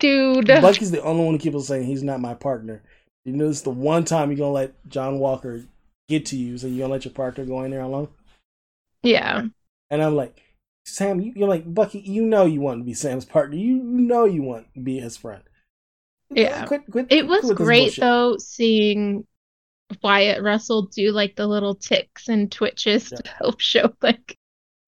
Dude. 0.00 0.46
Bucky's 0.46 0.90
the 0.90 1.02
only 1.02 1.24
one 1.24 1.34
who 1.34 1.38
keeps 1.38 1.66
saying 1.66 1.84
he's 1.84 2.02
not 2.02 2.20
my 2.20 2.34
partner. 2.34 2.82
You 3.24 3.32
know, 3.32 3.48
it's 3.48 3.62
the 3.62 3.70
one 3.70 4.04
time 4.04 4.30
you're 4.30 4.38
gonna 4.38 4.52
let 4.52 4.88
John 4.88 5.18
Walker 5.18 5.64
get 6.08 6.26
to 6.26 6.36
you, 6.36 6.58
so 6.58 6.66
you're 6.66 6.78
gonna 6.84 6.92
let 6.92 7.04
your 7.04 7.14
partner 7.14 7.44
go 7.44 7.62
in 7.62 7.70
there 7.70 7.82
alone. 7.82 8.08
yeah. 9.02 9.42
And 9.90 10.02
I'm 10.02 10.14
like, 10.14 10.40
Sam, 10.84 11.20
you, 11.20 11.32
you're 11.34 11.48
like 11.48 11.72
Bucky. 11.72 12.00
You 12.00 12.22
know 12.22 12.46
you 12.46 12.60
want 12.60 12.80
to 12.80 12.84
be 12.84 12.94
Sam's 12.94 13.24
partner. 13.24 13.56
You 13.56 13.74
know 13.74 14.24
you 14.24 14.42
want 14.42 14.72
to 14.74 14.80
be 14.80 15.00
his 15.00 15.16
friend. 15.16 15.42
Yeah. 16.30 16.64
Quit, 16.66 16.82
quit, 16.90 17.06
It 17.10 17.26
was 17.26 17.52
great 17.52 17.96
though 17.96 18.36
seeing 18.38 19.26
Wyatt 20.02 20.42
Russell 20.42 20.82
do 20.82 21.10
like 21.10 21.36
the 21.36 21.46
little 21.46 21.74
ticks 21.74 22.28
and 22.28 22.50
twitches 22.50 23.10
to 23.10 23.22
help 23.38 23.60
show 23.60 23.92
like 24.02 24.36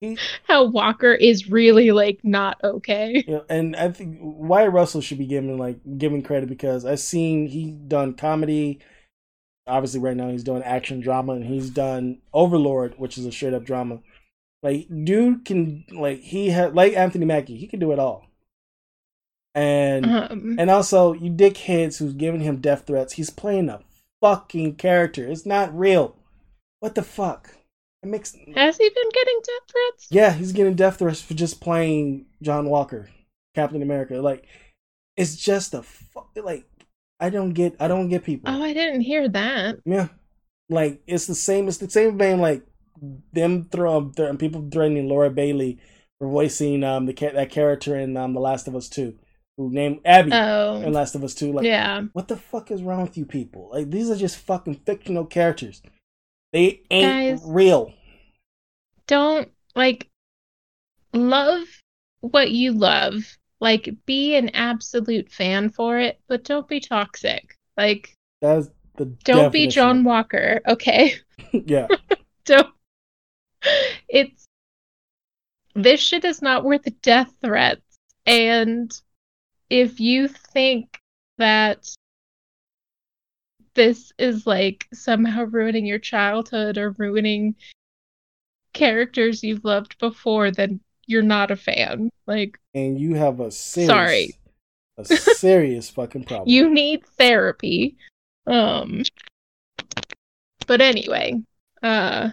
how 0.49 0.65
Walker 0.65 1.13
is 1.13 1.51
really 1.51 1.93
like 1.93 2.21
not 2.23 2.63
okay. 2.63 3.25
Know, 3.33 3.45
and 3.49 3.77
I 3.77 3.91
think 3.91 4.19
Wyatt 4.21 4.73
Russell 4.73 5.01
should 5.01 5.19
be 5.19 5.27
given 5.27 5.57
like 5.59 5.79
given 5.99 6.23
credit 6.23 6.49
because 6.49 6.85
I've 6.85 7.01
seen 7.01 7.47
he 7.47 7.71
done 7.71 8.15
comedy. 8.15 8.81
Obviously, 9.67 10.01
right 10.01 10.17
now 10.17 10.29
he's 10.29 10.45
doing 10.45 10.63
action 10.63 11.01
drama, 11.01 11.35
and 11.35 11.45
he's 11.45 11.71
done 11.71 12.19
Overlord, 12.33 12.95
which 12.99 13.17
is 13.17 13.25
a 13.27 13.33
straight 13.33 13.55
up 13.55 13.65
drama. 13.65 14.01
Like, 14.63 14.89
dude 15.05 15.45
can 15.45 15.85
like 15.93 16.21
he 16.21 16.51
had 16.51 16.75
like 16.75 16.95
Anthony 16.95 17.25
Mackie, 17.25 17.57
he 17.57 17.67
can 17.67 17.81
do 17.81 17.93
it 17.93 17.99
all. 17.99 18.27
And 19.55 20.07
Um, 20.07 20.57
and 20.59 20.71
also, 20.71 21.13
you 21.13 21.31
dickheads 21.31 21.99
who's 21.99 22.15
giving 22.15 22.41
him 22.41 22.57
death 22.57 22.87
threats, 22.87 23.15
he's 23.15 23.31
playing 23.31 23.69
a 23.69 23.81
fucking 24.21 24.77
character. 24.77 25.27
It's 25.27 25.47
not 25.47 25.77
real. 25.77 26.17
What 26.81 26.95
the 26.95 27.03
fuck? 27.03 27.55
It 28.03 28.09
makes 28.09 28.33
has 28.57 28.77
he 28.77 28.89
been 28.89 29.09
getting 29.13 29.41
death 29.45 29.71
threats? 29.71 30.07
yeah, 30.11 30.33
he's 30.33 30.53
getting 30.53 30.75
death 30.75 30.99
threats 30.99 31.23
for 31.23 31.35
just 31.35 31.61
playing 31.61 32.27
John 32.43 32.69
Walker, 32.69 33.09
Captain 33.55 33.81
America. 33.83 34.15
Like, 34.17 34.47
it's 35.17 35.37
just 35.37 35.73
a 35.75 35.83
fu- 35.83 36.27
like 36.43 36.65
I 37.21 37.31
don't 37.31 37.53
get 37.53 37.77
I 37.79 37.87
don't 37.89 38.09
get 38.09 38.25
people. 38.25 38.53
Oh, 38.53 38.63
I 38.63 38.73
didn't 38.73 39.03
hear 39.03 39.29
that. 39.29 39.77
Yeah, 39.85 40.09
like 40.69 41.01
it's 41.07 41.27
the 41.27 41.35
same. 41.37 41.69
It's 41.69 41.77
the 41.79 41.89
same 41.91 42.19
vein 42.19 42.41
like 42.41 42.63
them 43.33 43.69
throw 43.71 44.11
th- 44.11 44.39
people 44.39 44.69
threatening 44.73 45.09
Laura 45.09 45.31
Bailey 45.31 45.79
for 46.19 46.29
voicing 46.29 46.83
um 46.85 47.07
the 47.07 47.13
that 47.13 47.51
character 47.51 47.97
in 47.97 48.17
um 48.17 48.35
The 48.35 48.41
Last 48.41 48.67
of 48.67 48.75
Us 48.75 48.89
Two, 48.89 49.17
who 49.57 49.71
named 49.71 50.01
Abby 50.05 50.33
in 50.33 50.37
Oh, 50.37 50.89
Last 50.91 51.15
of 51.15 51.23
Us 51.23 51.35
Two. 51.35 51.53
Like, 51.53 51.67
yeah. 51.67 52.03
what 52.15 52.27
the 52.27 52.37
fuck 52.37 52.73
is 52.73 52.83
wrong 52.83 53.03
with 53.03 53.17
you 53.17 53.27
people? 53.27 53.71
Like 53.73 53.91
these 53.91 54.11
are 54.11 54.17
just 54.17 54.39
fucking 54.39 54.81
fictional 54.87 55.25
characters. 55.25 55.83
They 56.53 56.83
ain't 56.91 57.41
Guys. 57.41 57.43
real. 57.45 57.93
Don't 59.07 59.49
like 59.75 60.09
love 61.13 61.65
what 62.21 62.51
you 62.51 62.73
love. 62.73 63.25
Like 63.61 63.95
be 64.07 64.35
an 64.37 64.51
absolute 64.51 65.31
fan 65.31 65.71
for 65.71 65.99
it, 65.99 66.21
but 66.27 66.45
don't 66.45 66.69
be 66.69 66.81
toxic. 66.81 67.57
Like 67.77 68.17
That's 68.41 68.69
the 68.97 69.07
don't 69.25 69.53
be 69.53 69.69
John 69.69 70.05
Walker, 70.05 70.61
okay? 70.67 71.15
yeah, 71.53 71.89
don't 72.45 72.73
it's 74.09 74.45
this 75.75 76.01
shit 76.01 76.25
is 76.25 76.43
not 76.43 76.65
worth 76.65 76.87
death 77.01 77.33
threats 77.43 77.99
and 78.27 78.93
if 79.71 80.01
you 80.01 80.29
think 80.29 80.99
that 81.39 81.89
this 83.75 84.13
is 84.19 84.47
like 84.47 84.87
somehow 84.93 85.45
ruining 85.45 85.87
your 85.87 85.99
childhood 85.99 86.79
or 86.79 86.91
ruining 86.93 87.55
characters 88.73 89.43
you've 89.43 89.65
loved 89.65 89.99
before 89.99 90.51
then 90.51 90.81
you're 91.07 91.23
not 91.23 91.51
a 91.51 91.57
fan 91.57 92.11
like 92.27 92.59
and 92.75 92.99
you 92.99 93.15
have 93.15 93.41
a 93.41 93.51
serious, 93.51 93.89
Sorry. 93.89 94.35
a 94.97 95.05
serious 95.05 95.91
fucking 95.91 96.25
problem. 96.25 96.49
you 96.49 96.71
need 96.71 97.05
therapy 97.19 97.97
um 98.47 99.03
but 100.67 100.81
anyway 100.81 101.35
uh 101.83 102.31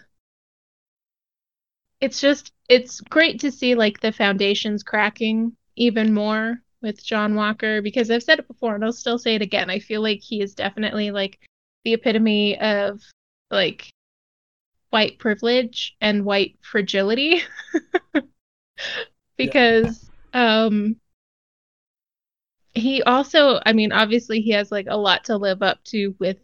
it's 2.00 2.22
just 2.22 2.54
it's 2.70 3.02
great 3.02 3.42
to 3.42 3.52
see 3.52 3.76
like 3.76 4.00
the 4.00 4.12
foundations 4.12 4.84
cracking 4.84 5.56
even 5.76 6.14
more 6.14 6.62
with 6.82 7.04
John 7.04 7.36
Walker 7.36 7.82
because 7.82 8.10
I've 8.10 8.24
said 8.24 8.40
it 8.40 8.48
before 8.48 8.76
and 8.76 8.84
I'll 8.84 8.94
still 8.94 9.18
say 9.18 9.36
it 9.36 9.42
again. 9.42 9.70
I 9.70 9.80
feel 9.80 10.02
like 10.02 10.22
he 10.22 10.42
is 10.42 10.56
definitely 10.56 11.12
like 11.12 11.40
the 11.84 11.94
epitome 11.94 12.60
of 12.60 13.02
like 13.52 13.92
white 14.90 15.20
privilege 15.20 15.96
and 16.02 16.26
white 16.26 16.58
fragility 16.62 17.42
because 19.38 20.10
um 20.34 20.96
he 22.74 23.04
also 23.04 23.60
I 23.66 23.74
mean 23.74 23.92
obviously 23.92 24.42
he 24.42 24.52
has 24.52 24.72
like 24.72 24.88
a 24.90 24.98
lot 24.98 25.26
to 25.26 25.38
live 25.38 25.62
up 25.62 25.84
to 25.86 26.16
with 26.20 26.38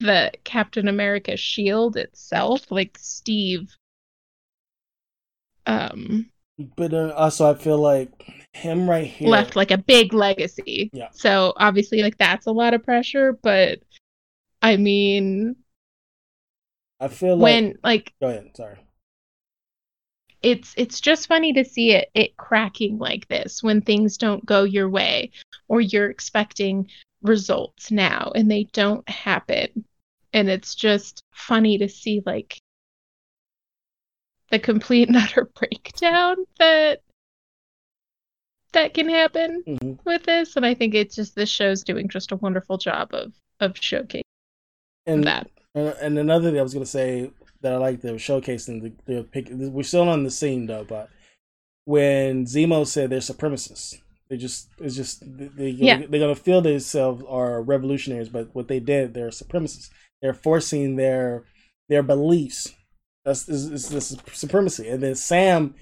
the 0.00 0.32
Captain 0.44 0.86
America 0.86 1.36
shield 1.36 1.96
itself 1.96 2.70
like 2.70 2.96
Steve 3.00 3.74
um 5.66 6.30
but 6.76 6.92
uh, 6.92 7.12
also, 7.16 7.50
I 7.50 7.54
feel 7.54 7.78
like 7.78 8.10
him 8.52 8.88
right 8.88 9.06
here. 9.06 9.28
left 9.28 9.56
like 9.56 9.70
a 9.70 9.78
big 9.78 10.12
legacy. 10.12 10.90
Yeah. 10.92 11.08
So 11.12 11.52
obviously 11.56 12.02
like 12.02 12.18
that's 12.18 12.46
a 12.46 12.52
lot 12.52 12.74
of 12.74 12.84
pressure, 12.84 13.38
but 13.42 13.80
I 14.62 14.76
mean 14.76 15.56
I 17.00 17.08
feel 17.08 17.36
like. 17.36 17.42
when 17.42 17.78
like 17.84 18.12
Go 18.20 18.28
ahead. 18.28 18.50
Sorry. 18.56 18.76
it's 20.42 20.74
it's 20.76 21.00
just 21.00 21.28
funny 21.28 21.52
to 21.52 21.64
see 21.64 21.92
it 21.92 22.10
it 22.14 22.36
cracking 22.36 22.98
like 22.98 23.28
this 23.28 23.62
when 23.62 23.80
things 23.80 24.16
don't 24.16 24.44
go 24.44 24.64
your 24.64 24.88
way 24.88 25.30
or 25.68 25.80
you're 25.80 26.10
expecting 26.10 26.88
results 27.22 27.90
now 27.90 28.32
and 28.34 28.50
they 28.50 28.64
don't 28.72 29.08
happen. 29.08 29.84
And 30.32 30.48
it's 30.48 30.74
just 30.74 31.22
funny 31.32 31.78
to 31.78 31.88
see 31.88 32.22
like 32.26 32.58
the 34.50 34.58
complete 34.58 35.08
and 35.08 35.16
utter 35.16 35.44
breakdown 35.54 36.36
that 36.58 37.00
that 38.72 38.94
can 38.94 39.08
happen 39.08 39.64
hmm 39.66 39.92
with 40.04 40.22
this 40.24 40.56
and 40.56 40.64
i 40.64 40.72
think 40.74 40.94
it's 40.94 41.16
just 41.16 41.34
this 41.34 41.48
show's 41.50 41.82
doing 41.82 42.08
just 42.08 42.32
a 42.32 42.36
wonderful 42.36 42.78
job 42.78 43.10
of 43.12 43.32
of 43.60 43.74
showcasing 43.74 44.22
And 45.06 45.24
that 45.26 45.50
and 45.74 45.88
and 46.00 46.18
another 46.18 46.50
thing 46.50 46.58
I 46.58 46.62
was 46.62 46.74
gonna 46.74 46.86
say 46.86 47.30
that 47.62 47.72
I 47.72 47.76
like 47.76 48.00
the 48.00 48.12
showcasing 48.12 48.82
the, 48.82 48.92
the 49.12 49.22
pic. 49.24 49.48
We're 49.50 49.82
still 49.82 50.08
on 50.08 50.22
the 50.24 50.30
scene 50.30 50.66
though, 50.66 50.84
but 50.84 51.08
when 51.84 52.44
Zemo 52.46 52.86
said 52.86 53.10
they're 53.10 53.20
supremacists, 53.20 53.96
They 54.28 54.36
just 54.36 54.68
it's 54.78 54.96
just 54.96 55.22
they 55.26 55.70
Yeah. 55.70 55.98
they're 56.08 56.20
gonna 56.20 56.34
feel 56.34 56.60
themselves 56.60 57.22
are 57.28 57.62
revolutionaries, 57.62 58.28
but 58.28 58.54
what 58.54 58.68
they 58.68 58.80
did, 58.80 59.14
they're 59.14 59.30
supremacists. 59.30 59.90
They're 60.22 60.34
forcing 60.34 60.96
their 60.96 61.44
their 61.88 62.02
beliefs. 62.02 62.74
That's 63.24 63.48
is, 63.48 63.70
is, 63.70 63.92
is 63.92 64.16
supremacy. 64.32 64.88
And 64.88 65.02
then 65.02 65.14
Sam 65.14 65.74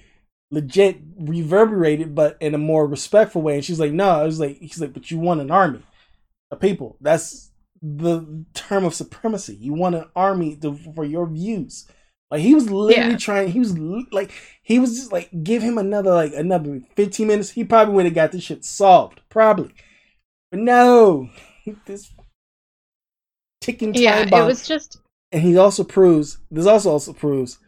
legit 0.51 0.99
reverberated, 1.17 2.15
but 2.15 2.37
in 2.39 2.53
a 2.55 2.57
more 2.57 2.87
respectful 2.87 3.41
way. 3.41 3.55
And 3.55 3.65
she's 3.65 3.79
like, 3.79 3.91
"No," 3.91 4.09
I 4.09 4.23
was 4.23 4.39
like, 4.39 4.57
"He's 4.59 4.79
like, 4.81 4.93
but 4.93 5.11
you 5.11 5.19
want 5.19 5.41
an 5.41 5.51
army 5.51 5.83
a 6.51 6.55
people. 6.55 6.97
That's 7.01 7.51
the 7.81 8.45
term 8.53 8.85
of 8.85 8.93
supremacy. 8.93 9.55
You 9.55 9.73
want 9.73 9.95
an 9.95 10.05
army 10.15 10.55
to, 10.57 10.75
for 10.95 11.05
your 11.05 11.27
views." 11.27 11.87
Like 12.29 12.41
he 12.41 12.53
was 12.53 12.69
literally 12.69 13.11
Yeah. 13.11 13.17
trying. 13.17 13.51
He 13.51 13.59
was 13.59 13.77
like 14.11 14.31
he 14.61 14.79
was 14.79 14.95
just 14.95 15.13
like 15.13 15.29
give 15.43 15.61
him 15.61 15.77
another 15.77 16.11
like 16.13 16.33
another 16.33 16.81
fifteen 16.95 17.27
minutes. 17.27 17.51
He 17.51 17.63
probably 17.63 17.93
would 17.95 18.05
have 18.05 18.15
got 18.15 18.31
this 18.33 18.43
shit 18.43 18.65
solved. 18.65 19.21
Probably, 19.29 19.73
but 20.51 20.59
no, 20.59 21.29
this 21.85 22.11
ticking 23.61 23.93
time 23.93 24.01
Yeah, 24.03 24.25
it 24.29 24.45
was 24.45 24.67
just 24.67 24.99
and 25.31 25.41
he 25.43 25.57
also 25.57 25.83
proves 25.83 26.37
this 26.51 26.65
also 26.65 26.91
also 26.91 27.13
proves 27.13 27.59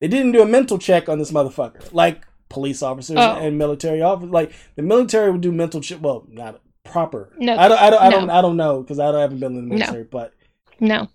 they 0.00 0.08
didn't 0.08 0.32
do 0.32 0.42
a 0.42 0.46
mental 0.46 0.78
check 0.78 1.08
on 1.08 1.18
this 1.18 1.30
motherfucker 1.32 1.92
like 1.92 2.24
police 2.48 2.82
officers 2.82 3.16
Oh. 3.18 3.36
and 3.36 3.58
military 3.58 4.00
officers. 4.00 4.30
Like 4.32 4.52
the 4.76 4.82
military 4.82 5.30
would 5.30 5.40
do 5.42 5.52
mental 5.52 5.80
check. 5.82 5.98
Well, 6.00 6.24
not 6.30 6.60
proper. 6.84 7.30
No, 7.38 7.56
I 7.56 7.68
don't. 7.68 7.78
I 7.78 7.90
don't. 7.90 8.00
I 8.02 8.10
don't. 8.10 8.26
no. 8.28 8.32
I 8.34 8.40
don't 8.40 8.56
know 8.56 8.80
because 8.80 8.98
I 8.98 9.12
don't, 9.12 9.20
haven't 9.20 9.40
been 9.40 9.56
in 9.56 9.68
the 9.68 9.74
No. 9.74 9.76
military. 9.76 10.04
But 10.04 10.32
no, 10.80 11.08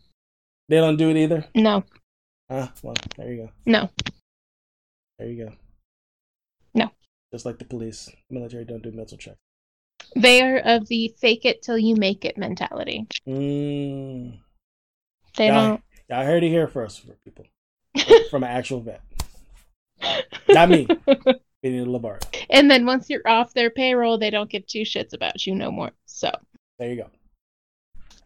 they 0.70 0.76
don't 0.78 0.98
do 0.98 1.10
it 1.10 1.18
either. 1.18 1.46
no, 1.56 1.84
Ah, 2.52 2.72
well, 2.84 2.94
there 3.18 3.32
you 3.34 3.38
go. 3.44 3.50
no. 3.66 3.90
There 5.18 5.28
you 5.28 5.46
go. 5.46 5.54
No. 6.76 6.92
Just 7.32 7.46
like 7.48 7.58
the 7.58 7.66
police, 7.66 8.12
military 8.30 8.66
don't 8.66 8.84
do 8.84 8.92
mental 8.92 9.18
checks. 9.18 9.38
They 10.16 10.42
are 10.44 10.58
of 10.60 10.88
the 10.88 11.16
fake 11.20 11.46
it 11.46 11.64
till 11.64 11.78
you 11.80 11.96
make 11.96 12.26
it 12.26 12.38
mentality. 12.38 13.08
Mm. 13.28 14.38
They 15.38 15.48
Yeah. 15.48 15.78
I 16.12 16.26
heard 16.26 16.44
it 16.44 16.50
here 16.50 16.68
first 16.68 17.02
for 17.02 17.14
people 17.26 17.46
from 18.30 18.44
an 18.44 18.50
actual 18.50 18.82
vet, 18.82 19.02
not 20.50 20.70
me. 20.70 20.86
Benny 21.64 21.86
Labarre. 21.86 22.20
and 22.50 22.70
then 22.70 22.86
once 22.86 23.10
you're 23.10 23.26
off 23.28 23.54
their 23.54 23.70
payroll, 23.70 24.18
they 24.18 24.30
don't 24.30 24.50
give 24.50 24.68
two 24.68 24.82
shits 24.82 25.14
about 25.14 25.46
you 25.48 25.56
no 25.56 25.72
more. 25.72 25.92
So, 26.06 26.30
There 26.78 26.90
you 26.90 26.98
go. 26.98 27.10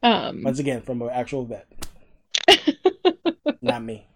um, 0.02 0.42
Once 0.44 0.58
again, 0.60 0.82
from 0.82 1.02
an 1.04 1.10
actual 1.12 1.46
vet, 1.46 1.68
not 3.62 3.84
me. 3.84 4.08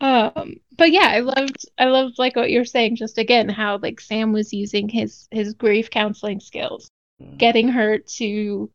um, 0.00 0.60
but 0.76 0.92
yeah, 0.92 1.08
I 1.08 1.20
loved, 1.20 1.64
I 1.78 1.86
loved 1.86 2.18
like 2.18 2.36
what 2.36 2.50
you're 2.50 2.64
saying. 2.66 2.96
Just 2.96 3.16
again, 3.18 3.48
how 3.48 3.78
like 3.78 4.00
Sam 4.00 4.32
was 4.32 4.52
using 4.52 4.88
his 4.88 5.26
his 5.30 5.54
grief 5.54 5.90
counseling 5.90 6.40
skills, 6.40 6.90
Mm. 7.22 7.38
getting 7.38 7.68
her 7.68 7.96
to 8.18 8.70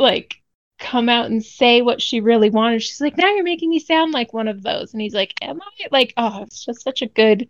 like 0.00 0.36
come 0.78 1.08
out 1.08 1.26
and 1.26 1.44
say 1.44 1.82
what 1.82 2.02
she 2.02 2.20
really 2.20 2.50
wanted. 2.50 2.82
She's 2.82 3.00
like, 3.00 3.16
now 3.16 3.32
you're 3.34 3.44
making 3.44 3.70
me 3.70 3.78
sound 3.78 4.12
like 4.12 4.32
one 4.32 4.48
of 4.48 4.62
those. 4.62 4.92
And 4.92 5.00
he's 5.00 5.14
like, 5.14 5.34
am 5.42 5.60
I? 5.60 5.88
Like, 5.90 6.14
oh, 6.16 6.42
it's 6.42 6.64
just 6.64 6.82
such 6.82 7.02
a 7.02 7.06
good 7.06 7.48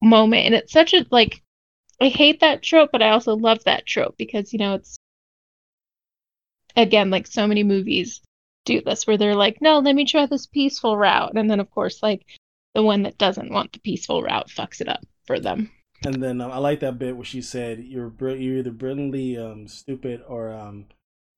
moment. 0.00 0.46
And 0.46 0.54
it's 0.54 0.72
such 0.72 0.94
a, 0.94 1.04
like, 1.10 1.42
I 2.00 2.08
hate 2.08 2.40
that 2.40 2.62
trope, 2.62 2.90
but 2.92 3.02
I 3.02 3.10
also 3.10 3.34
love 3.34 3.64
that 3.64 3.84
trope 3.84 4.16
because, 4.16 4.52
you 4.52 4.60
know, 4.60 4.74
it's, 4.74 4.96
again, 6.76 7.10
like 7.10 7.26
so 7.26 7.46
many 7.46 7.64
movies 7.64 8.20
do 8.64 8.80
this 8.80 9.06
where 9.06 9.16
they're 9.16 9.34
like, 9.34 9.60
no, 9.60 9.80
let 9.80 9.96
me 9.96 10.04
try 10.04 10.26
this 10.26 10.46
peaceful 10.46 10.96
route. 10.96 11.32
And 11.34 11.50
then, 11.50 11.58
of 11.58 11.70
course, 11.70 12.02
like, 12.02 12.24
the 12.74 12.82
one 12.82 13.02
that 13.02 13.18
doesn't 13.18 13.50
want 13.50 13.72
the 13.72 13.80
peaceful 13.80 14.22
route 14.22 14.48
fucks 14.48 14.80
it 14.80 14.88
up 14.88 15.04
for 15.26 15.40
them. 15.40 15.72
And 16.04 16.22
then 16.22 16.40
um, 16.40 16.52
I 16.52 16.58
like 16.58 16.78
that 16.80 16.98
bit 16.98 17.16
where 17.16 17.24
she 17.24 17.42
said, 17.42 17.80
"You're 17.80 18.08
br- 18.08 18.36
you're 18.36 18.58
either 18.58 18.70
brilliantly 18.70 19.36
um, 19.36 19.66
stupid 19.66 20.22
or 20.28 20.52
um, 20.52 20.86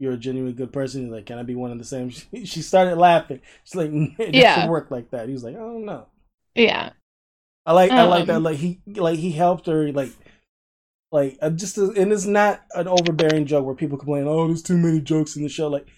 you're 0.01 0.14
a 0.14 0.18
genuinely 0.18 0.55
good 0.55 0.72
person." 0.72 1.05
He's 1.05 1.12
like, 1.12 1.26
"Can 1.26 1.38
I 1.38 1.44
be 1.44 1.55
one 1.57 1.70
and 1.72 1.80
the 1.80 1.84
same?" 1.84 2.11
She, 2.11 2.26
she 2.46 2.62
started 2.62 2.96
laughing. 2.98 3.40
She's 3.64 3.76
like, 3.76 3.90
"It 4.18 4.34
Yeah. 4.34 4.57
doesn't 4.57 4.68
work 4.68 4.90
like 4.90 5.11
that." 5.12 5.28
He's 5.28 5.44
like, 5.44 5.57
"I 5.57 5.61
don't 5.61 5.86
know." 5.86 6.09
Yeah. 6.55 6.92
I 7.66 7.72
like 7.72 7.96
I 7.96 8.05
like 8.05 8.26
that. 8.26 8.36
Um, 8.36 8.42
Like 8.42 8.57
he 8.59 8.80
like 8.86 9.18
he 9.18 9.32
helped 9.32 9.66
her. 9.66 9.92
Like 9.92 10.12
like 11.12 11.38
uh, 11.42 11.51
just 11.51 11.78
a, 11.78 11.90
and 11.96 12.12
it's 12.12 12.26
not 12.26 12.62
an 12.74 12.88
overbearing 12.88 13.46
joke 13.46 13.66
where 13.66 13.74
people 13.74 13.98
complain, 13.98 14.26
"Oh, 14.26 14.46
there's 14.46 14.62
too 14.62 14.78
many 14.78 15.01
jokes 15.01 15.36
in 15.36 15.42
the 15.42 15.48
show." 15.48 15.68
Like 15.68 15.88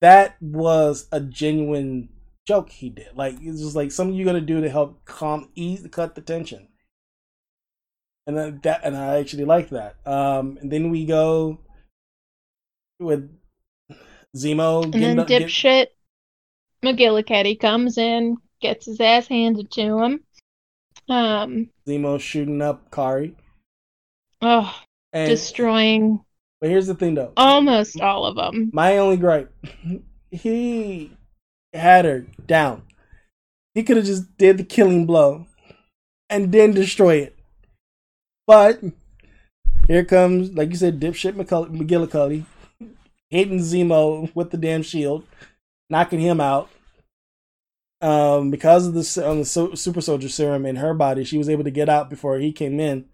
that 0.00 0.36
was 0.40 1.08
a 1.12 1.20
genuine 1.20 2.08
joke 2.46 2.70
he 2.70 2.88
did. 2.90 3.08
Like 3.16 3.36
it's 3.40 3.60
just 3.60 3.76
like 3.76 3.92
something 3.92 4.14
you're 4.16 4.26
gonna 4.26 4.40
do 4.40 4.60
to 4.60 4.70
help 4.70 5.04
calm 5.04 5.50
ease 5.54 5.86
cut 5.90 6.14
the 6.14 6.20
tension. 6.20 6.68
And 8.26 8.36
then 8.36 8.60
that 8.62 8.80
and 8.84 8.96
I 8.96 9.18
actually 9.18 9.44
like 9.44 9.70
that. 9.70 9.96
Um 10.06 10.58
and 10.60 10.70
then 10.70 10.90
we 10.90 11.04
go 11.04 11.60
with 12.98 13.30
Zemo 14.36 14.84
And 14.84 14.94
then 14.94 15.18
up- 15.18 15.26
get- 15.28 15.42
dipshit 15.42 15.86
McGillicuddy 16.84 17.58
comes 17.60 17.98
in, 17.98 18.36
gets 18.60 18.86
his 18.86 19.00
ass 19.00 19.26
handed 19.28 19.70
to 19.72 19.98
him. 20.02 20.20
Um, 21.08 21.68
Zemo 21.86 22.20
shooting 22.20 22.62
up 22.62 22.90
Karli. 22.90 23.34
oh, 24.42 24.74
And 25.12 25.28
destroying 25.28 26.24
but 26.60 26.70
here's 26.70 26.86
the 26.86 26.94
thing 26.94 27.14
though. 27.14 27.32
almost 27.36 28.00
all 28.00 28.24
of 28.26 28.36
them. 28.36 28.70
My 28.72 28.98
only 28.98 29.16
gripe, 29.16 29.52
he 30.30 31.10
had 31.72 32.04
her 32.04 32.20
down. 32.46 32.82
He 33.74 33.82
could 33.82 33.96
have 33.96 34.06
just 34.06 34.36
did 34.38 34.58
the 34.58 34.64
killing 34.64 35.06
blow 35.06 35.46
and 36.28 36.52
then 36.52 36.72
destroy 36.72 37.16
it. 37.16 37.38
But 38.46 38.80
here 39.86 40.04
comes, 40.04 40.52
like 40.52 40.70
you 40.70 40.76
said, 40.76 41.00
dipshit 41.00 41.32
McCull- 41.34 41.70
McGillicuddy 41.70 42.44
hitting 43.30 43.58
Zemo 43.60 44.34
with 44.34 44.50
the 44.50 44.56
damn 44.58 44.82
shield, 44.82 45.24
knocking 45.88 46.20
him 46.20 46.40
out. 46.40 46.68
Um, 48.02 48.50
because 48.50 48.86
of 48.86 48.94
the, 48.94 49.28
on 49.28 49.40
the 49.40 49.44
so- 49.44 49.74
super 49.74 50.00
soldier 50.00 50.28
serum 50.28 50.64
in 50.64 50.76
her 50.76 50.94
body, 50.94 51.22
she 51.24 51.36
was 51.38 51.48
able 51.50 51.64
to 51.64 51.70
get 51.70 51.88
out 51.88 52.08
before 52.10 52.38
he 52.38 52.52
came 52.52 52.80
in 52.80 53.06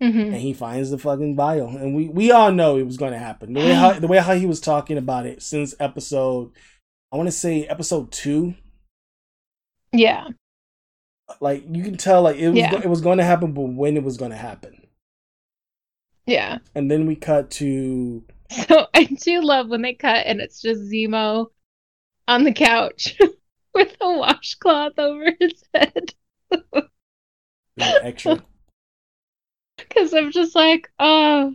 hmm 0.00 0.06
and 0.18 0.36
he 0.36 0.54
finds 0.54 0.88
the 0.90 0.96
fucking 0.96 1.36
vial, 1.36 1.68
and 1.68 1.94
we 1.94 2.08
we 2.08 2.30
all 2.30 2.50
know 2.50 2.78
it 2.78 2.86
was 2.86 2.96
going 2.96 3.12
to 3.12 3.18
happen. 3.18 3.52
The 3.52 3.60
way 3.60 3.74
how 3.74 3.92
the 4.00 4.06
way 4.06 4.16
how 4.16 4.32
he 4.34 4.46
was 4.46 4.58
talking 4.58 4.96
about 4.96 5.26
it 5.26 5.42
since 5.42 5.74
episode, 5.78 6.52
I 7.12 7.16
want 7.18 7.26
to 7.26 7.32
say 7.32 7.66
episode 7.66 8.10
two, 8.10 8.54
Yeah, 9.92 10.28
like 11.38 11.64
you 11.70 11.82
can 11.84 11.98
tell 11.98 12.22
like 12.22 12.36
it 12.36 12.48
was 12.48 12.56
Yeah. 12.56 12.74
it 12.76 12.88
was 12.88 13.02
going 13.02 13.18
to 13.18 13.24
happen, 13.24 13.52
but 13.52 13.60
when 13.60 13.98
it 13.98 14.02
was 14.02 14.16
going 14.16 14.30
to 14.30 14.38
happen, 14.38 14.86
yeah. 16.26 16.58
and 16.74 16.90
then 16.90 17.04
we 17.06 17.14
cut 17.14 17.50
to 17.52 18.24
So 18.68 18.86
I 18.94 19.04
do 19.04 19.40
love 19.42 19.68
when 19.68 19.82
they 19.82 19.94
cut 19.94 20.26
and 20.26 20.40
it's 20.40 20.60
just 20.60 20.90
Zemo 20.90 21.46
on 22.26 22.44
the 22.44 22.52
couch 22.52 23.16
with 23.74 23.96
a 24.00 24.12
washcloth 24.12 24.98
over 24.98 25.32
his 25.38 25.64
head. 25.72 26.14
extra. 27.78 28.42
Because 29.76 30.12
I'm 30.12 30.30
just 30.30 30.54
like, 30.54 30.90
oh, 30.98 31.54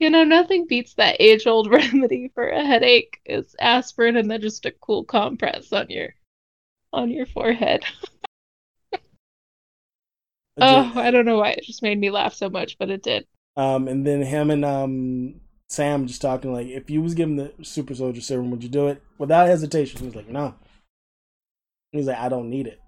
you 0.00 0.10
know, 0.10 0.24
nothing 0.24 0.66
beats 0.66 0.94
that 0.94 1.20
age 1.20 1.46
old 1.46 1.70
remedy 1.70 2.30
for 2.34 2.48
a 2.48 2.64
headache 2.64 3.20
is 3.24 3.54
aspirin 3.60 4.16
and 4.16 4.28
then 4.28 4.40
just 4.40 4.66
a 4.66 4.72
cool 4.72 5.04
compress 5.04 5.72
on 5.72 5.88
your 5.88 6.14
on 6.92 7.10
your 7.10 7.24
forehead. 7.26 7.84
Oh, 10.58 10.92
I 10.96 11.10
don't 11.10 11.24
know 11.24 11.38
why 11.38 11.50
it 11.50 11.64
just 11.64 11.82
made 11.82 11.98
me 11.98 12.10
laugh 12.10 12.34
so 12.34 12.50
much, 12.50 12.78
but 12.78 12.90
it 12.90 13.02
did. 13.02 13.26
Um, 13.56 13.86
and 13.88 14.06
then 14.06 14.22
him 14.22 14.50
and 14.50 14.64
um 14.64 15.40
Sam 15.68 16.06
just 16.06 16.22
talking 16.22 16.52
like, 16.52 16.68
if 16.68 16.88
you 16.90 17.02
was 17.02 17.14
given 17.14 17.36
the 17.36 17.52
super 17.62 17.94
soldier 17.94 18.20
serum, 18.20 18.50
would 18.50 18.62
you 18.62 18.68
do 18.68 18.86
it 18.88 19.02
without 19.18 19.48
hesitation? 19.48 20.00
He's 20.04 20.14
like, 20.14 20.28
no. 20.28 20.54
He's 21.92 22.06
like, 22.06 22.18
I 22.18 22.28
don't 22.28 22.50
need 22.50 22.66
it. 22.66 22.80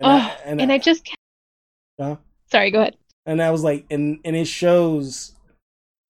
Oh, 0.00 0.08
I- 0.08 0.36
and 0.44 0.72
I 0.72 0.78
just 0.78 1.08
Huh? 2.00 2.16
sorry, 2.50 2.70
go 2.70 2.80
ahead. 2.82 2.96
and 3.26 3.42
I 3.42 3.50
was 3.50 3.62
like, 3.64 3.84
and 3.90 4.20
and 4.24 4.36
it 4.36 4.46
shows, 4.46 5.32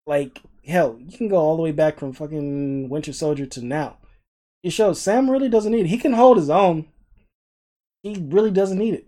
like 0.07 0.41
hell, 0.67 0.99
you 1.01 1.17
can 1.17 1.29
go 1.29 1.37
all 1.37 1.57
the 1.57 1.63
way 1.63 1.73
back 1.73 1.99
from 1.99 2.13
fucking 2.13 2.89
Winter 2.91 3.13
Soldier 3.13 3.47
to 3.47 3.65
now. 3.65 3.97
It 4.63 4.71
shows 4.71 5.01
Sam 5.01 5.31
really 5.31 5.49
doesn't 5.49 5.73
need 5.73 5.87
it. 5.87 5.89
He 5.89 5.97
can 5.99 6.13
hold 6.13 6.37
his 6.37 6.51
own. 6.51 6.87
He 8.03 8.17
really 8.29 8.51
doesn't 8.51 8.79
need 8.79 8.95
it. 8.95 9.07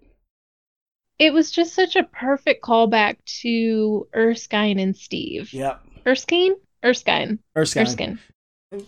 It 1.19 1.35
was 1.35 1.51
just 1.51 1.75
such 1.75 1.97
a 1.97 2.05
perfect 2.05 2.65
callback 2.65 3.17
to 3.43 4.09
Erskine 4.17 4.79
and 4.79 4.97
Steve. 4.97 5.53
Yep. 5.53 5.85
Erskine? 6.07 6.57
Erskine. 6.85 7.39
Erskine. 7.57 7.83
Erskine. 7.83 8.19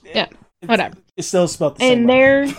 Yeah, 0.04 0.24
It's- 0.24 0.68
whatever. 0.68 0.96
It's 1.16 1.28
still 1.28 1.48
spelled 1.48 1.76
the 1.76 1.80
same. 1.80 1.98
And 1.98 2.08
way. 2.08 2.54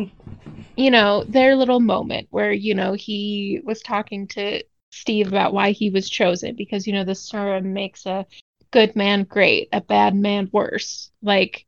their 0.00 0.10
you 0.76 0.90
know, 0.90 1.24
their 1.24 1.56
little 1.56 1.80
moment 1.80 2.28
where, 2.30 2.52
you 2.52 2.74
know, 2.74 2.92
he 2.92 3.60
was 3.64 3.82
talking 3.82 4.26
to 4.28 4.62
Steve 4.90 5.28
about 5.28 5.52
why 5.52 5.72
he 5.72 5.90
was 5.90 6.08
chosen 6.08 6.56
because, 6.56 6.86
you 6.86 6.92
know, 6.92 7.04
the 7.04 7.14
serum 7.14 7.72
makes 7.72 8.06
a 8.06 8.26
good 8.70 8.96
man 8.96 9.24
great, 9.24 9.68
a 9.72 9.80
bad 9.80 10.14
man 10.14 10.48
worse. 10.52 11.10
Like 11.22 11.66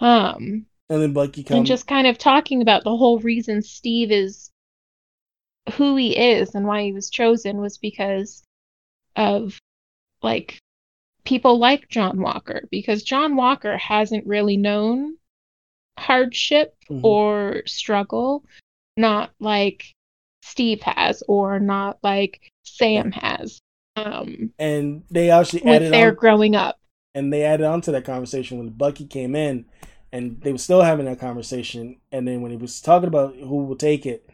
um 0.00 0.66
and 0.90 1.02
then 1.02 1.12
Bucky 1.12 1.42
comes 1.42 1.56
and 1.58 1.66
just 1.66 1.86
kind 1.86 2.06
of 2.06 2.18
talking 2.18 2.60
about 2.60 2.84
the 2.84 2.96
whole 2.96 3.18
reason 3.20 3.62
Steve 3.62 4.10
is 4.10 4.50
who 5.74 5.96
he 5.96 6.16
is 6.16 6.54
and 6.54 6.66
why 6.66 6.82
he 6.82 6.92
was 6.92 7.08
chosen 7.08 7.58
was 7.58 7.78
because 7.78 8.42
of 9.16 9.58
like 10.22 10.58
people 11.24 11.58
like 11.58 11.88
John 11.88 12.20
Walker 12.20 12.68
because 12.70 13.02
John 13.02 13.36
Walker 13.36 13.76
hasn't 13.76 14.26
really 14.26 14.56
known 14.56 15.16
hardship 15.98 16.76
Mhm. 16.90 17.00
or 17.04 17.62
struggle 17.66 18.44
not 18.96 19.32
like 19.38 19.84
Steve 20.42 20.82
has 20.82 21.22
or 21.28 21.60
not 21.60 21.98
like 22.02 22.40
Sam 22.64 23.12
has 23.12 23.60
um 23.96 24.52
And 24.58 25.04
they 25.10 25.30
actually 25.30 25.62
with 25.62 25.76
added 25.82 25.92
their 25.92 26.08
on, 26.08 26.14
growing 26.14 26.56
up 26.56 26.78
and 27.14 27.32
they 27.32 27.44
added 27.44 27.66
on 27.66 27.80
to 27.82 27.92
that 27.92 28.04
conversation 28.04 28.58
when 28.58 28.70
Bucky 28.70 29.06
came 29.06 29.36
in, 29.36 29.66
and 30.12 30.40
they 30.40 30.52
were 30.52 30.58
still 30.58 30.82
having 30.82 31.06
that 31.06 31.20
conversation. 31.20 32.00
And 32.10 32.26
then 32.26 32.40
when 32.40 32.50
he 32.50 32.56
was 32.56 32.80
talking 32.80 33.08
about 33.08 33.34
who 33.36 33.64
will 33.64 33.76
take 33.76 34.06
it, 34.06 34.28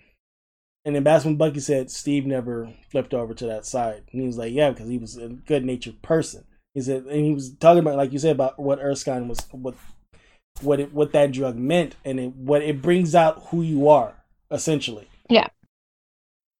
and 0.84 0.94
then 0.94 1.04
when 1.04 1.36
Bucky 1.36 1.60
said 1.60 1.90
Steve 1.90 2.26
never 2.26 2.70
flipped 2.90 3.12
over 3.12 3.34
to 3.34 3.46
that 3.46 3.66
side, 3.66 4.04
and 4.12 4.20
he 4.20 4.26
was 4.26 4.38
like, 4.38 4.52
"Yeah, 4.52 4.70
because 4.70 4.88
he 4.88 4.98
was 4.98 5.16
a 5.16 5.28
good 5.28 5.64
natured 5.64 6.02
person." 6.02 6.44
He 6.74 6.82
said, 6.82 7.06
and 7.06 7.24
he 7.24 7.34
was 7.34 7.50
talking 7.54 7.80
about, 7.80 7.96
like 7.96 8.12
you 8.12 8.20
said, 8.20 8.36
about 8.36 8.58
what 8.58 8.78
Erskine 8.78 9.26
was, 9.26 9.40
what, 9.50 9.74
what 10.60 10.78
it, 10.78 10.92
what 10.92 11.12
that 11.12 11.32
drug 11.32 11.56
meant, 11.56 11.96
and 12.04 12.20
it, 12.20 12.36
what 12.36 12.62
it 12.62 12.80
brings 12.80 13.14
out 13.14 13.46
who 13.48 13.62
you 13.62 13.88
are, 13.88 14.14
essentially. 14.50 15.08
Yeah. 15.28 15.48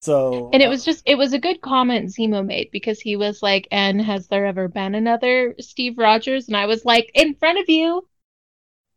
So, 0.00 0.50
And 0.52 0.60
it 0.60 0.66
uh, 0.66 0.70
was 0.70 0.84
just, 0.84 1.02
it 1.06 1.16
was 1.16 1.32
a 1.32 1.38
good 1.38 1.60
comment 1.60 2.08
Zemo 2.08 2.44
made 2.44 2.70
because 2.72 3.00
he 3.00 3.16
was 3.16 3.42
like, 3.42 3.68
and 3.70 4.00
has 4.00 4.28
there 4.28 4.46
ever 4.46 4.66
been 4.66 4.96
another 4.96 5.54
Steve 5.60 5.98
Rogers? 5.98 6.48
And 6.48 6.56
I 6.56 6.66
was 6.66 6.84
like, 6.84 7.10
in 7.14 7.34
front 7.34 7.58
of 7.58 7.68
you, 7.68 8.08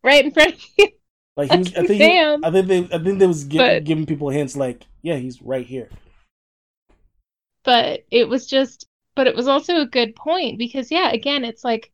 right 0.04 0.26
in 0.26 0.32
front 0.32 0.54
of 0.54 0.66
you. 0.78 0.88
Like 1.42 1.52
he 1.52 1.58
was, 1.60 1.74
I 1.76 1.86
think, 1.88 2.02
he, 2.02 2.20
I 2.20 2.52
think 2.52 2.68
they, 2.68 2.80
I 2.96 3.04
think 3.04 3.20
they 3.20 3.28
was 3.28 3.44
gi- 3.46 3.58
But- 3.58 3.84
giving 3.84 4.06
people 4.06 4.30
hints 4.30 4.56
like, 4.56 4.86
yeah, 5.02 5.16
he's 5.16 5.42
right 5.42 5.66
here. 5.66 5.90
But 7.64 8.06
it 8.12 8.28
was 8.28 8.48
just, 8.48 8.88
but 9.16 9.28
it 9.28 9.36
was 9.36 9.48
also 9.48 9.82
a 9.82 9.86
good 9.86 10.16
point 10.16 10.58
because, 10.58 10.92
yeah, 10.92 11.12
again, 11.12 11.44
it's 11.44 11.64
like, 11.64 11.92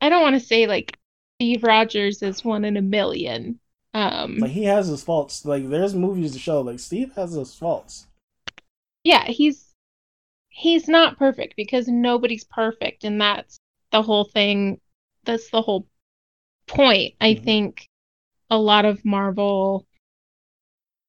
I 0.00 0.08
don't 0.08 0.22
want 0.22 0.34
to 0.34 0.40
say 0.46 0.66
like 0.66 0.96
Steve 1.38 1.64
Rogers 1.64 2.22
is 2.22 2.44
one 2.44 2.64
in 2.64 2.76
a 2.76 2.82
million. 2.82 3.58
Um, 3.92 4.38
Like 4.38 4.50
he 4.50 4.64
has 4.64 4.88
his 4.88 5.02
faults. 5.04 5.44
Like 5.44 5.68
there's 5.68 5.94
movies 5.94 6.32
to 6.32 6.38
show 6.38 6.60
like 6.60 6.80
Steve 6.80 7.12
has 7.16 7.32
his 7.32 7.54
faults. 7.54 8.06
yeah, 9.04 9.24
he's 9.26 9.72
he's 10.48 10.88
not 10.88 11.18
perfect 11.18 11.54
because 11.56 11.88
nobody's 11.88 12.44
perfect, 12.44 13.04
and 13.04 13.20
that's 13.20 13.58
the 13.92 14.02
whole 14.02 14.24
thing. 14.24 14.80
That's 15.24 15.48
the 15.50 15.62
whole 15.62 15.86
point. 16.66 17.14
I 17.20 17.34
Mhm. 17.34 17.44
think 17.44 17.88
a 18.50 18.58
lot 18.58 18.84
of 18.84 19.04
Marvel 19.04 19.86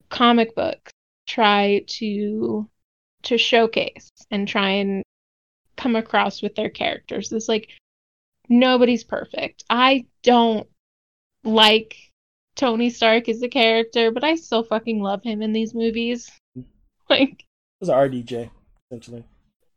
comic 0.09 0.55
books 0.55 0.91
try 1.27 1.83
to 1.87 2.69
to 3.23 3.37
showcase 3.37 4.09
and 4.29 4.47
try 4.47 4.69
and 4.69 5.03
come 5.75 5.95
across 5.95 6.41
with 6.41 6.55
their 6.55 6.69
characters. 6.69 7.31
It's 7.31 7.49
like 7.49 7.69
nobody's 8.47 9.03
perfect. 9.03 9.63
I 9.69 10.05
don't 10.23 10.67
like 11.43 11.97
Tony 12.55 12.89
Stark 12.89 13.27
as 13.27 13.41
a 13.41 13.49
character, 13.49 14.11
but 14.11 14.23
I 14.23 14.35
still 14.35 14.63
fucking 14.63 15.01
love 15.01 15.23
him 15.23 15.41
in 15.41 15.53
these 15.53 15.73
movies. 15.73 16.29
Like 17.07 17.41
It 17.41 17.45
was 17.81 17.89
an 17.89 17.95
RDJ 17.95 18.49
essentially. 18.89 19.23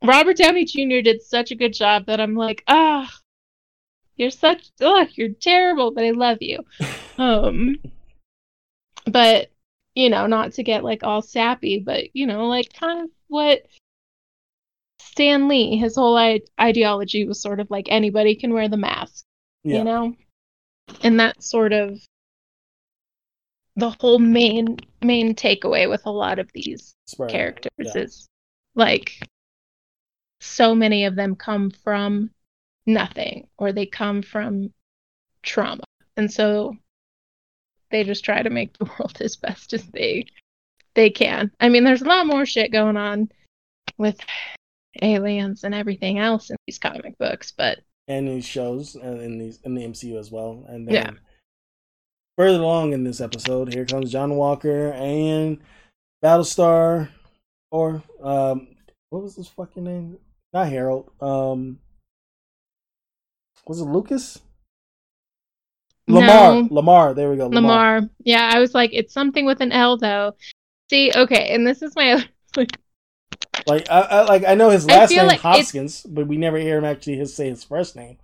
Robert 0.03 0.35
Downey 0.35 0.65
Jr. 0.65 1.01
did 1.03 1.21
such 1.21 1.51
a 1.51 1.55
good 1.55 1.73
job 1.73 2.07
that 2.07 2.19
I'm 2.19 2.35
like, 2.35 2.63
ah, 2.67 3.07
you're 4.19 4.29
such, 4.29 4.69
ugh, 4.81 5.07
you're 5.15 5.29
terrible, 5.29 5.91
but 5.91 6.03
I 6.03 6.11
love 6.11 6.39
you. 6.41 6.59
Um, 7.17 7.77
but 9.05 9.49
you 9.95 10.09
know, 10.09 10.27
not 10.27 10.53
to 10.53 10.63
get 10.63 10.83
like 10.83 11.03
all 11.03 11.21
sappy, 11.21 11.79
but 11.79 12.15
you 12.15 12.27
know, 12.27 12.47
like 12.47 12.71
kind 12.73 13.05
of 13.05 13.09
what 13.27 13.65
Stan 14.99 15.47
Lee, 15.47 15.77
his 15.77 15.95
whole 15.95 16.17
I- 16.17 16.41
ideology 16.59 17.25
was 17.25 17.41
sort 17.41 17.59
of 17.59 17.71
like 17.71 17.87
anybody 17.89 18.35
can 18.35 18.53
wear 18.53 18.67
the 18.67 18.77
mask, 18.77 19.23
Yeah. 19.63 19.77
you 19.79 19.83
know, 19.85 20.15
and 21.01 21.19
that's 21.19 21.49
sort 21.49 21.71
of 21.71 21.99
the 23.77 23.95
whole 24.01 24.19
main 24.19 24.77
main 25.01 25.33
takeaway 25.33 25.89
with 25.89 26.05
a 26.05 26.11
lot 26.11 26.39
of 26.39 26.51
these 26.53 26.93
characters 27.29 27.71
Yeah. 27.77 28.01
is 28.01 28.27
like 28.75 29.25
so 30.41 30.75
many 30.75 31.05
of 31.05 31.15
them 31.15 31.35
come 31.37 31.71
from 31.71 32.31
nothing 32.89 33.47
or 33.57 33.71
they 33.71 33.85
come 33.85 34.21
from 34.21 34.73
trauma 35.43 35.83
and 36.17 36.31
so 36.31 36.75
they 37.91 38.03
just 38.03 38.25
try 38.25 38.41
to 38.41 38.49
make 38.49 38.77
the 38.77 38.85
world 38.99 39.17
as 39.21 39.35
best 39.35 39.73
as 39.73 39.85
they 39.87 40.25
they 40.95 41.09
can 41.09 41.51
i 41.59 41.69
mean 41.69 41.83
there's 41.83 42.01
a 42.01 42.07
lot 42.07 42.25
more 42.25 42.45
shit 42.45 42.71
going 42.71 42.97
on 42.97 43.29
with 43.97 44.19
aliens 45.01 45.63
and 45.63 45.73
everything 45.75 46.19
else 46.19 46.49
in 46.49 46.55
these 46.65 46.79
comic 46.79 47.17
books 47.17 47.53
but 47.55 47.79
And 48.07 48.27
these 48.27 48.45
shows 48.45 48.95
and 48.95 49.21
in 49.21 49.37
these 49.37 49.59
in 49.63 49.75
the 49.75 49.83
MCU 49.83 50.17
as 50.17 50.31
well. 50.31 50.65
And 50.67 50.87
then 50.87 50.93
Yeah. 50.95 51.11
further 52.37 52.57
along 52.59 52.93
in 52.93 53.03
this 53.03 53.21
episode, 53.21 53.71
here 53.71 53.85
comes 53.85 54.11
John 54.11 54.35
Walker 54.35 54.91
and 54.93 55.59
Battlestar 56.23 57.09
or 57.71 58.03
um 58.21 58.75
what 59.11 59.21
was 59.21 59.35
his 59.35 59.47
fucking 59.47 59.83
name? 59.83 60.17
Not 60.53 60.69
Harold. 60.69 61.11
Um 61.21 61.79
was 63.69 63.79
it 63.79 63.85
Lucas? 63.85 64.39
Lamar. 66.07 66.63
No. 66.63 66.67
Lamar. 66.71 67.13
There 67.13 67.29
we 67.29 67.37
go. 67.37 67.47
lamar 67.47 68.01
yeah 68.23 68.49
i 68.51 68.59
was 68.59 68.73
like 68.73 68.89
it's 68.93 69.13
something 69.13 69.45
with 69.45 69.61
an 69.61 69.71
l 69.71 69.95
though 69.95 70.35
see 70.89 71.11
okay 71.15 71.53
and 71.53 71.65
this 71.67 71.83
is 71.83 71.95
my 71.95 72.13
other 72.13 72.65
Like 73.67 73.89
I, 73.89 74.01
I 74.01 74.21
like 74.23 74.43
I 74.45 74.55
know 74.55 74.69
his 74.69 74.85
last 74.85 75.11
name 75.11 75.27
like 75.27 75.39
Hoskins, 75.39 76.03
but 76.03 76.27
we 76.27 76.37
never 76.37 76.57
hear 76.57 76.77
him 76.77 76.85
actually 76.85 77.17
his 77.17 77.35
say 77.35 77.49
his 77.49 77.63
first 77.63 77.95
name. 77.95 78.17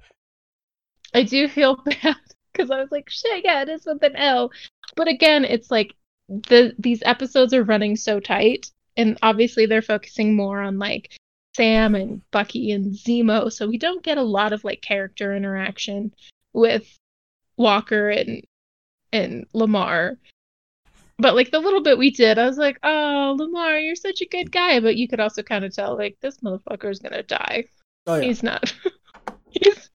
I 1.14 1.24
do 1.24 1.48
feel 1.48 1.76
bad 1.86 2.16
because 2.52 2.72
I 2.72 2.80
was 2.80 2.92
like, 2.92 3.10
shit, 3.10 3.44
yeah, 3.46 3.62
it 3.62 3.70
is 3.70 3.86
with 3.86 4.02
an 4.04 4.16
L. 4.16 4.52
But 4.96 5.08
again, 5.08 5.46
it's 5.46 5.70
like 5.70 5.94
the 6.28 6.74
these 6.80 7.02
episodes 7.06 7.54
are 7.54 7.64
running 7.64 7.96
so 7.96 8.20
tight, 8.20 8.72
and 8.98 9.18
obviously 9.22 9.66
they're 9.66 9.82
focusing 9.82 10.36
more 10.36 10.62
on 10.62 10.80
like 10.80 11.18
Sam 11.56 11.96
and 11.96 12.22
Bucky 12.32 12.72
and 12.72 12.94
Zemo, 12.94 13.52
so 13.52 13.68
we 13.68 13.78
don't 13.78 14.04
get 14.04 14.18
a 14.18 14.24
lot 14.24 14.54
of 14.54 14.64
like 14.64 14.82
character 14.82 15.36
interaction 15.36 16.14
with 16.54 16.98
Walker 17.58 18.10
and 18.10 18.44
and 19.12 19.46
Lamar. 19.54 20.18
But 21.18 21.36
like 21.36 21.52
the 21.52 21.60
little 21.60 21.82
bit 21.82 21.98
we 21.98 22.12
did, 22.12 22.38
I 22.38 22.46
was 22.46 22.58
like, 22.58 22.78
oh, 22.84 23.36
Lamar, 23.40 23.80
you're 23.80 23.96
such 23.96 24.22
a 24.22 24.28
good 24.28 24.52
guy. 24.52 24.80
But 24.82 24.98
you 24.98 25.08
could 25.08 25.22
also 25.22 25.44
kind 25.44 25.64
of 25.64 25.74
tell 25.74 25.98
like 25.98 26.18
this 26.22 26.38
motherfucker 26.38 26.92
is 26.92 27.00
gonna 27.00 27.24
die. 27.24 27.66
Oh 28.08 28.16
yeah. 28.16 28.24
He's 28.24 28.44
not. 28.44 28.74
he's 29.50 29.90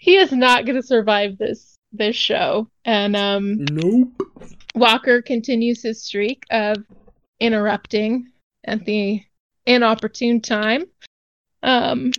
he 0.00 0.16
is 0.16 0.32
not 0.32 0.64
going 0.64 0.76
to 0.76 0.82
survive 0.82 1.36
this 1.36 1.76
this 1.92 2.16
show. 2.16 2.68
And 2.84 3.14
um, 3.14 3.64
Nope. 3.66 4.08
Walker 4.74 5.20
continues 5.20 5.82
his 5.82 6.02
streak 6.02 6.44
of 6.50 6.78
interrupting 7.38 8.28
at 8.64 8.84
the 8.86 9.22
inopportune 9.66 10.40
time, 10.40 10.84
um, 11.62 12.12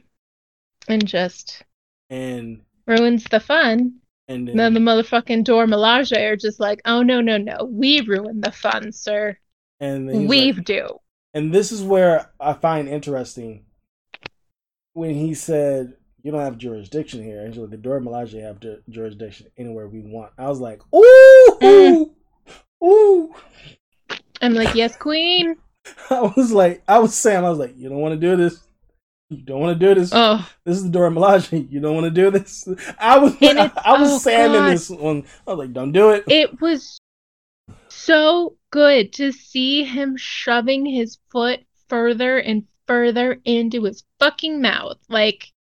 and 0.88 1.06
just 1.08 1.64
And 2.10 2.62
ruins 2.88 3.24
the 3.26 3.40
fun. 3.40 3.94
and 4.28 4.48
And 4.50 4.60
then 4.60 4.74
the 4.74 4.80
motherfucking 4.80 5.44
Dora 5.44 5.68
Milaje 5.68 6.18
are 6.18 6.36
just 6.36 6.60
like, 6.60 6.82
oh 6.86 7.02
no 7.04 7.22
no 7.22 7.38
no, 7.38 7.66
we 7.70 8.02
ruin 8.02 8.42
the 8.42 8.52
fun, 8.52 8.92
sir. 8.92 9.38
and 9.80 10.08
We 10.28 10.52
like- 10.54 10.66
do. 10.66 11.00
and 11.34 11.54
this 11.54 11.72
is 11.72 11.82
where 11.84 12.32
I 12.40 12.54
find 12.54 12.88
interesting 12.88 13.66
when 14.94 15.16
he 15.16 15.34
said 15.34 15.94
you 16.24 16.32
don't 16.32 16.42
have 16.42 16.58
jurisdiction 16.60 17.24
here. 17.24 17.44
Actually, 17.48 17.68
the 17.70 17.78
Dora 17.78 18.00
Milaje 18.00 18.40
have 18.44 18.60
ju- 18.60 18.84
jurisdiction 18.90 19.48
anywhere 19.58 19.88
we 19.88 20.02
want. 20.02 20.34
I 20.38 20.48
was 20.50 20.60
like, 20.60 20.82
ooh, 20.94 21.58
Mm. 21.62 22.12
ooh. 22.84 23.34
I'm 24.42 24.54
like, 24.54 24.76
yes, 24.76 24.96
queen. 24.98 25.56
I 26.10 26.32
was 26.36 26.52
like, 26.52 26.84
I 26.88 27.00
was 27.00 27.14
Sam. 27.16 27.46
I 27.46 27.50
was 27.50 27.60
like, 27.60 27.76
you 27.78 27.90
don't 27.90 28.00
want 28.00 28.20
to 28.20 28.20
do 28.20 28.36
this. 28.36 28.60
You 29.30 29.38
don't 29.38 29.62
want 29.62 29.80
to 29.80 29.88
do 29.94 30.00
this. 30.00 30.12
Oh, 30.14 30.48
This 30.66 30.78
is 30.78 30.84
the 30.84 30.90
Dora 30.90 31.10
Milaje. 31.10 31.72
You 31.72 31.80
don't 31.80 31.96
want 31.96 32.04
to 32.06 32.10
do 32.12 32.32
this. 32.32 32.68
I 33.00 33.18
was, 33.18 33.34
I, 33.42 33.46
it's- 33.46 33.72
was 33.86 34.12
oh, 34.14 34.18
Sam 34.20 34.54
in 34.56 34.66
this 34.66 34.90
one. 34.90 35.24
I 35.48 35.52
was 35.52 35.60
like, 35.60 35.74
don't 35.74 35.92
do 35.94 36.10
it. 36.12 36.26
it 36.28 36.60
was 36.62 37.00
so 37.88 38.56
good 38.72 39.14
to 39.14 39.32
see 39.32 39.84
him 39.84 40.16
shoving 40.18 40.86
his 40.86 41.18
foot 41.30 41.62
further 41.88 42.38
and 42.38 42.66
further 42.88 43.40
into 43.46 43.84
his 43.84 44.04
fucking 44.20 44.62
mouth. 44.62 44.98
Like 45.10 45.52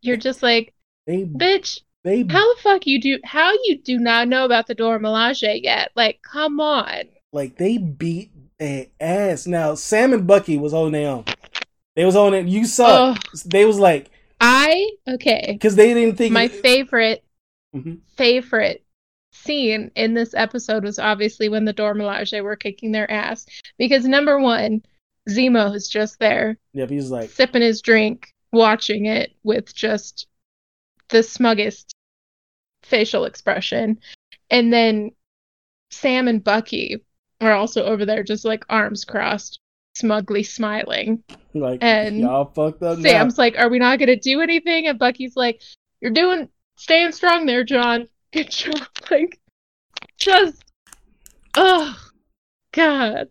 you're 0.00 0.16
just 0.16 0.42
like, 0.42 0.72
They, 1.06 1.24
bitch, 1.24 1.80
they, 2.04 2.22
how 2.24 2.54
the 2.54 2.60
fuck 2.60 2.86
you 2.86 3.00
do 3.00 3.18
how 3.24 3.52
you 3.64 3.78
do 3.82 3.98
not 3.98 4.28
know 4.28 4.44
about 4.44 4.66
the 4.66 4.74
Dora 4.74 4.98
Milaje 5.00 5.62
yet? 5.62 5.90
Like, 5.96 6.20
come 6.22 6.60
on. 6.60 7.02
like 7.32 7.56
they 7.56 7.78
beat 7.78 8.30
their 8.58 8.86
ass. 9.00 9.46
Now 9.46 9.74
Sam 9.74 10.12
and 10.12 10.26
Bucky 10.26 10.56
was 10.58 10.72
holding 10.72 10.92
their 10.92 11.10
own. 11.10 11.24
They 11.96 12.04
was 12.04 12.16
on 12.16 12.34
it. 12.34 12.46
You 12.46 12.64
saw. 12.64 13.14
Oh. 13.14 13.40
They 13.44 13.64
was 13.64 13.78
like 13.78 14.10
I 14.40 14.90
okay. 15.08 15.50
because 15.52 15.76
they 15.76 15.92
didn't 15.94 16.16
think 16.16 16.32
My 16.32 16.48
favorite 16.48 17.24
Mhm. 17.74 18.00
favorite 18.16 18.84
scene 19.32 19.90
in 19.94 20.12
this 20.14 20.34
episode 20.34 20.84
was 20.84 20.98
obviously 20.98 21.48
when 21.48 21.64
the 21.64 21.72
Dora 21.72 21.94
Milaje 21.94 22.42
were 22.42 22.56
kicking 22.56 22.92
their 22.92 23.10
ass. 23.10 23.46
Because 23.78 24.04
number 24.04 24.38
one, 24.38 24.82
Zemo 25.30 25.74
is 25.74 25.88
just 25.88 26.18
there 26.18 26.58
Yep, 26.74 26.90
he's 26.90 27.10
like, 27.10 27.30
sipping 27.30 27.62
his 27.62 27.80
drink, 27.80 28.32
watching 28.52 29.06
it 29.06 29.32
with 29.42 29.74
just 29.74 30.26
the 31.08 31.22
smuggest 31.22 31.94
facial 32.82 33.24
expression. 33.24 33.98
And 34.50 34.72
then 34.72 35.12
Sam 35.90 36.26
and 36.28 36.42
Bucky 36.42 37.02
are 37.42 37.52
also 37.52 37.84
over 37.84 38.04
there, 38.06 38.22
just 38.22 38.44
like 38.44 38.64
arms 38.70 39.04
crossed, 39.04 39.60
smugly 39.94 40.42
smiling. 40.42 41.22
like 41.54 41.82
And 41.82 42.18
y'all 42.20 42.46
fucked 42.46 42.82
up. 42.82 42.98
now." 42.98 43.08
Sam's 43.08 43.38
like, 43.38 43.58
Are 43.58 43.68
we 43.68 43.78
not 43.78 43.98
going 43.98 44.08
to 44.08 44.16
do 44.16 44.40
anything? 44.40 44.86
And 44.86 44.98
Bucky's 44.98 45.36
like, 45.36 45.60
You're 46.00 46.10
doing, 46.12 46.48
staying 46.76 47.12
strong 47.12 47.46
there, 47.46 47.64
John. 47.64 48.08
Good 48.32 48.50
job. 48.50 48.80
Like, 49.10 49.38
just, 50.18 50.64
oh, 51.56 51.94
God. 52.72 53.28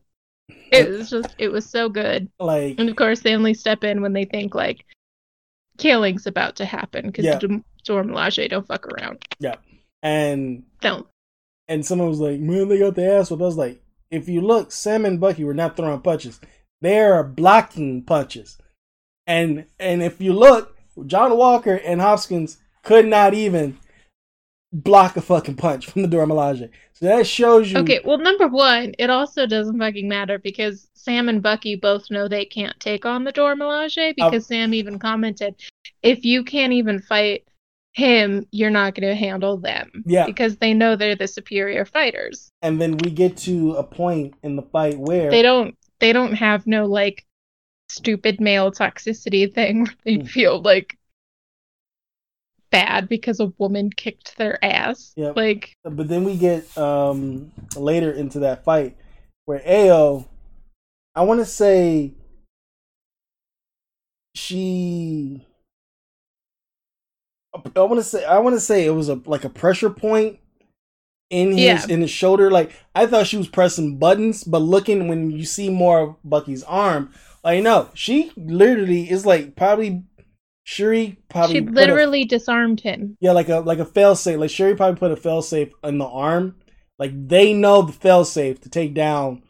It 0.72 0.90
was 0.90 1.10
just, 1.10 1.36
it 1.38 1.52
was 1.52 1.70
so 1.70 1.90
good. 1.90 2.30
like 2.40 2.76
And 2.78 2.88
of 2.90 2.96
course, 2.96 3.20
they 3.22 3.36
only 3.36 3.54
step 3.54 3.84
in 3.84 4.02
when 4.02 4.14
they 4.14 4.24
think 4.26 4.56
like 4.56 4.86
killing's 5.78 6.28
about 6.28 6.56
to 6.58 6.66
happen 6.66 7.08
because 7.08 7.26
Yeah. 7.26 7.40
the 7.40 7.62
Dora 7.84 8.04
Milaje 8.06 8.50
don't 8.50 8.66
fuck 8.68 8.86
around. 8.88 9.26
Yeah, 9.40 9.56
and 10.04 10.64
Don't. 10.80 11.08
and 11.68 11.86
someone 11.86 12.08
was 12.10 12.20
like, 12.20 12.40
"Man, 12.40 12.68
they 12.70 12.78
got 12.80 12.96
the 12.96 13.06
ass 13.06 13.32
whipped." 13.32 13.42
I 13.42 13.46
was 13.46 13.58
like, 13.58 13.82
"If 14.12 14.30
you 14.30 14.42
look, 14.42 14.72
Sam 14.72 15.06
and 15.06 15.20
Bucky 15.20 15.44
were 15.44 15.54
not 15.54 15.76
throwing 15.76 16.02
punches; 16.02 16.40
they 16.82 17.00
are 17.00 17.24
blocking 17.24 18.04
punches." 18.04 18.58
And 19.26 19.66
and 19.80 20.04
if 20.04 20.22
you 20.22 20.34
look, 20.34 20.78
John 21.08 21.38
Walker 21.38 21.76
and 21.76 22.02
Hopkins 22.02 22.58
could 22.84 23.08
not 23.08 23.34
even 23.34 23.78
block 24.74 25.18
a 25.18 25.22
fucking 25.22 25.56
punch 25.56 25.88
from 25.88 26.02
the 26.02 26.08
Dora 26.08 26.26
Milaje. 26.26 26.70
So 26.94 27.06
that 27.06 27.28
shows 27.28 27.72
you. 27.72 27.80
Okay, 27.80 28.00
well, 28.06 28.18
number 28.18 28.48
one, 28.48 28.94
it 28.98 29.10
also 29.10 29.46
doesn't 29.46 29.78
fucking 29.78 30.08
matter 30.08 30.40
because 30.40 30.88
Sam 30.94 31.30
and 31.30 31.42
Bucky 31.42 31.76
both 31.76 32.10
know 32.10 32.28
they 32.28 32.46
can't 32.46 32.80
take 32.80 33.06
on 33.06 33.24
the 33.24 33.32
Dora 33.32 33.56
Milaje 33.56 34.16
because 34.16 34.46
Sam 34.46 34.74
even 34.74 35.00
commented, 35.00 35.56
if 36.04 36.24
you 36.24 36.44
can't 36.44 36.74
even 36.74 37.02
fight 37.02 37.46
him, 37.94 38.46
you're 38.52 38.70
not 38.70 38.96
going 38.96 39.10
to 39.10 39.16
handle 39.16 39.58
them. 39.58 40.04
Yeah. 40.06 40.26
Because 40.26 40.58
they 40.58 40.74
know 40.74 40.96
they're 40.96 41.16
the 41.16 41.28
superior 41.28 41.86
fighters. 41.86 42.52
And 42.62 42.80
then 42.82 42.98
we 42.98 43.12
get 43.12 43.38
to 43.38 43.74
a 43.74 43.84
point 43.84 44.34
in 44.44 44.56
the 44.56 44.62
fight 44.62 44.98
where 44.98 45.30
They 45.30 45.42
don't. 45.42 45.76
They 46.00 46.14
don't 46.14 46.34
have 46.34 46.66
no 46.66 46.86
like 46.86 47.26
stupid 47.90 48.40
male 48.40 48.72
toxicity 48.72 49.54
thing 49.54 49.84
where 49.84 49.96
they 50.06 50.18
Mm. 50.18 50.28
feel 50.28 50.62
like 50.62 50.98
bad 52.72 53.10
because 53.10 53.42
a 53.42 53.48
woman 53.58 53.90
kicked 53.90 54.38
their 54.38 54.64
ass. 54.64 55.12
Yep. 55.18 55.36
Like 55.36 55.76
but 55.84 56.08
then 56.08 56.24
we 56.24 56.38
get 56.38 56.76
um 56.78 57.52
later 57.76 58.12
into 58.12 58.40
that 58.40 58.64
fight 58.64 58.96
where 59.46 59.60
Ayo 59.60 60.26
I 61.14 61.24
want 61.24 61.42
to 61.42 61.46
say 61.46 62.14
she 64.34 65.46
I 67.54 67.82
want 67.82 68.00
to 68.00 68.04
say 68.04 68.24
I 68.26 68.40
want 68.40 68.56
to 68.56 68.60
say 68.60 68.86
it 68.86 68.92
was 68.92 69.10
a 69.10 69.22
like 69.26 69.44
a 69.44 69.50
pressure 69.50 69.90
point 69.90 70.40
in 71.30 71.52
his 71.52 71.60
Yeah. 71.60 71.86
in 71.90 72.02
his 72.02 72.12
shoulder 72.12 72.50
like 72.52 72.72
I 72.96 73.06
thought 73.06 73.28
she 73.28 73.38
was 73.38 73.48
pressing 73.48 73.98
buttons 73.98 74.44
but 74.44 74.60
looking 74.60 75.08
when 75.08 75.32
you 75.32 75.46
see 75.46 75.70
more 75.70 76.00
of 76.02 76.16
Bucky's 76.24 76.64
arm 76.64 77.12
like 77.44 77.64
no 77.64 77.90
she 77.94 78.32
literally 78.36 79.10
is 79.10 79.26
like 79.26 79.56
probably 79.56 80.04
Shuri 80.64 81.18
probably 81.30 81.56
she 81.56 81.62
put 81.62 81.70
a- 81.72 81.76
literally 81.76 82.24
disarmed 82.26 82.82
him. 82.82 83.18
yeah, 83.20 83.32
like 83.32 83.50
a 83.50 83.60
like 83.62 83.80
a 83.80 83.86
fail 83.86 84.16
safe. 84.16 84.38
Like 84.40 84.50
Shuri 84.52 84.76
probably 84.76 85.00
put 85.00 85.12
a 85.12 85.16
fail 85.18 85.42
safe 85.42 85.70
in 85.84 85.98
the 85.98 86.06
arm. 86.06 86.56
Like 87.00 87.12
they 87.28 87.52
know 87.54 87.82
the 87.82 87.92
fail 87.94 88.24
safe 88.24 88.62
to 88.62 88.70
take 88.70 88.94
down 88.94 89.42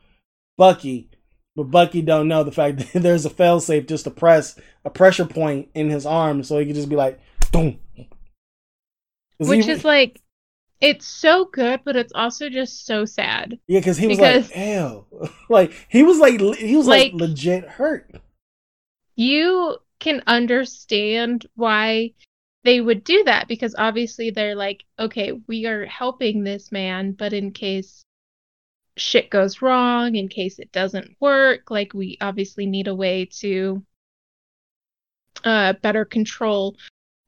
Bucky, 0.57 1.09
but 1.55 1.63
Bucky 1.69 2.01
don't 2.01 2.29
know 2.29 2.43
the 2.45 2.51
fact 2.51 2.77
that 2.93 3.01
there's 3.03 3.25
a 3.25 3.29
fail 3.29 3.59
safe 3.59 3.87
just 3.87 4.05
to 4.05 4.11
press 4.11 4.57
a 4.85 4.89
pressure 4.89 5.25
point 5.25 5.67
in 5.75 5.89
his 5.89 6.05
arm, 6.05 6.43
so 6.43 6.57
he 6.57 6.65
could 6.65 6.75
just 6.75 6.89
be 6.89 6.95
like, 6.95 7.19
boom. 7.51 7.77
Which 9.49 9.65
he- 9.65 9.71
is 9.71 9.83
like 9.85 10.21
it's 10.79 11.05
so 11.05 11.45
good, 11.45 11.81
but 11.85 11.95
it's 11.95 12.13
also 12.15 12.49
just 12.49 12.87
so 12.87 13.05
sad. 13.05 13.59
yeah, 13.67 13.79
because 13.79 13.97
he 13.97 14.07
was 14.07 14.17
because- 14.17 14.49
like, 14.49 14.57
ew, 14.57 15.05
like 15.49 15.73
he 15.89 16.03
was 16.03 16.17
like 16.17 16.39
he 16.57 16.75
was 16.75 16.87
like, 16.87 17.13
Like- 17.13 17.21
legit 17.21 17.65
hurt. 17.65 18.09
You 19.15 19.77
can 19.99 20.23
understand 20.25 21.45
why 21.55 22.13
they 22.63 22.81
would 22.81 23.03
do 23.03 23.23
that 23.25 23.47
because 23.47 23.75
obviously 23.77 24.31
they're 24.31 24.55
like, 24.55 24.83
okay, 24.97 25.33
we 25.47 25.65
are 25.67 25.85
helping 25.85 26.43
this 26.43 26.71
man, 26.71 27.11
but 27.11 27.33
in 27.33 27.51
case 27.51 28.03
shit 28.97 29.29
goes 29.29 29.61
wrong, 29.61 30.15
in 30.15 30.27
case 30.27 30.57
it 30.59 30.71
doesn't 30.71 31.15
work, 31.19 31.69
like 31.69 31.93
we 31.93 32.17
obviously 32.21 32.65
need 32.65 32.87
a 32.87 32.95
way 32.95 33.25
to 33.25 33.83
uh 35.43 35.73
better 35.81 36.05
control 36.05 36.75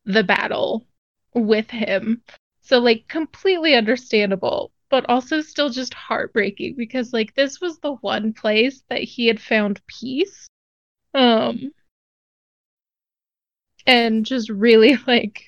the 0.06 0.24
battle 0.24 0.86
with 1.34 1.70
him. 1.70 2.22
So 2.62 2.80
like 2.80 3.08
completely 3.08 3.76
understandable, 3.76 4.72
but 4.90 5.06
also 5.10 5.42
still 5.42 5.70
just 5.70 5.94
heartbreaking 5.94 6.76
because 6.78 7.14
like 7.14 7.34
this 7.36 7.60
was 7.60 7.80
the 7.80 7.94
one 7.96 8.34
place 8.34 8.84
that 8.90 9.02
he 9.02 9.28
had 9.28 9.42
found 9.42 9.82
peace. 9.88 10.48
Um 11.14 11.72
and 13.86 14.26
just 14.26 14.50
really 14.50 14.98
like 15.08 15.48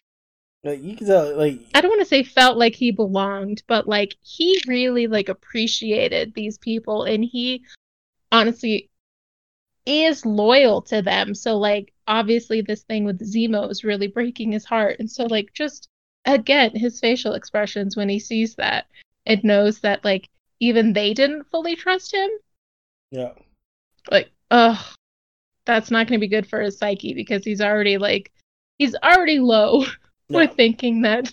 Like 0.63 0.81
you 0.81 0.95
can 0.95 1.07
tell, 1.07 1.35
like 1.37 1.59
I 1.73 1.81
don't 1.81 1.91
want 1.91 2.01
to 2.01 2.05
say 2.05 2.23
felt 2.23 2.57
like 2.57 2.75
he 2.75 2.91
belonged, 2.91 3.63
but 3.67 3.87
like 3.87 4.15
he 4.21 4.59
really 4.67 5.07
like 5.07 5.29
appreciated 5.29 6.33
these 6.33 6.57
people 6.57 7.03
and 7.03 7.23
he 7.23 7.63
honestly 8.31 8.89
is 9.85 10.25
loyal 10.25 10.81
to 10.83 11.01
them. 11.01 11.35
So 11.35 11.57
like 11.57 11.93
obviously 12.07 12.61
this 12.61 12.83
thing 12.83 13.05
with 13.05 13.19
Zemo 13.19 13.69
is 13.69 13.83
really 13.83 14.07
breaking 14.07 14.51
his 14.51 14.65
heart. 14.65 14.97
And 14.99 15.09
so 15.09 15.25
like 15.25 15.53
just 15.53 15.89
again 16.25 16.71
his 16.75 16.99
facial 16.99 17.33
expressions 17.33 17.95
when 17.95 18.09
he 18.09 18.19
sees 18.19 18.55
that 18.55 18.87
and 19.25 19.43
knows 19.43 19.79
that 19.79 20.03
like 20.03 20.29
even 20.59 20.93
they 20.93 21.13
didn't 21.13 21.49
fully 21.51 21.75
trust 21.75 22.13
him. 22.13 22.29
yeah, 23.11 23.31
Like, 24.09 24.31
ugh, 24.51 24.77
that's 25.65 25.91
not 25.91 26.07
going 26.07 26.19
to 26.19 26.23
be 26.23 26.29
good 26.29 26.47
for 26.47 26.61
his 26.61 26.77
psyche 26.77 27.13
because 27.13 27.43
he's 27.43 27.61
already 27.61 27.97
like 27.97 28.31
he's 28.77 28.95
already 28.95 29.39
low 29.39 29.81
yeah. 30.29 30.37
with 30.37 30.53
thinking 30.53 31.01
that 31.01 31.31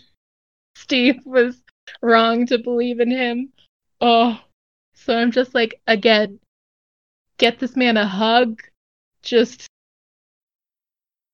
Steve 0.77 1.20
was 1.25 1.62
wrong 2.01 2.47
to 2.47 2.59
believe 2.59 3.01
in 3.01 3.11
him. 3.11 3.53
Oh, 4.01 4.41
so 4.95 5.16
I'm 5.16 5.31
just 5.31 5.55
like, 5.55 5.81
again, 5.87 6.41
get 7.39 7.59
this 7.59 7.77
man 7.77 7.97
a 7.97 8.07
hug. 8.07 8.62
Just, 9.23 9.66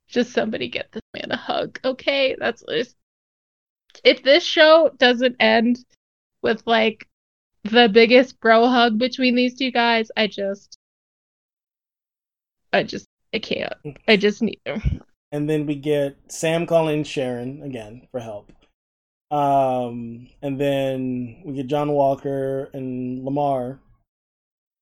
just 0.08 0.32
somebody 0.32 0.68
get 0.68 0.90
this 0.92 1.02
man 1.14 1.30
a 1.30 1.36
hug, 1.36 1.78
okay? 1.84 2.36
That's 2.38 2.64
if 4.04 4.22
this 4.22 4.44
show 4.44 4.90
doesn't 4.96 5.36
end 5.40 5.78
with 6.42 6.62
like 6.66 7.06
the 7.64 7.88
biggest 7.88 8.40
bro 8.40 8.66
hug 8.68 8.98
between 8.98 9.34
these 9.34 9.54
two 9.54 9.70
guys, 9.70 10.10
I 10.16 10.26
just, 10.26 10.78
I 12.72 12.82
just, 12.82 13.06
I 13.34 13.38
can't. 13.38 13.74
I 14.06 14.16
just 14.16 14.42
need. 14.42 14.60
Them. 14.64 15.02
And 15.30 15.48
then 15.48 15.66
we 15.66 15.74
get 15.74 16.16
Sam 16.28 16.66
calling 16.66 17.04
Sharon 17.04 17.62
again 17.62 18.08
for 18.10 18.20
help. 18.20 18.50
Um, 19.30 20.28
and 20.40 20.58
then 20.58 21.42
we 21.44 21.52
get 21.54 21.66
John 21.66 21.92
Walker 21.92 22.70
and 22.72 23.22
Lamar 23.24 23.80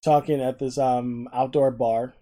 talking 0.05 0.41
at 0.41 0.61
this 0.61 0.79
um 0.79 1.29
outdoor 1.33 1.72
bar, 1.72 2.14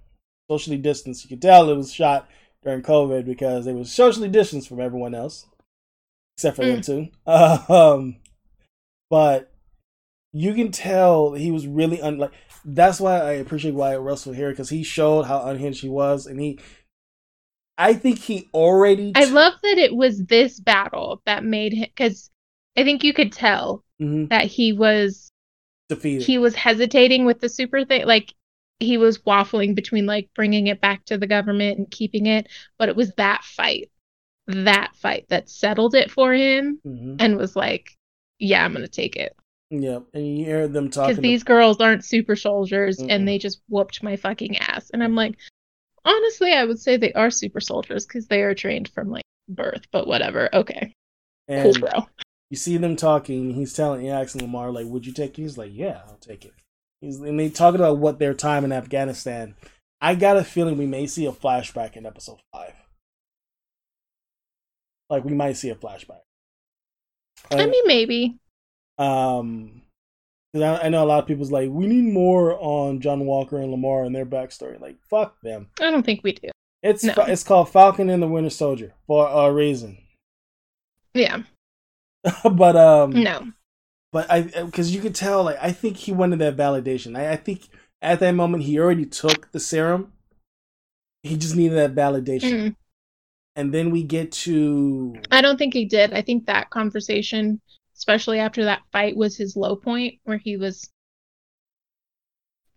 socially 0.50 0.78
distanced. 0.78 1.24
You 1.24 1.28
could 1.28 1.42
tell 1.42 1.68
it 1.68 1.76
was 1.76 1.92
shot 1.92 2.28
during 2.64 2.82
COVID 2.82 3.24
because 3.24 3.66
it 3.66 3.74
was 3.74 3.92
socially 3.92 4.28
distanced 4.28 4.68
from 4.68 4.80
everyone 4.80 5.14
else, 5.14 5.46
except 6.36 6.56
for 6.56 6.64
them 6.64 6.80
two. 6.80 7.08
Um, 7.26 8.16
but 9.10 9.52
you 10.32 10.54
can 10.54 10.72
tell 10.72 11.34
he 11.34 11.50
was 11.50 11.66
really 11.66 12.00
un 12.00 12.18
like. 12.18 12.32
That's 12.64 12.98
why 12.98 13.20
I 13.20 13.32
appreciate 13.32 13.74
Wyatt 13.74 14.00
Russell 14.00 14.32
here 14.32 14.50
because 14.50 14.70
he 14.70 14.82
showed 14.82 15.24
how 15.24 15.44
unhinged 15.44 15.82
he 15.82 15.88
was, 15.88 16.26
and 16.26 16.40
he 16.40 16.58
I 17.76 17.92
think 17.94 18.18
he 18.18 18.48
already. 18.54 19.12
I 19.14 19.24
love 19.26 19.54
that 19.62 19.78
it 19.78 19.94
was 19.94 20.24
this 20.24 20.58
battle 20.60 21.20
that 21.26 21.44
made 21.44 21.74
him 21.74 21.88
because 21.94 22.30
I 22.76 22.82
think 22.84 23.04
you 23.04 23.12
could 23.12 23.32
tell 23.32 23.84
Mhm. 24.00 24.28
that 24.30 24.46
he 24.46 24.72
was 24.72 25.30
defeated. 25.88 26.24
he 26.24 26.38
was 26.38 26.54
hesitating 26.54 27.24
with 27.26 27.40
the 27.40 27.48
super 27.48 27.84
thing 27.84 28.06
like 28.06 28.32
he 28.85 28.97
was 28.99 29.18
waffling 29.18 29.74
between 29.74 30.07
like 30.07 30.28
bringing 30.35 30.66
it 30.68 30.80
back 30.80 31.05
to 31.07 31.18
the 31.18 31.26
government 31.26 31.78
and 31.78 31.91
keeping 31.91 32.26
it 32.26 32.49
but 32.78 32.89
it 32.89 32.97
was 32.97 33.12
that 33.14 33.43
fight 33.45 33.91
that 34.47 34.95
fight 34.97 35.24
that 35.28 35.49
settled 35.49 35.95
it 35.95 36.11
for 36.11 36.32
him 36.32 36.78
Mhm. 36.87 37.16
and 37.18 37.37
was 37.37 37.57
like 37.57 37.97
yeah 38.39 38.64
i'm 38.64 38.72
gonna 38.72 38.87
take 38.89 39.16
it 39.16 39.35
Yeah, 39.70 40.01
and 40.12 40.39
you 40.39 40.45
hear 40.45 40.68
them 40.68 40.91
talking. 40.91 41.14
because 41.16 41.22
these 41.22 41.43
girls 41.43 41.80
aren't 41.80 42.05
super 42.05 42.37
soldiers 42.37 42.99
Mm-mm. 42.99 43.07
and 43.11 43.26
they 43.26 43.39
just 43.39 43.62
whooped 43.68 44.03
my 44.03 44.16
fucking 44.16 44.59
ass 44.59 44.91
and 44.93 45.03
i'm 45.03 45.14
like 45.14 45.37
honestly 46.05 46.53
i 46.53 46.64
would 46.64 46.78
say 46.78 46.97
they 46.97 47.12
are 47.14 47.30
super 47.30 47.61
soldiers 47.61 48.07
because 48.07 48.26
they 48.26 48.43
are 48.43 48.55
trained 48.55 48.89
from 48.89 49.09
like 49.11 49.24
birth 49.49 49.87
but 49.93 50.07
whatever 50.07 50.55
okay 50.55 50.93
cool 51.49 51.72
bro 51.80 52.07
You 52.51 52.57
see 52.59 52.76
them 52.76 52.95
talking. 52.95 53.55
He's 53.55 53.72
telling, 53.72 54.03
he 54.03 54.09
asking 54.11 54.43
Lemar 54.43 54.72
like, 54.72 54.87
"Would 54.87 55.07
you 55.07 55.12
take 55.12 55.39
it?" 55.39 55.43
He's 55.43 55.59
like, 55.59 55.72
"Yeah, 55.74 56.03
I'll 56.07 56.18
take 56.20 56.45
it." 56.45 56.53
And 57.05 57.38
they 57.38 57.48
talking 57.50 57.80
about 57.80 57.98
what 57.98 58.18
their 58.18 58.34
time 58.34 58.64
in 58.64 58.72
Afghanistan. 58.72 59.55
I 60.00 60.14
got 60.14 60.36
a 60.36 60.44
feeling 60.44 60.76
we 60.76 60.86
may 60.86 61.07
see 61.07 61.26
a 61.26 61.32
flashback 61.32 61.96
in 61.96 62.07
episode 62.07 62.38
five. 62.52 62.74
Like 65.11 65.24
we 65.24 65.34
might 65.34 65.55
see 65.57 65.70
a 65.70 65.74
flashback. 65.74 66.20
I 67.50 67.66
mean, 67.66 67.86
maybe. 67.86 68.36
Um, 68.98 69.82
'cause 70.52 70.62
I, 70.62 70.86
I 70.86 70.88
know 70.88 71.05
a 71.05 71.07
lot 71.07 71.20
of 71.20 71.26
people's 71.26 71.50
like, 71.52 71.68
we 71.70 71.86
need 71.86 72.12
more 72.12 72.59
on 72.61 73.00
John 73.00 73.26
Walker 73.26 73.59
and 73.59 73.72
Lemar 73.72 74.07
and 74.07 74.14
their 74.14 74.26
backstory. 74.26 74.80
Like, 74.80 74.96
fuck 75.11 75.40
them. 75.42 75.68
I 75.80 75.90
don't 75.90 76.05
think 76.05 76.22
we 76.22 76.32
do. 76.32 76.48
It's 76.82 77.02
No. 77.05 77.14
it's 77.26 77.42
called 77.44 77.70
Falcon 77.70 78.11
and 78.11 78.22
the 78.22 78.28
Winter 78.28 78.50
Soldier 78.50 78.94
for 79.07 79.26
a 79.28 79.52
reason. 79.52 79.98
Yeah. 81.14 81.42
but 82.50 82.76
um, 82.76 83.11
No. 83.11 83.52
But 84.14 84.30
I 84.30 84.42
because 84.42 84.94
you 84.94 85.00
could 85.02 85.14
tell 85.16 85.42
like 85.42 85.58
I 85.60 85.72
think 85.72 85.96
he 85.96 86.12
wanted 86.12 86.38
that 86.38 86.56
validation. 86.56 87.18
I, 87.18 87.32
I 87.32 87.36
think 87.36 87.68
at 88.00 88.20
that 88.20 88.30
moment 88.30 88.62
he 88.62 88.78
already 88.78 89.06
took 89.06 89.50
the 89.50 89.58
serum. 89.58 90.12
He 91.24 91.36
just 91.36 91.56
needed 91.56 91.76
that 91.76 91.96
validation, 91.96 92.52
Mm. 92.52 92.76
and 93.56 93.74
then 93.74 93.90
we 93.90 94.04
get 94.04 94.30
to 94.46 95.16
I 95.32 95.40
don't 95.40 95.56
think 95.58 95.74
he 95.74 95.84
did. 95.84 96.12
I 96.12 96.22
think 96.22 96.46
that 96.46 96.70
conversation, 96.70 97.60
especially 97.96 98.38
after 98.38 98.64
that 98.66 98.82
fight, 98.92 99.16
was 99.16 99.36
his 99.36 99.56
low 99.56 99.74
point 99.74 100.20
where 100.22 100.38
he 100.38 100.56
was, 100.56 100.88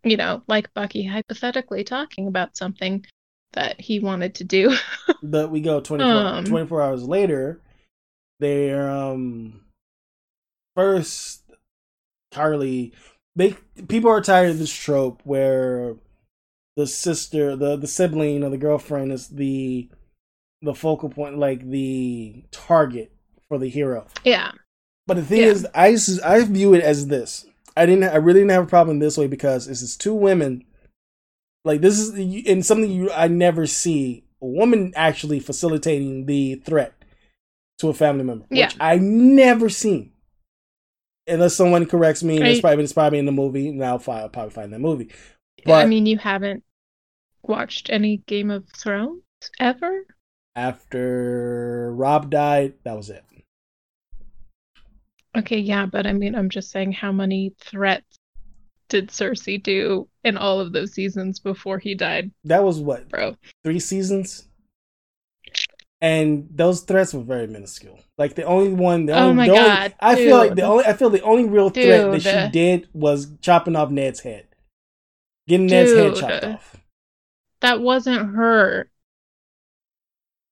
you 0.03 0.17
know, 0.17 0.41
like 0.47 0.73
Bucky 0.73 1.03
hypothetically 1.05 1.83
talking 1.83 2.27
about 2.27 2.57
something 2.57 3.05
that 3.53 3.79
he 3.79 3.99
wanted 3.99 4.33
to 4.35 4.43
do. 4.43 4.75
but 5.21 5.51
we 5.51 5.61
go 5.61 5.81
24, 5.81 6.11
Um. 6.11 6.45
24 6.45 6.81
hours 6.81 7.03
later. 7.03 7.61
They're 8.39 8.89
um 8.89 9.61
first 10.77 11.41
Karli. 12.31 12.93
They 13.35 13.55
people 13.87 14.09
are 14.11 14.21
tired 14.21 14.51
of 14.51 14.59
this 14.59 14.71
trope 14.73 15.21
where 15.23 15.95
the 16.75 16.87
sister, 16.87 17.55
the 17.55 17.75
the 17.75 17.87
sibling 17.87 18.43
or 18.43 18.49
the 18.49 18.57
girlfriend 18.57 19.11
is 19.11 19.27
the 19.29 19.89
the 20.61 20.73
focal 20.73 21.09
point, 21.09 21.37
like 21.37 21.69
the 21.69 22.43
target 22.51 23.11
for 23.49 23.57
the 23.57 23.69
hero. 23.69 24.07
yeah. 24.23 24.51
But 25.05 25.17
the 25.17 25.23
thing 25.23 25.41
Yeah. 25.41 25.47
is, 25.85 26.19
I 26.21 26.43
view 26.43 26.73
it 26.73 26.83
as 26.83 27.07
this. 27.07 27.45
I 27.77 27.85
didn't. 27.85 28.03
I 28.05 28.17
really 28.17 28.41
didn't 28.41 28.51
have 28.51 28.63
a 28.65 28.67
problem 28.67 28.99
this 28.99 29.17
way 29.17 29.27
because 29.27 29.67
this 29.67 29.81
is 29.81 29.95
two 29.95 30.13
women. 30.13 30.65
Like 31.63 31.81
this 31.81 31.97
is 31.99 32.13
in 32.15 32.63
something 32.63 32.91
you 32.91 33.11
I 33.11 33.27
never 33.27 33.65
see 33.67 34.23
a 34.41 34.45
woman 34.45 34.93
actually 34.95 35.39
facilitating 35.39 36.25
the 36.25 36.55
threat 36.55 36.93
to 37.79 37.89
a 37.89 37.93
family 37.93 38.23
member, 38.23 38.45
which 38.49 38.59
Yeah. 38.59 38.71
I 38.79 38.97
never 38.97 39.69
seen. 39.69 40.11
Unless 41.27 41.55
someone 41.55 41.85
corrects 41.85 42.23
me, 42.23 42.37
and 42.37 42.47
it's 42.47 42.61
probably 42.61 42.83
it's 42.83 42.93
probably 42.93 43.19
in 43.19 43.25
the 43.25 43.31
movie. 43.31 43.69
And 43.69 43.83
I'll, 43.83 44.01
I'll 44.07 44.29
probably 44.29 44.51
find 44.51 44.71
that 44.73 44.79
movie. 44.79 45.09
I 45.67 45.85
mean, 45.85 46.05
you 46.05 46.17
haven't 46.17 46.63
watched 47.43 47.89
any 47.89 48.17
Game 48.17 48.51
of 48.51 48.67
Thrones 48.69 49.23
ever? 49.59 50.05
after 50.55 51.93
Robb 51.93 52.29
died, 52.29 52.73
that 52.83 52.97
was 52.97 53.09
it. 53.09 53.23
Okay, 55.37 55.59
yeah, 55.59 55.85
but 55.85 56.07
I 56.07 56.13
mean, 56.13 56.35
I'm 56.35 56.49
just 56.49 56.71
saying 56.71 56.91
how 56.93 57.11
many 57.11 57.53
threats 57.59 58.17
did 58.89 59.09
Cersei 59.09 59.61
do 59.61 60.09
in 60.23 60.37
all 60.37 60.59
of 60.61 60.73
those 60.73 60.93
seasons 60.93 61.39
before 61.39 61.79
he 61.79 61.95
died, 61.95 62.31
That 62.45 62.63
was 62.63 62.79
what 62.79 63.07
bro? 63.09 63.35
three 63.63 63.79
seasons, 63.79 64.46
and 66.01 66.47
those 66.51 66.81
threats 66.81 67.13
were 67.13 67.23
very 67.23 67.47
minuscule. 67.47 67.99
Like 68.17 68.35
the 68.35 68.43
only 68.43 68.73
one, 68.73 69.05
the 69.05 69.13
Oh 69.17 69.33
my 69.33 69.47
the 69.47 69.51
only- 69.53 69.63
God, 69.67 69.95
I 69.99 70.15
feel 70.15 70.37
like 70.37 70.55
the 70.55 70.61
only, 70.63 70.85
I 70.85 70.93
feel 70.93 71.09
the 71.09 71.21
only 71.21 71.45
real 71.45 71.69
threat 71.69 72.11
that 72.11 72.21
she 72.21 72.51
did 72.51 72.87
was 72.93 73.27
chopping 73.41 73.75
off 73.75 73.89
Ned's 73.89 74.19
head, 74.21 74.47
getting 75.47 75.67
Ned's 75.67 75.93
head 75.93 76.15
chopped 76.15 76.43
off. 76.45 76.75
That 77.61 77.81
wasn't 77.81 78.35
her. 78.35 78.89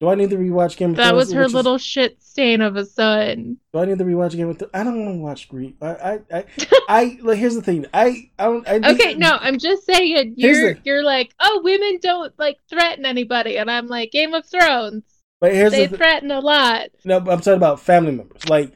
Do 0.02 0.10
I 0.10 0.16
need 0.16 0.30
to 0.32 0.36
rewatch 0.38 0.76
Game 0.76 0.90
of 0.92 0.98
That 0.98 1.10
Thrones? 1.10 1.12
That 1.12 1.16
was 1.16 1.32
her 1.32 1.40
Which 1.42 1.48
is- 1.48 1.54
little 1.54 1.78
shit 1.78 2.22
stain 2.22 2.60
of 2.62 2.76
a 2.76 2.86
son. 2.86 3.58
Do 3.72 3.80
I 3.80 3.86
need 3.86 3.98
to 3.98 4.04
rewatch 4.04 4.36
Game 4.36 4.50
of 4.50 4.58
Thrones? 4.60 4.72
I 4.74 4.84
don't 4.84 5.06
want 5.06 5.16
to 5.16 5.22
watch 5.22 5.48
Greek. 5.48 5.76
I, 5.82 5.88
I, 5.88 6.20
I, 6.34 6.46
I 6.90 7.20
like. 7.22 7.38
Here's 7.40 7.56
the 7.56 7.62
thing. 7.62 7.86
I, 7.94 8.30
I 8.38 8.44
don't. 8.46 8.68
I, 8.68 8.92
Okay, 8.94 9.14
no, 9.14 9.38
I'm 9.40 9.58
just 9.58 9.86
saying 9.86 10.34
you're 10.36 10.74
the- 10.74 10.80
you're 10.84 11.04
like, 11.04 11.34
oh, 11.40 11.62
women 11.64 12.00
don't 12.02 12.34
like 12.38 12.58
threaten 12.70 13.06
anybody, 13.06 13.58
and 13.58 13.72
I'm 13.72 13.88
like, 13.88 14.12
Game 14.12 14.34
of 14.34 14.46
Thrones, 14.46 15.04
But 15.42 15.54
here's 15.54 15.72
they 15.72 15.84
the 15.86 15.90
th- 15.90 15.98
threaten 15.98 16.32
a 16.32 16.40
lot. 16.40 16.88
No, 17.04 17.20
but 17.20 17.32
I'm 17.32 17.40
talking 17.40 17.54
about 17.58 17.80
family 17.80 18.12
members. 18.14 18.48
Like, 18.50 18.72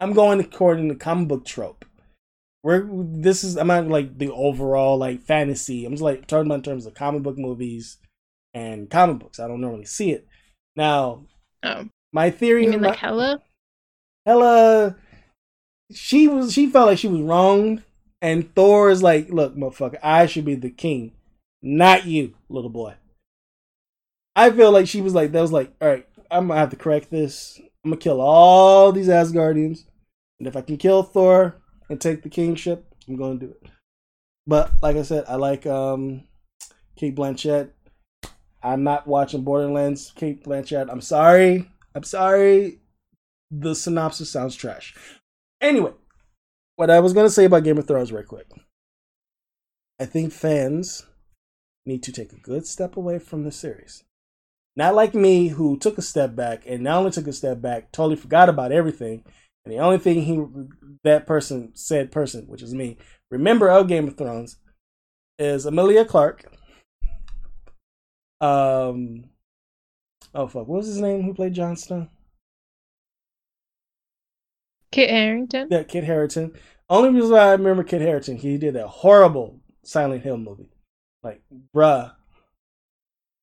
I'm 0.00 0.12
going 0.12 0.40
according 0.40 0.88
to 0.90 0.94
comic 0.94 1.28
book 1.28 1.44
trope. 1.44 1.84
Where 2.62 2.86
this 2.90 3.44
is, 3.44 3.56
I'm 3.56 3.68
not 3.68 3.86
like 3.88 4.18
the 4.18 4.30
overall 4.32 4.98
like 4.98 5.22
fantasy. 5.22 5.84
I'm 5.86 5.92
just 5.92 6.02
like 6.02 6.26
talking 6.26 6.46
about 6.46 6.56
in 6.56 6.62
terms 6.62 6.84
of 6.86 6.94
comic 6.94 7.22
book 7.22 7.38
movies 7.38 7.98
and 8.54 8.90
comic 8.90 9.20
books. 9.20 9.38
I 9.40 9.46
don't 9.48 9.60
normally 9.60 9.84
see 9.84 10.10
it. 10.10 10.26
Now, 10.74 11.26
Oh, 11.62 11.88
my 12.12 12.30
theory, 12.30 12.64
you 12.64 12.70
mean 12.70 12.80
my- 12.82 12.88
like 12.88 12.98
Hela? 12.98 13.40
Hela, 14.26 14.96
she 15.92 16.26
was, 16.28 16.52
she 16.52 16.66
felt 16.68 16.88
like 16.88 16.98
she 16.98 17.08
was 17.08 17.20
wronged, 17.20 17.82
and 18.20 18.52
Thor 18.54 18.90
is 18.90 19.02
like, 19.02 19.30
look, 19.30 19.56
motherfucker, 19.56 19.98
I 20.02 20.26
should 20.26 20.44
be 20.44 20.54
the 20.56 20.70
king, 20.70 21.12
not 21.62 22.06
you, 22.06 22.34
little 22.48 22.70
boy. 22.70 22.94
I 24.36 24.50
feel 24.50 24.70
like 24.70 24.86
she 24.86 25.00
was 25.00 25.14
like, 25.14 25.32
that 25.32 25.40
was 25.40 25.52
like, 25.52 25.72
all 25.80 25.88
right, 25.88 26.06
I'm 26.30 26.48
gonna 26.48 26.60
have 26.60 26.70
to 26.70 26.76
correct 26.76 27.10
this. 27.10 27.58
I'm 27.84 27.90
gonna 27.90 27.96
kill 27.96 28.20
all 28.20 28.92
these 28.92 29.08
Asgardians, 29.08 29.86
and 30.38 30.46
if 30.46 30.54
I 30.56 30.60
can 30.60 30.76
kill 30.76 31.02
Thor 31.02 31.56
and 31.88 31.98
take 31.98 32.22
the 32.22 32.28
kingship, 32.28 32.84
I'm 33.08 33.16
gonna 33.16 33.38
do 33.38 33.50
it. 33.50 33.70
But 34.46 34.72
like 34.82 34.96
I 34.96 35.02
said, 35.02 35.24
I 35.26 35.36
like 35.36 35.66
um 35.66 36.24
Cate 36.96 37.16
Blanchett. 37.16 37.70
I'm 38.62 38.82
not 38.84 39.06
watching 39.06 39.42
Borderlands. 39.42 40.12
Cate 40.14 40.44
Blanchett. 40.44 40.90
I'm 40.90 41.00
sorry. 41.00 41.70
I'm 41.94 42.02
sorry. 42.02 42.80
The 43.50 43.74
synopsis 43.74 44.30
sounds 44.30 44.54
trash. 44.54 44.94
Anyway, 45.60 45.92
what 46.74 46.90
I 46.90 47.00
was 47.00 47.14
gonna 47.14 47.30
say 47.30 47.46
about 47.46 47.64
Game 47.64 47.78
of 47.78 47.88
Thrones, 47.88 48.12
right 48.12 48.26
quick. 48.26 48.48
I 49.98 50.04
think 50.04 50.32
fans 50.32 51.06
need 51.86 52.02
to 52.02 52.12
take 52.12 52.32
a 52.32 52.40
good 52.40 52.66
step 52.66 52.98
away 52.98 53.18
from 53.18 53.44
the 53.44 53.52
series. 53.52 54.02
Not 54.76 54.94
like 54.94 55.14
me, 55.14 55.48
who 55.48 55.78
took 55.78 55.96
a 55.96 56.02
step 56.02 56.36
back 56.36 56.64
and 56.66 56.82
not 56.82 56.98
only 56.98 57.10
took 57.10 57.26
a 57.26 57.32
step 57.32 57.62
back, 57.62 57.90
totally 57.92 58.16
forgot 58.16 58.50
about 58.50 58.72
everything. 58.72 59.24
And 59.64 59.72
the 59.72 59.78
only 59.78 59.98
thing 59.98 60.22
he, 60.22 60.44
that 61.02 61.26
person, 61.26 61.72
said 61.74 62.12
person, 62.12 62.46
which 62.46 62.62
is 62.62 62.74
me, 62.74 62.98
remember 63.30 63.70
of 63.70 63.88
Game 63.88 64.06
of 64.06 64.18
Thrones, 64.18 64.58
is 65.38 65.64
Emilia 65.64 66.04
Clarke. 66.04 66.52
Um, 68.40 69.24
oh 70.34 70.46
fuck, 70.46 70.68
what 70.68 70.76
was 70.76 70.86
his 70.86 71.00
name? 71.00 71.22
Who 71.22 71.32
played 71.32 71.54
Jon 71.54 71.76
Snow? 71.76 72.08
Kit 74.92 75.08
Harington. 75.08 75.68
Yeah, 75.70 75.84
Kit 75.84 76.04
Harington. 76.04 76.52
Only 76.88 77.10
reason 77.10 77.32
why 77.32 77.48
I 77.48 77.52
remember 77.52 77.82
Kit 77.82 78.02
Harington, 78.02 78.36
he 78.36 78.58
did 78.58 78.74
that 78.74 78.86
horrible 78.86 79.60
Silent 79.82 80.22
Hill 80.22 80.36
movie. 80.36 80.70
Like, 81.22 81.42
bruh, 81.74 82.12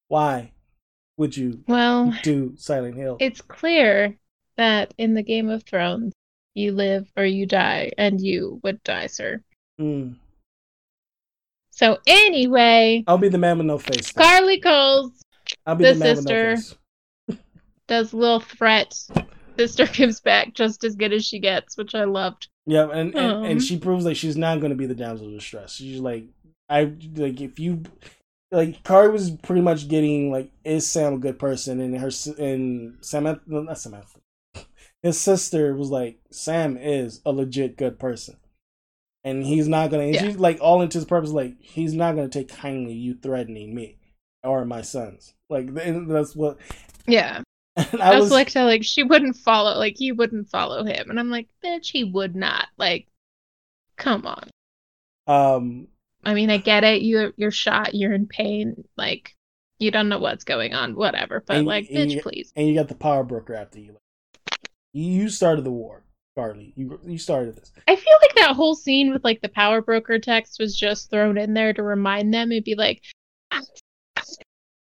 why 0.07 0.53
would 1.17 1.35
you 1.37 1.63
Well, 1.67 2.13
do 2.23 2.53
Silent 2.57 2.95
Hill? 2.95 3.17
it's 3.19 3.41
clear 3.41 4.15
that 4.57 4.93
in 4.97 5.13
the 5.13 5.23
Game 5.23 5.49
of 5.49 5.63
Thrones, 5.63 6.13
you 6.55 6.71
live 6.71 7.07
or 7.17 7.25
you 7.25 7.45
die, 7.45 7.91
and 7.97 8.19
you 8.21 8.59
would 8.63 8.81
die, 8.83 9.07
sir. 9.07 9.41
Mm. 9.81 10.15
So 11.71 11.97
anyway, 12.05 13.03
I'll 13.07 13.17
be 13.17 13.29
the 13.29 13.37
man 13.39 13.57
with 13.57 13.67
no 13.67 13.77
face. 13.79 14.11
then. 14.11 14.23
Karli 14.23 14.59
Coles 14.59 15.11
I'll 15.65 15.75
be 15.75 15.85
the 15.85 15.93
the, 15.93 15.99
man 15.99 16.15
sister. 16.17 16.49
with 16.51 16.77
no 17.29 17.35
face. 17.35 17.43
does 17.87 18.13
little 18.13 18.39
threat. 18.39 18.93
Sister 19.57 19.85
gives 19.87 20.19
back 20.19 20.53
just 20.53 20.83
as 20.83 20.95
good 20.95 21.13
as 21.13 21.25
she 21.25 21.39
gets, 21.39 21.77
which 21.77 21.93
I 21.95 22.05
loved. 22.05 22.47
Yeah, 22.65 22.89
and, 22.91 23.13
and, 23.15 23.17
Um. 23.17 23.43
and 23.45 23.63
she 23.63 23.77
proves 23.77 24.05
like 24.05 24.15
she's 24.15 24.37
not 24.37 24.59
going 24.59 24.69
to 24.71 24.75
be 24.77 24.85
the 24.85 24.95
damsel 24.95 25.27
of 25.27 25.33
distress. 25.33 25.73
She's 25.75 25.99
like, 25.99 26.25
I 26.69 26.91
like 27.15 27.41
if 27.41 27.59
you 27.59 27.83
like 28.53 28.83
Karli 28.83 29.11
was 29.11 29.31
pretty 29.31 29.61
much 29.61 29.87
getting 29.87 30.31
like, 30.31 30.51
is 30.63 30.89
Sam 30.89 31.15
a 31.15 31.17
good 31.17 31.39
person? 31.39 31.81
And 31.81 31.97
her 31.97 32.11
and 32.39 32.97
Samantha, 33.01 33.41
no, 33.47 33.63
not 33.63 33.77
Samantha, 33.79 34.19
his 35.03 35.19
sister 35.19 35.75
was 35.75 35.89
like, 35.89 36.19
Sam 36.31 36.77
is 36.77 37.21
a 37.25 37.31
legit 37.31 37.77
good 37.77 37.99
person, 37.99 38.37
and 39.23 39.45
he's 39.45 39.67
not 39.67 39.89
gonna. 39.91 40.03
And 40.03 40.15
Yeah. 40.15 40.21
she's 40.23 40.37
like, 40.37 40.59
all 40.61 40.81
into 40.81 40.97
his 40.99 41.05
purpose, 41.05 41.31
like 41.31 41.55
he's 41.59 41.93
not 41.93 42.15
gonna 42.15 42.29
take 42.29 42.49
kindly 42.49 42.93
you 42.93 43.15
threatening 43.15 43.73
me 43.75 43.97
or 44.43 44.65
my 44.65 44.81
sons. 44.81 45.33
Like 45.49 45.73
that's 45.73 46.35
what. 46.35 46.57
Yeah. 47.07 47.41
And 47.75 48.01
I, 48.03 48.11
I 48.11 48.15
was 48.15 48.25
was 48.25 48.31
like 48.31 48.49
to 48.51 48.63
like 48.65 48.83
she 48.83 49.01
wouldn't 49.01 49.35
follow 49.35 49.75
like 49.79 49.95
he 49.97 50.11
wouldn't 50.11 50.47
follow 50.49 50.83
him. 50.85 51.09
And 51.09 51.19
I'm 51.19 51.31
like, 51.31 51.47
bitch, 51.65 51.89
he 51.91 52.03
would 52.03 52.35
not. 52.35 52.67
Like, 52.77 53.07
come 53.97 54.27
on. 54.27 54.49
um 55.25 55.87
I 56.25 56.33
mean, 56.33 56.49
I 56.49 56.57
get 56.57 56.83
it. 56.83 57.01
You're 57.01 57.33
you're 57.37 57.51
shot, 57.51 57.93
you're 57.95 58.13
in 58.13 58.27
pain, 58.27 58.83
like 58.97 59.35
you 59.79 59.91
don't 59.91 60.07
know 60.09 60.19
what's 60.19 60.43
going 60.43 60.73
on, 60.73 60.95
whatever. 60.95 61.43
But 61.45 61.57
And- 61.57 61.67
like, 61.67 61.89
and 61.89 62.09
bitch, 62.09 62.15
you- 62.15 62.21
please. 62.21 62.53
and 62.55 62.67
you 62.67 62.73
got 62.75 62.87
the 62.87 62.95
power 62.95 63.23
broker 63.23 63.53
after 63.55 63.79
you. 63.79 63.97
You 64.93 65.27
started 65.29 65.63
the 65.65 65.71
war, 65.71 66.03
Karli. 66.37 66.73
You 66.75 66.99
you 67.05 67.17
started 67.17 67.55
this. 67.57 67.71
I 67.87 67.95
feel 67.95 68.13
like 68.21 68.35
that 68.35 68.55
whole 68.55 68.75
scene 68.75 69.11
with 69.11 69.23
like 69.23 69.41
the 69.41 69.49
power 69.49 69.81
broker 69.81 70.19
text 70.19 70.57
was 70.59 70.77
just 70.77 71.09
thrown 71.09 71.37
in 71.37 71.53
there 71.53 71.73
to 71.73 71.83
remind 71.83 72.33
them 72.33 72.51
and 72.51 72.63
be 72.63 72.75
like, 72.75 73.01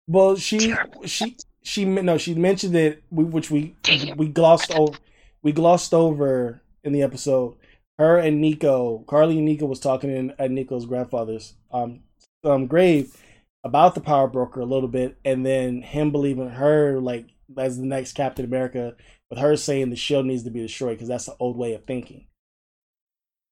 Well, 0.07 0.35
she 0.35 0.75
she 1.05 1.37
she 1.63 1.85
no 1.85 2.17
she 2.17 2.33
mentioned 2.33 2.75
it, 2.75 3.03
which 3.09 3.49
we 3.49 3.75
we 4.17 4.27
glossed 4.27 4.73
over. 4.75 4.97
We 5.41 5.51
glossed 5.53 5.93
over 5.93 6.61
in 6.83 6.91
the 6.93 7.01
episode. 7.03 7.55
Her 8.01 8.17
and 8.17 8.41
Nico, 8.41 9.03
Karli 9.07 9.37
and 9.37 9.45
Nico 9.45 9.67
was 9.67 9.79
talking 9.79 10.09
in 10.09 10.33
at 10.39 10.49
Nico's 10.49 10.87
grandfather's 10.87 11.53
um 11.71 11.99
um 12.43 12.65
grave 12.65 13.15
about 13.63 13.93
the 13.93 14.01
power 14.01 14.27
broker 14.27 14.59
a 14.59 14.65
little 14.65 14.89
bit, 14.89 15.19
and 15.23 15.45
then 15.45 15.83
him 15.83 16.11
believing 16.11 16.49
her 16.49 16.99
like 16.99 17.27
as 17.55 17.77
the 17.77 17.85
next 17.85 18.13
Captain 18.13 18.43
America, 18.43 18.95
with 19.29 19.37
her 19.37 19.55
saying 19.55 19.91
the 19.91 19.95
shield 19.95 20.25
needs 20.25 20.41
to 20.43 20.49
be 20.49 20.61
destroyed 20.61 20.93
because 20.95 21.09
that's 21.09 21.27
the 21.27 21.35
old 21.39 21.55
way 21.57 21.73
of 21.75 21.85
thinking. 21.85 22.25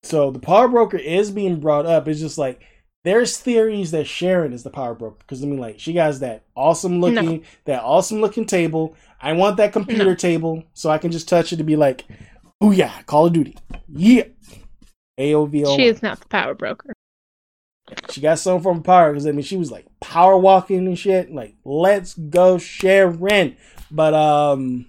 So 0.01 0.31
the 0.31 0.39
power 0.39 0.67
broker 0.67 0.97
is 0.97 1.29
being 1.29 1.59
brought 1.59 1.85
up. 1.85 2.07
It's 2.07 2.19
just 2.19 2.39
like 2.39 2.59
there's 3.03 3.37
theories 3.37 3.91
that 3.91 4.07
Sharon 4.07 4.51
is 4.51 4.63
the 4.63 4.71
power 4.71 4.95
broker 4.95 5.17
because 5.19 5.43
I 5.43 5.45
mean, 5.45 5.59
like 5.59 5.79
she 5.79 5.93
has 5.97 6.21
that 6.21 6.45
awesome 6.55 6.99
looking, 7.01 7.37
No. 7.37 7.43
that 7.65 7.83
awesome 7.83 8.19
looking 8.19 8.45
table. 8.47 8.95
I 9.21 9.33
want 9.33 9.57
that 9.57 9.73
computer 9.73 10.05
No. 10.05 10.15
table 10.15 10.63
so 10.73 10.89
I 10.89 10.97
can 10.97 11.11
just 11.11 11.29
touch 11.29 11.53
it 11.53 11.57
to 11.57 11.63
be 11.63 11.75
like, 11.75 12.05
oh 12.61 12.71
yeah, 12.71 13.01
Call 13.03 13.27
of 13.27 13.33
Duty, 13.33 13.57
yeah. 13.87 14.23
AOV. 15.19 15.75
she 15.75 15.85
is 15.85 16.01
not 16.01 16.19
the 16.19 16.27
power 16.27 16.53
broker. 16.53 16.93
She 18.09 18.21
got 18.21 18.39
some 18.39 18.61
from 18.61 18.83
power 18.83 19.11
because 19.11 19.27
I 19.27 19.31
mean 19.31 19.41
she 19.41 19.57
was 19.57 19.71
like 19.71 19.85
power 19.99 20.37
walking 20.37 20.87
and 20.87 20.97
shit. 20.97 21.31
Like, 21.31 21.55
let's 21.65 22.13
go, 22.13 22.57
Sharon. 22.57 23.57
But 23.91 24.13
um, 24.13 24.85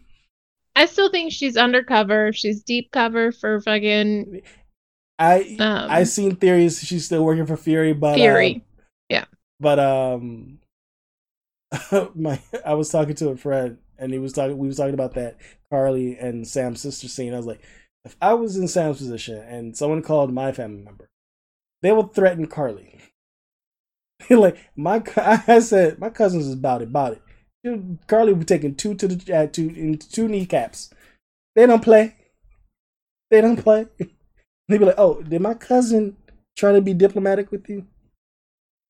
I 0.76 0.86
still 0.86 1.10
think 1.10 1.32
she's 1.32 1.56
undercover. 1.56 2.32
She's 2.32 2.62
deep 2.62 2.92
cover 2.92 3.32
for 3.32 3.60
fucking 3.60 4.42
I 5.20 5.56
um, 5.60 5.90
I 5.90 6.04
seen 6.04 6.36
theories 6.36 6.80
she's 6.80 7.04
still 7.04 7.22
working 7.22 7.44
for 7.44 7.56
Fury, 7.58 7.92
but 7.92 8.14
Fury. 8.14 8.64
yeah. 9.10 9.26
but 9.60 9.78
um, 9.78 10.58
my 12.14 12.40
I 12.64 12.72
was 12.72 12.88
talking 12.88 13.14
to 13.16 13.28
a 13.28 13.36
friend 13.36 13.76
and 14.00 14.12
he 14.12 14.18
was 14.18 14.32
talking. 14.32 14.58
We 14.58 14.66
was 14.66 14.78
talking 14.78 14.94
about 14.94 15.14
that 15.14 15.36
Karli 15.70 16.16
and 16.18 16.48
Sam's 16.48 16.80
sister 16.80 17.06
scene. 17.06 17.34
I 17.34 17.36
was 17.36 17.46
like, 17.46 17.62
if 18.04 18.16
I 18.20 18.34
was 18.34 18.56
in 18.56 18.66
Sam's 18.66 18.98
position 18.98 19.38
and 19.38 19.76
someone 19.76 20.02
called 20.02 20.32
my 20.32 20.52
family 20.52 20.82
member, 20.82 21.08
they 21.82 21.92
would 21.92 22.14
threaten 22.14 22.46
Karli. 22.46 22.98
like 24.30 24.56
my, 24.76 25.02
I 25.16 25.60
said, 25.60 25.98
my 25.98 26.10
cousins 26.10 26.46
is 26.46 26.54
about 26.54 26.82
it, 26.82 26.88
about 26.88 27.12
it. 27.12 28.06
Karli 28.06 28.32
would 28.32 28.40
be 28.40 28.46
taking 28.46 28.74
two 28.74 28.94
to 28.94 29.06
the 29.06 29.36
uh, 29.36 29.46
two 29.46 29.68
in 29.68 29.98
two 29.98 30.28
kneecaps. 30.28 30.90
They 31.54 31.66
don't 31.66 31.84
play. 31.84 32.16
They 33.30 33.42
don't 33.42 33.62
play. 33.62 33.86
They'd 34.68 34.78
be 34.78 34.86
like, 34.86 34.94
"Oh, 34.98 35.20
did 35.20 35.42
my 35.42 35.54
cousin 35.54 36.16
try 36.56 36.72
to 36.72 36.80
be 36.80 36.94
diplomatic 36.94 37.50
with 37.50 37.68
you?" 37.68 37.86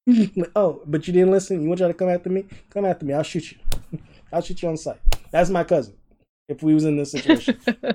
Like, 0.07 0.53
oh, 0.55 0.83
but 0.87 1.07
you 1.07 1.13
didn't 1.13 1.33
listen. 1.33 1.63
You 1.63 1.69
want 1.69 1.79
try 1.79 1.89
to 1.89 1.95
come 1.95 2.09
after 2.09 2.31
me? 2.31 2.45
Come 2.71 2.85
after 2.85 3.05
me. 3.05 3.15
I'll 3.15 3.23
shoot 3.23 3.53
you. 3.53 3.59
I'll 4.33 4.43
shoot 4.43 4.62
you 4.62 4.68
on 4.68 4.76
sight. 4.76 4.99
That's 5.31 5.51
my 5.51 5.64
cousin. 5.64 5.95
If 6.49 6.62
we 6.62 6.74
was 6.74 6.85
in 6.85 6.97
this 6.97 7.12
situation, 7.12 7.59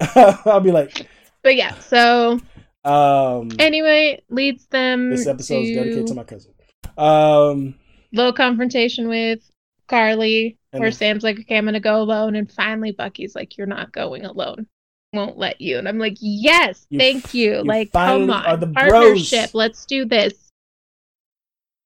I'll 0.16 0.60
be 0.60 0.72
like, 0.72 1.06
but 1.42 1.54
yeah, 1.56 1.78
so 1.78 2.40
um, 2.84 3.50
anyway, 3.58 4.22
leads 4.30 4.66
them 4.66 5.10
this 5.10 5.26
episode 5.26 5.64
is 5.64 5.76
dedicated 5.76 6.06
to 6.08 6.14
my 6.14 6.24
cousin. 6.24 6.52
Um, 6.96 7.74
little 8.12 8.32
confrontation 8.32 9.08
with 9.08 9.40
Karli, 9.88 10.58
where 10.72 10.90
Sam's 10.92 11.22
like, 11.22 11.40
"Okay, 11.40 11.56
I'm 11.56 11.64
gonna 11.64 11.80
go 11.80 12.00
alone," 12.00 12.36
and 12.36 12.50
finally 12.50 12.92
Bucky's 12.92 13.34
like, 13.34 13.56
"You're 13.56 13.66
not 13.66 13.92
going 13.92 14.24
alone. 14.24 14.66
Won't 15.12 15.38
let 15.38 15.60
you." 15.60 15.78
And 15.78 15.88
I'm 15.88 15.98
like, 15.98 16.16
"Yes, 16.20 16.86
You 16.90 16.98
thank 16.98 17.34
you. 17.34 17.56
you 17.56 17.62
like, 17.64 17.92
come 17.92 18.30
on, 18.30 18.60
the 18.60 18.66
bros. 18.66 18.90
partnership. 18.90 19.50
Let's 19.54 19.84
do 19.86 20.04
this. 20.04 20.43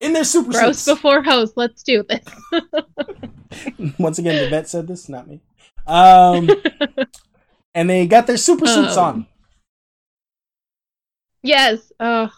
In 0.00 0.12
their 0.12 0.24
super 0.24 0.50
Bros 0.52 0.78
suits. 0.78 0.96
before 0.96 1.22
host. 1.22 1.54
Let's 1.56 1.82
do 1.82 2.04
this." 2.08 2.24
Once 3.98 4.18
again, 4.18 4.42
the 4.44 4.48
vet 4.50 4.68
said 4.68 4.86
this, 4.86 5.08
not 5.08 5.26
me. 5.26 5.40
Um, 5.86 6.48
and 7.74 7.88
they 7.88 8.06
got 8.06 8.26
their 8.26 8.36
super 8.36 8.66
suits 8.66 8.96
Um, 8.96 9.04
on. 9.04 9.26
yes. 11.42 11.92
Oh, 12.00 12.30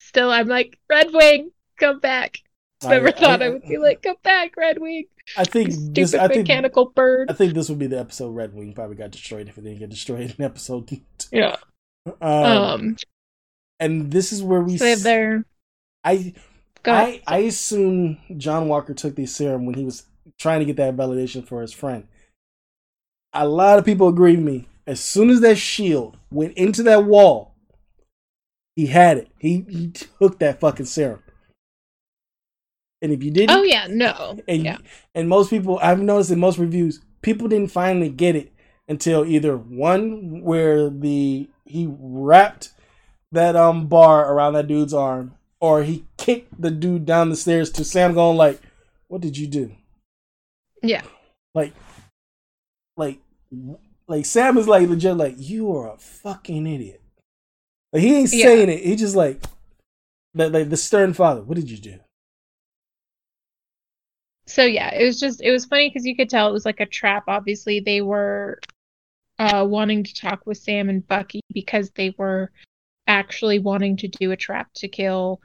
still, 0.00 0.30
I'm 0.30 0.48
like, 0.48 0.78
Red 0.88 1.12
Wing, 1.12 1.50
come 1.78 2.00
back. 2.00 2.38
Never 2.82 3.10
thought 3.12 3.40
I, 3.42 3.48
would 3.48 3.62
be 3.66 3.78
like, 3.78 4.02
come 4.02 4.16
back, 4.22 4.56
Red 4.56 4.78
Wing. 4.78 5.04
I 5.38 5.44
think 5.44 5.70
You 5.70 5.90
this. 5.94 6.10
stupid 6.10 6.24
I 6.24 6.28
think. 6.28 6.46
mechanical 6.48 6.86
bird. 6.94 7.30
I 7.30 7.34
think 7.34 7.54
this 7.54 7.70
would 7.70 7.78
be 7.78 7.86
the 7.86 7.98
episode 7.98 8.30
Red 8.30 8.52
Wing 8.54 8.74
probably 8.74 8.96
got 8.96 9.10
destroyed 9.10 9.48
if 9.48 9.56
it 9.56 9.62
didn't 9.62 9.78
get 9.78 9.88
destroyed 9.88 10.34
in 10.38 10.44
episode. 10.44 10.86
two. 10.88 11.00
yeah. 11.32 11.56
Um, 12.20 12.44
Um. 12.44 12.96
and 13.80 14.10
this 14.10 14.32
is 14.32 14.42
where 14.42 14.60
we. 14.60 14.76
So 14.76 14.84
they 14.84 14.90
have 14.90 15.02
their. 15.02 15.44
I 16.04 16.34
Go 16.84 16.92
ahead. 16.92 17.20
I 17.26 17.36
I 17.36 17.38
assume 17.40 18.18
John 18.36 18.68
Walker 18.68 18.94
took 18.94 19.16
the 19.16 19.26
serum 19.26 19.66
when 19.66 19.74
he 19.74 19.84
was 19.84 20.04
trying 20.38 20.60
to 20.60 20.64
get 20.66 20.76
that 20.76 20.96
validation 20.96 21.46
for 21.46 21.60
his 21.62 21.72
friend. 21.72 22.06
A 23.32 23.48
lot 23.48 23.78
of 23.78 23.84
people 23.84 24.08
agree 24.08 24.36
with 24.36 24.44
me. 24.44 24.68
As 24.86 25.00
soon 25.00 25.30
as 25.30 25.40
that 25.40 25.56
shield 25.56 26.18
went 26.30 26.56
into 26.56 26.82
that 26.84 27.04
wall, 27.04 27.54
he 28.76 28.86
had 28.86 29.18
it. 29.18 29.28
He 29.38 29.64
he 29.68 29.88
took 29.88 30.38
that 30.38 30.60
fucking 30.60 30.86
serum. 30.86 31.22
And 33.02 33.12
if 33.12 33.22
you 33.22 33.30
didn't, 33.30 33.50
Oh 33.56 33.62
yeah, 33.62 33.86
no. 33.88 34.38
and 34.48 34.64
yeah. 34.64 34.78
and 35.14 35.28
most 35.28 35.50
people 35.50 35.78
I've 35.82 36.00
noticed 36.00 36.30
in 36.30 36.38
most 36.40 36.58
reviews, 36.58 37.00
people 37.22 37.48
didn't 37.48 37.70
finally 37.72 38.08
get 38.08 38.36
it 38.36 38.52
until 38.88 39.24
either 39.26 39.56
one 39.56 40.42
where 40.42 40.88
the 40.90 41.48
he 41.64 41.88
wrapped 41.98 42.70
that 43.32 43.56
um 43.56 43.86
bar 43.88 44.32
around 44.32 44.54
that 44.54 44.68
dude's 44.68 44.94
arm, 44.94 45.34
or 45.64 45.82
he 45.82 46.04
kicked 46.18 46.60
the 46.60 46.70
dude 46.70 47.06
down 47.06 47.30
the 47.30 47.36
stairs 47.36 47.70
to 47.70 47.84
Sam 47.86 48.12
going 48.12 48.36
like, 48.36 48.60
"What 49.08 49.22
did 49.22 49.38
you 49.38 49.46
do?" 49.46 49.74
Yeah. 50.82 51.00
Like, 51.54 51.72
like, 52.98 53.18
like 54.06 54.26
Sam 54.26 54.58
is 54.58 54.68
like 54.68 54.86
legit 54.86 55.16
like, 55.16 55.36
"You 55.38 55.74
are 55.74 55.94
a 55.94 55.96
fucking 55.96 56.66
idiot." 56.66 57.00
Like 57.94 58.02
he 58.02 58.14
ain't 58.14 58.32
Yeah. 58.34 58.44
saying 58.44 58.68
it. 58.68 58.84
He 58.84 58.94
just 58.94 59.16
like, 59.16 59.42
like, 60.34 60.52
like 60.52 60.68
the 60.68 60.76
stern 60.76 61.14
father. 61.14 61.42
What 61.42 61.56
did 61.56 61.70
you 61.70 61.78
do? 61.78 61.98
So 64.44 64.64
yeah, 64.64 64.92
it 64.94 65.06
was 65.06 65.18
just 65.18 65.40
it 65.40 65.50
was 65.50 65.64
funny 65.64 65.88
because 65.88 66.04
you 66.04 66.14
could 66.14 66.28
tell 66.28 66.46
it 66.46 66.52
was 66.52 66.66
like 66.66 66.80
a 66.80 66.86
trap. 66.86 67.24
Obviously, 67.26 67.80
they 67.80 68.02
were 68.02 68.60
uh 69.38 69.64
wanting 69.66 70.04
to 70.04 70.14
talk 70.14 70.44
with 70.44 70.58
Sam 70.58 70.90
and 70.90 71.08
Bucky 71.08 71.40
because 71.54 71.90
they 71.92 72.14
were 72.18 72.52
actually 73.06 73.60
wanting 73.60 73.96
to 73.96 74.08
do 74.08 74.30
a 74.30 74.36
trap 74.36 74.68
to 74.74 74.88
kill 74.88 75.40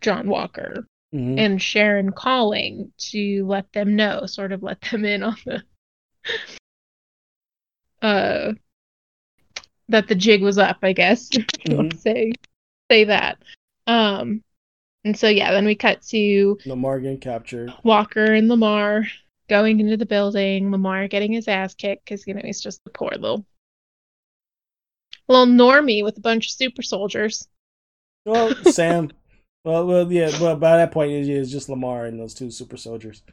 John 0.00 0.28
Walker. 0.28 0.86
Mhm. 1.14 1.38
and 1.38 1.62
Sharon 1.62 2.10
calling 2.10 2.92
to 2.98 3.46
let 3.46 3.72
them 3.72 3.94
know, 3.94 4.26
sort 4.26 4.50
of 4.50 4.62
let 4.62 4.80
them 4.82 5.04
in 5.04 5.22
on 5.22 5.36
the 5.46 5.62
uh 8.02 8.52
that 9.88 10.08
the 10.08 10.14
jig 10.16 10.42
was 10.42 10.58
up, 10.58 10.78
I 10.82 10.92
guess. 10.92 11.30
want 11.68 11.98
say 12.00 12.32
say 12.90 13.04
that. 13.04 13.38
Um 13.86 14.42
and 15.04 15.16
so 15.16 15.28
yeah, 15.28 15.52
then 15.52 15.64
we 15.64 15.76
cut 15.76 16.02
to 16.08 16.58
Lemar 16.66 17.00
getting 17.00 17.20
captured. 17.20 17.72
Walker 17.84 18.24
and 18.34 18.50
Lemar 18.50 19.06
going 19.48 19.78
into 19.78 19.96
the 19.96 20.06
building, 20.06 20.70
Lemar 20.70 21.08
getting 21.08 21.32
his 21.32 21.46
ass 21.46 21.74
kicked 21.74 22.04
because 22.04 22.26
you 22.26 22.34
know 22.34 22.42
he's 22.44 22.60
just 22.60 22.80
a 22.86 22.90
poor 22.90 23.12
little 23.12 23.46
little 25.28 25.46
normie 25.46 26.02
with 26.02 26.18
a 26.18 26.20
bunch 26.20 26.46
of 26.46 26.52
super 26.52 26.82
soldiers. 26.82 27.46
Well, 28.24 28.54
Sam. 28.64 29.12
Well, 29.66 29.84
well, 29.84 30.12
yeah. 30.12 30.30
But 30.38 30.60
by 30.60 30.76
that 30.76 30.92
point, 30.92 31.10
it 31.10 31.28
is 31.28 31.50
just 31.50 31.68
Lemar 31.68 32.06
and 32.06 32.20
those 32.20 32.34
two 32.34 32.52
super 32.52 32.76
soldiers. 32.76 33.24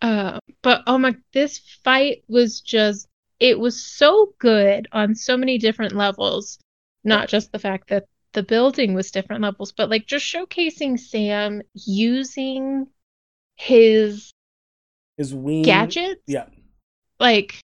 Uh, 0.00 0.38
but 0.62 0.82
oh 0.86 0.96
my, 0.96 1.16
this 1.32 1.58
fight 1.82 2.22
was 2.28 2.60
just, 2.60 3.08
it 3.40 3.58
was 3.58 3.84
so 3.84 4.32
good 4.38 4.86
on 4.92 5.16
so 5.16 5.36
many 5.36 5.58
different 5.58 5.92
levels. 5.92 6.60
Not 7.02 7.28
just 7.28 7.50
the 7.50 7.58
fact 7.58 7.88
that 7.88 8.06
the 8.32 8.44
building 8.44 8.94
was 8.94 9.10
different 9.10 9.42
levels, 9.42 9.72
but 9.72 9.90
like 9.90 10.06
just 10.06 10.24
showcasing 10.24 11.00
Sam 11.00 11.62
using 11.74 12.86
his 13.56 14.30
His 15.16 15.34
wing 15.34 15.62
gadgets. 15.62 16.22
Yeah, 16.28 16.46
Like, 17.18 17.60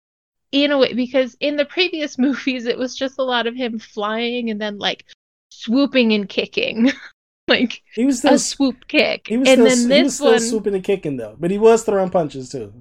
in 0.51 0.71
a 0.71 0.77
way, 0.77 0.93
because 0.93 1.35
in 1.39 1.55
the 1.55 1.65
previous 1.65 2.17
movies, 2.19 2.67
it 2.67 2.77
was 2.77 2.95
just 2.95 3.17
a 3.17 3.23
lot 3.23 3.47
of 3.47 3.55
him 3.55 3.79
flying 3.79 4.51
and 4.51 4.61
then 4.61 4.77
like 4.77 5.05
swooping 5.49 6.13
and 6.13 6.29
kicking. 6.29 6.91
like 7.59 7.81
he 7.95 8.05
was 8.05 8.19
still 8.19 8.33
a 8.35 8.39
swoop 8.39 8.87
kick. 8.87 9.27
he 9.27 9.37
was 9.37 9.47
and 9.49 9.61
still 9.61 9.65
then 9.67 9.77
he 9.77 10.03
was 10.03 10.11
this 10.11 10.15
still 10.15 10.31
one. 10.31 10.39
swooping 10.39 10.75
and 10.75 10.83
kicking 10.83 11.17
though, 11.17 11.35
but 11.39 11.51
he 11.51 11.57
was 11.57 11.83
throwing 11.83 12.09
punches 12.09 12.49
too. 12.49 12.73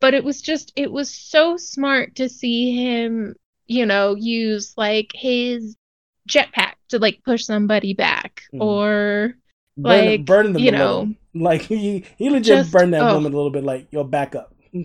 but 0.00 0.14
it 0.14 0.24
was 0.24 0.40
just 0.40 0.72
it 0.76 0.90
was 0.90 1.08
so 1.12 1.56
smart 1.56 2.14
to 2.16 2.28
see 2.28 2.74
him 2.84 3.34
you 3.66 3.86
know 3.86 4.14
use 4.16 4.74
like 4.76 5.10
his 5.14 5.76
jetpack 6.28 6.74
to 6.88 6.98
like 6.98 7.22
push 7.24 7.44
somebody 7.44 7.94
back 7.94 8.42
Mhm. 8.52 8.60
or 8.60 9.34
Burn, 9.76 10.04
Like, 10.06 10.24
burning 10.26 10.52
them 10.52 10.62
you 10.62 10.70
know, 10.70 11.14
like 11.34 11.62
he 11.62 12.04
he 12.18 12.28
legit 12.28 12.44
just- 12.58 12.72
burned 12.72 12.92
that 12.92 13.02
oh. 13.02 13.14
woman 13.14 13.32
a 13.32 13.36
little 13.36 13.50
bit. 13.50 13.64
Like 13.64 13.86
yo, 13.90 14.04
back 14.04 14.34
up. 14.34 14.54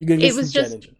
It 0.00 0.34
was 0.34 0.52
just- 0.52 0.74
engine. 0.74 0.96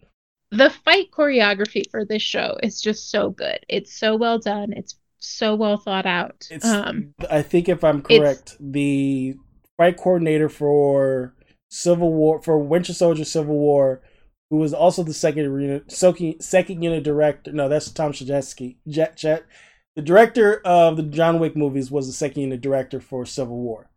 the 0.50 0.70
fight 0.70 1.10
choreography 1.12 1.88
for 1.90 2.04
this 2.04 2.22
show 2.22 2.56
is 2.62 2.80
just 2.80 3.10
so 3.10 3.30
good. 3.30 3.58
It's 3.68 3.92
so 3.94 4.16
well 4.16 4.38
done. 4.38 4.72
It's 4.72 4.96
so 5.26 5.54
well 5.54 5.76
thought 5.76 6.06
out. 6.06 6.46
It's, 6.50 6.64
um, 6.64 7.14
I 7.30 7.42
think 7.42 7.68
if 7.68 7.82
I'm 7.82 8.02
correct, 8.02 8.56
the 8.60 9.36
fight 9.76 9.96
coordinator 9.96 10.48
for 10.48 11.34
Civil 11.68 12.12
War 12.12 12.40
for 12.42 12.58
Winter 12.58 12.92
Soldier 12.92 13.24
Civil 13.24 13.56
War, 13.56 14.02
who 14.50 14.56
was 14.56 14.72
also 14.74 15.02
the 15.02 15.14
second 15.14 15.44
unit, 15.60 15.90
second 15.90 16.40
second 16.40 16.82
unit 16.82 17.02
director. 17.02 17.52
No, 17.52 17.68
that's 17.68 17.90
Tom 17.90 18.12
Shajeski. 18.12 18.76
Jet 18.88 19.16
Jet. 19.16 19.44
The 19.96 20.02
director 20.02 20.60
of 20.64 20.96
the 20.96 21.02
John 21.02 21.38
Wick 21.38 21.56
movies 21.56 21.90
was 21.90 22.06
the 22.06 22.12
second 22.12 22.42
unit 22.42 22.60
director 22.60 23.00
for 23.00 23.24
Civil 23.24 23.56
War. 23.56 23.90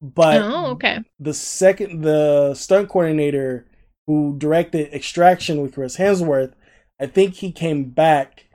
But 0.00 0.42
oh, 0.42 0.66
okay. 0.72 0.98
the 1.18 1.34
second 1.34 2.02
the 2.02 2.54
stunt 2.54 2.88
coordinator 2.88 3.66
who 4.06 4.36
directed 4.38 4.92
Extraction 4.94 5.60
with 5.60 5.74
Chris 5.74 5.96
Hemsworth, 5.96 6.54
I 7.00 7.06
think 7.06 7.34
he 7.34 7.52
came 7.52 7.90
back 7.90 8.46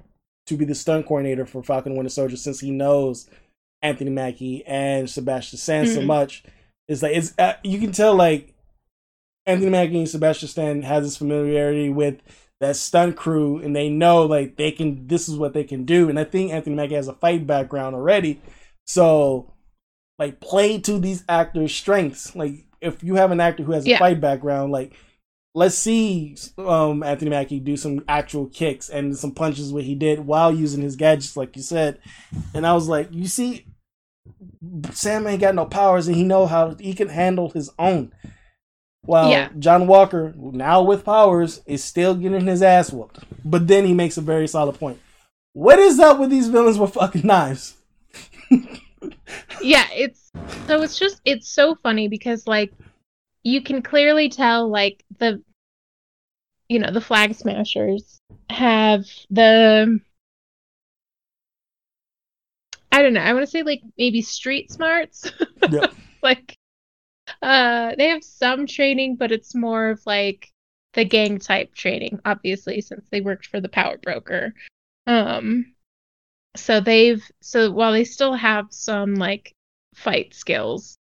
to 0.47 0.57
be 0.57 0.65
the 0.65 0.75
stunt 0.75 1.05
coordinator 1.05 1.45
for 1.45 1.63
Falcon 1.63 1.91
and 1.93 1.97
Winter 1.97 2.09
Soldier 2.09 2.35
since 2.37 2.59
he 2.59 2.71
knows 2.71 3.29
Anthony 3.81 4.09
Mackie 4.11 4.63
and 4.65 5.09
Sebastian 5.09 5.59
Stan 5.59 5.87
so 5.87 6.01
Mhm. 6.01 6.05
much. 6.05 6.43
It's 6.87 7.01
like 7.01 7.15
it's 7.15 7.33
uh, 7.39 7.53
you 7.63 7.79
can 7.79 7.91
tell 7.91 8.15
like 8.15 8.53
Anthony 9.45 9.69
Mackie 9.71 9.97
and 9.99 10.09
Sebastian 10.09 10.49
Stan 10.49 10.81
has 10.83 11.03
this 11.03 11.17
familiarity 11.17 11.89
with 11.89 12.21
that 12.59 12.75
stunt 12.77 13.15
crew 13.17 13.57
and 13.59 13.75
they 13.75 13.89
know 13.89 14.23
like 14.25 14.55
they 14.55 14.71
can 14.71 15.07
this 15.07 15.27
is 15.27 15.35
what 15.37 15.53
they 15.53 15.63
can 15.65 15.83
do 15.85 16.09
and 16.09 16.17
I 16.17 16.23
think 16.23 16.51
Anthony 16.51 16.75
Mackie 16.75 16.95
has 16.95 17.07
a 17.07 17.13
fight 17.13 17.45
background 17.47 17.95
already. 17.95 18.41
So 18.85 19.53
like 20.19 20.39
play 20.39 20.79
to 20.79 20.99
these 20.99 21.23
actors' 21.27 21.73
strengths. 21.73 22.35
Like 22.35 22.65
if 22.81 23.03
you 23.03 23.15
have 23.15 23.31
an 23.31 23.39
actor 23.41 23.63
who 23.63 23.71
has 23.73 23.85
a 23.85 23.89
fight 23.99 24.21
background, 24.21 24.71
like 24.71 24.93
let's 25.55 25.77
see 25.77 26.35
um 26.57 27.03
Anthony 27.03 27.29
Mackie 27.29 27.59
do 27.59 27.77
some 27.77 28.03
actual 28.07 28.47
kicks 28.47 28.89
and 28.89 29.15
some 29.17 29.31
punches 29.31 29.71
what 29.71 29.83
he 29.83 29.95
did 29.95 30.21
while 30.21 30.53
using 30.53 30.81
his 30.81 30.95
gadgets, 30.95 31.37
like 31.37 31.55
you 31.55 31.61
said. 31.61 31.99
And 32.53 32.65
I 32.65 32.73
was 32.73 32.87
like, 32.87 33.09
you 33.11 33.27
see, 33.27 33.65
Sam 34.91 35.27
ain't 35.27 35.41
got 35.41 35.55
no 35.55 35.65
powers 35.65 36.07
and 36.07 36.15
he 36.15 36.23
know 36.23 36.45
how 36.47 36.75
he 36.75 36.93
can 36.93 37.09
handle 37.09 37.49
his 37.49 37.69
own. 37.77 38.11
While 39.05 39.29
Yeah. 39.29 39.49
John 39.59 39.85
Walker, 39.85 40.33
now 40.37 40.81
with 40.81 41.03
powers, 41.03 41.61
is 41.65 41.83
still 41.83 42.15
getting 42.15 42.47
his 42.47 42.61
ass 42.61 42.91
whooped. 42.91 43.19
But 43.43 43.67
then 43.67 43.85
he 43.85 43.93
makes 43.93 44.17
a 44.17 44.21
very 44.21 44.47
solid 44.47 44.79
point. 44.79 44.99
What 45.51 45.77
is 45.77 45.99
up 45.99 46.19
with 46.19 46.29
these 46.29 46.47
villains 46.47 46.79
with 46.79 46.93
fucking 46.93 47.27
knives? 47.27 47.75
yeah 49.61 49.87
it's 49.91 50.31
so 50.67 50.81
it's 50.81 50.97
just 50.97 51.21
it's 51.25 51.49
so 51.49 51.75
funny 51.83 52.07
because 52.07 52.47
like 52.47 52.71
you 53.43 53.61
can 53.61 53.81
clearly 53.81 54.29
tell 54.29 54.69
like 54.69 55.03
the 55.19 55.41
you 56.69 56.79
know 56.79 56.91
the 56.91 57.01
flag 57.01 57.35
smashers 57.35 58.19
have 58.49 59.05
the 59.29 59.99
i 62.91 63.01
don't 63.01 63.13
know 63.13 63.21
i 63.21 63.33
want 63.33 63.43
to 63.45 63.51
say 63.51 63.63
like 63.63 63.81
maybe 63.97 64.21
street 64.21 64.71
smarts 64.71 65.29
Yeah. 65.69 65.87
like 66.21 66.57
uh 67.41 67.93
they 67.97 68.07
have 68.09 68.23
some 68.23 68.65
training 68.65 69.17
but 69.17 69.31
it's 69.31 69.53
more 69.53 69.89
of 69.89 70.01
like 70.05 70.49
the 70.93 71.05
gang 71.05 71.39
type 71.39 71.73
training 71.73 72.19
obviously 72.25 72.81
since 72.81 73.07
they 73.09 73.21
worked 73.21 73.47
for 73.47 73.59
the 73.59 73.69
power 73.69 73.97
broker 73.97 74.53
um 75.07 75.73
so 76.55 76.79
they've 76.79 77.23
so 77.41 77.71
while 77.71 77.91
they 77.91 78.03
still 78.03 78.33
have 78.33 78.67
some 78.69 79.15
like 79.15 79.53
fight 79.95 80.33
skills 80.33 80.97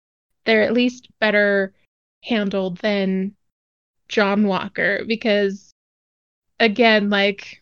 they're 0.45 0.63
at 0.63 0.73
least 0.73 1.09
better 1.19 1.73
handled 2.23 2.77
than 2.79 3.35
John 4.07 4.45
Walker 4.47 5.03
because 5.07 5.73
again 6.59 7.09
like 7.09 7.61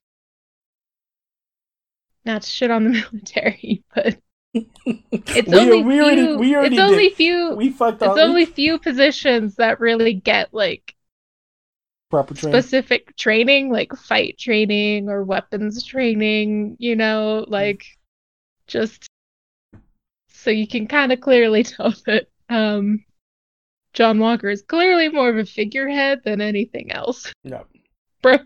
not 2.26 2.44
shit 2.44 2.72
on 2.72 2.86
the 2.86 2.90
military 3.12 3.84
but 3.94 4.18
it's 4.54 5.48
We- 5.48 5.54
only 5.60 5.84
we 5.84 5.94
few, 5.96 6.04
already- 6.04 6.36
we 6.36 6.56
already 6.56 6.76
it's 6.78 6.82
only 6.82 7.10
few 7.12 7.56
We 7.56 7.70
fucked 7.70 8.02
it's 8.02 8.18
only 8.18 8.46
few 8.46 8.80
positions 8.80 9.56
that 9.58 9.80
really 9.80 10.14
get 10.14 10.54
like 10.54 10.96
proper 12.10 12.34
training. 12.34 12.62
specific 12.62 13.16
training, 13.18 13.70
like 13.70 13.94
fight 13.94 14.38
training 14.38 15.10
or 15.10 15.24
weapons 15.24 15.84
training, 15.84 16.78
you 16.80 16.96
know, 16.96 17.46
like 17.48 17.86
just 18.66 19.08
so 20.30 20.50
you 20.50 20.68
can 20.68 20.88
kind 20.88 21.12
of 21.12 21.20
clearly 21.20 21.64
tell 21.64 21.94
that 22.06 22.28
um 22.50 23.04
John 23.98 24.20
Walker 24.20 24.48
is 24.48 24.62
clearly 24.62 25.10
more 25.10 25.28
of 25.28 25.38
a 25.38 25.46
figurehead 25.46 26.22
than 26.24 26.40
anything 26.40 26.92
else. 26.92 27.34
No. 27.44 27.66
Bro. 28.22 28.38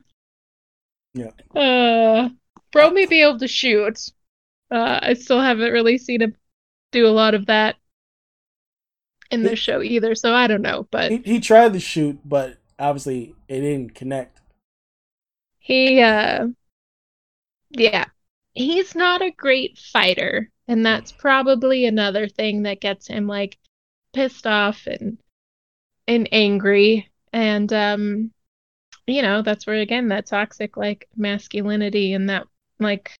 Yeah. 1.13 1.31
Uh 1.53 2.29
bro 2.71 2.91
may 2.91 3.05
be 3.05 3.21
able 3.21 3.37
to 3.39 3.49
shoot. 3.49 3.99
Uh 4.71 4.99
I 5.01 5.13
still 5.15 5.41
haven't 5.41 5.73
really 5.73 5.97
seen 5.97 6.21
him 6.21 6.37
do 6.93 7.05
a 7.05 7.09
lot 7.09 7.33
of 7.33 7.47
that 7.47 7.75
in 9.29 9.43
this 9.43 9.59
show 9.59 9.81
either, 9.81 10.15
so 10.15 10.33
I 10.33 10.47
don't 10.47 10.61
know, 10.61 10.87
but 10.89 11.11
He, 11.11 11.17
he 11.17 11.39
tried 11.41 11.73
to 11.73 11.81
shoot, 11.81 12.19
but 12.23 12.55
obviously 12.79 13.35
it 13.49 13.59
didn't 13.59 13.93
connect. 13.93 14.39
He, 15.59 16.01
uh, 16.01 16.47
yeah, 17.71 18.05
he's 18.53 18.95
not 18.95 19.21
a 19.21 19.31
great 19.31 19.77
fighter, 19.77 20.49
and 20.67 20.85
that's 20.85 21.11
probably 21.11 21.85
another 21.85 22.27
thing 22.27 22.63
that 22.63 22.81
gets 22.81 23.07
him 23.07 23.27
like 23.27 23.57
pissed 24.13 24.47
off 24.47 24.87
and 24.87 25.17
and 26.15 26.29
angry, 26.31 27.09
and 27.33 27.71
um, 27.73 28.31
you 29.07 29.21
know, 29.21 29.41
that's 29.41 29.65
where 29.65 29.77
again 29.77 30.09
that 30.09 30.25
toxic 30.25 30.77
like 30.77 31.07
masculinity 31.15 32.13
and 32.13 32.29
that 32.29 32.47
like 32.79 33.11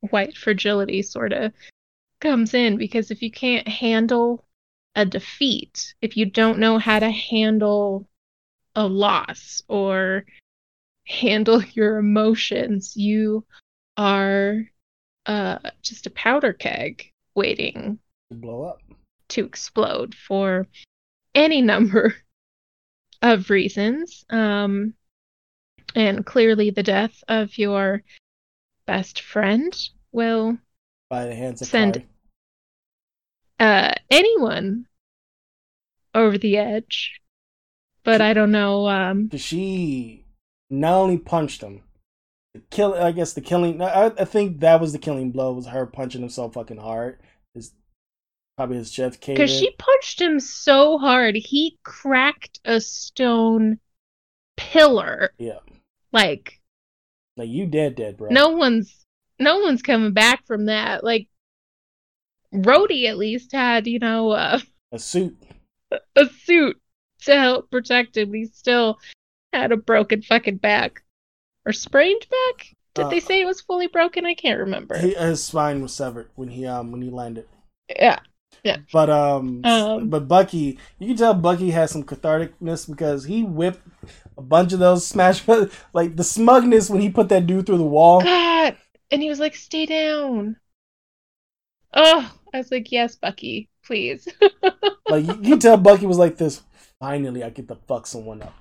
white 0.00 0.36
fragility 0.36 1.02
sort 1.02 1.32
of 1.32 1.52
comes 2.20 2.54
in 2.54 2.76
because 2.76 3.10
if 3.10 3.22
you 3.22 3.30
can't 3.30 3.68
handle 3.68 4.44
a 4.94 5.04
defeat, 5.04 5.94
if 6.00 6.16
you 6.16 6.26
don't 6.26 6.58
know 6.58 6.78
how 6.78 6.98
to 6.98 7.10
handle 7.10 8.08
a 8.74 8.86
loss 8.86 9.62
or 9.68 10.24
handle 11.06 11.62
your 11.72 11.98
emotions. 11.98 12.96
You 12.96 13.44
are 13.96 14.62
uh, 15.26 15.58
just 15.82 16.06
a 16.06 16.10
powder 16.10 16.52
keg 16.52 17.12
waiting 17.34 17.98
To 18.30 18.34
blow 18.36 18.62
up. 18.64 18.80
to 19.28 19.44
explode 19.44 20.14
for 20.14 20.66
any 21.34 21.62
number 21.62 22.14
of 23.22 23.50
reasons. 23.50 24.24
Um, 24.30 24.94
and 25.94 26.24
clearly, 26.24 26.70
the 26.70 26.82
death 26.82 27.22
of 27.28 27.58
your 27.58 28.02
best 28.86 29.22
friend 29.22 29.76
will 30.12 30.58
By 31.08 31.26
the 31.26 31.34
hands 31.34 31.62
of 31.62 31.68
Send- 31.68 32.04
uh, 33.58 33.92
anyone 34.10 34.86
over 36.14 36.38
the 36.38 36.56
edge. 36.56 37.20
But 38.02 38.20
I 38.20 38.32
don't 38.32 38.50
know. 38.50 38.88
Um, 38.88 39.30
she 39.36 40.24
not 40.70 40.94
only 40.94 41.18
punched 41.18 41.60
him, 41.60 41.82
the 42.54 42.60
kill. 42.70 42.94
I 42.94 43.12
guess 43.12 43.34
the 43.34 43.42
killing. 43.42 43.82
I, 43.82 44.06
I 44.06 44.24
think 44.24 44.60
that 44.60 44.80
was 44.80 44.92
the 44.92 44.98
killing 44.98 45.30
blow. 45.30 45.52
Was 45.52 45.66
her 45.66 45.84
punching 45.86 46.22
him 46.22 46.30
so 46.30 46.48
fucking 46.48 46.78
hard. 46.78 47.20
His 47.54 47.72
probably 48.60 48.76
his 48.76 48.90
caved. 48.94 49.20
Because 49.26 49.50
she 49.50 49.70
punched 49.78 50.20
him 50.20 50.38
so 50.38 50.98
hard, 50.98 51.34
he 51.34 51.78
cracked 51.82 52.60
a 52.66 52.78
stone 52.78 53.78
pillar. 54.58 55.32
Yeah, 55.38 55.60
Like 56.12 56.60
like 57.38 57.48
you 57.48 57.64
dead, 57.64 57.94
dead, 57.94 58.18
bro. 58.18 58.28
no 58.30 58.50
one's 58.50 59.06
no 59.38 59.60
one's 59.60 59.80
coming 59.80 60.12
back 60.12 60.46
from 60.46 60.66
that. 60.66 61.02
Like 61.02 61.28
Rhodey 62.54 63.06
at 63.06 63.16
least 63.16 63.52
had, 63.52 63.86
you 63.86 63.98
know, 63.98 64.32
uh, 64.32 64.58
a 64.92 64.98
suit. 64.98 65.42
a 66.16 66.26
suit 66.26 66.78
to 67.22 67.34
help 67.34 67.70
protect 67.70 68.18
him. 68.18 68.34
He 68.34 68.44
still 68.44 68.98
had 69.54 69.72
a 69.72 69.78
broken 69.78 70.20
fucking 70.20 70.58
back. 70.58 71.02
Or 71.64 71.72
sprained 71.72 72.26
back? 72.30 72.76
Did 72.94 73.06
Uh, 73.06 73.08
they 73.08 73.20
say 73.20 73.40
it 73.40 73.46
was 73.46 73.62
fully 73.62 73.86
broken? 73.86 74.26
I 74.26 74.34
can't 74.34 74.60
remember. 74.60 74.98
He, 74.98 75.14
his 75.14 75.42
spine 75.42 75.80
was 75.80 75.94
severed 75.94 76.28
when 76.34 76.48
he 76.48 76.66
um 76.66 76.92
when 76.92 77.00
he 77.00 77.08
landed. 77.08 77.46
yeah. 77.88 78.18
But 78.92 79.10
um, 79.10 79.64
Um, 79.64 80.08
but 80.08 80.28
Bucky, 80.28 80.78
you 80.98 81.08
can 81.08 81.16
tell 81.16 81.34
Bucky 81.34 81.70
has 81.70 81.90
some 81.90 82.04
catharticness 82.04 82.88
because 82.88 83.24
he 83.24 83.42
whipped 83.42 83.86
a 84.36 84.42
bunch 84.42 84.72
of 84.72 84.78
those 84.78 85.06
smash 85.06 85.46
like 85.92 86.16
the 86.16 86.24
smugness 86.24 86.88
when 86.90 87.00
he 87.00 87.10
put 87.10 87.28
that 87.30 87.46
dude 87.46 87.66
through 87.66 87.78
the 87.78 87.84
wall. 87.84 88.22
God. 88.22 88.76
And 89.10 89.22
he 89.22 89.28
was 89.28 89.40
like, 89.40 89.54
stay 89.56 89.86
down. 89.86 90.56
Oh, 91.94 92.32
I 92.54 92.58
was 92.58 92.70
like, 92.70 92.92
yes, 92.92 93.16
Bucky, 93.16 93.68
please. 93.84 94.28
Like 95.08 95.26
you, 95.26 95.34
can 95.34 95.58
tell 95.58 95.76
Bucky 95.76 96.06
was 96.06 96.18
like 96.18 96.36
this. 96.36 96.62
Finally, 97.00 97.42
I 97.42 97.50
get 97.50 97.66
to 97.66 97.74
fuck 97.88 98.06
someone 98.06 98.42
up. 98.42 98.54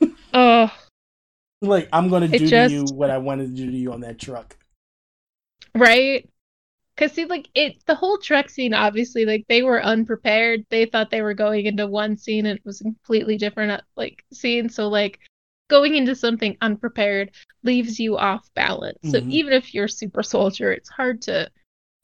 oh, 0.32 0.72
Like 1.60 1.88
I'm 1.92 2.08
gonna 2.08 2.28
do 2.28 2.38
just- 2.46 2.70
to 2.70 2.74
you 2.76 2.84
what 2.94 3.10
I 3.10 3.18
wanted 3.18 3.56
to 3.56 3.62
do 3.64 3.68
to 3.68 3.76
you 3.76 3.92
on 3.92 4.02
that 4.02 4.20
truck. 4.20 4.56
right? 5.74 6.28
Cause 6.96 7.12
see, 7.12 7.24
like 7.24 7.48
it, 7.54 7.84
the 7.86 7.94
whole 7.94 8.18
truck 8.18 8.50
scene, 8.50 8.74
obviously, 8.74 9.24
like 9.24 9.44
they 9.48 9.62
were 9.62 9.82
unprepared. 9.82 10.64
They 10.70 10.84
thought 10.86 11.10
they 11.10 11.22
were 11.22 11.34
going 11.34 11.66
into 11.66 11.86
one 11.86 12.16
scene 12.16 12.46
and 12.46 12.58
it 12.58 12.64
was 12.66 12.80
a 12.80 12.84
completely 12.84 13.38
different, 13.38 13.72
uh, 13.72 13.80
like 13.96 14.24
scene. 14.32 14.68
So 14.68 14.88
like 14.88 15.18
going 15.68 15.96
into 15.96 16.14
something 16.14 16.56
unprepared 16.60 17.30
leaves 17.64 17.98
you 17.98 18.18
off 18.18 18.48
balance. 18.54 18.98
So 19.04 19.20
Mhm. 19.20 19.30
even 19.30 19.52
if 19.54 19.72
you're 19.74 19.86
a 19.86 19.88
super 19.88 20.22
soldier, 20.22 20.72
it's 20.72 20.90
hard 20.90 21.22
to 21.22 21.50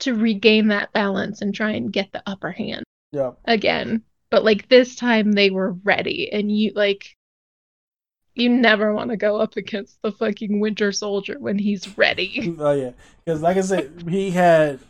to 0.00 0.14
regain 0.14 0.68
that 0.68 0.92
balance 0.92 1.42
and 1.42 1.54
try 1.54 1.72
and 1.72 1.92
get 1.92 2.10
the 2.12 2.22
upper 2.26 2.52
hand 2.52 2.84
Yeah. 3.12 3.32
again. 3.44 4.04
But 4.30 4.44
like 4.44 4.68
this 4.68 4.94
time 4.96 5.32
they 5.32 5.50
were 5.50 5.72
ready 5.84 6.32
and 6.32 6.50
you 6.56 6.72
like 6.74 7.16
you 8.38 8.48
never 8.48 8.94
want 8.94 9.10
to 9.10 9.16
go 9.16 9.36
up 9.40 9.56
against 9.56 10.00
the 10.02 10.12
fucking 10.12 10.60
winter 10.60 10.92
soldier 10.92 11.38
when 11.38 11.58
he's 11.58 11.96
ready. 11.98 12.54
Oh 12.60 12.72
yeah, 12.72 12.90
because 13.24 13.42
like 13.42 13.56
I 13.56 13.60
said, 13.62 14.04
he 14.08 14.30
had 14.30 14.80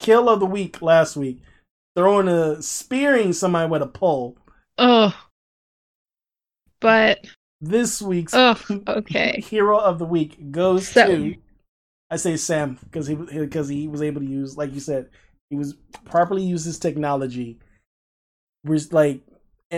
kill 0.00 0.28
of 0.28 0.40
the 0.40 0.46
week 0.46 0.82
last 0.82 1.16
week, 1.16 1.40
throwing 1.96 2.28
a 2.28 2.60
spearing 2.62 3.32
somebody 3.32 3.70
with 3.70 3.82
a 3.82 3.86
pole. 3.86 4.36
Oh. 4.78 5.14
But 6.80 7.26
This 7.60 8.02
week's 8.02 8.34
oh, 8.34 8.58
okay. 8.88 9.40
hero 9.40 9.78
of 9.78 9.98
the 9.98 10.04
week 10.04 10.50
goes 10.50 10.88
So- 10.88 11.06
to 11.06 11.34
I 12.10 12.16
say 12.16 12.36
Sam 12.36 12.78
because 12.84 13.06
he 13.06 13.14
because 13.14 13.68
he 13.68 13.88
was 13.88 14.02
able 14.02 14.20
to 14.20 14.26
use 14.26 14.56
like 14.56 14.72
you 14.74 14.80
said 14.80 15.08
he 15.50 15.56
was 15.56 15.74
properly 16.04 16.42
use 16.42 16.64
his 16.64 16.78
technology 16.78 17.58
was 18.64 18.92
like 18.92 19.20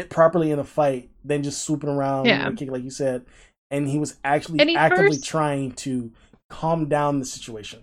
properly 0.04 0.50
in 0.50 0.58
a 0.58 0.64
fight 0.64 1.10
than 1.24 1.42
just 1.42 1.64
swooping 1.64 1.88
around 1.88 2.26
Yeah. 2.26 2.50
kick 2.52 2.70
like 2.70 2.84
you 2.84 2.90
said. 2.90 3.24
And 3.70 3.88
he 3.88 3.98
was 3.98 4.16
actually 4.24 4.64
he 4.64 4.76
actively 4.76 5.16
first- 5.16 5.24
trying 5.24 5.72
to 5.72 6.12
calm 6.48 6.88
down 6.88 7.18
the 7.18 7.24
situation. 7.26 7.82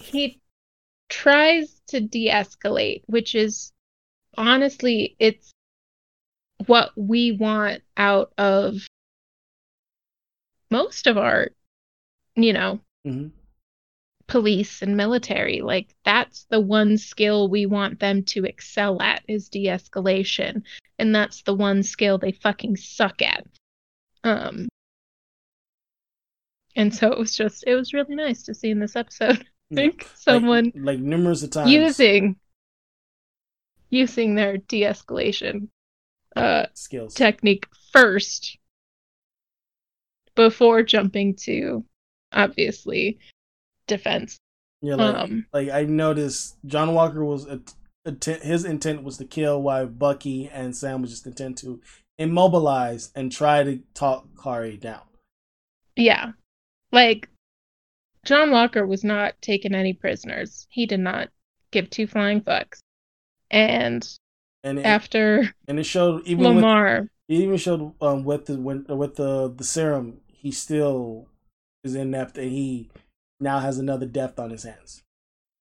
He 0.00 0.40
tries 1.08 1.80
to 1.88 2.00
de-escalate, 2.00 3.02
which 3.06 3.34
is 3.34 3.72
honestly 4.36 5.16
it's 5.18 5.50
what 6.66 6.92
we 6.96 7.32
want 7.32 7.82
out 7.96 8.32
of 8.38 8.76
most 10.70 11.06
of 11.06 11.16
our 11.18 11.48
you 12.36 12.52
know 12.52 12.78
hmm 13.04 13.28
police 14.30 14.80
and 14.80 14.96
military 14.96 15.60
like 15.60 15.92
that's 16.04 16.44
the 16.50 16.60
one 16.60 16.96
skill 16.96 17.48
we 17.48 17.66
want 17.66 17.98
them 17.98 18.22
to 18.22 18.44
excel 18.44 19.02
at 19.02 19.22
is 19.26 19.48
de-escalation. 19.48 20.62
And 21.00 21.12
that's 21.12 21.42
the 21.42 21.54
one 21.54 21.82
skill 21.82 22.16
they 22.16 22.32
fucking 22.32 22.76
suck 22.76 23.20
at. 23.22 23.44
Um 24.22 24.68
and 26.76 26.94
so 26.94 27.10
it 27.10 27.18
was 27.18 27.36
just 27.36 27.64
it 27.66 27.74
was 27.74 27.92
really 27.92 28.14
nice 28.14 28.44
to 28.44 28.54
see 28.54 28.70
in 28.70 28.78
this 28.78 28.94
episode. 28.94 29.44
I 29.72 29.74
think 29.74 30.08
someone 30.14 30.66
like, 30.76 30.96
like 30.96 30.98
numerous 31.00 31.42
of 31.42 31.50
times. 31.50 31.70
using 31.72 32.36
using 33.88 34.36
their 34.36 34.58
de-escalation 34.58 35.68
uh 36.36 36.66
skills. 36.74 37.14
technique 37.14 37.66
first 37.92 38.58
before 40.36 40.84
jumping 40.84 41.34
to 41.34 41.84
obviously 42.32 43.18
defense 43.90 44.38
yeah 44.80 44.94
like, 44.94 45.14
um 45.14 45.46
like 45.52 45.68
I 45.68 45.84
noticed 45.84 46.56
John 46.64 46.94
Walker 46.94 47.24
was 47.24 47.46
a, 47.46 47.60
his 48.42 48.64
intent 48.64 49.02
was 49.02 49.18
to 49.18 49.24
kill 49.24 49.60
while 49.60 49.86
Bucky 49.86 50.48
and 50.48 50.74
Sam 50.74 51.02
was 51.02 51.10
just 51.10 51.26
intent 51.26 51.58
to 51.58 51.80
immobilize 52.18 53.10
and 53.14 53.32
try 53.32 53.62
to 53.62 53.80
talk 53.94 54.26
Karli 54.36 54.76
down. 54.76 55.02
Yeah. 55.96 56.32
Like 56.92 57.28
John 58.24 58.50
Walker 58.50 58.86
was 58.86 59.04
not 59.04 59.34
taking 59.40 59.74
any 59.74 59.92
prisoners. 59.92 60.66
He 60.70 60.86
did 60.86 61.00
not 61.00 61.28
give 61.70 61.90
two 61.90 62.06
flying 62.06 62.40
fucks. 62.40 62.78
And 63.50 64.06
And 64.62 64.78
it, 64.78 64.86
after 64.86 65.54
and 65.68 65.78
it 65.78 65.84
showed 65.84 66.26
even 66.26 66.56
with, 66.56 66.64
Lemar, 66.64 67.08
it 67.28 67.34
even 67.34 67.56
showed 67.56 67.94
um 68.00 68.24
with 68.24 68.46
the 68.46 68.58
when, 68.58 68.84
with 68.88 69.16
the 69.16 69.52
the 69.52 69.64
serum 69.64 70.20
he 70.26 70.50
still 70.52 71.28
is 71.84 71.94
inept 71.94 72.38
and 72.38 72.50
he 72.50 72.90
now 73.40 73.58
has 73.58 73.78
another 73.78 74.06
death 74.06 74.38
on 74.38 74.50
his 74.50 74.64
hands. 74.64 75.02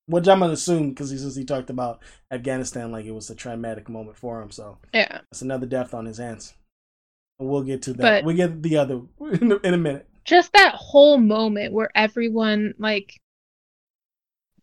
Which 0.07 0.27
I'm 0.27 0.39
gonna 0.39 0.53
assume 0.53 0.89
because 0.89 1.11
he 1.11 1.17
says 1.17 1.35
he 1.35 1.45
talked 1.45 1.69
about 1.69 2.01
Afghanistan 2.31 2.91
like 2.91 3.05
it 3.05 3.11
was 3.11 3.29
a 3.29 3.35
traumatic 3.35 3.87
moment 3.89 4.17
for 4.17 4.41
him. 4.41 4.49
So 4.51 4.79
yeah. 4.93 5.19
That's 5.31 5.41
another 5.43 5.67
death 5.67 5.93
on 5.93 6.05
his 6.05 6.17
hands. 6.17 6.55
We'll 7.37 7.63
get 7.63 7.83
to 7.83 7.93
that. 7.93 8.01
But- 8.01 8.23
we'll 8.25 8.35
get 8.35 8.61
the 8.61 8.77
other 8.77 9.01
in 9.41 9.51
a, 9.51 9.55
in 9.57 9.73
a 9.73 9.77
minute. 9.77 10.07
Just 10.25 10.53
that 10.53 10.75
whole 10.75 11.17
moment 11.17 11.73
where 11.73 11.89
everyone 11.95 12.73
like 12.77 13.17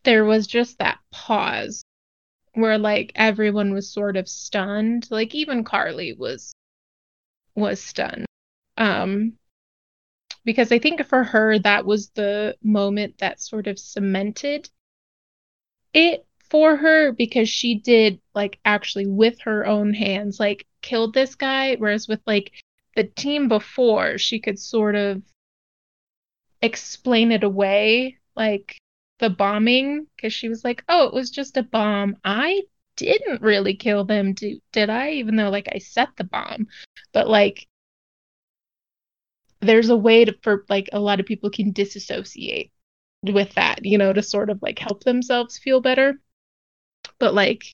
there 0.04 0.24
was 0.24 0.46
just 0.46 0.78
that 0.78 0.98
pause 1.10 1.84
where 2.54 2.78
like 2.78 3.12
everyone 3.14 3.72
was 3.72 3.88
sort 3.90 4.16
of 4.16 4.28
stunned. 4.28 5.06
Like 5.10 5.34
even 5.34 5.62
Karli 5.64 6.12
was 6.12 6.52
was 7.54 7.80
stunned. 7.80 8.26
Um 8.76 9.34
because 10.46 10.72
I 10.72 10.78
think 10.78 11.04
for 11.04 11.24
her 11.24 11.58
that 11.58 11.84
was 11.84 12.08
the 12.10 12.56
moment 12.62 13.18
that 13.18 13.42
sort 13.42 13.66
of 13.66 13.78
cemented 13.78 14.70
it 15.92 16.24
for 16.48 16.76
her 16.76 17.12
because 17.12 17.48
she 17.48 17.74
did 17.74 18.20
like 18.34 18.58
actually 18.64 19.06
with 19.06 19.40
her 19.40 19.66
own 19.66 19.92
hands 19.92 20.40
like 20.40 20.66
killed 20.80 21.12
this 21.12 21.34
guy 21.34 21.74
whereas 21.74 22.08
with 22.08 22.20
like 22.26 22.52
the 22.94 23.04
team 23.04 23.48
before 23.48 24.16
she 24.16 24.38
could 24.40 24.58
sort 24.58 24.94
of 24.94 25.20
explain 26.62 27.32
it 27.32 27.42
away 27.42 28.16
like 28.36 28.78
the 29.18 29.30
bombing 29.30 30.06
because 30.14 30.32
she 30.32 30.48
was 30.48 30.64
like 30.64 30.84
oh 30.88 31.06
it 31.06 31.14
was 31.14 31.30
just 31.30 31.56
a 31.56 31.62
bomb. 31.62 32.16
I 32.24 32.62
didn't 32.96 33.42
really 33.42 33.74
kill 33.74 34.04
them. 34.04 34.32
Did 34.34 34.90
i? 34.90 35.10
Even 35.10 35.36
though 35.36 35.50
like 35.50 35.68
i 35.72 35.78
set 35.78 36.08
the 36.16 36.24
bomb. 36.24 36.68
But 37.12 37.28
like 37.28 37.66
there's 39.66 39.90
a 39.90 39.96
way 39.96 40.24
to 40.24 40.34
for 40.42 40.64
like 40.68 40.88
a 40.92 41.00
lot 41.00 41.20
of 41.20 41.26
people 41.26 41.50
can 41.50 41.72
disassociate 41.72 42.70
with 43.22 43.52
that 43.54 43.84
you 43.84 43.98
know 43.98 44.12
to 44.12 44.22
sort 44.22 44.50
of 44.50 44.62
like 44.62 44.78
help 44.78 45.04
themselves 45.04 45.58
feel 45.58 45.80
better. 45.80 46.14
But 47.18 47.34
like 47.34 47.64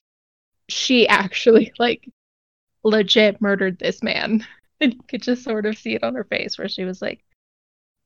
she 0.69 1.07
actually 1.07 1.71
like 1.79 2.09
legit 2.83 3.39
murdered 3.41 3.79
this 3.79 4.03
man. 4.03 4.45
And 4.81 4.95
you 4.95 4.99
could 5.07 5.21
just 5.21 5.45
sort 5.45 5.65
of 5.65 5.77
see 5.77 5.93
it 5.93 6.03
on 6.03 6.15
her 6.15 6.25
face 6.25 6.57
where 6.57 6.67
she 6.67 6.83
was 6.83 7.01
like 7.01 7.23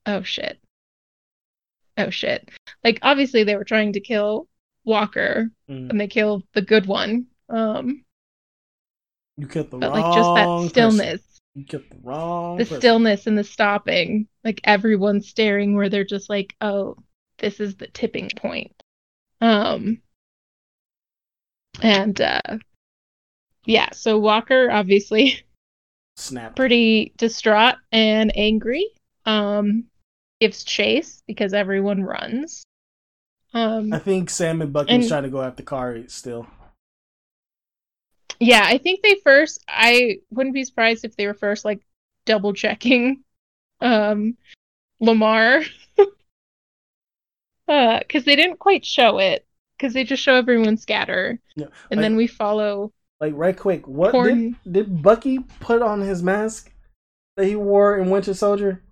oh 0.05 0.21
shit. 0.21 0.59
Oh 1.97 2.11
shit. 2.11 2.49
Like 2.83 2.99
obviously 3.01 3.43
they 3.43 3.55
were 3.55 3.63
trying 3.63 3.93
to 3.93 3.99
kill 3.99 4.47
walker 4.85 5.49
Mm. 5.69 5.89
and 5.89 5.99
they 5.99 6.07
killed 6.07 6.43
the 6.53 6.61
good 6.61 6.85
one 6.85 7.25
um 7.49 8.05
You 9.37 9.47
killed 9.47 9.71
the 9.71 9.77
but 9.79 9.91
wrong 9.91 10.01
like 10.01 10.13
just 10.13 10.35
that 10.35 10.69
stillness 10.69 11.21
killed 11.63 11.83
the 11.89 11.97
wrong 12.03 12.57
the 12.57 12.65
person. 12.65 12.79
stillness 12.79 13.27
and 13.27 13.37
the 13.37 13.43
stopping 13.43 14.27
like 14.43 14.61
everyone 14.63 15.21
staring 15.21 15.75
where 15.75 15.89
they're 15.89 16.03
just 16.03 16.29
like 16.29 16.55
oh 16.61 16.95
this 17.39 17.59
is 17.59 17.75
the 17.77 17.87
tipping 17.87 18.29
point 18.35 18.71
um 19.41 20.01
and 21.81 22.21
uh 22.21 22.57
yeah 23.65 23.89
so 23.91 24.17
walker 24.17 24.69
obviously 24.71 25.43
Snap. 26.17 26.55
pretty 26.55 27.13
distraught 27.17 27.75
and 27.91 28.31
angry 28.35 28.87
um 29.25 29.83
gives 30.41 30.63
chase 30.63 31.21
because 31.27 31.53
everyone 31.53 32.03
runs 32.03 32.63
um 33.53 33.93
I 33.93 33.99
think 33.99 34.29
Sam 34.29 34.61
and 34.61 34.73
Bucky 34.73 34.93
And- 34.93 35.07
trying 35.07 35.23
to 35.23 35.29
go 35.29 35.41
after 35.41 35.63
Karli 35.63 36.07
still. 36.07 36.47
Yeah, 38.39 38.63
I 38.63 38.77
think 38.77 39.01
they 39.01 39.15
first 39.23 39.63
I 39.67 40.19
wouldn't 40.31 40.53
be 40.53 40.63
surprised 40.63 41.05
if 41.05 41.15
they 41.15 41.27
were 41.27 41.33
first 41.33 41.65
like 41.65 41.81
double 42.25 42.53
checking 42.53 43.23
um 43.81 44.37
Lemar. 45.01 45.67
uh 47.67 47.99
cuz 48.09 48.23
they 48.23 48.35
didn't 48.35 48.59
quite 48.59 48.85
show 48.85 49.19
it 49.19 49.45
cuz 49.79 49.93
they 49.93 50.03
just 50.03 50.23
show 50.23 50.35
everyone 50.35 50.77
scatter 50.77 51.39
Yeah, 51.55 51.67
and 51.91 51.99
like- 51.99 52.03
then 52.03 52.15
we 52.15 52.27
follow 52.27 52.93
Like 53.19 53.33
right 53.35 53.57
quick, 53.57 53.87
what 53.87 54.11
did, 54.13 54.55
did 54.71 55.01
Bucky 55.01 55.39
put 55.59 55.81
on 55.81 56.01
his 56.01 56.21
mask 56.21 56.71
that 57.35 57.45
he 57.47 57.55
wore 57.55 57.97
in 57.97 58.09
Winter 58.11 58.33
Soldier? 58.33 58.83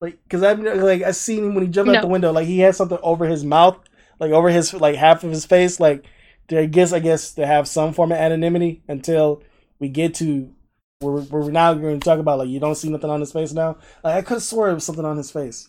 Like, 0.00 0.18
cause 0.28 0.42
I've 0.42 0.60
like 0.60 1.02
I 1.02 1.10
seen 1.12 1.44
him 1.44 1.54
when 1.54 1.64
he 1.64 1.70
jumped 1.70 1.94
out 1.94 2.00
the 2.02 2.08
window. 2.08 2.32
Like 2.32 2.46
he 2.46 2.58
had 2.60 2.74
something 2.74 2.98
over 3.02 3.26
his 3.26 3.44
mouth, 3.44 3.78
like 4.18 4.32
over 4.32 4.48
his 4.48 4.72
like 4.72 4.96
half 4.96 5.22
of 5.24 5.30
his 5.30 5.44
face. 5.44 5.78
Like, 5.78 6.04
I 6.52 6.66
guess 6.66 6.92
I 6.92 6.98
guess 7.00 7.32
to 7.34 7.46
have 7.46 7.68
some 7.68 7.92
form 7.92 8.12
of 8.12 8.18
anonymity 8.18 8.82
until 8.88 9.42
we 9.78 9.88
get 9.88 10.14
to 10.16 10.52
where 11.00 11.14
we're, 11.14 11.50
now 11.50 11.72
going 11.74 11.98
to 11.98 12.04
talk 12.04 12.18
about. 12.18 12.38
Like 12.38 12.48
you 12.48 12.60
don't 12.60 12.74
see 12.74 12.90
nothing 12.90 13.10
on 13.10 13.20
his 13.20 13.32
face 13.32 13.52
now. 13.52 13.78
Like 14.04 14.16
I 14.16 14.22
could 14.22 14.34
have 14.34 14.42
swore 14.42 14.70
it 14.70 14.74
was 14.74 14.84
something 14.84 15.04
on 15.04 15.16
his 15.16 15.30
face. 15.30 15.68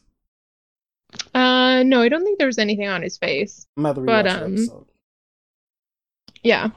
uh 1.33 1.83
no, 1.83 2.01
I 2.01 2.09
don't 2.09 2.23
think 2.23 2.37
there 2.37 2.47
was 2.47 2.57
anything 2.57 2.87
on 2.87 3.01
his 3.01 3.17
face. 3.17 3.65
I'm 3.77 3.85
about 3.85 4.01
to 4.01 4.05
But, 4.05 4.27
um, 4.27 4.53
episode. 4.53 4.85
Yeah. 6.43 6.69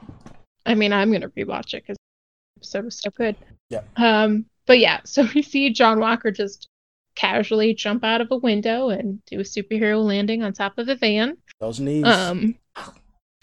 I 0.65 0.75
mean, 0.75 0.93
I'm 0.93 1.09
going 1.09 1.21
to 1.21 1.29
rewatch 1.29 1.73
it 1.73 1.85
cuz 1.85 1.97
the 1.97 2.59
episode 2.59 2.85
was 2.85 2.99
so 2.99 3.09
good. 3.11 3.35
Yeah. 3.69 3.81
Um 3.97 4.45
but 4.65 4.79
yeah, 4.79 5.01
so 5.05 5.27
we 5.35 5.41
see 5.41 5.71
John 5.71 5.99
Walker 5.99 6.31
just 6.31 6.69
casually 7.15 7.73
jump 7.73 8.03
out 8.03 8.21
of 8.21 8.29
a 8.31 8.35
window 8.37 8.89
and 8.89 9.23
do 9.25 9.39
a 9.39 9.43
superhero 9.43 10.03
landing 10.03 10.43
on 10.43 10.53
top 10.53 10.77
of 10.77 10.89
a 10.89 10.95
van. 10.95 11.37
Those 11.59 11.79
knees. 11.79 12.05
Um, 12.05 12.55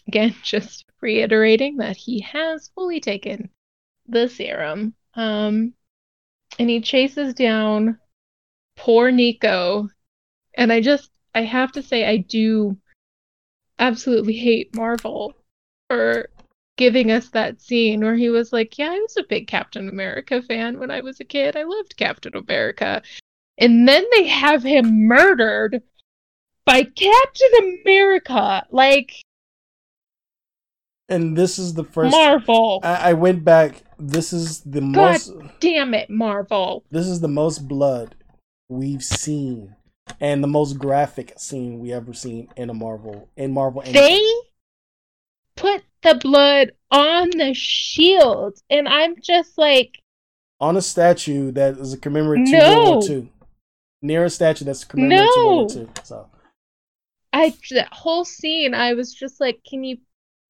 again, 0.07 0.35
just 0.43 0.85
reiterating 1.01 1.77
that 1.79 1.97
he 1.97 2.21
has 2.21 2.71
fully 2.75 3.01
taken 3.01 3.51
the 4.07 4.29
serum. 4.29 4.95
Um, 5.15 5.75
and 6.59 6.69
he 6.69 6.81
chases 6.81 7.35
down 7.35 7.99
poor 8.77 9.11
Nico. 9.11 9.89
And 10.55 10.73
I 10.73 10.81
just, 10.81 11.11
I 11.35 11.43
have 11.43 11.73
to 11.73 11.83
say, 11.83 12.07
I 12.07 12.19
do 12.19 12.77
absolutely 13.79 14.35
hate 14.35 14.75
Marvel 14.77 15.35
for 15.89 16.29
giving 16.77 17.11
us 17.11 17.29
that 17.31 17.61
scene 17.61 18.01
where 18.01 18.17
he 18.17 18.29
was 18.29 18.53
like, 18.53 18.79
Yeah, 18.79 18.91
I 18.91 18.99
was 18.99 19.17
a 19.17 19.25
big 19.29 19.47
Captain 19.47 19.89
America 19.89 20.43
fan 20.43 20.79
when 20.79 20.91
I 20.91 21.01
was 21.01 21.21
a 21.21 21.25
kid. 21.25 21.57
I 21.57 21.65
loved 21.65 21.97
Captain 21.97 22.37
America. 22.37 23.03
And 23.59 23.87
then 23.87 24.05
they 24.15 24.27
have 24.27 24.63
him 24.63 25.07
murdered 25.07 25.83
by 26.65 26.85
Captain 26.85 27.81
America. 27.85 28.67
Like, 28.71 29.13
and 31.09 31.37
this 31.37 31.59
is 31.59 31.75
the 31.75 31.85
first 31.85 32.13
Marvel. 32.13 32.81
I, 32.83 33.11
I 33.11 33.13
went 33.15 33.45
back. 33.45 33.83
This 33.99 34.33
is 34.33 34.61
the 34.61 34.81
God 34.81 34.93
most. 34.93 35.33
damn 35.61 35.95
it, 35.95 36.11
Marvel. 36.11 36.85
This 36.91 37.07
is 37.07 37.21
the 37.21 37.29
most 37.29 37.69
blood 37.69 38.15
we've 38.69 39.03
seen, 39.03 39.77
and 40.21 40.43
the 40.43 40.49
most 40.49 40.79
graphic 40.79 41.35
scene 41.39 41.79
we 41.81 41.93
ever 41.93 42.13
seen 42.13 42.49
in 42.57 42.71
a 42.71 42.75
Marvel 42.75 43.29
in 43.37 43.53
Marvel. 43.53 43.83
They 43.83 43.91
anything. 43.91 44.43
put 45.57 45.83
the 46.03 46.15
blood 46.17 46.73
on 46.91 47.31
the 47.31 47.55
shield, 47.55 48.59
and 48.71 48.89
I'm 48.89 49.15
just 49.21 49.57
like, 49.59 49.99
on 50.61 50.77
a 50.77 50.83
statue 50.83 51.51
that 51.53 51.77
is 51.77 51.93
a 51.93 51.99
commemorative 51.99 52.49
No. 52.53 52.91
World 52.93 53.09
War 53.09 53.17
II. 53.19 53.33
Near 54.01 54.25
a 54.25 54.31
statue 54.31 54.65
that's 54.65 54.85
commemorative 54.85 55.33
to 55.35 55.41
World 55.41 55.75
War 55.75 55.83
No. 55.83 55.83
II. 55.83 55.89
So 56.05 56.29
I 57.33 57.55
that 57.71 57.93
whole 57.93 58.25
scene, 58.25 58.75
I 58.75 58.95
was 58.95 59.13
just 59.13 59.41
like, 59.41 59.61
can 59.69 59.83
you 59.85 59.99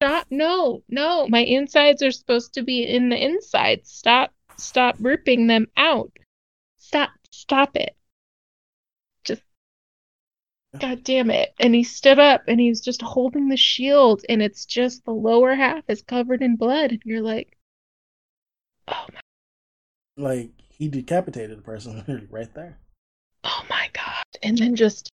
stop? 0.02 0.26
No, 0.30 0.82
no, 0.88 1.28
my 1.28 1.40
insides 1.40 2.02
are 2.02 2.10
supposed 2.10 2.54
to 2.54 2.62
be 2.62 2.82
in 2.82 3.08
the 3.08 3.24
inside. 3.24 3.86
Stop, 3.86 4.32
stop 4.56 4.96
ripping 4.98 5.46
them 5.46 5.68
out. 5.76 6.10
Stop, 6.78 7.10
stop 7.30 7.76
it. 7.76 7.94
Just, 9.24 9.42
god 10.80 11.04
damn 11.04 11.30
it. 11.30 11.54
And 11.60 11.74
he 11.74 11.84
stood 11.84 12.18
up 12.18 12.42
and 12.48 12.58
he 12.58 12.68
was 12.68 12.80
just 12.80 13.00
holding 13.00 13.48
the 13.48 13.56
shield, 13.56 14.22
and 14.28 14.42
it's 14.42 14.66
just 14.66 15.04
the 15.04 15.12
lower 15.12 15.54
half 15.54 15.84
is 15.88 16.02
covered 16.02 16.42
in 16.42 16.56
blood. 16.56 16.90
And 16.90 17.02
you're 17.04 17.22
like, 17.22 17.56
oh 18.88 19.06
my, 19.12 19.20
like 20.16 20.50
he 20.68 20.88
decapitated 20.88 21.58
the 21.58 21.62
person 21.62 21.96
literally 22.08 22.26
right 22.28 22.52
there. 22.54 22.78
oh 23.44 23.64
my 23.70 23.88
god. 23.92 24.24
And 24.42 24.58
then 24.58 24.74
just 24.74 25.10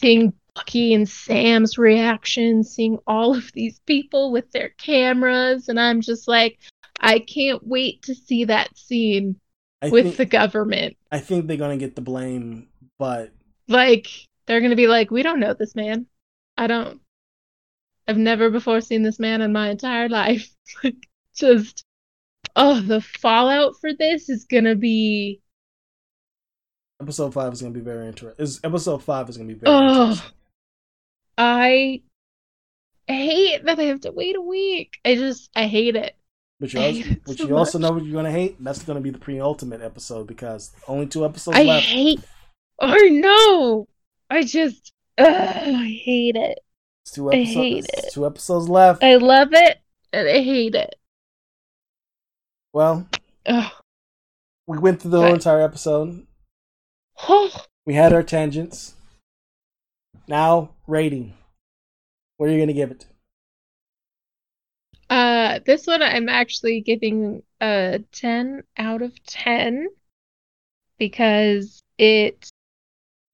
seeing 0.00 0.32
Bucky 0.54 0.94
and 0.94 1.08
Sam's 1.08 1.78
reaction, 1.78 2.64
seeing 2.64 2.98
all 3.06 3.36
of 3.36 3.52
these 3.52 3.78
people 3.80 4.32
with 4.32 4.50
their 4.52 4.70
cameras, 4.70 5.68
and 5.68 5.78
I'm 5.78 6.00
just 6.00 6.26
like, 6.26 6.58
I 7.00 7.20
can't 7.20 7.66
wait 7.66 8.02
to 8.02 8.14
see 8.14 8.44
that 8.44 8.76
scene 8.76 9.36
I 9.82 9.90
with 9.90 10.04
think 10.04 10.16
the 10.16 10.26
government. 10.26 10.96
I 11.10 11.20
think 11.20 11.46
they're 11.46 11.56
gonna 11.56 11.76
get 11.76 11.94
the 11.94 12.02
blame, 12.02 12.68
but 12.98 13.30
Like, 13.68 14.08
they're 14.46 14.60
gonna 14.60 14.76
be 14.76 14.88
like, 14.88 15.10
we 15.10 15.22
don't 15.22 15.40
know 15.40 15.54
this 15.54 15.74
man. 15.74 16.06
I 16.56 16.66
don't. 16.66 17.00
I've 18.08 18.18
never 18.18 18.50
before 18.50 18.80
seen 18.80 19.02
this 19.02 19.20
man 19.20 19.40
in 19.40 19.52
my 19.52 19.70
entire 19.70 20.08
life. 20.08 20.48
Like, 20.84 21.08
just, 21.34 21.84
oh, 22.54 22.80
the 22.80 23.00
fallout 23.00 23.74
for 23.80 23.92
this 23.92 24.28
is 24.28 24.44
gonna 24.44 24.76
be, 24.76 25.39
episode 27.00 27.32
five 27.32 27.52
is 27.52 27.62
gonna 27.62 27.74
be 27.74 27.80
very 27.80 28.06
interesting. 28.06 28.42
Is 28.42 28.60
episode 28.62 29.02
five 29.02 29.28
is 29.28 29.36
gonna 29.36 29.48
be 29.48 29.54
very 29.54 29.74
oh, 29.74 30.02
interesting. 30.02 30.32
I 31.38 32.02
hate 33.06 33.64
that 33.64 33.78
I 33.78 33.84
have 33.84 34.00
to 34.02 34.12
wait 34.12 34.36
a 34.36 34.40
week. 34.40 34.98
I 35.04 35.14
just, 35.14 35.50
I 35.56 35.66
hate 35.66 35.96
it. 35.96 36.14
But 36.60 36.74
you 36.74 36.80
also, 36.80 37.02
but 37.26 37.38
so 37.38 37.48
you 37.48 37.56
also 37.56 37.78
know 37.78 37.92
what 37.92 38.04
you're 38.04 38.12
gonna 38.12 38.30
hate. 38.30 38.62
That's 38.62 38.82
gonna 38.82 39.00
be 39.00 39.10
the 39.10 39.18
pre-ultimate 39.18 39.80
episode 39.80 40.26
because 40.26 40.72
only 40.86 41.06
two 41.06 41.24
episodes 41.24 41.56
I 41.56 41.62
left. 41.62 41.86
I 41.86 41.88
hate. 41.88 42.20
Oh 42.78 43.08
no! 43.10 43.88
I 44.28 44.42
just. 44.42 44.92
Ugh, 45.16 45.26
I 45.26 46.00
hate 46.04 46.36
it. 46.36 46.60
It's 47.02 47.12
two 47.12 47.30
I 47.30 47.36
episodes. 47.36 47.54
hate 47.54 47.84
it's 47.88 48.06
it. 48.06 48.12
Two 48.12 48.26
episodes 48.26 48.68
left. 48.68 49.02
I 49.02 49.16
love 49.16 49.48
it, 49.52 49.78
and 50.12 50.28
I 50.28 50.42
hate 50.42 50.74
it. 50.74 50.94
Well, 52.74 53.08
Ugh. 53.46 53.72
we 54.66 54.78
went 54.78 55.00
through 55.00 55.12
the 55.12 55.20
whole 55.20 55.34
entire 55.34 55.62
episode. 55.62 56.26
We 57.86 57.94
had 57.94 58.12
our 58.12 58.22
tangents. 58.22 58.94
Now 60.28 60.70
rating. 60.86 61.34
What 62.36 62.48
are 62.48 62.52
you 62.52 62.60
gonna 62.60 62.72
give 62.72 62.90
it? 62.90 63.06
Uh, 65.08 65.58
this 65.66 65.86
one 65.86 66.02
I'm 66.02 66.28
actually 66.28 66.82
giving 66.82 67.42
a 67.60 68.00
10 68.12 68.62
out 68.78 69.02
of 69.02 69.12
10 69.24 69.88
because 70.98 71.82
it 71.98 72.48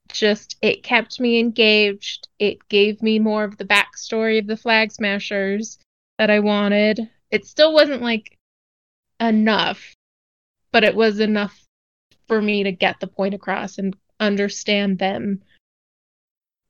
just 0.08 0.56
it 0.62 0.82
kept 0.82 1.20
me 1.20 1.38
engaged. 1.38 2.28
It 2.38 2.66
gave 2.68 3.02
me 3.02 3.18
more 3.18 3.44
of 3.44 3.58
the 3.58 3.66
backstory 3.66 4.38
of 4.38 4.46
the 4.46 4.56
Flag 4.56 4.90
Smashers 4.90 5.78
that 6.18 6.30
I 6.30 6.40
wanted. 6.40 7.10
It 7.30 7.44
still 7.46 7.74
wasn't 7.74 8.02
like 8.02 8.38
enough, 9.20 9.94
but 10.72 10.84
it 10.84 10.94
was 10.94 11.20
enough 11.20 11.65
for 12.28 12.40
me 12.40 12.64
to 12.64 12.72
get 12.72 13.00
the 13.00 13.06
point 13.06 13.34
across 13.34 13.78
and 13.78 13.96
understand 14.20 14.98
them 14.98 15.42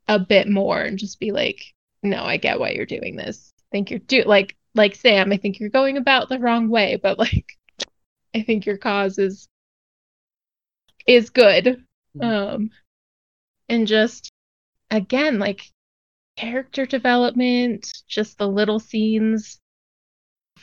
a 0.09 0.19
bit 0.19 0.49
more 0.49 0.81
and 0.81 0.99
just 0.99 1.19
be 1.19 1.33
like, 1.33 1.75
no, 2.03 2.23
I 2.23 2.37
get 2.37 2.61
why 2.61 2.71
you're 2.71 2.87
doing 2.87 3.17
this. 3.17 3.53
I 3.59 3.65
think 3.73 3.91
you're 3.91 4.01
do 4.01 4.23
like 4.23 4.57
like 4.75 4.95
Sam, 4.95 5.33
I 5.33 5.39
think 5.39 5.59
you're 5.59 5.71
going 5.71 5.97
about 5.97 6.29
the 6.29 6.39
wrong 6.39 6.69
way, 6.69 6.97
but 6.97 7.19
like 7.19 7.47
I 8.35 8.43
think 8.43 8.67
your 8.67 8.79
cause 8.79 9.19
is 9.19 9.49
is 11.07 11.31
good. 11.31 11.85
Um 12.21 12.71
and 13.69 13.87
just 13.87 14.31
again, 14.91 15.39
like 15.39 15.71
character 16.37 16.87
development, 16.87 17.91
just 18.07 18.39
the 18.39 18.49
little 18.49 18.79
scenes 18.79 19.59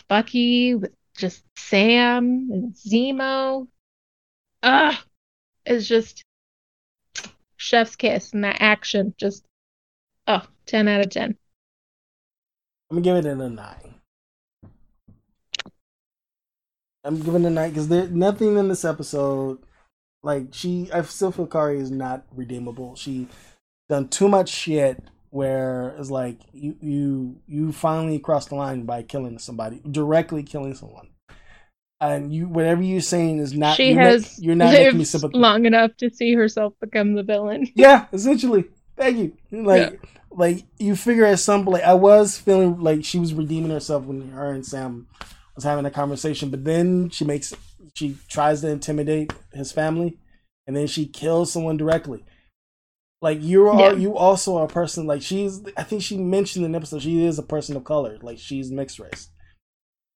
Bucky 0.07 0.75
with 0.75 0.93
just 1.17 1.43
Sam 1.57 2.49
and 2.51 2.73
Zemo. 2.73 3.67
Ah, 4.63 5.03
it's 5.65 5.87
just 5.87 6.23
chef's 7.57 7.95
kiss 7.95 8.33
and 8.33 8.43
that 8.43 8.57
action 8.59 9.13
just 9.17 9.45
oh 10.27 10.45
10 10.65 10.87
out 10.87 11.01
of 11.01 11.09
10 11.09 11.37
I'm 12.93 13.01
give 13.01 13.15
it 13.15 13.25
a 13.25 13.35
nine. 13.35 13.95
I'm 17.03 17.19
giving 17.19 17.43
it 17.43 17.47
a 17.47 17.49
nine 17.49 17.69
because 17.69 17.87
there's 17.87 18.11
nothing 18.11 18.55
in 18.55 18.67
this 18.67 18.85
episode. 18.85 19.57
Like 20.21 20.49
she, 20.51 20.89
I 20.93 21.01
still 21.01 21.31
feel 21.31 21.47
Karli 21.47 21.79
is 21.79 21.89
not 21.89 22.25
redeemable. 22.31 22.95
She 22.95 23.27
done 23.89 24.09
too 24.09 24.29
much 24.29 24.49
shit 24.49 25.03
where 25.31 25.95
it's 25.97 26.11
like 26.11 26.37
you 26.53 26.77
you 26.81 27.41
you 27.47 27.71
finally 27.71 28.19
crossed 28.19 28.49
the 28.49 28.55
line 28.55 28.83
by 28.83 29.01
killing 29.01 29.39
somebody, 29.39 29.81
directly 29.89 30.43
killing 30.43 30.75
someone, 30.75 31.09
and 32.11 32.33
you 32.33 32.47
whatever 32.47 32.81
you're 32.81 33.01
saying 33.01 33.39
is 33.39 33.53
not. 33.53 33.75
she 33.77 33.87
you're 33.91 33.95
ma- 33.95 34.01
has 34.03 34.39
you're 34.41 34.55
not 34.55 34.71
making 34.73 34.93
me 34.93 34.97
lived 34.99 35.07
sympathetic. 35.09 35.41
long 35.41 35.65
enough 35.65 35.95
to 35.97 36.09
see 36.09 36.33
herself 36.33 36.73
become 36.81 37.13
the 37.13 37.23
villain 37.23 37.67
Yeah, 37.75 38.05
essentially. 38.13 38.65
Thank 38.97 39.17
you. 39.17 39.37
Like, 39.51 39.99
like 40.31 40.63
you 40.79 40.95
figure 40.95 41.25
at 41.25 41.39
some 41.39 41.65
like 41.65 41.83
I 41.83 41.93
was 41.93 42.37
feeling 42.37 42.79
like 42.79 43.03
she 43.05 43.19
was 43.19 43.33
redeeming 43.33 43.71
herself 43.71 44.03
when 44.05 44.29
her 44.31 44.51
and 44.51 44.65
Sam 44.65 45.07
was 45.55 45.63
having 45.63 45.85
a 45.85 45.91
conversation, 45.91 46.49
but 46.49 46.63
then 46.63 47.09
she 47.09 47.25
makes 47.25 47.53
she 47.95 48.17
tries 48.27 48.61
to 48.61 48.69
intimidate 48.69 49.31
his 49.53 49.71
family, 49.71 50.17
and 50.67 50.75
then 50.75 50.87
she 50.87 51.05
kills 51.05 51.51
someone 51.51 51.77
directly. 51.77 52.23
Like 53.21 53.41
you 53.41 53.67
are, 53.69 53.79
Yeah. 53.79 53.93
you 53.93 54.17
also 54.17 54.57
are 54.57 54.65
a 54.65 54.67
person. 54.67 55.05
Like 55.07 55.21
she's, 55.21 55.61
I 55.77 55.83
think 55.83 56.01
she 56.01 56.17
mentioned 56.17 56.65
in 56.65 56.71
the 56.73 56.77
episode 56.77 57.01
she 57.03 57.23
is 57.23 57.39
a 57.39 57.43
person 57.43 57.75
of 57.77 57.83
color. 57.85 58.17
Like 58.21 58.37
she's 58.39 58.69
mixed 58.71 58.99
race. 58.99 59.29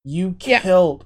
You 0.04 0.36
Yeah. 0.44 0.60
killed 0.60 1.06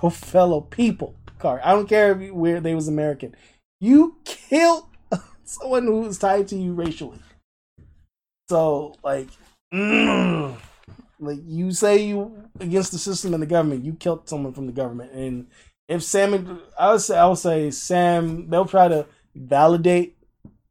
your 0.00 0.10
fellow 0.10 0.60
people, 0.60 1.14
Car. 1.38 1.60
I 1.64 1.72
don't 1.72 1.88
care 1.88 2.12
if 2.12 2.20
you, 2.20 2.34
where 2.34 2.60
they 2.60 2.74
was 2.74 2.88
American. 2.88 3.34
You 3.80 4.16
killed 4.24 4.84
someone 5.44 5.84
who 5.84 6.02
was 6.02 6.18
tied 6.18 6.48
to 6.48 6.56
you 6.56 6.74
racially. 6.74 7.18
So 8.48 8.94
like, 9.02 9.28
mm, 9.72 10.56
like 11.18 11.38
you 11.46 11.72
say 11.72 12.04
you 12.04 12.48
against 12.58 12.92
the 12.92 12.98
system 12.98 13.32
and 13.34 13.42
the 13.42 13.46
government, 13.46 13.84
you 13.84 13.94
killed 13.94 14.28
someone 14.28 14.52
from 14.52 14.66
the 14.66 14.72
government. 14.72 15.12
And 15.12 15.46
if 15.88 16.02
Sam, 16.02 16.60
I 16.78 16.92
would 16.92 17.00
say, 17.00 17.18
I 17.18 17.26
would 17.26 17.38
say 17.38 17.70
Sam, 17.70 18.48
they'll 18.50 18.64
try 18.64 18.88
to 18.88 19.06
validate 19.34 20.16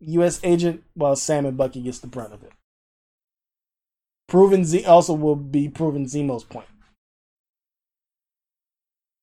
U.S. 0.01 0.39
agent 0.43 0.83
while 0.93 1.15
Sam 1.15 1.45
and 1.45 1.57
Bucky 1.57 1.81
gets 1.81 1.99
the 1.99 2.07
brunt 2.07 2.33
of 2.33 2.43
it. 2.43 2.51
Proven 4.27 4.63
Z 4.63 4.85
also 4.85 5.13
will 5.13 5.35
be 5.35 5.67
proven 5.69 6.05
Zemo's 6.05 6.43
point. 6.43 6.67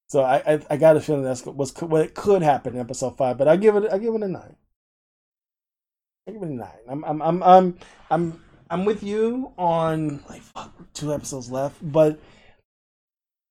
So 0.09 0.23
I, 0.23 0.55
I 0.55 0.61
I 0.71 0.77
got 0.77 0.97
a 0.97 1.01
feeling 1.01 1.25
that's 1.25 1.45
was 1.45 1.75
what 1.81 2.03
it 2.03 2.15
could 2.15 2.43
happen 2.43 2.75
in 2.75 2.81
episode 2.81 3.17
five, 3.17 3.39
but 3.39 3.49
I 3.49 3.57
give 3.57 3.77
it 3.77 3.91
I 3.93 3.99
give 3.99 4.15
it 4.15 4.23
a 4.23 4.29
nine. 4.29 4.57
I 6.29 6.33
give 6.33 6.43
it 6.43 6.49
a 6.49 6.55
nine. 6.55 6.69
I'm 6.89 7.05
I'm 7.05 7.23
I'm 7.23 7.43
I'm 7.43 7.79
I'm 8.11 8.45
I'm 8.71 8.85
with 8.85 9.03
you 9.03 9.53
on 9.59 10.23
like 10.29 10.43
fuck, 10.43 10.73
two 10.93 11.13
episodes 11.13 11.51
left, 11.51 11.77
but 11.83 12.21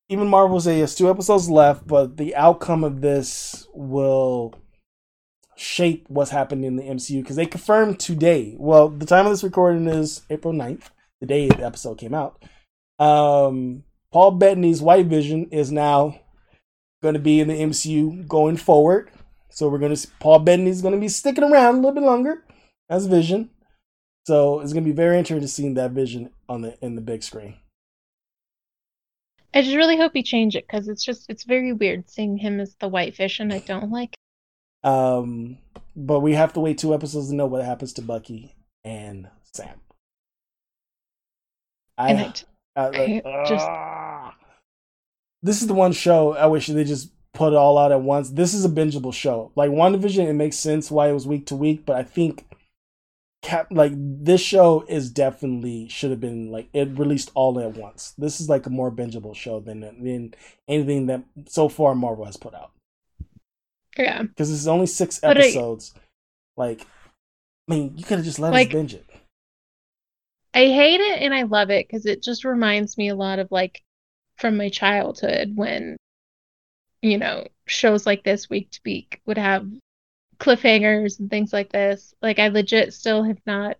even 0.08 0.28
Marvel 0.28 0.60
say 0.60 0.80
yes, 0.80 0.96
two 0.96 1.10
episodes 1.10 1.50
left, 1.50 1.88
but 1.88 2.18
the 2.18 2.36
outcome 2.36 2.84
of 2.84 3.02
this 3.02 3.68
will 3.74 4.54
shape 5.56 6.06
what's 6.10 6.32
happening 6.32 6.66
in 6.66 6.76
the 6.76 6.84
MCU 6.84 7.22
because 7.22 7.38
they 7.38 7.46
confirmed 7.46 8.00
today. 8.00 8.56
Well, 8.58 8.90
the 8.90 9.06
time 9.06 9.26
of 9.26 9.32
this 9.32 9.44
recording 9.44 9.88
is 9.88 10.22
April 10.30 10.54
9th, 10.54 10.90
the 11.22 11.26
day 11.26 11.48
the 11.48 11.66
episode 11.66 11.98
came 11.98 12.14
out. 12.14 12.44
Um, 13.00 13.84
Paul 14.12 14.32
Bettany's 14.32 14.82
White 14.82 15.08
Vision 15.08 15.50
is 15.52 15.72
now 15.72 16.20
going 17.06 17.14
to 17.14 17.20
be 17.20 17.40
in 17.40 17.48
the 17.48 17.54
MCU 17.54 18.28
going 18.28 18.58
forward. 18.58 19.12
So 19.50 19.70
we're 19.70 19.78
going 19.78 19.96
to 19.96 20.08
Paul 20.20 20.40
Bettany's 20.40 20.82
going 20.82 20.96
to 20.96 21.00
be 21.00 21.08
sticking 21.08 21.44
around 21.44 21.76
a 21.76 21.78
little 21.78 21.94
bit 21.94 22.04
longer 22.04 22.44
as 22.90 23.06
Vision. 23.06 23.50
So 24.28 24.60
it's 24.60 24.74
going 24.74 24.84
to 24.84 24.90
be 24.90 24.96
very 24.96 25.18
interesting 25.18 25.48
seeing 25.48 25.74
that 25.76 25.92
Vision 25.92 26.32
on 26.50 26.62
the 26.62 26.78
in 26.82 26.96
the 26.96 27.02
big 27.02 27.24
screen. 27.24 27.56
I 29.54 29.62
just 29.62 29.76
really 29.78 29.96
hope 29.98 30.12
he 30.14 30.24
change 30.24 30.56
it 30.56 30.68
because 30.68 30.90
it's 30.90 31.06
just 31.06 31.30
it's 31.30 31.46
very 31.46 31.72
weird 31.72 32.10
seeing 32.10 32.38
him 32.38 32.60
as 32.60 32.76
the 32.80 32.90
White 32.90 33.16
Vision. 33.16 33.52
I 33.54 33.60
don't 33.60 33.92
like. 33.92 34.16
Um, 34.84 35.58
but 35.96 36.20
we 36.20 36.34
have 36.34 36.54
to 36.54 36.60
wait 36.60 36.78
two 36.78 36.94
episodes 36.94 37.30
to 37.30 37.36
know 37.36 37.46
what 37.46 37.64
happens 37.64 37.94
to 37.94 38.02
Bucky 38.02 38.56
and 38.84 39.30
Sam. 39.54 39.80
I, 41.98 42.12
And 42.12 42.44
I 42.76 42.82
I, 42.82 42.90
like, 42.90 43.26
I 43.26 43.46
just- 43.48 43.66
ah. 43.68 44.15
This 45.46 45.62
is 45.62 45.68
the 45.68 45.74
one 45.74 45.92
show 45.94 46.36
I 46.36 46.48
wish 46.48 46.68
they 46.68 46.84
just 46.84 47.12
put 47.34 47.54
it 47.54 47.58
all 47.58 47.78
out 47.78 47.92
at 47.92 48.02
once. 48.02 48.30
This 48.32 48.54
is 48.54 48.66
a 48.66 48.70
bingeable 48.70 49.14
show. 49.14 49.52
Like 49.56 49.70
WandaVision, 49.70 50.28
it 50.28 50.34
makes 50.34 50.58
sense 50.58 50.90
why 50.90 51.10
it 51.10 51.14
was 51.14 51.28
week 51.28 51.46
to 51.48 51.56
week, 51.56 51.86
but 51.86 51.96
I 51.96 52.04
think 52.04 52.46
cap 53.42 53.68
like 53.70 53.92
this 53.96 54.42
show 54.42 54.84
is 54.90 55.12
definitely 55.12 55.88
should 55.88 56.10
have 56.10 56.20
been 56.20 56.50
like 56.52 56.68
it 56.74 56.98
released 56.98 57.32
all 57.36 57.60
at 57.60 57.78
once. 57.78 58.14
This 58.18 58.42
is 58.42 58.50
like 58.50 58.66
a 58.66 58.70
more 58.72 58.92
bingeable 58.92 59.36
show 59.36 59.60
than 59.60 59.82
than 59.82 60.34
anything 60.68 61.06
that 61.08 61.24
so 61.48 61.70
far 61.70 61.94
Marvel 61.94 62.26
has 62.26 62.38
put 62.38 62.56
out 62.56 62.72
yeah, 63.98 64.24
because 64.24 64.50
this 64.50 64.60
is 64.60 64.68
only 64.68 64.88
six 64.88 65.20
But 65.20 65.38
I- 65.38 65.42
episodes. 65.42 65.94
like, 66.58 66.82
I 67.70 67.76
mean, 67.76 67.94
you 67.98 68.04
could 68.04 68.18
have 68.18 68.26
just 68.26 68.40
let 68.40 68.52
Like- 68.52 68.68
us 68.70 68.74
binge 68.74 68.94
it. 68.94 69.06
I 70.54 70.66
hate 70.68 71.02
it 71.02 71.22
and 71.22 71.34
I 71.34 71.44
love 71.44 71.70
it 71.70 71.88
because 71.88 72.06
it 72.06 72.24
just 72.24 72.46
reminds 72.46 72.98
me 72.98 73.10
a 73.10 73.16
lot 73.16 73.40
of 73.40 73.52
like 73.52 73.84
from 74.38 74.58
my 74.58 74.70
childhood 74.70 75.54
when 75.56 75.98
you 77.02 77.18
know 77.18 77.48
shows 77.68 78.06
like 78.06 78.24
this 78.24 78.50
week 78.50 78.72
to 78.72 78.80
week 78.86 79.22
would 79.26 79.38
have 79.38 79.68
cliffhangers 80.38 81.20
and 81.20 81.30
things 81.30 81.54
like 81.54 81.72
this. 81.72 82.14
Like 82.22 82.40
I 82.40 82.50
legit 82.50 82.94
still 82.94 83.24
have 83.24 83.40
not 83.46 83.78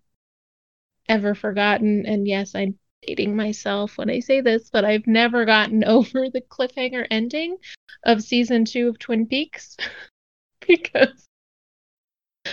ever 1.08 1.34
forgotten, 1.34 2.06
and 2.06 2.26
yes, 2.26 2.54
I'm 2.54 2.78
dating 3.06 3.36
myself 3.36 3.98
when 3.98 4.10
I 4.10 4.20
say 4.20 4.40
this, 4.40 4.70
but 4.70 4.84
I've 4.84 5.06
never 5.06 5.44
gotten 5.44 5.84
over 5.86 6.28
the 6.30 6.40
cliffhanger 6.40 7.06
ending 7.10 7.56
of 8.04 8.22
season 8.22 8.64
two 8.64 8.88
of 8.88 8.98
Twin 8.98 9.26
Peaks 9.26 9.76
because 10.66 11.26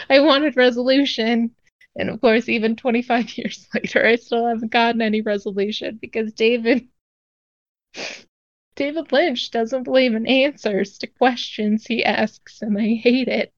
I 0.10 0.20
wanted 0.20 0.56
resolution. 0.58 1.52
And 1.96 2.10
of 2.10 2.22
course, 2.22 2.50
even 2.50 2.76
25 2.76 3.38
years 3.38 3.68
later, 3.74 4.06
I 4.06 4.16
still 4.16 4.48
haven't 4.48 4.72
gotten 4.72 5.02
any 5.02 5.22
resolution 5.22 6.00
because 6.02 6.34
David 6.34 6.88
David 8.76 9.12
Lynch 9.12 9.52
doesn't 9.52 9.84
believe 9.84 10.16
in 10.16 10.26
answers 10.26 10.98
to 11.00 11.08
questions 11.08 11.86
he 11.86 12.04
asks, 12.04 12.62
and 12.62 12.78
I 12.78 12.96
hate 12.96 13.28
it. 13.28 13.54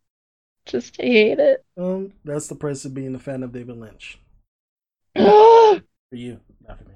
Just 0.66 0.98
hate 0.99 1.40
it. 1.40 1.64
Um, 1.78 2.14
that's 2.24 2.48
the 2.48 2.56
price 2.56 2.86
of 2.86 2.94
being 2.94 3.16
a 3.16 3.20
fan 3.20 3.44
of 3.44 3.52
David 3.52 3.78
Lynch 3.78 4.20
for 5.16 5.82
you, 6.12 6.40
not 6.68 6.78
for 6.80 6.86
me. 6.86 6.95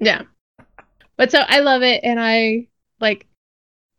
Yeah. 0.00 0.22
But 1.16 1.30
so 1.30 1.40
I 1.46 1.60
love 1.60 1.82
it, 1.82 2.02
and 2.02 2.18
I 2.18 2.68
like 3.00 3.26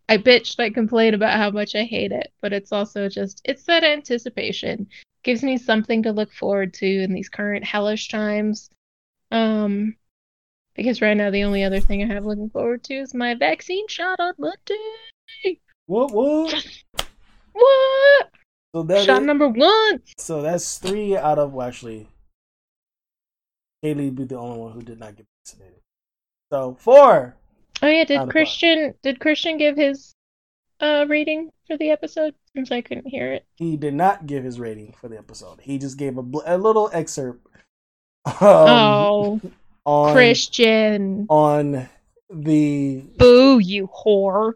I 0.09 0.17
bitched, 0.17 0.59
I 0.59 0.69
complain 0.69 1.13
about 1.13 1.37
how 1.37 1.49
much 1.49 1.75
I 1.75 1.83
hate 1.83 2.11
it, 2.11 2.31
but 2.41 2.53
it's 2.53 2.71
also 2.71 3.07
just 3.09 3.41
it's 3.45 3.63
that 3.63 3.83
anticipation. 3.83 4.87
Gives 5.23 5.43
me 5.43 5.57
something 5.57 6.03
to 6.03 6.11
look 6.11 6.31
forward 6.31 6.73
to 6.75 6.85
in 6.85 7.13
these 7.13 7.29
current 7.29 7.63
hellish 7.63 8.09
times. 8.09 8.69
Um 9.31 9.95
because 10.75 11.01
right 11.01 11.15
now 11.15 11.29
the 11.31 11.43
only 11.43 11.63
other 11.63 11.79
thing 11.79 12.03
I 12.03 12.13
have 12.13 12.25
looking 12.25 12.49
forward 12.49 12.83
to 12.85 12.93
is 12.95 13.13
my 13.13 13.33
vaccine 13.35 13.87
shot 13.87 14.19
on 14.19 14.33
Monday. 14.37 15.59
What? 15.87 16.11
What? 16.11 16.53
What? 17.53 18.29
So 18.75 18.83
that 18.83 19.05
Shot 19.05 19.21
is- 19.21 19.25
number 19.27 19.47
one. 19.47 20.01
so 20.17 20.41
that's 20.41 20.77
three 20.77 21.15
out 21.15 21.39
of 21.39 21.53
well, 21.53 21.67
actually. 21.67 22.07
Haley 23.81 24.09
be 24.09 24.25
the 24.25 24.37
only 24.37 24.59
one 24.59 24.71
who 24.73 24.81
did 24.81 24.99
not 24.99 25.15
get 25.15 25.25
vaccinated. 25.45 25.79
So 26.51 26.75
four. 26.79 27.35
Oh 27.81 27.87
yeah, 27.87 28.03
did 28.03 28.29
Christian 28.29 28.93
did 29.03 29.19
Christian 29.19 29.57
give 29.57 29.77
his 29.77 30.13
uh 30.81 31.05
rating 31.07 31.51
for 31.67 31.77
the 31.77 31.89
episode 31.91 32.33
since 32.55 32.71
I 32.71 32.81
couldn't 32.81 33.07
hear 33.07 33.31
it? 33.33 33.45
He 33.55 33.77
did 33.77 33.93
not 33.93 34.25
give 34.25 34.43
his 34.43 34.59
rating 34.59 34.93
for 34.99 35.07
the 35.07 35.17
episode. 35.17 35.61
He 35.61 35.77
just 35.77 35.97
gave 35.97 36.17
a, 36.17 36.23
bl- 36.23 36.39
a 36.45 36.57
little 36.57 36.89
excerpt. 36.93 37.45
Um, 38.25 38.33
oh, 38.41 39.41
on 39.85 40.13
Christian. 40.13 41.25
on 41.29 41.89
the 42.29 43.03
Boo, 43.17 43.59
you 43.59 43.87
whore. 43.87 44.53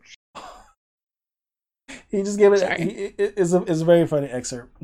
he 2.09 2.23
just 2.23 2.39
gave 2.39 2.53
it. 2.53 2.79
He, 2.79 3.13
it's 3.17 3.53
a 3.53 3.61
it's 3.63 3.81
a 3.81 3.85
very 3.85 4.07
funny 4.07 4.27
excerpt. 4.27 4.75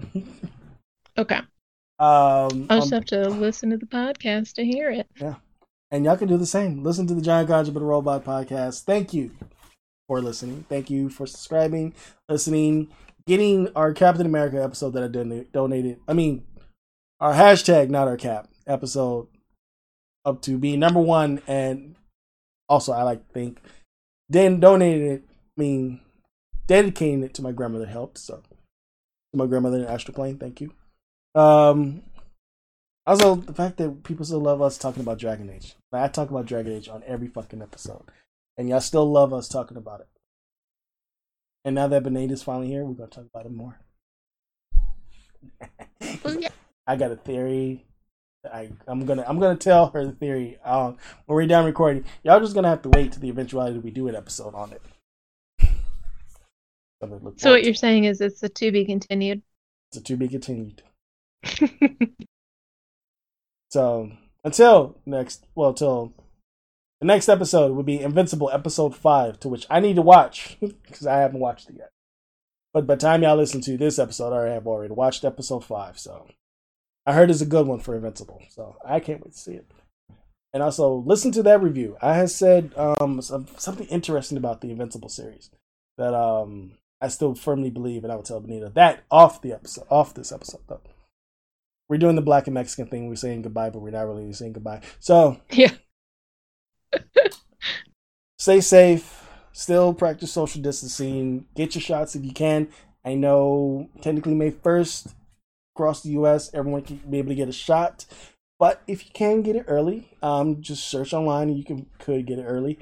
Okay. 1.18 1.40
Um, 1.98 2.68
I'll 2.70 2.82
just 2.82 2.92
um, 2.92 2.98
have 2.98 3.06
to 3.06 3.30
listen 3.30 3.70
to 3.70 3.78
the 3.78 3.86
podcast 3.86 4.54
to 4.56 4.66
hear 4.66 4.92
it. 4.92 5.08
Yeah, 5.16 5.36
and 5.92 6.04
y'all 6.04 6.18
can 6.18 6.28
do 6.28 6.38
the 6.38 6.46
same. 6.46 6.84
Listen 6.84 7.08
to 7.08 7.14
the 7.14 7.22
Giant 7.22 7.50
Godja 7.50 7.74
but 7.74 7.82
a 7.82 7.86
Robot 7.86 8.26
podcast. 8.26 8.84
Thank 8.84 9.14
you 9.14 9.32
for 10.08 10.22
listening. 10.22 10.66
Thank 10.68 10.90
you 10.90 11.10
for 11.10 11.26
subscribing, 11.26 11.94
listening, 12.28 12.90
getting 13.26 13.70
our 13.76 13.94
Captain 13.94 14.26
America 14.26 14.62
episode 14.62 14.92
that 14.92 15.04
I 15.04 15.44
donated. 15.54 16.00
I 16.08 16.14
mean, 16.14 16.44
our 17.20 17.34
hashtag, 17.34 17.90
not 17.90 18.08
our 18.08 18.18
cap 18.18 18.50
episode, 18.68 19.28
up 20.26 20.42
to 20.44 20.58
being 20.58 20.80
number 20.80 21.00
one. 21.00 21.42
And 21.48 21.96
also, 22.68 22.92
I 22.92 23.04
like 23.04 23.26
to 23.28 23.34
think, 23.34 23.60
then 24.30 24.60
donated 24.60 25.12
it. 25.12 25.24
I 25.58 25.62
mean, 25.62 26.02
dedicating 26.68 27.24
it 27.24 27.34
to 27.36 27.42
my 27.42 27.52
grandmother 27.52 27.86
helped. 27.86 28.18
So, 28.18 28.38
to 28.38 29.38
my 29.38 29.46
grandmother 29.46 29.78
in 29.78 29.86
Astral 29.86 30.16
Plane, 30.16 30.38
thank 30.38 30.62
you. 30.62 30.72
Um, 31.40 32.02
also, 33.06 33.36
the 33.36 33.54
fact 33.54 33.78
that 33.78 34.04
people 34.04 34.26
still 34.26 34.40
love 34.40 34.62
us 34.62 34.78
talking 34.78 35.02
about 35.02 35.20
Dragon 35.20 35.50
Age. 35.50 35.76
Like, 35.92 36.04
I 36.04 36.08
talk 36.08 36.30
about 36.30 36.48
Dragon 36.48 36.74
Age 36.74 36.90
on 36.90 37.04
every 37.06 37.28
fucking 37.28 37.62
episode, 37.62 38.04
and 38.58 38.68
y'all 38.68 38.82
still 38.82 39.10
love 39.10 39.34
us 39.34 39.48
talking 39.48 39.78
about 39.78 40.02
it. 40.02 40.08
And 41.64 41.76
now 41.76 41.88
that 41.88 42.04
Beneda's 42.04 42.44
finally 42.44 42.68
here, 42.68 42.84
we're 42.84 42.94
gonna 42.94 43.10
talk 43.10 43.26
about 43.26 43.46
it 43.46 43.52
more. 43.52 43.80
I 46.88 46.96
got 46.96 47.12
a 47.12 47.16
theory. 47.16 47.86
I 48.54 48.70
I'm 48.88 49.06
gonna 49.06 49.24
I'm 49.28 49.40
gonna 49.40 49.58
tell 49.58 49.88
her 49.92 50.06
the 50.06 50.12
theory 50.12 50.58
um, 50.64 50.98
when 51.26 51.36
we're 51.36 51.48
done 51.48 51.66
recording. 51.66 52.06
Y'all 52.24 52.40
just 52.40 52.56
gonna 52.56 52.70
have 52.70 52.82
to 52.84 52.90
wait 52.90 53.12
to 53.14 53.20
the 53.20 53.30
eventuality 53.30 53.80
we 53.80 53.92
do 53.92 54.08
an 54.08 54.16
episode 54.16 54.56
on 54.56 54.72
it. 54.72 54.82
So 57.38 57.52
what 57.52 57.64
you're 57.64 57.74
to. 57.74 57.80
saying 57.80 58.06
is 58.06 58.22
it's 58.22 58.42
a 58.42 58.50
to 58.50 58.72
be 58.72 58.86
continued. 58.86 59.42
It's 59.92 59.98
a 59.98 60.04
to 60.04 60.18
be 60.18 60.28
continued. 60.28 60.82
So 63.76 64.10
until 64.46 64.96
next, 65.06 65.48
well, 65.54 65.74
till 65.74 66.14
the 67.02 67.08
next 67.08 67.28
episode 67.28 67.76
would 67.76 67.86
be 67.86 68.00
Invincible 68.00 68.50
episode 68.50 68.96
five, 68.96 69.38
to 69.42 69.50
which 69.50 69.66
I 69.70 69.82
need 69.82 69.98
to 69.98 70.02
watch 70.02 70.56
because 70.62 71.06
I 71.06 71.18
haven't 71.18 71.42
watched 71.42 71.70
it 71.70 71.76
yet. 71.78 71.90
But 72.74 72.88
by 72.88 72.96
the 72.96 73.02
time 73.02 73.22
y'all 73.22 73.36
listen 73.36 73.60
to 73.60 73.76
this 73.76 74.00
episode, 74.00 74.34
I 74.34 74.54
have 74.54 74.66
already 74.66 74.94
watched 74.94 75.26
episode 75.26 75.66
five. 75.66 76.00
So 76.00 76.26
I 77.06 77.14
heard 77.14 77.30
it's 77.30 77.42
a 77.42 77.46
good 77.46 77.68
one 77.68 77.80
for 77.80 77.96
Invincible. 77.96 78.42
So 78.50 78.78
I 78.86 79.00
can't 79.00 79.24
wait 79.24 79.34
to 79.34 79.40
see 79.40 79.54
it. 79.54 79.70
And 80.54 80.64
also 80.64 81.04
listen 81.06 81.32
to 81.34 81.44
that 81.44 81.62
review. 81.62 81.98
I 82.02 82.14
had 82.14 82.30
said 82.30 82.74
um 82.78 83.22
some, 83.22 83.48
something 83.58 83.88
interesting 83.88 84.38
about 84.38 84.62
the 84.62 84.72
Invincible 84.72 85.10
series 85.10 85.50
that 85.98 86.14
um 86.14 86.74
I 87.02 87.10
still 87.10 87.36
firmly 87.36 87.70
believe, 87.70 88.04
and 88.04 88.12
I 88.12 88.16
would 88.16 88.26
tell 88.26 88.40
Benita 88.40 88.72
that 88.76 89.04
off 89.12 89.42
the 89.42 89.52
episode, 89.52 89.86
off 89.90 90.14
this 90.14 90.32
episode 90.32 90.62
though. 90.68 90.82
We're 91.88 91.98
doing 91.98 92.16
the 92.16 92.22
black 92.22 92.48
and 92.48 92.54
Mexican 92.56 92.88
thing. 92.88 93.10
We're 93.10 93.16
saying 93.16 93.44
goodbye, 93.44 93.70
but 93.70 93.80
we're 93.82 93.92
not 93.92 94.08
really 94.08 94.32
saying 94.34 94.54
goodbye. 94.54 94.82
So 95.00 95.40
yeah. 95.52 95.74
stay 98.40 98.62
safe. 98.62 99.22
Still 99.52 99.94
practice 99.94 100.32
social 100.32 100.62
distancing. 100.62 101.46
Get 101.56 101.76
your 101.76 101.82
shots 101.82 102.16
if 102.16 102.26
you 102.26 102.34
can. 102.34 102.70
I 103.06 103.14
know 103.14 103.90
technically 104.02 104.34
May 104.34 104.52
1st 104.52 105.14
across 105.76 106.02
the 106.02 106.10
US, 106.12 106.54
everyone 106.54 106.82
can 106.84 106.98
be 107.10 107.18
able 107.18 107.30
to 107.30 107.36
get 107.36 107.50
a 107.50 107.54
shot. 107.54 108.06
But 108.58 108.82
if 108.88 109.06
you 109.06 109.12
can 109.14 109.42
get 109.42 109.58
it 109.58 109.66
early, 109.68 110.10
um, 110.24 110.62
just 110.62 110.88
search 110.88 111.14
online 111.14 111.50
and 111.50 111.58
you 111.58 111.66
can 111.66 111.88
could 112.00 112.26
get 112.26 112.40
it 112.40 112.44
early. 112.44 112.80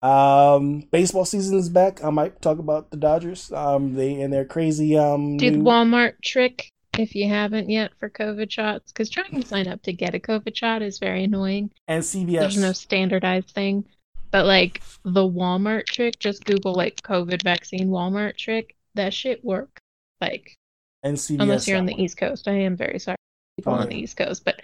Um, 0.00 0.80
baseball 0.90 1.26
season 1.26 1.58
is 1.58 1.68
back. 1.68 2.02
I 2.02 2.10
might 2.10 2.40
talk 2.40 2.58
about 2.58 2.90
the 2.90 2.96
Dodgers. 2.96 3.52
Um, 3.52 3.94
they 3.94 4.20
and 4.20 4.32
their 4.32 4.46
crazy 4.46 4.96
um 4.96 5.36
Do 5.36 5.50
the 5.50 5.58
new- 5.58 5.64
Walmart 5.64 6.14
trick 6.22 6.70
if 6.98 7.14
you 7.14 7.28
haven't 7.28 7.70
yet 7.70 7.92
for 8.00 8.08
COVID 8.08 8.50
shots, 8.50 8.90
because 8.90 9.10
trying 9.10 9.40
to 9.40 9.46
sign 9.46 9.68
up 9.68 9.82
to 9.82 9.92
get 9.92 10.14
a 10.14 10.18
COVID 10.18 10.56
shot 10.56 10.82
is 10.82 10.98
very 10.98 11.24
annoying. 11.24 11.70
And 11.86 12.02
CVS. 12.02 12.40
There's 12.40 12.58
no 12.58 12.72
standardized 12.72 13.50
thing. 13.50 13.84
But 14.30 14.46
like 14.46 14.80
the 15.04 15.28
Walmart 15.28 15.84
trick, 15.84 16.18
just 16.18 16.46
Google 16.46 16.72
like 16.74 17.02
COVID 17.02 17.42
vaccine 17.42 17.88
Walmart 17.88 18.38
trick. 18.38 18.74
That 18.94 19.12
shit 19.12 19.44
work. 19.44 19.78
Like 20.22 20.56
and 21.02 21.16
CVS. 21.16 21.40
unless 21.42 21.68
you're 21.68 21.78
on 21.78 21.86
the 21.86 21.92
one. 21.92 22.00
East 22.00 22.16
Coast. 22.16 22.48
I 22.48 22.52
am 22.52 22.76
very 22.76 22.98
sorry 22.98 23.16
people 23.56 23.72
Oh, 23.74 23.76
on 23.76 23.88
the. 23.88 23.96
East 23.96 24.16
Coast, 24.16 24.44
but 24.44 24.60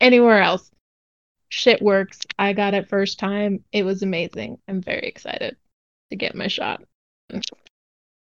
anywhere 0.00 0.40
else, 0.42 0.70
shit 1.48 1.80
works. 1.82 2.20
I 2.38 2.52
got 2.52 2.74
it 2.74 2.88
first 2.88 3.18
time. 3.18 3.64
It 3.72 3.82
was 3.84 4.02
amazing. 4.02 4.58
I'm 4.68 4.80
very 4.80 5.06
excited 5.08 5.56
to 6.10 6.16
get 6.16 6.34
my 6.34 6.46
shot. 6.48 6.82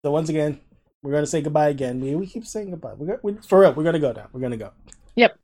So 0.05 0.11
once 0.11 0.29
again, 0.29 0.61
we're 1.03 1.13
gonna 1.13 1.27
say 1.27 1.43
goodbye 1.43 1.69
again. 1.69 2.01
We 2.01 2.15
we 2.15 2.27
keep 2.27 2.47
saying 2.47 2.71
goodbye. 2.71 2.95
We're, 2.95 3.21
we 3.23 3.35
for 3.35 3.61
real. 3.61 3.73
We're 3.73 3.85
gonna 3.85 3.99
go 3.99 4.13
now. 4.13 4.29
We're 4.33 4.41
gonna 4.41 4.57
go. 4.57 4.71
Yep. 5.17 5.39